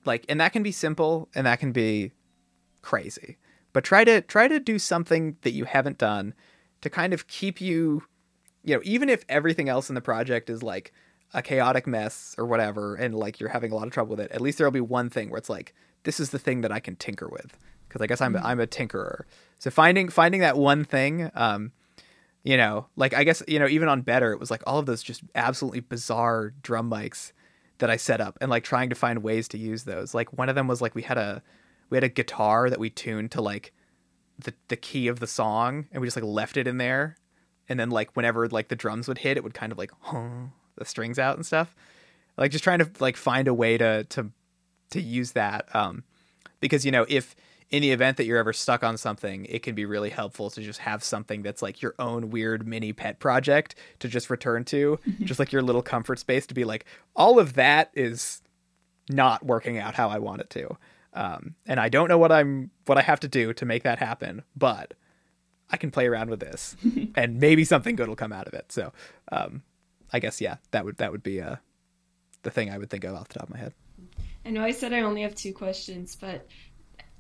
Like 0.06 0.26
and 0.30 0.40
that 0.40 0.54
can 0.54 0.64
be 0.64 0.72
simple 0.72 1.30
and 1.36 1.46
that 1.46 1.60
can 1.60 1.72
be 1.72 2.12
crazy 2.82 3.38
but 3.74 3.84
try 3.84 4.04
to 4.04 4.22
try 4.22 4.48
to 4.48 4.60
do 4.60 4.80
something 4.80 5.38
that 5.42 5.52
you 5.52 5.66
haven't 5.66 5.98
done 5.98 6.34
to 6.82 6.90
kind 6.90 7.14
of 7.14 7.28
keep 7.28 7.62
you 7.62 8.04
you 8.64 8.76
know 8.76 8.82
even 8.84 9.10
if 9.10 9.26
everything 9.30 9.70
else 9.70 9.90
in 9.90 9.96
the 9.96 10.02
project 10.02 10.50
is 10.50 10.64
like 10.64 10.94
a 11.34 11.42
chaotic 11.42 11.86
mess 11.86 12.36
or 12.38 12.46
whatever 12.46 12.96
and 12.96 13.14
like 13.16 13.40
you're 13.40 13.50
having 13.50 13.72
a 13.72 13.76
lot 13.76 13.86
of 13.86 13.94
trouble 13.94 14.12
with 14.12 14.20
it 14.20 14.32
at 14.32 14.42
least 14.42 14.58
there'll 14.58 14.72
be 14.72 14.82
one 14.82 15.10
thing 15.10 15.30
where 15.30 15.38
it's 15.38 15.50
like 15.50 15.74
this 16.04 16.20
is 16.20 16.30
the 16.30 16.40
thing 16.40 16.62
that 16.62 16.72
I 16.72 16.80
can 16.80 16.96
tinker 16.96 17.28
with 17.28 17.58
because 17.90 18.02
I 18.02 18.08
guess 18.08 18.22
I'm 18.22 18.34
mm-hmm. 18.34 18.46
I'm 18.46 18.60
a 18.60 18.68
tinkerer. 18.68 19.24
So 19.58 19.70
finding 19.70 20.10
finding 20.10 20.42
that 20.42 20.58
one 20.58 20.86
thing 20.86 21.30
um 21.36 21.74
you 22.44 22.56
know 22.56 22.88
like 22.96 23.14
I 23.14 23.26
guess 23.26 23.44
you 23.48 23.60
know 23.60 23.68
even 23.68 23.90
on 23.90 24.02
better 24.02 24.32
it 24.32 24.40
was 24.40 24.50
like 24.50 24.64
all 24.66 24.80
of 24.80 24.86
those 24.86 25.04
just 25.04 25.22
absolutely 25.36 25.82
bizarre 25.82 26.54
drum 26.62 26.90
mics 26.90 27.34
that 27.80 27.90
I 27.90 27.98
set 27.98 28.22
up 28.22 28.38
and 28.40 28.50
like 28.50 28.64
trying 28.64 28.90
to 28.90 28.96
find 28.96 29.24
ways 29.24 29.48
to 29.50 29.58
use 29.58 29.84
those. 29.84 30.14
Like 30.14 30.38
one 30.38 30.50
of 30.50 30.56
them 30.56 30.68
was 30.68 30.82
like 30.82 30.96
we 30.96 31.02
had 31.02 31.18
a 31.18 31.42
we 31.90 31.98
had 31.98 32.04
a 32.04 32.10
guitar 32.10 32.70
that 32.70 32.80
we 32.80 32.90
tuned 32.90 33.32
to 33.32 33.42
like 33.42 33.74
the 34.38 34.54
the 34.68 34.78
key 34.78 35.08
of 35.08 35.20
the 35.20 35.28
song 35.28 35.88
and 35.92 36.02
we 36.02 36.08
just 36.08 36.16
like 36.16 36.26
left 36.26 36.58
it 36.58 36.68
in 36.68 36.78
there. 36.78 37.18
And 37.68 37.80
then 37.80 37.90
like 37.90 38.16
whenever 38.16 38.48
like 38.48 38.68
the 38.68 38.76
drums 38.76 39.08
would 39.08 39.20
hit 39.20 39.38
it 39.38 39.44
would 39.44 39.54
kind 39.54 39.72
of 39.72 39.78
like 39.78 39.92
hum 40.02 40.54
the 40.76 40.86
strings 40.86 41.20
out 41.20 41.36
and 41.36 41.46
stuff. 41.46 41.76
Like 42.38 42.52
just 42.52 42.64
trying 42.64 42.80
to 42.80 42.90
like 43.00 43.18
find 43.18 43.48
a 43.48 43.54
way 43.54 43.78
to 43.78 44.04
to 44.06 44.32
to 44.92 45.02
use 45.02 45.34
that 45.34 45.74
um 45.76 46.04
because 46.60 46.86
you 46.86 46.92
know 46.92 47.06
if 47.08 47.36
in 47.70 47.82
the 47.82 47.92
event 47.92 48.18
that 48.18 48.26
you're 48.26 48.38
ever 48.38 48.54
stuck 48.54 48.84
on 48.84 48.98
something 48.98 49.46
it 49.46 49.62
can 49.62 49.76
be 49.76 49.86
really 49.86 50.10
helpful 50.10 50.50
to 50.50 50.62
just 50.62 50.80
have 50.80 51.04
something 51.04 51.42
that's 51.44 51.62
like 51.62 51.82
your 51.82 51.94
own 52.00 52.30
weird 52.30 52.68
mini 52.68 52.94
pet 52.94 53.20
project 53.20 53.76
to 54.00 54.08
just 54.08 54.30
return 54.30 54.64
to 54.66 55.00
mm-hmm. 55.08 55.26
just 55.26 55.40
like 55.40 55.52
your 55.52 55.62
little 55.62 55.84
comfort 55.84 56.20
space 56.20 56.48
to 56.48 56.54
be 56.54 56.64
like 56.64 56.86
all 57.16 57.40
of 57.40 57.54
that 57.54 57.92
is 57.94 58.42
not 59.10 59.46
working 59.46 59.78
out 59.78 59.96
how 59.96 60.10
I 60.10 60.20
want 60.20 60.42
it 60.42 60.50
to 60.52 60.78
um, 61.14 61.56
and 61.66 61.80
I 61.80 61.90
don't 61.90 62.08
know 62.08 62.18
what 62.18 62.32
I'm 62.32 62.72
what 62.86 62.98
I 62.98 63.02
have 63.02 63.20
to 63.22 63.28
do 63.28 63.54
to 63.54 63.66
make 63.66 63.84
that 63.84 64.00
happen, 64.00 64.44
but 64.56 64.94
I 65.70 65.78
can 65.78 65.92
play 65.92 66.08
around 66.08 66.30
with 66.30 66.40
this, 66.40 66.76
and 67.16 67.40
maybe 67.40 67.64
something 67.64 67.96
good 67.96 68.08
will 68.08 68.16
come 68.16 68.34
out 68.34 68.48
of 68.48 68.54
it. 68.54 68.72
So, 68.72 68.94
um, 69.32 69.64
I 70.14 70.20
guess 70.20 70.40
yeah, 70.40 70.58
that 70.72 70.86
would 70.86 70.98
that 70.98 71.12
would 71.12 71.24
be 71.24 71.42
uh, 71.42 71.58
the 72.44 72.52
thing 72.52 72.70
I 72.70 72.78
would 72.78 72.90
think 72.90 73.04
of 73.04 73.16
off 73.16 73.30
the 73.30 73.40
top 73.40 73.50
of 73.50 73.54
my 73.54 73.60
head. 73.60 73.74
I 74.46 74.52
know 74.52 74.64
I 74.64 74.72
said 74.72 74.94
I 74.94 75.02
only 75.02 75.24
have 75.24 75.36
two 75.36 75.54
questions, 75.54 76.16
but 76.16 76.48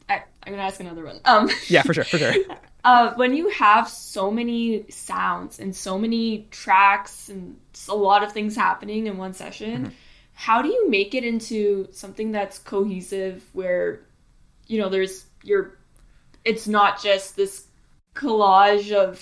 I, 0.09 0.23
am 0.45 0.53
gonna 0.53 0.63
ask 0.63 0.79
another 0.79 1.05
one. 1.05 1.19
Um, 1.25 1.49
yeah, 1.67 1.83
for 1.83 1.93
sure, 1.93 2.03
for 2.03 2.17
sure. 2.17 2.33
uh, 2.83 3.13
when 3.15 3.35
you 3.35 3.49
have 3.49 3.87
so 3.87 4.31
many 4.31 4.89
sounds 4.89 5.59
and 5.59 5.75
so 5.75 5.97
many 5.97 6.47
tracks 6.51 7.29
and 7.29 7.57
a 7.87 7.95
lot 7.95 8.23
of 8.23 8.31
things 8.31 8.55
happening 8.55 9.07
in 9.07 9.17
one 9.17 9.33
session. 9.33 9.85
Mm-hmm 9.85 9.93
how 10.39 10.61
do 10.61 10.69
you 10.69 10.89
make 10.89 11.13
it 11.13 11.25
into 11.25 11.85
something 11.91 12.31
that's 12.31 12.59
cohesive 12.59 13.43
where 13.51 13.99
you 14.67 14.79
know 14.79 14.87
there's 14.87 15.25
your 15.43 15.77
it's 16.45 16.65
not 16.65 17.03
just 17.03 17.35
this 17.35 17.67
collage 18.15 18.93
of 18.93 19.19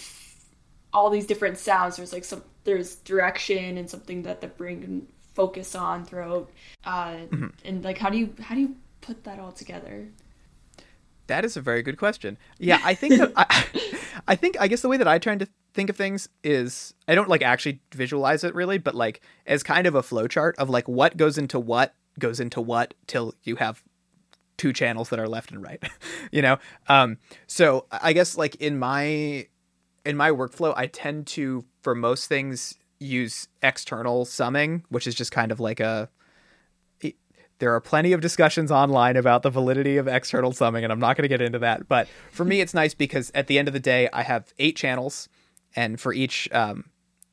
all 0.94 1.10
these 1.10 1.26
different 1.26 1.58
sounds 1.58 1.98
there's 1.98 2.14
like 2.14 2.24
some 2.24 2.44
there's 2.66 2.98
direction 2.98 3.80
and 3.80 3.90
something 3.90 4.22
that 4.22 4.42
the 4.42 4.48
brain 4.48 4.80
can 4.80 5.08
focus 5.34 5.74
on 5.74 6.06
throughout 6.06 6.52
uh, 6.84 7.14
mm-hmm. 7.14 7.48
and 7.66 7.84
like 7.84 7.98
how 7.98 8.12
do 8.12 8.18
you 8.20 8.32
how 8.40 8.54
do 8.54 8.62
you 8.62 8.76
put 9.02 9.24
that 9.24 9.40
all 9.40 9.52
together 9.52 10.08
that 11.28 11.46
is 11.46 11.56
a 11.56 11.62
very 11.62 11.82
good 11.82 11.98
question 11.98 12.38
yeah 12.58 12.82
i 12.84 12.94
think 12.94 13.18
that 13.18 13.32
I, 13.38 13.66
I 14.28 14.36
think 14.36 14.60
i 14.60 14.68
guess 14.68 14.82
the 14.82 14.90
way 14.90 14.98
that 14.98 15.08
i 15.08 15.20
try 15.20 15.36
to 15.36 15.48
think 15.78 15.92
of 15.92 15.96
things 15.96 16.28
is 16.44 16.96
I 17.08 17.14
don't 17.14 17.30
like 17.30 17.44
actually 17.44 17.82
visualize 17.94 18.44
it 18.44 18.56
really, 18.56 18.80
but 18.80 18.96
like 18.96 19.22
as 19.46 19.62
kind 19.62 19.86
of 19.86 19.94
a 19.94 20.02
flowchart 20.02 20.56
of 20.58 20.72
like 20.72 20.88
what 20.88 21.18
goes 21.18 21.38
into 21.38 21.60
what 21.60 21.94
goes 22.18 22.40
into 22.40 22.60
what 22.60 22.96
till 23.06 23.36
you 23.44 23.58
have 23.58 23.84
two 24.58 24.74
channels 24.74 25.10
that 25.10 25.20
are 25.20 25.28
left 25.28 25.52
and 25.52 25.62
right, 25.62 25.82
you 26.32 26.42
know? 26.42 26.58
Um, 26.90 27.20
so 27.46 27.86
I 27.92 28.14
guess 28.14 28.36
like 28.36 28.56
in 28.56 28.80
my, 28.80 29.48
in 30.04 30.18
my 30.18 30.32
workflow, 30.32 30.74
I 30.76 30.88
tend 30.88 31.28
to, 31.28 31.64
for 31.84 31.94
most 31.94 32.26
things, 32.26 32.74
use 33.00 33.48
external 33.62 34.26
summing, 34.26 34.84
which 34.90 35.06
is 35.06 35.14
just 35.14 35.32
kind 35.32 35.52
of 35.52 35.60
like 35.60 35.80
a, 35.80 36.10
there 37.60 37.74
are 37.74 37.82
plenty 37.82 38.14
of 38.14 38.22
discussions 38.22 38.72
online 38.72 39.18
about 39.18 39.42
the 39.42 39.50
validity 39.50 39.98
of 39.98 40.08
external 40.08 40.52
summing, 40.52 40.84
and 40.84 40.94
I'm 40.94 41.00
not 41.00 41.18
going 41.18 41.24
to 41.24 41.28
get 41.28 41.42
into 41.42 41.60
that. 41.60 41.88
But 41.88 42.08
for 42.32 42.46
me, 42.46 42.62
it's 42.62 42.74
nice 42.74 42.94
because 42.94 43.32
at 43.34 43.48
the 43.48 43.58
end 43.58 43.68
of 43.68 43.74
the 43.74 43.80
day, 43.80 44.10
I 44.14 44.24
have 44.24 44.54
eight 44.60 44.76
channels 44.76 45.28
and 45.76 46.00
for 46.00 46.14
each 46.14 46.50
um, 46.52 46.86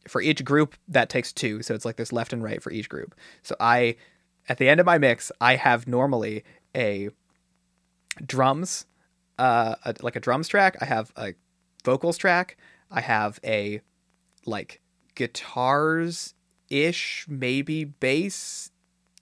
for 0.08 0.20
each 0.20 0.44
group 0.44 0.74
that 0.88 1.08
takes 1.08 1.32
two 1.32 1.62
so 1.62 1.74
it's 1.74 1.84
like 1.84 1.96
this 1.96 2.12
left 2.12 2.32
and 2.32 2.42
right 2.42 2.62
for 2.62 2.70
each 2.70 2.88
group 2.88 3.14
so 3.42 3.56
i 3.58 3.96
at 4.48 4.58
the 4.58 4.68
end 4.68 4.80
of 4.80 4.86
my 4.86 4.98
mix 4.98 5.32
i 5.40 5.56
have 5.56 5.86
normally 5.86 6.44
a 6.76 7.08
drums 8.24 8.86
uh 9.38 9.74
a, 9.84 9.94
like 10.02 10.16
a 10.16 10.20
drums 10.20 10.48
track 10.48 10.76
i 10.80 10.84
have 10.84 11.12
a 11.16 11.34
vocals 11.84 12.16
track 12.16 12.56
i 12.90 13.00
have 13.00 13.40
a 13.44 13.80
like 14.46 14.80
guitars 15.14 16.34
ish 16.68 17.24
maybe 17.28 17.84
bass 17.84 18.70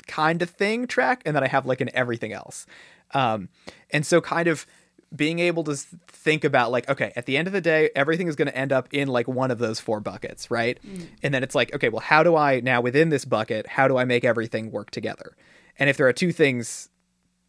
kind 0.06 0.42
of 0.42 0.50
thing 0.50 0.86
track 0.86 1.22
and 1.24 1.34
then 1.34 1.42
i 1.42 1.46
have 1.46 1.66
like 1.66 1.80
an 1.80 1.90
everything 1.94 2.32
else. 2.32 2.66
Um 3.12 3.48
and 3.90 4.06
so 4.06 4.20
kind 4.20 4.48
of 4.48 4.66
being 5.14 5.38
able 5.38 5.64
to 5.64 5.76
think 6.06 6.44
about 6.44 6.70
like 6.70 6.88
okay 6.88 7.12
at 7.16 7.26
the 7.26 7.36
end 7.36 7.46
of 7.46 7.52
the 7.52 7.60
day 7.60 7.90
everything 7.94 8.28
is 8.28 8.36
going 8.36 8.48
to 8.48 8.56
end 8.56 8.72
up 8.72 8.88
in 8.92 9.08
like 9.08 9.28
one 9.28 9.50
of 9.50 9.58
those 9.58 9.78
four 9.78 10.00
buckets 10.00 10.50
right? 10.50 10.78
Mm. 10.86 11.06
and 11.22 11.34
then 11.34 11.42
it's 11.42 11.54
like 11.54 11.74
okay 11.74 11.90
well 11.90 12.00
how 12.00 12.22
do 12.22 12.36
i 12.36 12.60
now 12.60 12.80
within 12.80 13.10
this 13.10 13.24
bucket 13.24 13.66
how 13.66 13.86
do 13.86 13.98
i 13.98 14.04
make 14.04 14.24
everything 14.24 14.70
work 14.70 14.90
together? 14.90 15.36
And 15.78 15.88
if 15.90 15.96
there 15.96 16.06
are 16.06 16.12
two 16.12 16.32
things 16.32 16.88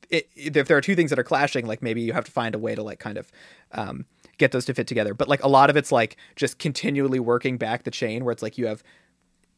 it, 0.09 0.29
if 0.35 0.67
there 0.67 0.77
are 0.77 0.81
two 0.81 0.95
things 0.95 1.09
that 1.09 1.19
are 1.19 1.23
clashing 1.23 1.65
like 1.65 1.81
maybe 1.81 2.01
you 2.01 2.13
have 2.13 2.25
to 2.25 2.31
find 2.31 2.55
a 2.55 2.59
way 2.59 2.75
to 2.75 2.83
like 2.83 2.99
kind 2.99 3.17
of 3.17 3.31
um, 3.71 4.05
get 4.37 4.51
those 4.51 4.65
to 4.65 4.73
fit 4.73 4.87
together. 4.87 5.13
But 5.13 5.27
like 5.27 5.43
a 5.43 5.47
lot 5.47 5.69
of 5.69 5.77
it's 5.77 5.91
like 5.91 6.17
just 6.35 6.59
continually 6.59 7.19
working 7.19 7.57
back 7.57 7.83
the 7.83 7.91
chain 7.91 8.23
where 8.23 8.31
it's 8.31 8.43
like 8.43 8.57
you 8.57 8.67
have 8.67 8.83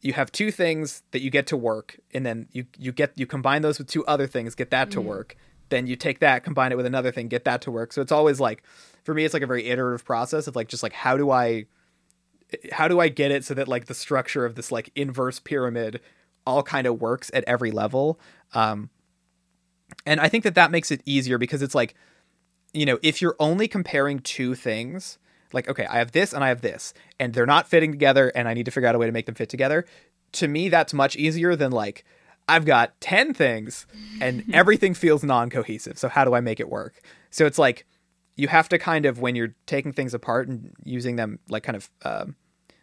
you 0.00 0.12
have 0.12 0.30
two 0.30 0.50
things 0.50 1.02
that 1.10 1.20
you 1.20 1.30
get 1.30 1.46
to 1.48 1.56
work 1.56 1.98
and 2.12 2.24
then 2.24 2.48
you 2.52 2.66
you 2.78 2.92
get 2.92 3.12
you 3.16 3.26
combine 3.26 3.62
those 3.62 3.78
with 3.78 3.88
two 3.88 4.04
other 4.06 4.26
things 4.26 4.54
get 4.54 4.70
that 4.70 4.90
to 4.92 5.00
mm. 5.00 5.04
work. 5.04 5.36
Then 5.68 5.86
you 5.86 5.96
take 5.96 6.20
that 6.20 6.44
combine 6.44 6.72
it 6.72 6.76
with 6.76 6.86
another 6.86 7.10
thing 7.10 7.28
get 7.28 7.44
that 7.44 7.62
to 7.62 7.70
work. 7.70 7.92
So 7.92 8.02
it's 8.02 8.12
always 8.12 8.40
like 8.40 8.62
for 9.04 9.14
me 9.14 9.24
it's 9.24 9.34
like 9.34 9.42
a 9.42 9.46
very 9.46 9.66
iterative 9.66 10.04
process 10.04 10.46
of 10.46 10.56
like 10.56 10.68
just 10.68 10.82
like 10.82 10.92
how 10.92 11.16
do 11.16 11.30
i 11.30 11.66
how 12.72 12.86
do 12.86 13.00
i 13.00 13.08
get 13.08 13.32
it 13.32 13.44
so 13.44 13.54
that 13.54 13.66
like 13.66 13.86
the 13.86 13.94
structure 13.94 14.44
of 14.44 14.54
this 14.54 14.70
like 14.70 14.90
inverse 14.94 15.40
pyramid 15.40 16.00
all 16.46 16.62
kind 16.62 16.86
of 16.86 17.00
works 17.00 17.30
at 17.34 17.42
every 17.44 17.70
level? 17.70 18.20
Um 18.54 18.90
and 20.04 20.20
i 20.20 20.28
think 20.28 20.44
that 20.44 20.54
that 20.54 20.70
makes 20.70 20.90
it 20.90 21.00
easier 21.04 21.38
because 21.38 21.62
it's 21.62 21.74
like 21.74 21.94
you 22.72 22.84
know 22.84 22.98
if 23.02 23.22
you're 23.22 23.36
only 23.38 23.68
comparing 23.68 24.18
two 24.18 24.54
things 24.54 25.18
like 25.56 25.68
okay 25.68 25.86
i 25.86 25.98
have 25.98 26.12
this 26.12 26.32
and 26.32 26.44
i 26.44 26.48
have 26.48 26.60
this 26.60 26.94
and 27.18 27.34
they're 27.34 27.46
not 27.46 27.66
fitting 27.66 27.90
together 27.90 28.30
and 28.36 28.46
i 28.46 28.54
need 28.54 28.64
to 28.64 28.70
figure 28.70 28.88
out 28.88 28.94
a 28.94 28.98
way 28.98 29.06
to 29.06 29.12
make 29.12 29.26
them 29.26 29.34
fit 29.34 29.48
together 29.48 29.84
to 30.32 30.46
me 30.46 30.68
that's 30.68 30.94
much 30.94 31.16
easier 31.16 31.56
than 31.56 31.72
like 31.72 32.04
I've 32.48 32.64
got 32.64 33.00
10 33.00 33.34
things 33.34 33.86
and 34.20 34.44
everything 34.52 34.94
feels 34.94 35.24
non 35.24 35.50
cohesive. 35.50 35.98
So, 35.98 36.08
how 36.08 36.24
do 36.24 36.34
I 36.34 36.40
make 36.40 36.60
it 36.60 36.68
work? 36.68 37.00
So, 37.30 37.46
it's 37.46 37.58
like 37.58 37.86
you 38.36 38.48
have 38.48 38.68
to 38.68 38.78
kind 38.78 39.06
of, 39.06 39.20
when 39.20 39.34
you're 39.34 39.54
taking 39.66 39.92
things 39.92 40.14
apart 40.14 40.48
and 40.48 40.72
using 40.84 41.16
them, 41.16 41.38
like 41.48 41.62
kind 41.62 41.76
of 41.76 41.90
um, 42.04 42.36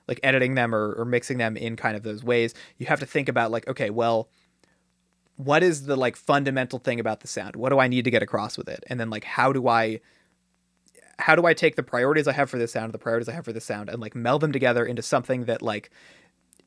like 0.07 0.19
editing 0.24 0.55
them 0.55 0.74
or, 0.74 0.93
or 0.93 1.05
mixing 1.05 1.38
them 1.38 1.55
in 1.55 1.76
kind 1.76 1.95
of 1.95 2.03
those 2.03 2.24
ways, 2.24 2.53
you 2.78 2.88
have 2.88 2.99
to 2.99 3.05
think 3.05 3.30
about, 3.30 3.51
like, 3.51 3.67
okay, 3.67 3.89
well, 3.89 4.30
what 5.36 5.63
is 5.63 5.86
the 5.86 5.95
like 5.95 6.15
fundamental 6.15 6.80
thing 6.80 6.99
about 6.99 7.21
the 7.21 7.28
sound? 7.28 7.55
What 7.55 7.69
do 7.69 7.80
I 7.80 7.88
need 7.88 8.05
to 8.05 8.11
get 8.11 8.24
across 8.24 8.57
with 8.57 8.67
it? 8.67 8.84
And 8.88 8.99
then, 8.99 9.09
like, 9.09 9.24
how 9.24 9.53
do 9.53 9.67
I 9.67 10.01
how 11.20 11.36
do 11.36 11.45
I 11.45 11.53
take 11.53 11.76
the 11.76 11.84
priorities 11.84 12.28
I 12.28 12.34
have 12.34 12.49
for 12.49 12.57
this 12.57 12.72
sound, 12.72 12.91
the 12.93 12.99
priorities 12.99 13.30
I 13.30 13.34
have 13.34 13.45
for 13.45 13.53
this 13.53 13.66
sound, 13.66 13.89
and 13.89 14.01
like 14.01 14.16
meld 14.16 14.41
them 14.41 14.51
together 14.51 14.86
into 14.86 15.01
something 15.01 15.45
that 15.45 15.61
like, 15.61 15.91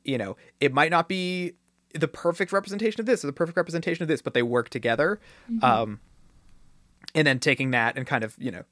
you 0.03 0.17
know, 0.17 0.37
it 0.59 0.73
might 0.73 0.91
not 0.91 1.09
be 1.09 1.53
the 1.93 2.07
perfect 2.07 2.51
representation 2.51 2.99
of 2.99 3.05
this 3.05 3.23
or 3.23 3.27
the 3.27 3.33
perfect 3.33 3.57
representation 3.57 4.03
of 4.03 4.07
this, 4.07 4.21
but 4.21 4.33
they 4.33 4.43
work 4.43 4.69
together. 4.69 5.19
Mm-hmm. 5.51 5.63
Um, 5.63 5.99
and 7.15 7.25
then 7.25 7.39
taking 7.39 7.71
that 7.71 7.97
and 7.97 8.05
kind 8.05 8.23
of, 8.23 8.35
you 8.39 8.51
know, 8.51 8.63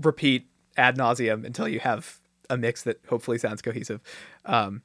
repeat 0.00 0.48
ad 0.76 0.96
nauseum 0.96 1.44
until 1.44 1.68
you 1.68 1.80
have 1.80 2.20
a 2.50 2.56
mix 2.56 2.82
that 2.84 3.00
hopefully 3.08 3.38
sounds 3.38 3.62
cohesive. 3.62 4.00
Um, 4.44 4.82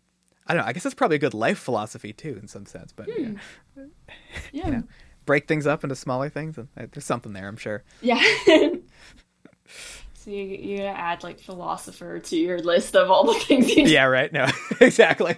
I 0.48 0.54
don't 0.54 0.64
know. 0.64 0.68
I 0.68 0.74
guess 0.74 0.84
that's 0.84 0.96
probably 0.96 1.16
a 1.16 1.20
good 1.20 1.34
life 1.34 1.60
philosophy 1.60 2.14
too, 2.14 2.38
in 2.42 2.48
some 2.48 2.66
sense. 2.66 2.92
But 2.92 3.08
yeah, 3.08 3.32
hmm. 3.76 3.86
yeah. 4.52 4.66
you 4.66 4.72
know, 4.72 4.84
break 5.26 5.48
things 5.48 5.66
up 5.66 5.84
into 5.84 5.96
smaller 5.96 6.30
things, 6.30 6.58
and 6.58 6.68
uh, 6.78 6.86
there's 6.92 7.06
something 7.06 7.34
there, 7.34 7.48
I'm 7.48 7.58
sure. 7.58 7.84
Yeah. 8.02 8.22
so 10.24 10.32
you 10.32 10.44
you 10.44 10.78
gotta 10.78 10.98
add 10.98 11.24
like 11.24 11.40
philosopher 11.40 12.20
to 12.20 12.38
your 12.38 12.60
list 12.60 12.96
of 12.96 13.12
all 13.12 13.26
the 13.26 13.34
things. 13.34 13.76
you 13.76 13.84
Yeah. 13.84 14.06
Right. 14.06 14.32
No. 14.32 14.48
exactly. 14.80 15.36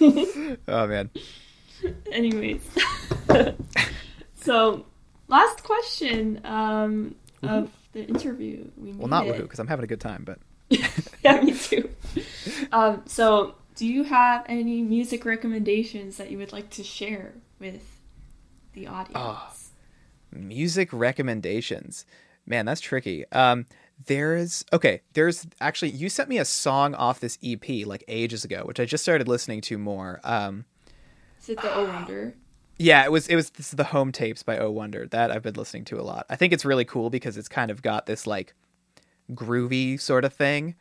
oh 0.00 0.86
man. 0.86 1.10
Anyways, 2.10 2.62
so 4.36 4.86
last 5.28 5.62
question 5.62 6.40
um, 6.44 7.14
of 7.42 7.70
the 7.92 8.06
interview. 8.06 8.70
We 8.78 8.92
well, 8.92 9.08
not 9.08 9.26
woohoo 9.26 9.42
because 9.42 9.58
I'm 9.58 9.66
having 9.66 9.84
a 9.84 9.88
good 9.88 10.00
time, 10.00 10.24
but 10.24 10.38
yeah, 11.22 11.40
me 11.42 11.52
too. 11.52 11.90
Um, 12.72 13.02
so, 13.04 13.56
do 13.74 13.86
you 13.86 14.04
have 14.04 14.46
any 14.48 14.80
music 14.80 15.26
recommendations 15.26 16.16
that 16.16 16.30
you 16.30 16.38
would 16.38 16.52
like 16.52 16.70
to 16.70 16.82
share 16.82 17.34
with 17.60 18.00
the 18.72 18.86
audience? 18.86 19.12
Oh, 19.14 19.52
music 20.32 20.88
recommendations, 20.92 22.06
man, 22.46 22.66
that's 22.66 22.80
tricky. 22.80 23.24
Um, 23.32 23.66
there's 24.04 24.64
okay 24.74 25.00
there's 25.14 25.46
actually 25.58 25.90
you 25.90 26.10
sent 26.10 26.28
me 26.28 26.36
a 26.36 26.44
song 26.44 26.94
off 26.94 27.18
this 27.20 27.38
ep 27.42 27.66
like 27.86 28.04
ages 28.08 28.44
ago 28.44 28.62
which 28.66 28.78
i 28.78 28.84
just 28.84 29.02
started 29.02 29.26
listening 29.26 29.62
to 29.62 29.78
more 29.78 30.20
um 30.22 30.66
is 31.40 31.48
it 31.48 31.62
the 31.62 31.74
oh 31.74 31.84
wonder? 31.84 32.34
Yeah 32.78 33.04
it 33.04 33.10
was 33.10 33.26
it 33.28 33.36
was 33.36 33.50
this 33.50 33.70
the 33.70 33.84
home 33.84 34.12
tapes 34.12 34.42
by 34.42 34.58
oh 34.58 34.70
wonder 34.70 35.06
that 35.06 35.30
i've 35.30 35.42
been 35.42 35.54
listening 35.54 35.84
to 35.86 36.00
a 36.00 36.02
lot. 36.02 36.26
I 36.28 36.36
think 36.36 36.52
it's 36.52 36.64
really 36.64 36.84
cool 36.84 37.08
because 37.08 37.38
it's 37.38 37.48
kind 37.48 37.70
of 37.70 37.80
got 37.80 38.04
this 38.06 38.26
like 38.26 38.52
groovy 39.32 39.98
sort 39.98 40.24
of 40.24 40.34
thing. 40.34 40.74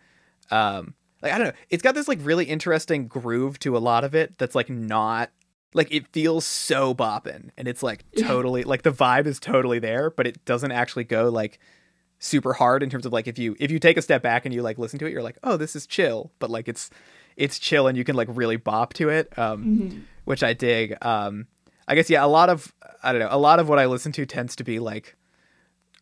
Um 0.52 0.96
like 1.22 1.32
i 1.32 1.38
don't 1.38 1.48
know 1.48 1.54
it's 1.70 1.84
got 1.84 1.96
this 1.96 2.08
like 2.08 2.20
really 2.22 2.46
interesting 2.46 3.08
groove 3.08 3.60
to 3.60 3.78
a 3.78 3.80
lot 3.80 4.04
of 4.04 4.14
it 4.14 4.38
that's 4.38 4.56
like 4.56 4.70
not 4.70 5.30
like 5.76 5.92
it 5.92 6.08
feels 6.08 6.46
so 6.46 6.96
bopping 6.96 7.50
and 7.58 7.68
it's 7.68 7.84
like 7.84 8.06
totally 8.18 8.64
like 8.64 8.82
the 8.82 8.92
vibe 8.92 9.28
is 9.28 9.40
totally 9.40 9.78
there 9.78 10.10
but 10.10 10.26
it 10.26 10.44
doesn't 10.46 10.72
actually 10.72 11.04
go 11.04 11.30
like 11.30 11.60
super 12.18 12.54
hard 12.54 12.82
in 12.82 12.90
terms 12.90 13.06
of 13.06 13.12
like 13.12 13.28
if 13.28 13.38
you 13.38 13.56
if 13.60 13.70
you 13.70 13.78
take 13.78 13.98
a 13.98 14.02
step 14.02 14.24
back 14.24 14.46
and 14.46 14.56
you 14.56 14.64
like 14.64 14.80
listen 14.80 14.98
to 14.98 15.06
it 15.06 15.12
you're 15.12 15.22
like 15.22 15.38
oh 15.44 15.58
this 15.58 15.76
is 15.76 15.86
chill 15.86 16.32
but 16.40 16.50
like 16.50 16.68
it's 16.70 16.90
it's 17.36 17.60
chill 17.60 17.88
and 17.88 17.98
you 17.98 18.06
can 18.06 18.16
like 18.16 18.30
really 18.32 18.56
bop 18.56 18.94
to 18.94 19.10
it 19.10 19.38
um 19.38 19.66
mm-hmm. 19.66 20.00
which 20.24 20.44
i 20.44 20.54
dig 20.54 20.96
um 21.06 21.46
i 21.90 21.94
guess 21.94 22.10
yeah 22.10 22.24
a 22.24 22.28
lot 22.28 22.50
of 22.50 22.74
i 23.04 23.12
don't 23.12 23.20
know 23.20 23.28
a 23.30 23.38
lot 23.38 23.60
of 23.60 23.68
what 23.68 23.78
i 23.78 23.86
listen 23.86 24.14
to 24.14 24.26
tends 24.26 24.56
to 24.56 24.64
be 24.64 24.80
like 24.80 25.16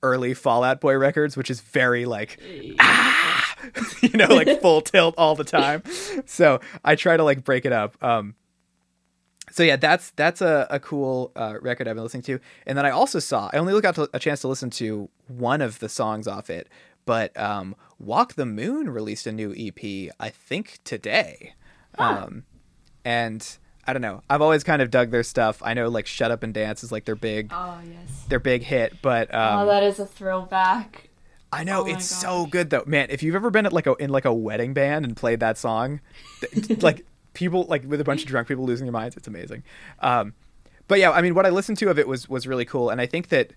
early 0.04 0.34
Fall 0.34 0.66
Out 0.66 0.82
Boy 0.82 0.98
records 0.98 1.36
which 1.36 1.50
is 1.50 1.62
very 1.62 2.06
like 2.06 2.40
ah! 2.80 3.56
you 4.02 4.18
know 4.18 4.28
like 4.28 4.62
full 4.62 4.82
tilt 4.82 5.16
all 5.18 5.34
the 5.34 5.46
time 5.46 5.82
so 6.26 6.60
i 6.84 6.96
try 6.96 7.18
to 7.18 7.24
like 7.24 7.44
break 7.44 7.66
it 7.66 7.72
up 7.72 8.02
um 8.04 8.36
so 9.54 9.62
yeah, 9.62 9.76
that's 9.76 10.10
that's 10.12 10.42
a, 10.42 10.66
a 10.72 10.80
cool 10.80 11.32
uh, 11.36 11.58
record 11.62 11.88
I've 11.88 11.94
been 11.94 12.04
listening 12.04 12.24
to. 12.24 12.40
And 12.66 12.76
then 12.76 12.88
I 12.88 12.90
also 12.90 13.20
saw 13.20 13.52
I 13.54 13.58
only 13.58 13.80
got 13.82 14.00
a 14.12 14.18
chance 14.18 14.42
to 14.42 14.48
listen 14.48 14.72
to 14.72 15.10
one 15.28 15.62
of 15.62 15.78
the 15.78 15.90
songs 15.90 16.28
off 16.28 16.50
it, 16.50 16.68
but 17.06 17.40
um, 17.40 17.76
Walk 18.00 18.34
the 18.34 18.48
Moon 18.48 18.90
released 18.90 19.28
a 19.28 19.32
new 19.32 19.54
EP 19.56 20.12
I 20.20 20.30
think 20.30 20.80
today, 20.84 21.54
huh. 21.96 22.24
um, 22.24 22.46
and 23.06 23.58
I 23.86 23.94
don't 23.94 24.02
know. 24.02 24.24
I've 24.28 24.42
always 24.42 24.64
kind 24.64 24.82
of 24.82 24.90
dug 24.90 25.12
their 25.12 25.22
stuff. 25.22 25.62
I 25.64 25.76
know 25.76 25.88
like 25.88 26.08
Shut 26.08 26.32
Up 26.32 26.42
and 26.42 26.52
Dance 26.52 26.84
is 26.84 26.92
like 26.92 27.06
their 27.06 27.16
big 27.16 27.52
oh 27.54 27.80
yes 27.88 28.26
their 28.30 28.40
big 28.40 28.64
hit, 28.64 29.04
but 29.04 29.30
oh, 29.32 29.40
um, 29.40 29.60
oh 29.60 29.66
that 29.68 29.84
is 29.84 30.00
a 30.00 30.08
throwback. 30.08 31.10
I 31.52 31.64
know 31.64 31.84
oh 31.84 31.86
it's 31.86 32.08
so 32.08 32.48
good 32.48 32.72
though, 32.72 32.86
man. 32.88 33.10
If 33.12 33.22
you've 33.22 33.36
ever 33.36 33.52
been 33.52 33.68
at 33.68 33.74
like 33.74 33.86
a 33.86 33.94
in 33.98 34.10
like 34.10 34.26
a 34.26 34.34
wedding 34.34 34.74
band 34.74 35.06
and 35.06 35.16
played 35.16 35.42
that 35.42 35.60
song, 35.60 36.02
like 36.80 37.06
people 37.34 37.66
like 37.66 37.84
with 37.86 38.02
a 38.02 38.04
bunch 38.04 38.22
of 38.22 38.28
drunk 38.28 38.48
people 38.48 38.66
losing 38.66 38.86
their 38.86 38.94
minds. 38.94 39.18
It's 39.18 39.28
amazing. 39.28 39.64
Um, 40.00 40.34
but 40.88 41.00
yeah, 41.00 41.12
I 41.12 41.22
mean, 41.22 41.36
what 41.36 41.46
I 41.46 41.50
listened 41.50 41.78
to 41.80 41.90
of 41.90 42.00
it 42.00 42.08
was 42.08 42.30
was 42.30 42.48
really 42.48 42.66
cool, 42.66 42.90
and 42.90 43.00
I 43.00 43.06
think 43.06 43.30
that 43.30 43.54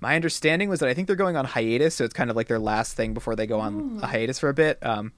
my 0.00 0.16
understanding 0.16 0.68
was 0.68 0.80
that 0.80 0.88
I 0.88 0.94
think 0.94 1.06
they're 1.06 1.16
going 1.16 1.36
on 1.36 1.44
hiatus, 1.44 1.94
so 1.94 2.04
it's 2.04 2.14
kind 2.14 2.30
of 2.30 2.36
like 2.36 2.48
their 2.48 2.58
last 2.58 2.94
thing 2.94 3.14
before 3.14 3.36
they 3.36 3.46
go 3.46 3.60
on 3.60 3.98
Ooh. 3.98 4.00
a 4.02 4.06
hiatus 4.06 4.38
for 4.38 4.48
a 4.48 4.54
bit. 4.54 4.84
Um, 4.84 5.12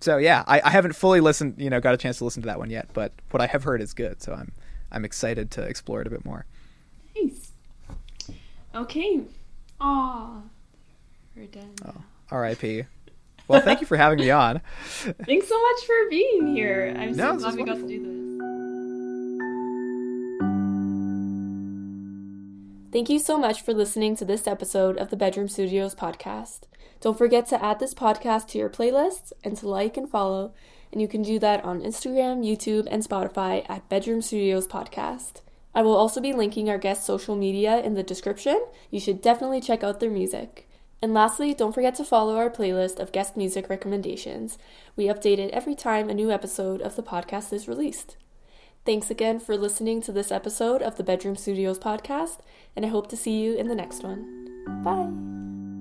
so 0.00 0.16
yeah, 0.16 0.44
I, 0.46 0.60
I 0.60 0.70
haven't 0.70 0.94
fully 0.94 1.20
listened, 1.20 1.54
you 1.58 1.70
know, 1.70 1.80
got 1.80 1.94
a 1.94 1.96
chance 1.96 2.18
to 2.18 2.24
listen 2.24 2.42
to 2.42 2.46
that 2.46 2.58
one 2.58 2.70
yet, 2.70 2.88
but 2.92 3.12
what 3.30 3.40
I 3.40 3.46
have 3.46 3.64
heard 3.64 3.80
is 3.80 3.94
good, 3.94 4.22
so 4.22 4.32
I'm 4.32 4.52
I'm 4.90 5.04
excited 5.04 5.50
to 5.52 5.62
explore 5.62 6.00
it 6.00 6.06
a 6.06 6.10
bit 6.10 6.24
more. 6.24 6.44
Nice. 7.16 7.52
Okay. 8.74 9.22
Aw. 9.80 10.42
We're 11.36 11.46
done. 11.46 11.74
Oh, 11.86 12.02
R.I.P. 12.30 12.84
Well, 13.48 13.60
thank 13.60 13.80
you 13.80 13.86
for 13.86 13.96
having 13.96 14.18
me 14.18 14.30
on. 14.30 14.60
Thanks 14.84 15.48
so 15.48 15.60
much 15.60 15.86
for 15.86 16.08
being 16.10 16.46
here. 16.54 16.94
I'm 16.96 17.16
no, 17.16 17.38
so 17.38 17.50
glad 17.50 17.54
we 17.56 17.64
got 17.64 17.76
to 17.76 17.86
do 17.86 18.00
this. 18.00 18.22
Thank 22.92 23.08
you 23.08 23.18
so 23.18 23.38
much 23.38 23.62
for 23.62 23.72
listening 23.72 24.16
to 24.16 24.24
this 24.24 24.46
episode 24.46 24.98
of 24.98 25.08
the 25.08 25.16
Bedroom 25.16 25.48
Studios 25.48 25.94
podcast. 25.94 26.64
Don't 27.00 27.16
forget 27.16 27.46
to 27.46 27.64
add 27.64 27.80
this 27.80 27.94
podcast 27.94 28.48
to 28.48 28.58
your 28.58 28.68
playlists 28.68 29.32
and 29.42 29.56
to 29.56 29.68
like 29.68 29.96
and 29.96 30.08
follow, 30.08 30.52
and 30.92 31.00
you 31.00 31.08
can 31.08 31.22
do 31.22 31.38
that 31.38 31.64
on 31.64 31.80
Instagram, 31.80 32.44
YouTube, 32.44 32.86
and 32.90 33.02
Spotify 33.02 33.64
at 33.68 33.88
Bedroom 33.88 34.20
Studios 34.20 34.68
Podcast. 34.68 35.40
I 35.74 35.80
will 35.80 35.96
also 35.96 36.20
be 36.20 36.34
linking 36.34 36.68
our 36.68 36.76
guest 36.76 37.06
social 37.06 37.34
media 37.34 37.80
in 37.80 37.94
the 37.94 38.02
description. 38.02 38.62
You 38.90 39.00
should 39.00 39.22
definitely 39.22 39.62
check 39.62 39.82
out 39.82 40.00
their 40.00 40.10
music. 40.10 40.68
And 41.02 41.12
lastly, 41.12 41.52
don't 41.52 41.74
forget 41.74 41.96
to 41.96 42.04
follow 42.04 42.36
our 42.36 42.48
playlist 42.48 43.00
of 43.00 43.10
guest 43.10 43.36
music 43.36 43.68
recommendations. 43.68 44.56
We 44.94 45.06
update 45.06 45.38
it 45.38 45.50
every 45.50 45.74
time 45.74 46.08
a 46.08 46.14
new 46.14 46.30
episode 46.30 46.80
of 46.80 46.94
the 46.94 47.02
podcast 47.02 47.52
is 47.52 47.66
released. 47.66 48.16
Thanks 48.86 49.10
again 49.10 49.40
for 49.40 49.56
listening 49.56 50.00
to 50.02 50.12
this 50.12 50.30
episode 50.30 50.80
of 50.80 50.96
the 50.96 51.04
Bedroom 51.04 51.36
Studios 51.36 51.78
podcast, 51.78 52.38
and 52.76 52.86
I 52.86 52.88
hope 52.88 53.08
to 53.08 53.16
see 53.16 53.42
you 53.42 53.54
in 53.54 53.66
the 53.66 53.74
next 53.74 54.04
one. 54.04 54.82
Bye. 54.84 55.71